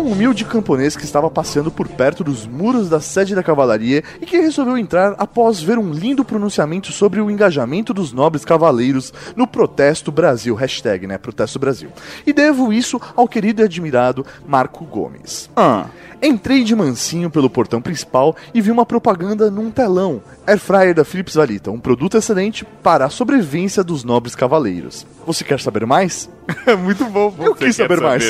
Um 0.00 0.12
humilde 0.12 0.46
camponês 0.46 0.96
que 0.96 1.04
estava 1.04 1.30
passeando 1.30 1.70
por 1.70 1.86
perto 1.86 2.24
dos 2.24 2.46
muros 2.46 2.88
da 2.88 3.00
sede 3.00 3.34
da 3.34 3.42
cavalaria 3.42 4.02
e 4.20 4.24
que 4.24 4.40
resolveu 4.40 4.78
entrar 4.78 5.14
após 5.18 5.60
ver 5.60 5.78
um 5.78 5.92
lindo 5.92 6.24
pronunciamento 6.24 6.90
sobre 6.90 7.20
o 7.20 7.30
engajamento 7.30 7.92
dos 7.92 8.10
nobres 8.10 8.44
cavaleiros 8.44 9.12
no 9.36 9.46
Protesto 9.46 10.10
Brasil, 10.10 10.54
hashtag, 10.54 11.06
né, 11.06 11.18
Protesto 11.18 11.58
Brasil. 11.58 11.90
E 12.26 12.32
devo 12.32 12.72
isso 12.72 12.98
ao 13.14 13.28
querido 13.28 13.60
e 13.60 13.64
admirado 13.64 14.24
Marco 14.46 14.84
Gomes. 14.86 15.50
Ah, 15.54 15.86
Entrei 16.22 16.64
de 16.64 16.76
mansinho 16.76 17.30
pelo 17.30 17.48
portão 17.48 17.80
principal 17.80 18.36
e 18.52 18.60
vi 18.60 18.70
uma 18.70 18.84
propaganda 18.84 19.50
num 19.50 19.70
telão. 19.70 20.20
Air 20.46 20.58
Fryer 20.58 20.94
da 20.94 21.02
Philips 21.02 21.34
Valita, 21.34 21.70
um 21.70 21.80
produto 21.80 22.18
excelente 22.18 22.62
para 22.82 23.06
a 23.06 23.10
sobrevivência 23.10 23.82
dos 23.82 24.04
nobres 24.04 24.34
cavaleiros. 24.34 25.06
Você 25.26 25.44
quer 25.44 25.60
saber 25.60 25.86
mais? 25.86 26.28
É 26.66 26.74
muito 26.76 27.04
bom. 27.06 27.34
Eu 27.40 27.54
quis 27.54 27.76
saber 27.76 28.00
mais. 28.00 28.24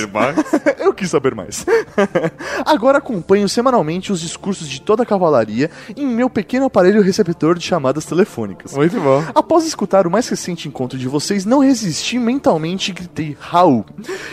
Eu 0.78 0.92
quis 0.92 1.10
saber 1.10 1.34
mais. 1.34 1.64
Agora 2.64 2.98
acompanho 2.98 3.48
semanalmente 3.48 4.12
os 4.12 4.20
discursos 4.20 4.68
de 4.68 4.80
toda 4.80 5.02
a 5.02 5.06
cavalaria 5.06 5.70
em 5.96 6.06
meu 6.06 6.28
pequeno 6.28 6.66
aparelho 6.66 7.02
receptor 7.02 7.58
de 7.58 7.64
chamadas 7.64 8.04
telefônicas. 8.04 8.74
Muito 8.74 9.00
bom. 9.00 9.24
Após 9.34 9.66
escutar 9.66 10.06
o 10.06 10.10
mais 10.10 10.28
recente 10.28 10.68
encontro 10.68 10.98
de 10.98 11.08
vocês, 11.08 11.44
não 11.44 11.58
resisti 11.60 12.18
mentalmente 12.18 12.90
e 12.90 12.94
gritei 12.94 13.36
Raul. 13.38 13.84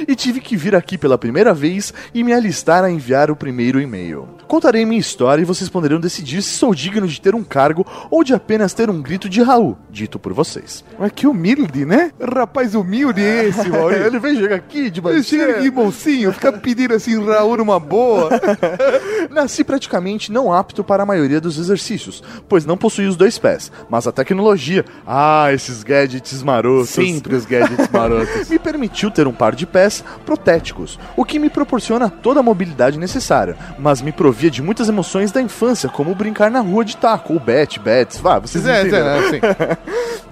E 0.07 0.15
tive 0.15 0.39
que 0.39 0.55
vir 0.55 0.75
aqui 0.75 0.97
pela 0.97 1.17
primeira 1.17 1.53
vez 1.53 1.93
e 2.13 2.23
me 2.23 2.33
alistar 2.33 2.83
a 2.83 2.91
enviar 2.91 3.31
o 3.31 3.35
primeiro 3.35 3.79
e-mail. 3.79 4.27
Contarei 4.47 4.85
minha 4.85 4.99
história 4.99 5.41
e 5.41 5.45
vocês 5.45 5.69
poderão 5.69 5.99
decidir 5.99 6.41
se 6.41 6.57
sou 6.57 6.73
digno 6.73 7.07
de 7.07 7.19
ter 7.19 7.35
um 7.35 7.43
cargo 7.43 7.85
ou 8.09 8.23
de 8.23 8.33
apenas 8.33 8.73
ter 8.73 8.89
um 8.89 9.01
grito 9.01 9.27
de 9.27 9.41
Raul, 9.41 9.77
dito 9.89 10.17
por 10.17 10.33
vocês. 10.33 10.83
Mas 10.97 11.11
que 11.11 11.27
humilde, 11.27 11.85
né? 11.85 12.11
Rapaz 12.19 12.73
humilde 12.73 13.21
esse, 13.21 13.69
Maurício. 13.80 14.05
Ele 14.05 14.19
vem 14.19 14.36
chegar 14.36 14.55
aqui 14.55 14.89
de 14.89 15.01
Ele 15.05 15.23
chega 15.23 15.57
aqui, 15.57 15.71
mocinho, 15.71 16.32
fica 16.34 16.51
pedindo 16.53 16.93
assim, 16.93 17.23
Raul 17.23 17.57
numa 17.57 17.80
boa. 17.80 18.30
Nasci 19.30 19.63
praticamente 19.63 20.32
não 20.32 20.51
apto 20.53 20.84
para 20.84 21.03
a 21.03 21.05
maioria 21.05 21.39
dos 21.41 21.57
exercícios, 21.57 22.23
pois 22.47 22.65
não 22.65 22.78
possui 22.78 23.05
os 23.07 23.15
dois 23.15 23.38
pés, 23.38 23.71
mas 23.89 24.07
a 24.07 24.11
tecnologia, 24.11 24.86
ah, 25.05 25.51
esses 25.53 25.84
gadgets 25.84 26.41
marotos, 26.43 26.89
Sempre 26.89 27.36
os 27.36 27.45
gadgets 27.45 27.89
marotos. 27.91 28.47
me 28.49 28.59
permitiu 28.59 29.11
ter 29.11 29.28
um 29.28 29.34
par 29.34 29.55
de 29.55 29.65
pés 29.65 30.03
protéticos, 30.25 30.99
o 31.15 31.25
que 31.25 31.39
me 31.39 31.49
proporciona 31.49 32.09
toda 32.09 32.39
a 32.39 32.43
mobilidade 32.43 32.97
necessária, 32.97 33.56
mas 33.77 34.02
me 34.02 34.11
provia 34.11 34.49
de 34.49 34.61
muitas 34.61 34.89
emoções 34.89 35.31
da 35.31 35.41
infância, 35.41 35.89
como 35.89 36.15
brincar 36.15 36.49
na 36.49 36.60
rua 36.60 36.84
de 36.85 36.97
taco, 36.97 37.34
ou 37.34 37.39
bet, 37.39 37.80
bets, 37.80 38.18
vá, 38.19 38.39
vocês 38.39 38.65
É, 38.65 38.81
entenderam. 38.81 39.07
é, 39.07 39.19
assim. 39.19 39.39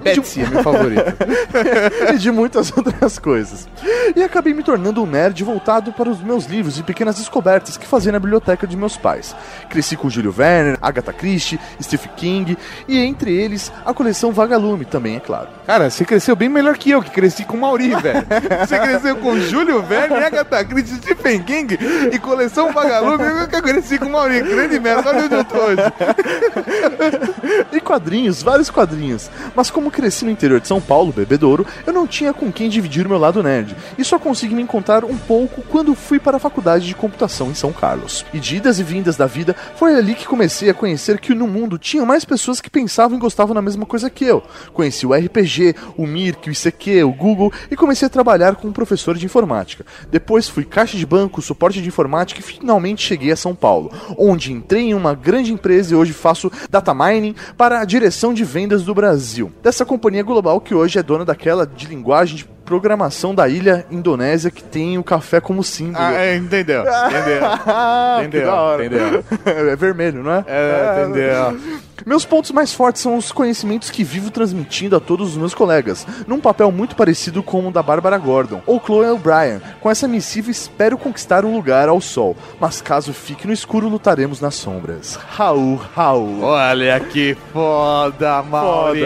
Betsy 0.01 0.41
é 0.41 0.47
meu 0.47 0.63
favorito. 0.63 1.01
e 2.13 2.17
de 2.17 2.31
muitas 2.31 2.71
outras 2.75 3.17
coisas. 3.19 3.34
E 4.15 4.23
acabei 4.23 4.53
me 4.53 4.63
tornando 4.63 5.03
um 5.03 5.05
nerd 5.05 5.43
voltado 5.43 5.91
para 5.91 6.09
os 6.09 6.21
meus 6.21 6.45
livros 6.45 6.79
e 6.79 6.83
pequenas 6.83 7.17
descobertas 7.17 7.77
que 7.77 7.87
fazia 7.87 8.11
na 8.11 8.19
biblioteca 8.19 8.67
de 8.67 8.77
meus 8.77 8.97
pais. 8.97 9.35
Cresci 9.69 9.95
com 9.95 10.09
Júlio 10.09 10.31
Verne, 10.31 10.77
Agatha 10.81 11.13
Christie, 11.13 11.59
Stephen 11.81 12.11
King 12.15 12.57
e 12.87 12.97
entre 12.97 13.33
eles 13.33 13.71
a 13.85 13.93
coleção 13.93 14.31
Vagalume 14.31 14.85
também, 14.85 15.15
é 15.15 15.19
claro. 15.19 15.49
Cara, 15.65 15.89
você 15.89 16.05
cresceu 16.05 16.35
bem 16.35 16.49
melhor 16.49 16.77
que 16.77 16.91
eu, 16.91 17.01
que 17.01 17.09
cresci 17.09 17.43
com 17.43 17.57
o 17.57 17.61
Mauri, 17.61 17.95
velho. 17.95 18.25
Você 18.65 18.79
cresceu 18.79 19.15
com 19.17 19.39
Júlio 19.39 19.81
Verne, 19.81 20.15
Agatha 20.15 20.63
Christie, 20.63 20.95
Stephen 20.97 21.43
King 21.43 21.77
e 22.11 22.19
coleção 22.19 22.71
Vagalume. 22.71 23.23
Eu 23.23 23.47
que 23.47 23.61
cresci 23.61 23.97
com 23.97 24.05
o 24.05 24.11
Mauri. 24.11 24.41
Grande 24.41 24.79
merda, 24.79 25.09
olha 25.09 25.25
onde 25.25 25.35
eu 25.35 25.43
tô 25.43 25.57
hoje. 25.57 25.81
E 27.71 27.79
quadrinhos, 27.79 28.43
vários 28.43 28.69
quadrinhos. 28.69 29.29
Mas 29.55 29.69
como 29.69 29.91
cresci 29.91 30.25
no 30.25 30.31
interior 30.31 30.59
de 30.59 30.67
São 30.67 30.81
Paulo, 30.81 31.11
bebedouro, 31.11 31.65
eu 31.85 31.93
não 31.93 32.07
tinha 32.07 32.33
com 32.33 32.51
quem 32.51 32.69
dividir 32.69 33.05
o 33.05 33.09
meu 33.09 33.14
lado 33.17 33.43
nerd. 33.43 33.75
E 33.97 34.03
só 34.03 34.17
consegui 34.17 34.55
me 34.55 34.61
encontrar 34.61 35.03
um 35.03 35.17
pouco 35.17 35.61
quando 35.63 35.95
fui 35.95 36.19
para 36.19 36.37
a 36.37 36.39
faculdade 36.39 36.87
de 36.87 36.95
computação 36.95 37.49
em 37.49 37.55
São 37.55 37.71
Carlos. 37.71 38.25
E 38.33 38.39
de 38.39 38.57
idas 38.57 38.79
e 38.79 38.83
vindas 38.83 39.17
da 39.17 39.25
vida, 39.25 39.55
foi 39.75 39.95
ali 39.95 40.15
que 40.15 40.27
comecei 40.27 40.69
a 40.69 40.73
conhecer 40.73 41.19
que 41.19 41.33
no 41.33 41.47
mundo 41.47 41.77
tinha 41.77 42.05
mais 42.05 42.25
pessoas 42.25 42.61
que 42.61 42.69
pensavam 42.69 43.17
e 43.17 43.21
gostavam 43.21 43.55
da 43.55 43.61
mesma 43.61 43.85
coisa 43.85 44.09
que 44.09 44.25
eu. 44.25 44.43
Conheci 44.73 45.05
o 45.05 45.13
RPG, 45.13 45.75
o 45.97 46.05
Mirk, 46.05 46.49
o 46.49 46.51
ICQ, 46.51 47.03
o 47.03 47.13
Google 47.13 47.51
e 47.69 47.75
comecei 47.75 48.05
a 48.05 48.09
trabalhar 48.09 48.55
com 48.55 48.67
um 48.67 48.73
professor 48.73 49.17
de 49.17 49.25
informática. 49.25 49.85
Depois 50.09 50.47
fui 50.47 50.63
caixa 50.63 50.97
de 50.97 51.05
banco, 51.05 51.41
suporte 51.41 51.81
de 51.81 51.87
informática 51.87 52.39
e 52.39 52.43
finalmente 52.43 53.05
cheguei 53.05 53.31
a 53.31 53.35
São 53.35 53.55
Paulo, 53.55 53.91
onde 54.17 54.51
entrei 54.51 54.89
em 54.89 54.93
uma 54.93 55.13
grande 55.13 55.51
empresa 55.51 55.93
e 55.93 55.97
hoje 55.97 56.13
faço 56.13 56.51
data 56.69 56.93
mining 56.93 57.35
para 57.57 57.79
a 57.79 57.85
direção 57.85 58.33
de 58.33 58.43
vendas 58.43 58.83
do 58.83 58.93
Brasil. 58.93 59.51
Dessa 59.61 59.85
companhia 59.85 60.23
global 60.23 60.61
que 60.61 60.73
hoje 60.73 60.99
é 60.99 61.03
dona 61.03 61.25
daquela 61.25 61.65
de 61.65 61.87
linguagem 61.87 62.37
de 62.37 62.54
programação 62.65 63.33
da 63.35 63.47
ilha 63.47 63.85
indonésia 63.91 64.49
que 64.49 64.63
tem 64.63 64.97
o 64.97 65.03
café 65.03 65.39
como 65.39 65.63
símbolo. 65.63 66.03
Ah, 66.03 66.13
é, 66.13 66.35
entendeu. 66.35 66.81
Entendeu. 66.81 67.45
Ah, 67.67 68.17
Entendeu, 68.21 68.47
da 68.47 68.55
hora. 68.55 68.85
entendeu. 68.85 69.23
É 69.45 69.75
vermelho, 69.75 70.23
não 70.23 70.31
é? 70.31 70.43
É, 70.47 71.03
entendeu. 71.03 71.59
Meus 72.05 72.25
pontos 72.25 72.51
mais 72.51 72.73
fortes 72.73 73.01
são 73.01 73.15
os 73.17 73.31
conhecimentos 73.31 73.89
que 73.89 74.03
vivo 74.03 74.29
transmitindo 74.29 74.95
a 74.95 74.99
todos 74.99 75.29
os 75.31 75.37
meus 75.37 75.53
colegas, 75.55 76.05
num 76.27 76.39
papel 76.39 76.71
muito 76.71 76.95
parecido 76.95 77.41
com 77.41 77.67
o 77.67 77.71
da 77.71 77.81
Bárbara 77.81 78.17
Gordon 78.17 78.61
ou 78.67 78.79
Chloe 78.83 79.09
O'Brien. 79.09 79.61
Com 79.81 79.89
essa 79.89 80.07
missiva 80.07 80.51
espero 80.51 80.97
conquistar 80.97 81.45
um 81.45 81.55
lugar 81.55 81.87
ao 81.89 81.99
sol, 82.01 82.35
mas 82.59 82.81
caso 82.81 83.13
fique 83.13 83.47
no 83.47 83.53
escuro 83.53 83.87
lutaremos 83.87 84.39
nas 84.41 84.55
sombras. 84.55 85.15
Raul, 85.29 85.79
Raul. 85.95 86.41
Olha 86.43 86.99
que 86.99 87.35
foda, 87.53 88.43
Mauri. 88.43 89.01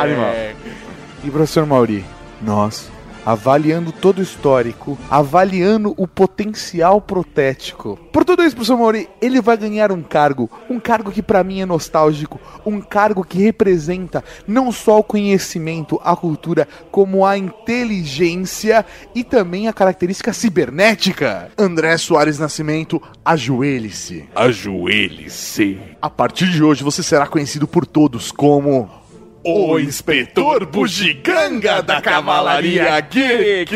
Animal. 0.00 0.32
E 1.22 1.30
professor 1.30 1.64
Mauri, 1.66 2.04
nós, 2.42 2.90
avaliando 3.24 3.92
todo 3.92 4.18
o 4.18 4.22
histórico, 4.22 4.98
avaliando 5.10 5.94
o 5.96 6.06
potencial 6.06 7.00
protético. 7.00 7.98
Por 8.12 8.24
tudo 8.24 8.42
isso, 8.42 8.56
professor 8.56 8.76
Mauri, 8.76 9.08
ele 9.20 9.40
vai 9.40 9.56
ganhar 9.56 9.92
um 9.92 10.02
cargo, 10.02 10.50
um 10.68 10.78
cargo 10.78 11.10
que 11.10 11.22
pra 11.22 11.44
mim 11.44 11.60
é 11.60 11.66
nostálgico, 11.66 12.40
um 12.66 12.80
cargo 12.80 13.24
que 13.24 13.38
representa 13.38 14.22
não 14.46 14.72
só 14.72 14.98
o 14.98 15.04
conhecimento, 15.04 16.00
a 16.04 16.16
cultura, 16.16 16.68
como 16.90 17.24
a 17.24 17.38
inteligência 17.38 18.84
e 19.14 19.24
também 19.24 19.68
a 19.68 19.72
característica 19.72 20.32
cibernética. 20.32 21.50
André 21.56 21.96
Soares 21.96 22.38
Nascimento, 22.38 23.00
ajoelhe-se. 23.24 24.28
Ajoelhe-se. 24.34 25.80
A 26.00 26.10
partir 26.10 26.50
de 26.50 26.62
hoje 26.62 26.82
você 26.82 27.02
será 27.02 27.26
conhecido 27.26 27.66
por 27.66 27.86
todos 27.86 28.32
como 28.32 28.90
O 29.44 29.78
inspetor 29.78 30.64
bugiganga 30.64 31.82
da 31.82 32.00
cavalaria 32.00 33.00
geek. 33.00 33.74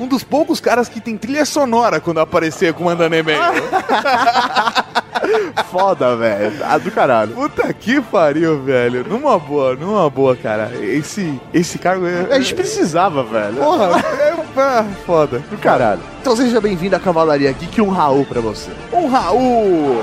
Um 0.00 0.08
dos 0.08 0.24
poucos 0.24 0.60
caras 0.60 0.88
que 0.88 1.00
tem 1.00 1.16
trilha 1.16 1.44
sonora 1.44 2.00
quando 2.00 2.18
aparecer 2.18 2.74
comandando 2.74 3.14
e-mail. 3.14 3.38
foda, 5.70 6.16
velho. 6.16 6.52
Ah, 6.64 6.76
do 6.76 6.90
caralho. 6.90 7.34
Puta 7.34 7.72
que 7.72 8.00
pariu, 8.00 8.62
velho. 8.62 9.04
Numa 9.08 9.38
boa, 9.38 9.76
numa 9.76 10.10
boa, 10.10 10.34
cara. 10.34 10.72
Esse, 10.82 11.40
esse 11.54 11.78
cargo 11.78 12.06
é. 12.06 12.34
A 12.34 12.40
gente 12.40 12.54
precisava, 12.54 13.22
velho. 13.22 13.56
Porra, 13.56 14.00
é 14.18 14.34
ah, 14.56 14.84
foda. 15.04 15.38
Do 15.50 15.58
caralho. 15.58 16.00
Então 16.20 16.34
seja 16.34 16.60
bem-vindo 16.60 16.96
à 16.96 17.00
Cavalaria 17.00 17.52
Geek, 17.52 17.80
um 17.80 17.90
Raul 17.90 18.24
pra 18.24 18.40
você. 18.40 18.70
Um 18.92 19.06
Raul! 19.06 20.02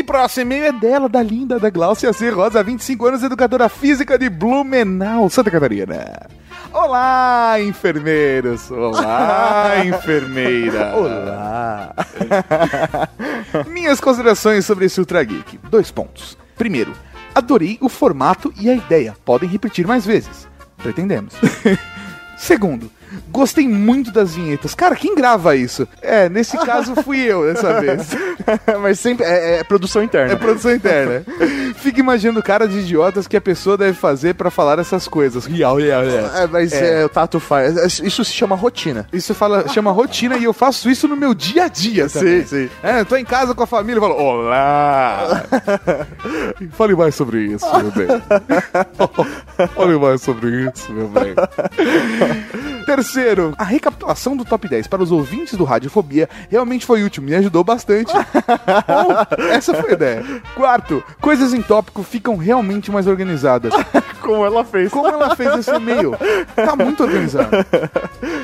E 0.00 0.02
próximo 0.02 0.54
e-mail 0.54 0.64
é 0.64 0.72
dela, 0.72 1.10
da 1.10 1.22
linda, 1.22 1.58
da 1.58 1.68
Glaucia 1.68 2.10
C. 2.14 2.30
Rosa, 2.30 2.62
25 2.62 3.04
anos, 3.04 3.22
educadora 3.22 3.68
física 3.68 4.18
de 4.18 4.30
Blumenau, 4.30 5.28
Santa 5.28 5.50
Catarina. 5.50 6.26
Olá, 6.72 7.60
enfermeiros! 7.60 8.70
Olá, 8.70 9.74
enfermeira! 9.84 10.96
Olá. 10.96 11.94
Minhas 13.68 14.00
considerações 14.00 14.64
sobre 14.64 14.86
esse 14.86 14.98
Ultra 14.98 15.22
Geek. 15.22 15.58
Dois 15.68 15.90
pontos. 15.90 16.34
Primeiro, 16.56 16.94
adorei 17.34 17.76
o 17.78 17.90
formato 17.90 18.50
e 18.58 18.70
a 18.70 18.74
ideia. 18.74 19.14
Podem 19.22 19.50
repetir 19.50 19.86
mais 19.86 20.06
vezes. 20.06 20.48
Pretendemos. 20.78 21.34
Segundo, 22.38 22.90
gostei 23.28 23.68
muito 23.68 24.10
das 24.10 24.34
vinhetas. 24.34 24.74
Cara, 24.74 24.94
quem 24.96 25.14
grava 25.14 25.54
isso? 25.56 25.86
É, 26.02 26.28
nesse 26.28 26.56
caso 26.64 26.94
fui 27.02 27.20
eu 27.20 27.44
dessa 27.52 27.80
vez. 27.80 28.08
Mas 28.82 28.98
sempre 29.00 29.24
é, 29.24 29.58
é 29.60 29.64
produção 29.64 30.02
interna. 30.02 30.32
É 30.32 30.36
produção 30.36 30.72
interna. 30.74 31.22
Fica 31.76 32.00
imaginando 32.00 32.42
cara 32.42 32.66
de 32.66 32.78
idiotas 32.78 33.26
que 33.26 33.36
a 33.36 33.40
pessoa 33.40 33.76
deve 33.76 33.94
fazer 33.94 34.34
pra 34.34 34.50
falar 34.50 34.78
essas 34.78 35.06
coisas. 35.08 35.46
Real, 35.46 35.76
real, 35.76 36.02
real. 36.02 36.30
É, 36.36 36.46
mas 36.46 36.72
É. 36.72 37.02
é, 37.02 37.04
o 37.04 37.08
Tato 37.08 37.38
faz. 37.40 37.98
Isso 38.00 38.24
se 38.24 38.32
chama 38.32 38.54
rotina. 38.56 39.06
Isso 39.12 39.34
fala, 39.34 39.68
chama 39.68 39.90
rotina 39.92 40.36
e 40.36 40.44
eu 40.44 40.52
faço 40.52 40.90
isso 40.90 41.06
no 41.08 41.16
meu 41.16 41.34
dia 41.34 41.64
a 41.64 41.68
dia. 41.68 42.08
Sim, 42.08 42.44
sim. 42.44 42.68
É, 42.82 43.00
eu 43.00 43.04
tô 43.06 43.16
em 43.16 43.24
casa 43.24 43.54
com 43.54 43.62
a 43.62 43.66
família 43.66 43.98
e 43.98 44.00
falo, 44.00 44.14
olá! 44.16 45.42
Fale 46.72 46.94
mais 46.94 47.14
sobre 47.14 47.42
isso, 47.42 47.66
meu 47.78 47.90
bem. 47.90 48.06
Fale 49.74 49.98
mais 49.98 50.22
sobre 50.22 50.48
isso, 50.70 50.92
meu 50.92 51.08
bem. 51.08 51.34
Terceiro, 52.86 53.09
a 53.56 53.64
recapitulação 53.64 54.36
do 54.36 54.44
top 54.44 54.68
10 54.68 54.86
para 54.86 55.02
os 55.02 55.10
ouvintes 55.10 55.54
do 55.54 55.64
Radiofobia 55.64 56.28
realmente 56.48 56.86
foi 56.86 57.02
útil, 57.02 57.22
me 57.22 57.34
ajudou 57.34 57.64
bastante. 57.64 58.12
Bom, 58.86 59.44
essa 59.50 59.74
foi 59.74 59.90
a 59.90 59.94
ideia. 59.94 60.42
Quarto, 60.54 61.02
coisas 61.20 61.52
em 61.52 61.62
tópico 61.62 62.02
ficam 62.02 62.36
realmente 62.36 62.90
mais 62.90 63.06
organizadas. 63.06 63.72
Como 64.20 64.44
ela 64.44 64.64
fez. 64.64 64.90
Como 64.90 65.08
ela 65.08 65.34
fez 65.36 65.54
esse 65.58 65.70
e-mail? 65.74 66.14
Tá 66.54 66.76
muito 66.76 67.02
organizado. 67.02 67.48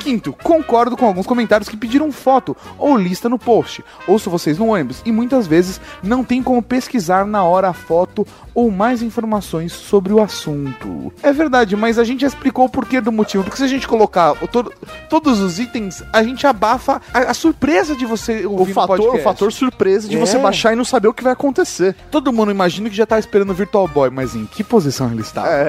Quinto, 0.01 0.33
concordo 0.43 0.97
com 0.97 1.07
alguns 1.07 1.27
comentários 1.27 1.69
que 1.69 1.77
pediram 1.77 2.11
foto 2.11 2.57
ou 2.79 2.97
lista 2.97 3.29
no 3.29 3.39
post. 3.39 3.85
Ouço 4.07 4.31
vocês 4.31 4.59
no 4.59 4.69
ônibus 4.69 5.03
e 5.05 5.13
muitas 5.13 5.47
vezes 5.47 5.81
não 6.03 6.25
tem 6.25 6.43
como 6.43 6.63
pesquisar 6.63 7.25
na 7.27 7.43
hora 7.45 7.69
a 7.69 7.73
foto 7.73 8.27
ou 8.55 8.71
mais 8.71 9.03
informações 9.03 9.73
sobre 9.73 10.13
o 10.13 10.23
assunto. 10.23 11.13
É 11.23 11.33
verdade, 11.33 11.77
mas 11.77 11.99
a 11.99 12.05
gente 12.05 12.21
já 12.23 12.27
explicou 12.29 12.65
o 12.65 12.69
porquê 12.69 13.01
do 13.01 13.13
motivo. 13.13 13.45
Porque 13.45 13.59
se 13.59 13.65
a 13.65 13.69
gente 13.69 13.87
colocar 13.87 14.33
o 14.43 14.49
todo- 14.49 14.73
todos 15.11 15.41
os 15.41 15.59
itens, 15.59 16.03
a 16.13 16.23
gente 16.23 16.47
abafa 16.47 17.01
a, 17.13 17.19
a 17.31 17.35
surpresa 17.35 17.95
de 17.95 18.07
você 18.07 18.47
O 18.47 18.53
ouvir 18.53 18.69
no 18.71 18.75
fator, 18.75 18.95
o 18.95 19.03
podcast. 19.03 19.25
fator 19.25 19.53
surpresa 19.53 20.09
de 20.09 20.17
É. 20.17 20.19
você 20.19 20.39
baixar 20.39 20.73
e 20.73 20.77
não 20.77 20.85
saber 20.85 21.09
o 21.09 21.15
que 21.15 21.23
vai 21.23 21.33
acontecer. 21.33 21.95
Todo 22.11 22.33
mundo 22.33 22.51
imagina 22.51 22.89
que 22.89 22.97
já 22.97 23.05
tá 23.07 23.19
esperando 23.19 23.51
o 23.51 23.55
Virtual 23.55 23.87
Boy, 23.89 24.09
mas 24.11 24.35
em 24.35 24.47
que 24.47 24.65
posição 24.65 25.11
ele 25.11 25.21
está? 25.21 25.47
É. 25.49 25.66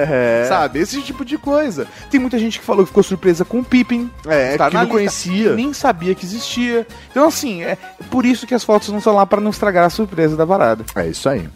Sabe? 0.48 0.78
Esse 0.80 1.00
tipo 1.02 1.24
de 1.24 1.36
coisa. 1.38 1.86
Tem 2.10 2.20
muita 2.20 2.38
gente 2.38 2.58
que 2.58 2.64
falou 2.64 2.84
que 2.84 2.88
ficou 2.90 3.02
surpresa 3.02 3.44
com 3.44 3.60
o 3.60 3.64
Pippin. 3.64 4.10
É, 4.26 4.56
Tá 4.56 4.68
que 4.68 4.74
não 4.74 4.82
lista, 4.82 4.94
conhecia. 4.96 5.54
Nem 5.54 5.72
sabia 5.72 6.14
que 6.14 6.24
existia. 6.24 6.86
Então, 7.10 7.26
assim, 7.26 7.62
é 7.62 7.76
por 8.10 8.24
isso 8.26 8.46
que 8.46 8.54
as 8.54 8.64
fotos 8.64 8.88
não 8.88 8.98
estão 8.98 9.14
lá 9.14 9.24
para 9.26 9.40
não 9.40 9.50
estragar 9.50 9.84
a 9.84 9.90
surpresa 9.90 10.36
da 10.36 10.46
parada. 10.46 10.84
É 10.94 11.06
isso 11.08 11.28
aí. 11.28 11.48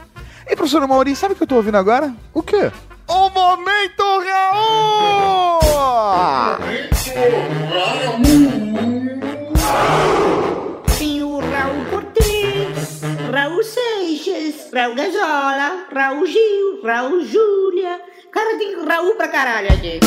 E 0.49 0.57
professor 0.57 0.87
Mauri, 0.87 1.15
sabe 1.17 1.35
o 1.35 1.37
que 1.37 1.43
eu 1.43 1.47
tô 1.47 1.57
ouvindo 1.57 1.77
agora? 1.77 2.13
O 2.35 2.43
quê? 2.43 2.71
O 3.09 3.29
Momento 3.31 4.03
Raul! 4.25 5.61
Tem 10.99 11.23
o 11.23 11.39
Raul 11.39 11.85
Cortez, 11.91 13.01
Raul 13.33 13.63
Seixas, 13.63 14.71
Raul 14.73 14.95
Gazola, 14.95 15.87
Raul 15.95 16.27
Gil, 16.27 16.83
Raul 16.85 17.25
Júlia. 17.25 18.01
Cara, 18.33 18.57
tem 18.57 18.73
Raul 18.85 19.15
pra 19.15 19.29
caralho 19.29 19.69
aqui. 19.73 20.01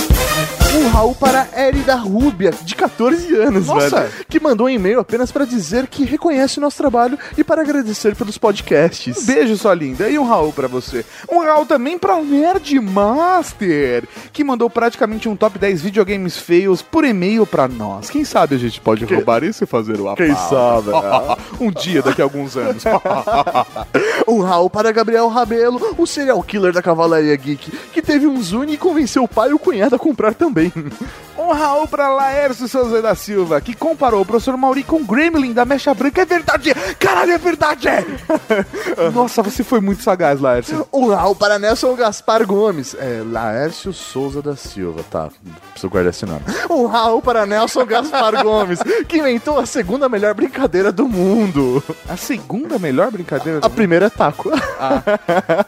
Um 0.77 0.89
Raul 0.89 1.15
para 1.15 1.47
Érida 1.53 1.95
Rúbia, 1.95 2.51
de 2.63 2.75
14 2.75 3.33
anos, 3.35 3.67
Nossa. 3.67 4.01
velho. 4.01 4.13
Que 4.27 4.39
mandou 4.39 4.67
um 4.67 4.69
e-mail 4.69 4.99
apenas 4.99 5.31
para 5.31 5.45
dizer 5.45 5.87
que 5.87 6.03
reconhece 6.03 6.57
o 6.57 6.61
nosso 6.61 6.77
trabalho 6.77 7.17
e 7.37 7.43
para 7.43 7.61
agradecer 7.61 8.15
pelos 8.15 8.37
podcasts. 8.37 9.17
Um 9.17 9.25
beijo, 9.25 9.55
sua 9.57 9.73
linda. 9.73 10.09
E 10.09 10.19
um 10.19 10.25
Raul 10.25 10.51
pra 10.51 10.67
você. 10.67 11.05
Um 11.31 11.39
Raul 11.39 11.65
também 11.65 11.97
pra 11.97 12.21
Nerd 12.21 12.79
Master, 12.79 14.03
que 14.33 14.43
mandou 14.43 14.69
praticamente 14.69 15.29
um 15.29 15.35
top 15.35 15.57
10 15.57 15.81
videogames 15.81 16.37
feios 16.37 16.81
por 16.81 17.05
e-mail 17.05 17.45
pra 17.45 17.67
nós. 17.67 18.09
Quem 18.09 18.25
sabe 18.25 18.55
a 18.55 18.59
gente 18.59 18.81
pode 18.81 19.05
roubar 19.05 19.43
isso 19.43 19.63
e 19.63 19.67
fazer 19.67 19.99
o 20.01 20.15
Quem 20.15 20.35
sabe, 20.35 20.89
né? 20.89 21.37
um 21.61 21.71
dia, 21.71 22.01
daqui 22.01 22.21
a 22.21 22.25
alguns 22.25 22.57
anos. 22.57 22.83
Um 24.27 24.41
Raul 24.41 24.69
para 24.69 24.91
Gabriel 24.91 25.27
Rabelo, 25.27 25.95
o 25.97 26.07
serial 26.07 26.41
killer 26.41 26.73
da 26.73 26.81
Cavalaria 26.81 27.35
Geek, 27.35 27.69
que 27.93 28.01
teve 28.01 28.14
um 28.23 28.41
Zune 28.41 28.73
e 28.73 28.77
convenceu 28.77 29.23
o 29.23 29.27
pai 29.27 29.49
e 29.49 29.53
o 29.53 29.59
cunhado 29.59 29.95
a 29.95 29.99
comprar 29.99 30.33
também. 30.33 30.71
Um 31.37 31.51
Raul 31.51 31.87
pra 31.87 32.09
Laércio 32.09 32.67
Souza 32.67 33.01
da 33.01 33.13
Silva, 33.13 33.59
que 33.59 33.73
comparou 33.73 34.21
o 34.21 34.25
professor 34.25 34.55
Mauri 34.55 34.83
com 34.83 34.97
o 34.97 35.05
Gremlin 35.05 35.51
da 35.53 35.65
Mecha 35.65 35.93
Branca. 35.93 36.21
É 36.21 36.25
verdade! 36.25 36.73
Caralho, 36.97 37.33
é 37.33 37.37
verdade! 37.37 37.87
Nossa, 39.13 39.41
você 39.41 39.63
foi 39.63 39.81
muito 39.81 40.01
sagaz, 40.01 40.39
Laércio. 40.39 40.87
Um 40.93 41.09
Raul 41.09 41.35
para 41.35 41.59
Nelson 41.59 41.93
Gaspar 41.95 42.45
Gomes. 42.45 42.95
É, 42.97 43.21
Laércio 43.25 43.91
Souza 43.91 44.41
da 44.41 44.55
Silva, 44.55 45.03
tá. 45.11 45.29
Preciso 45.71 45.89
guardar 45.89 46.11
esse 46.11 46.25
nome. 46.25 46.41
Um 46.69 46.85
Raul 46.85 47.21
para 47.21 47.45
Nelson 47.45 47.85
Gaspar 47.85 48.41
Gomes, 48.43 48.79
que 49.07 49.17
inventou 49.17 49.59
a 49.59 49.65
segunda 49.65 50.07
melhor 50.07 50.33
brincadeira 50.33 50.91
do 50.91 51.07
mundo. 51.07 51.83
A 52.07 52.15
segunda 52.15 52.79
melhor 52.79 53.11
brincadeira 53.11 53.59
do 53.59 53.65
A 53.65 53.69
primeira 53.69 54.05
é 54.05 54.09
taco. 54.09 54.51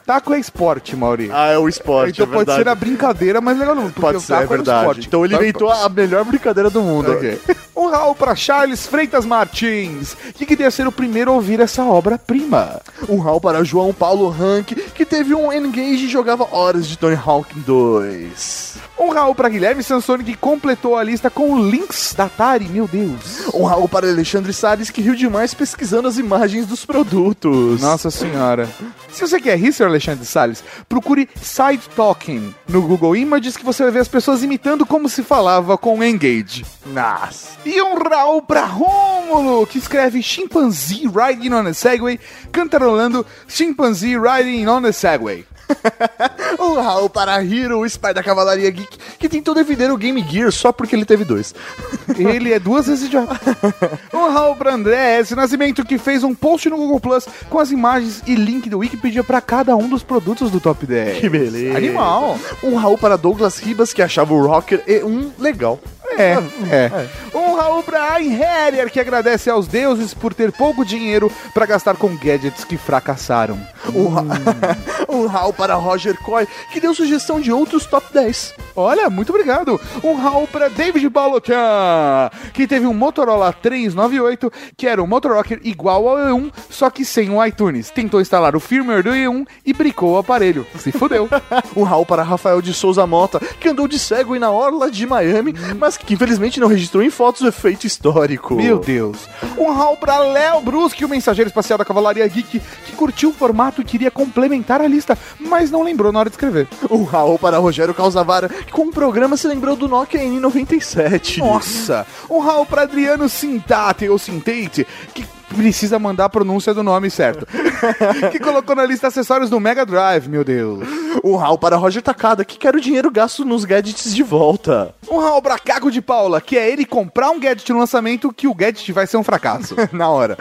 Taco 0.06 0.34
é 0.34 0.40
esporte, 0.40 0.96
Mauri. 0.96 1.30
Ah, 1.32 1.48
é 1.48 1.58
o 1.58 1.68
esporte, 1.68 2.22
então 2.22 2.37
pode 2.46 2.56
ser 2.56 2.68
a 2.68 2.76
brincadeira, 2.76 3.42
mas 3.42 3.58
legal 3.58 3.76
não. 3.76 3.84
porque 3.86 4.02
Pode 4.02 4.18
o 4.18 4.22
ser, 4.22 4.34
é 4.34 4.46
o 4.46 4.48
verdade. 4.48 4.80
esporte. 4.80 5.08
Então 5.08 5.24
ele 5.26 5.34
Taco- 5.34 5.44
inventou 5.44 5.72
a 5.72 5.90
melhor 5.90 6.24
brincadeira 6.26 6.70
do 6.70 6.82
mundo. 6.82 7.12
Ok. 7.12 7.40
Um 7.76 7.90
Raul 7.90 8.16
pra 8.16 8.36
Charles 8.36 8.88
Freitas 8.88 9.26
Martins, 9.26 10.16
que 10.36 10.46
queria 10.46 10.72
ser 10.72 10.88
o 10.88 10.92
primeiro 10.92 11.32
a 11.32 11.36
ouvir 11.36 11.60
essa 11.60 11.84
obra-prima. 11.84 12.82
Um 13.08 13.20
Raul 13.20 13.40
para 13.40 13.64
João 13.64 13.94
Paulo 13.94 14.30
Rank, 14.30 14.74
que 14.96 15.06
teve 15.06 15.34
um 15.36 15.54
Engage 15.54 16.06
e 16.06 16.10
jogava 16.10 16.48
horas 16.52 16.88
de 16.88 16.98
Tony 16.98 17.16
Hawk 17.24 17.54
2. 17.60 18.78
Um 19.00 19.10
Raul 19.10 19.36
pra 19.36 19.48
Guilherme 19.48 19.84
Sansoni, 19.84 20.24
que 20.24 20.36
completou 20.36 20.96
a 20.96 21.04
lista 21.04 21.30
com 21.30 21.62
links 21.70 22.16
da 22.16 22.26
Atari, 22.26 22.68
meu 22.68 22.88
Deus. 22.88 23.48
Um 23.54 23.64
Raul 23.64 23.88
para 23.88 24.10
Alexandre 24.10 24.52
Salles, 24.52 24.90
que 24.90 25.02
riu 25.02 25.14
demais 25.16 25.54
pesquisando 25.54 26.08
as 26.08 26.18
imagens 26.18 26.66
dos 26.66 26.84
produtos. 26.84 27.80
Nossa 27.80 28.10
senhora. 28.10 28.68
Se 29.12 29.22
você 29.22 29.40
quer 29.40 29.58
rir, 29.58 29.72
senhor 29.72 29.90
Alexandre 29.90 30.26
Salles, 30.26 30.64
procure 30.90 31.30
Side 31.40 31.84
Talking 31.96 32.54
no 32.68 32.82
Google 32.82 33.16
Images 33.16 33.56
que 33.56 33.64
você 33.64 33.84
vai 33.84 33.92
ver 33.92 34.00
as 34.00 34.08
pessoas 34.08 34.42
imitando 34.42 34.86
como 34.86 35.08
se 35.08 35.22
falava 35.22 35.78
com 35.78 36.04
Engage. 36.04 36.66
Nossa. 36.86 37.50
E 37.66 37.80
um 37.82 37.96
Raul 37.96 38.42
pra 38.42 38.66
Rômulo, 38.66 39.68
que 39.68 39.78
escreve 39.78 40.24
Chimpanzee 40.24 41.08
Riding 41.08 41.54
on 41.54 41.68
a 41.68 41.74
Segway, 41.74 42.20
cantarolando 42.52 43.26
Chimpanzee 43.48 44.18
Riding 44.18 44.68
on 44.68 44.86
a 44.86 44.92
Segway. 44.92 45.46
Um 46.60 46.74
Raul 46.76 47.10
para 47.10 47.42
Hiro, 47.44 47.80
o 47.80 47.86
Spy 47.86 48.14
da 48.14 48.24
Cavalaria 48.24 48.70
Geek, 48.70 48.98
que 49.20 49.30
tentou 49.30 49.54
defender 49.54 49.92
o 49.92 49.98
Game 49.98 50.24
Gear 50.28 50.52
só 50.52 50.72
porque 50.72 50.96
ele 50.96 51.06
teve 51.06 51.24
dois. 51.24 51.54
Ele 52.18 52.54
é 52.54 52.60
duas 52.60 52.88
vezes 52.88 53.06
idiota. 53.06 53.40
Um 54.14 54.30
Raul 54.32 54.56
pra 54.56 54.74
André 54.74 55.20
S. 55.20 55.36
Nascimento, 55.36 55.86
que 55.86 55.98
fez 55.98 56.24
um 56.24 56.34
post 56.34 56.70
no 56.70 56.78
Google 56.78 57.00
Plus 57.00 57.28
com 57.50 57.60
as 57.60 57.72
imagens 57.72 58.24
e 58.26 58.36
link 58.36 58.70
do 58.70 58.80
Wikipedia 58.80 59.24
pra 59.24 59.42
cada 59.42 59.76
um 59.76 59.88
dos 59.88 60.04
produtos 60.04 60.50
do 60.50 60.60
Top 60.60 60.86
10. 60.86 61.20
Que 61.20 61.30
beleza. 61.30 61.78
Animal. 61.78 62.40
Um 62.64 62.76
Raul 62.76 62.98
para 62.98 63.18
Douglas 63.18 63.60
Ribas, 63.60 63.94
que 63.94 64.02
achava 64.02 64.34
o 64.34 64.46
Rocker 64.46 64.84
e 64.88 65.04
um 65.04 65.32
legal. 65.38 65.80
É, 66.18 66.34
é. 66.76 67.38
Um 67.38 67.56
Raul 67.56 67.84
pra 67.84 68.20
Herrier, 68.22 68.90
que 68.92 69.00
agradece 69.00 69.50
aos 69.50 69.68
deuses 69.68 70.14
por 70.14 70.34
ter 70.34 70.52
pouco 70.52 70.84
dinheiro 70.84 71.32
pra 71.54 71.66
gastar 71.66 71.96
com 71.96 72.16
gadgets 72.18 72.64
que 72.64 72.78
fracassaram. 72.78 73.60
Um, 73.94 74.08
Ra- 74.10 74.24
um 75.08 75.28
Raul 75.28 75.54
para 75.54 75.76
Roger 75.76 76.18
Coy, 76.22 76.48
que 76.74 76.80
deu 76.80 76.94
sugestão 76.94 77.40
de 77.40 77.52
outros 77.52 77.86
top 77.86 78.08
10. 78.14 78.54
Olha, 78.76 79.10
muito 79.10 79.30
obrigado. 79.32 79.80
Um 80.04 80.16
Raul 80.16 80.48
pra 80.48 80.68
David 80.70 81.08
Balocan, 81.10 82.30
que 82.54 82.68
teve 82.68 82.86
um 82.86 82.94
Motorola 82.94 83.52
398, 83.54 84.52
que 84.76 84.88
era 84.88 85.02
um 85.02 85.08
Motorocker 85.08 85.60
igual 85.64 86.08
ao 86.08 86.18
E1, 86.18 86.52
só 86.70 86.90
que 86.90 87.06
sem 87.06 87.30
o 87.30 87.44
iTunes. 87.46 87.90
Tentou 87.90 88.22
instalar 88.22 88.56
o 88.56 88.60
firmware 88.60 89.04
do 89.04 89.12
E1 89.12 89.46
e 89.66 89.74
bricou 89.74 90.14
o 90.14 90.18
aparelho. 90.18 90.66
Se 90.80 90.92
fudeu. 90.92 91.28
Um 91.76 91.84
Raul 91.84 92.06
para 92.06 92.24
Rafael 92.24 92.62
de 92.62 92.74
Souza 92.74 93.06
Mota, 93.06 93.40
que 93.60 93.70
andou 93.70 93.88
de 93.88 94.00
cego 94.00 94.36
e 94.36 94.40
na 94.40 94.50
orla 94.52 94.90
de 94.90 95.06
Miami, 95.06 95.54
mas 95.78 95.96
que 95.98 96.07
infelizmente 96.14 96.60
não 96.60 96.68
registrou 96.68 97.04
em 97.04 97.10
fotos 97.10 97.42
o 97.42 97.48
efeito 97.48 97.86
histórico. 97.86 98.56
Meu 98.56 98.80
Deus. 98.80 99.18
Um 99.58 99.72
Raul 99.72 99.98
pra 99.98 100.20
Léo 100.20 100.62
Bruschi, 100.62 101.06
o 101.06 101.10
mensageiro 101.10 101.48
espacial 101.48 101.78
da 101.78 101.86
Cavalaria 101.86 102.28
Geek, 102.28 102.60
que 102.86 102.92
curtiu 102.94 103.30
o 103.30 103.34
formato 103.34 103.82
e 103.82 103.86
queria 103.86 104.12
complementar 104.12 104.82
a 104.82 104.88
lista, 104.88 105.18
mas 105.40 105.72
não 105.72 105.84
lembrou 105.84 106.12
na 106.12 106.20
hora 106.20 106.30
de 106.30 106.36
escrever. 106.36 106.68
Um 106.90 107.04
Raul 107.04 107.40
para 107.40 107.58
Rogério 107.58 107.94
Calzavara, 107.94 108.50
que 108.50 108.72
com 108.72 108.84
o 108.84 108.92
programa 108.92 109.38
se 109.38 109.48
lembrou 109.48 109.76
do 109.76 109.88
Nokia 109.88 110.22
N97. 110.22 111.38
Nossa! 111.40 112.06
Um 112.30 112.40
Raul 112.40 112.66
pra 112.66 112.84
Adriano 112.84 113.30
Sintate, 113.30 114.10
ou 114.10 114.18
Sintate, 114.18 114.88
que 115.14 115.26
precisa 115.56 115.98
mandar 116.00 116.26
a 116.26 116.30
pronúncia 116.30 116.74
do 116.74 116.84
nome 116.84 117.10
certo. 117.10 117.48
que 118.32 118.40
colocou 118.40 118.76
na 118.76 118.86
lista 118.86 119.08
acessórios 119.08 119.50
do 119.50 119.60
Mega 119.60 119.86
Drive, 119.86 120.28
meu 120.28 120.44
Deus. 120.44 120.88
Um 121.24 121.36
Raul 121.36 121.58
para 121.58 121.76
Roger 121.78 122.02
Takada, 122.02 122.46
que 122.46 122.58
quer 122.58 122.76
o 122.76 122.82
dinheiro 122.82 123.12
gasto 123.12 123.44
nos 123.44 123.66
gadgets 123.66 124.14
de 124.14 124.24
volta. 124.24 124.94
Um 125.10 125.18
Raul 125.18 125.42
pra 125.42 125.58
Caco 125.58 125.92
de 125.92 126.02
Paula, 126.02 126.40
que 126.42 126.58
é 126.58 126.70
ele 126.70 126.86
comprar 126.86 127.32
um 127.32 127.40
gadget 127.40 127.72
no 127.72 127.80
lançamento 127.80 128.32
que 128.32 128.48
o 128.48 128.54
gadget 128.54 128.92
vai 128.92 129.08
ser 129.08 129.18
um 129.18 129.24
fracasso. 129.24 129.76
na 129.92 130.10
hora. 130.10 130.38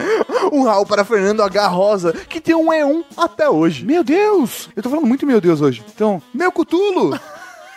Um 0.52 0.64
Raul 0.64 0.86
para 0.86 1.04
Fernando 1.04 1.42
H. 1.42 1.66
Rosa, 1.68 2.12
que 2.12 2.40
tem 2.40 2.54
um 2.54 2.66
E1 2.66 3.04
até 3.16 3.48
hoje. 3.48 3.84
meu 3.84 4.04
Deus! 4.04 4.68
Eu 4.76 4.82
tô 4.82 4.90
falando 4.90 5.06
muito 5.06 5.26
meu 5.26 5.40
Deus 5.40 5.60
hoje. 5.60 5.82
Então, 5.94 6.22
meu 6.32 6.52
cutulo! 6.52 7.18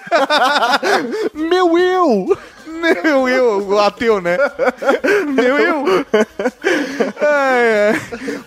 Meu 1.34 1.78
eu! 1.78 2.38
Meu 2.80 3.28
eu, 3.28 3.68
o 3.68 3.80
ateu, 3.80 4.22
né? 4.22 4.38
Meu 5.34 5.58
eu. 5.58 6.06
É, 7.22 7.94
é. 7.94 7.96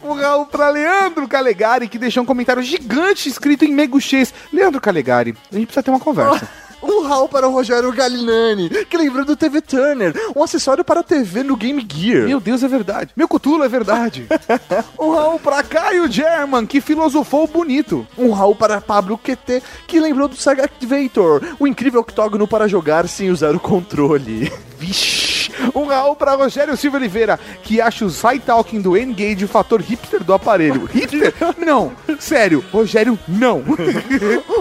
Um 0.03 0.15
Raul 0.15 0.47
pra 0.47 0.71
Leandro 0.71 1.29
Calegari, 1.29 1.89
que 1.89 1.99
deixou 1.99 2.23
um 2.23 2.27
comentário 2.27 2.63
gigante 2.63 3.29
escrito 3.29 3.65
em 3.65 3.73
meguchês. 3.73 4.33
Leandro 4.53 4.81
Calegari, 4.81 5.35
a 5.51 5.55
gente 5.55 5.67
precisa 5.67 5.83
ter 5.83 5.91
uma 5.91 6.01
conversa. 6.01 6.49
Um 6.83 7.03
Raul 7.07 7.29
para 7.29 7.49
o 7.49 7.53
Rogério 7.53 7.93
Galinani, 7.93 8.69
que 8.69 8.97
lembrou 8.97 9.25
do 9.25 9.37
TV 9.37 9.61
Turner, 9.61 10.13
um 10.35 10.43
acessório 10.43 10.85
para 10.85 11.03
TV 11.03 11.43
no 11.43 11.57
Game 11.57 11.87
Gear. 11.89 12.27
Meu 12.27 12.41
Deus, 12.41 12.63
é 12.63 12.69
verdade. 12.69 13.11
Meu 13.17 13.29
cutulo 13.29 13.63
é 13.63 13.69
verdade. 13.69 14.27
um 14.99 15.13
Raul 15.13 15.39
pra 15.39 15.63
Caio 15.63 16.11
German, 16.11 16.67
que 16.67 16.81
filosofou 16.81 17.47
bonito. 17.47 18.07
Um 18.19 18.33
Raul 18.33 18.57
para 18.57 18.81
Pablo 18.81 19.17
QT, 19.17 19.63
que 19.87 20.01
lembrou 20.01 20.27
do 20.29 20.37
Sega 20.37 20.65
Activator, 20.65 21.43
o 21.59 21.67
incrível 21.67 22.01
octógono 22.01 22.49
para 22.49 22.67
jogar 22.67 23.09
sem 23.09 23.31
usar 23.31 23.55
o 23.55 23.61
controle. 23.61 24.53
Vixe. 24.79 25.33
Um 25.75 25.87
Raul 25.87 26.17
pra 26.17 26.35
Rogério 26.35 26.77
Silva 26.77 26.97
Oliveira, 26.97 27.39
que 27.63 27.81
acha 27.81 28.05
o 28.05 28.11
side 28.11 28.41
talking 28.41 28.81
do 28.81 28.97
N-Gage 28.97 29.45
o 29.45 29.49
fator 29.49 29.81
hipster 29.81 30.25
do 30.25 30.33
aparelho. 30.35 30.87
Hipster? 30.93 31.33
Não. 31.59 31.93
Sério, 32.19 32.65
Rogério, 32.73 33.19
não. 33.29 33.63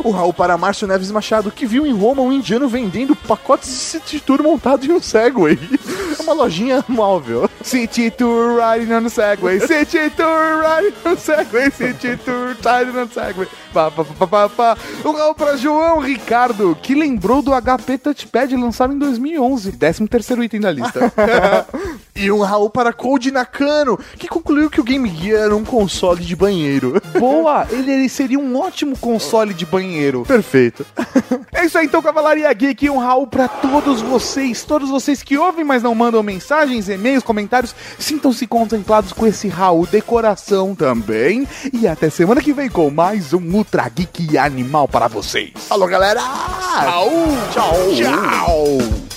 O 0.04 0.12
Raul 0.12 0.34
para 0.34 0.58
Márcio 0.58 0.88
Neves 0.88 1.12
Machado, 1.12 1.50
que 1.50 1.66
viu 1.66 1.88
em 1.88 1.94
Roma 1.94 2.11
um 2.20 2.32
indiano 2.34 2.68
vendendo 2.68 3.16
pacotes 3.16 3.70
de 3.70 3.76
City 3.76 4.20
Tour 4.20 4.44
montado 4.44 4.86
em 4.86 4.92
um 4.92 5.02
Segway. 5.02 5.58
É 6.20 6.24
uma 6.24 6.34
lojinha 6.34 6.84
móvel. 6.90 7.50
City 7.64 8.12
Tour 8.12 8.60
riding 8.60 8.94
on 8.94 9.10
Segway, 9.10 9.60
City 9.62 10.10
Tour 10.10 10.62
riding 10.62 10.94
on 11.06 11.16
Segway, 11.16 11.72
City 11.72 12.18
Tour 12.18 12.56
riding 12.64 12.98
on 13.00 13.08
Segway. 13.08 13.48
Pá, 13.74 13.90
pá, 13.90 14.04
pá, 14.04 14.28
pá, 14.28 14.50
pá. 14.50 14.78
Um 15.06 15.14
Raul 15.14 15.34
pra 15.34 15.56
João 15.56 16.00
Ricardo, 16.00 16.78
que 16.82 16.94
lembrou 16.94 17.42
do 17.42 17.52
HP 17.54 17.98
Touchpad 17.98 18.56
lançado 18.56 18.94
em 18.94 19.00
2011. 19.00 19.72
13 19.72 20.08
terceiro 20.08 20.44
item 20.44 20.60
da 20.60 20.72
lista. 20.72 21.12
E 22.16 22.32
um 22.32 22.42
Raul 22.42 22.70
para 22.70 22.92
Code 22.94 23.32
Nakano, 23.32 23.98
que 24.18 24.28
concluiu 24.28 24.70
que 24.70 24.82
o 24.82 24.84
Game 24.84 25.10
Gear 25.10 25.44
era 25.44 25.56
um 25.56 25.64
console 25.64 26.24
de 26.24 26.36
banheiro. 26.36 27.02
Boa! 27.18 27.66
Ele, 27.70 27.92
ele 27.92 28.10
seria 28.10 28.40
um 28.40 28.60
ótimo 28.60 28.98
console 28.98 29.54
de 29.54 29.66
banheiro. 29.66 30.24
Perfeito. 30.24 30.86
É 31.54 31.66
isso 31.66 31.78
aí, 31.78 31.86
então, 31.86 32.02
Cavalaria 32.02 32.52
Geek. 32.52 32.90
Um 32.90 32.98
Raul 32.98 33.28
pra 33.28 33.48
todos 33.48 34.02
vocês. 34.02 34.64
Todos 34.64 34.90
vocês 34.90 35.22
que 35.22 35.38
ouvem, 35.38 35.64
mas 35.64 35.84
não 35.84 35.94
mandam 35.94 36.24
mensagens, 36.24 36.90
e-mails, 36.90 37.24
comentários. 37.24 37.76
Sintam-se 38.00 38.48
contemplados 38.48 39.14
com 39.14 39.28
esse 39.28 39.48
Raul 39.48 39.86
decoração 39.86 40.74
também. 40.74 41.48
E 41.72 41.88
até 41.88 42.10
semana 42.10 42.42
que 42.42 42.52
vem 42.52 42.70
com 42.70 42.90
mais 42.90 43.32
um 43.34 43.42
Ultra 43.54 43.88
Geek 43.90 44.40
Animal 44.40 44.88
para 44.88 45.08
vocês. 45.08 45.52
Alô, 45.70 45.86
galera! 45.86 46.22
Raul! 46.22 47.38
Tchau! 47.54 47.76
Tchau! 47.96 49.11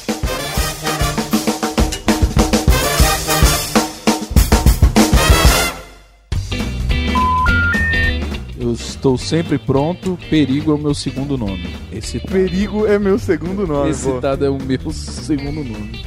Eu 8.65 8.73
estou 8.73 9.19
sempre 9.19 9.59
pronto, 9.59 10.19
perigo 10.31 10.73
é 10.73 10.74
o 10.74 10.78
meu 10.78 10.95
segundo 10.95 11.36
nome. 11.36 11.69
Esse 11.93 12.19
tá- 12.19 12.28
Perigo 12.32 12.86
é 12.86 12.99
meu 12.99 13.19
segundo 13.19 13.66
nome. 13.66 13.91
Esse 13.91 14.09
pô. 14.11 14.19
dado 14.20 14.43
é 14.43 14.49
o 14.49 14.57
meu 14.59 14.91
segundo 14.91 15.62
nome. 15.62 16.01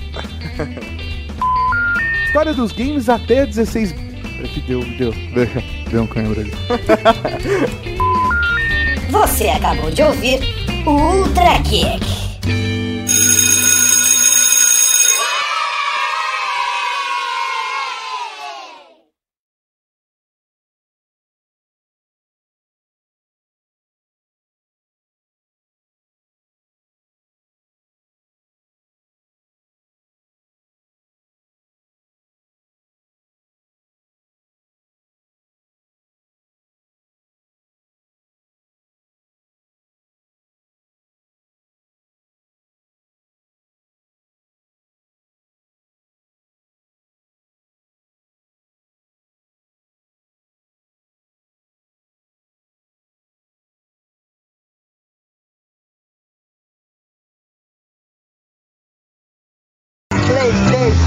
História 2.25 2.55
dos 2.55 2.71
games 2.71 3.09
até 3.09 3.45
16. 3.45 3.91
Peraí 3.93 4.47
que 4.49 4.61
deu, 4.61 4.79
deu. 4.97 5.11
Deixa, 5.35 5.63
deu 5.91 6.01
um 6.01 6.07
câimbra 6.07 6.41
ali. 6.41 6.51
Você 9.11 9.49
acabou 9.49 9.91
de 9.91 10.01
ouvir 10.01 10.39
o 10.85 10.89
Ultra 10.91 11.61
Kick. 11.61 12.26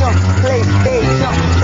PlayStation, 0.00 1.59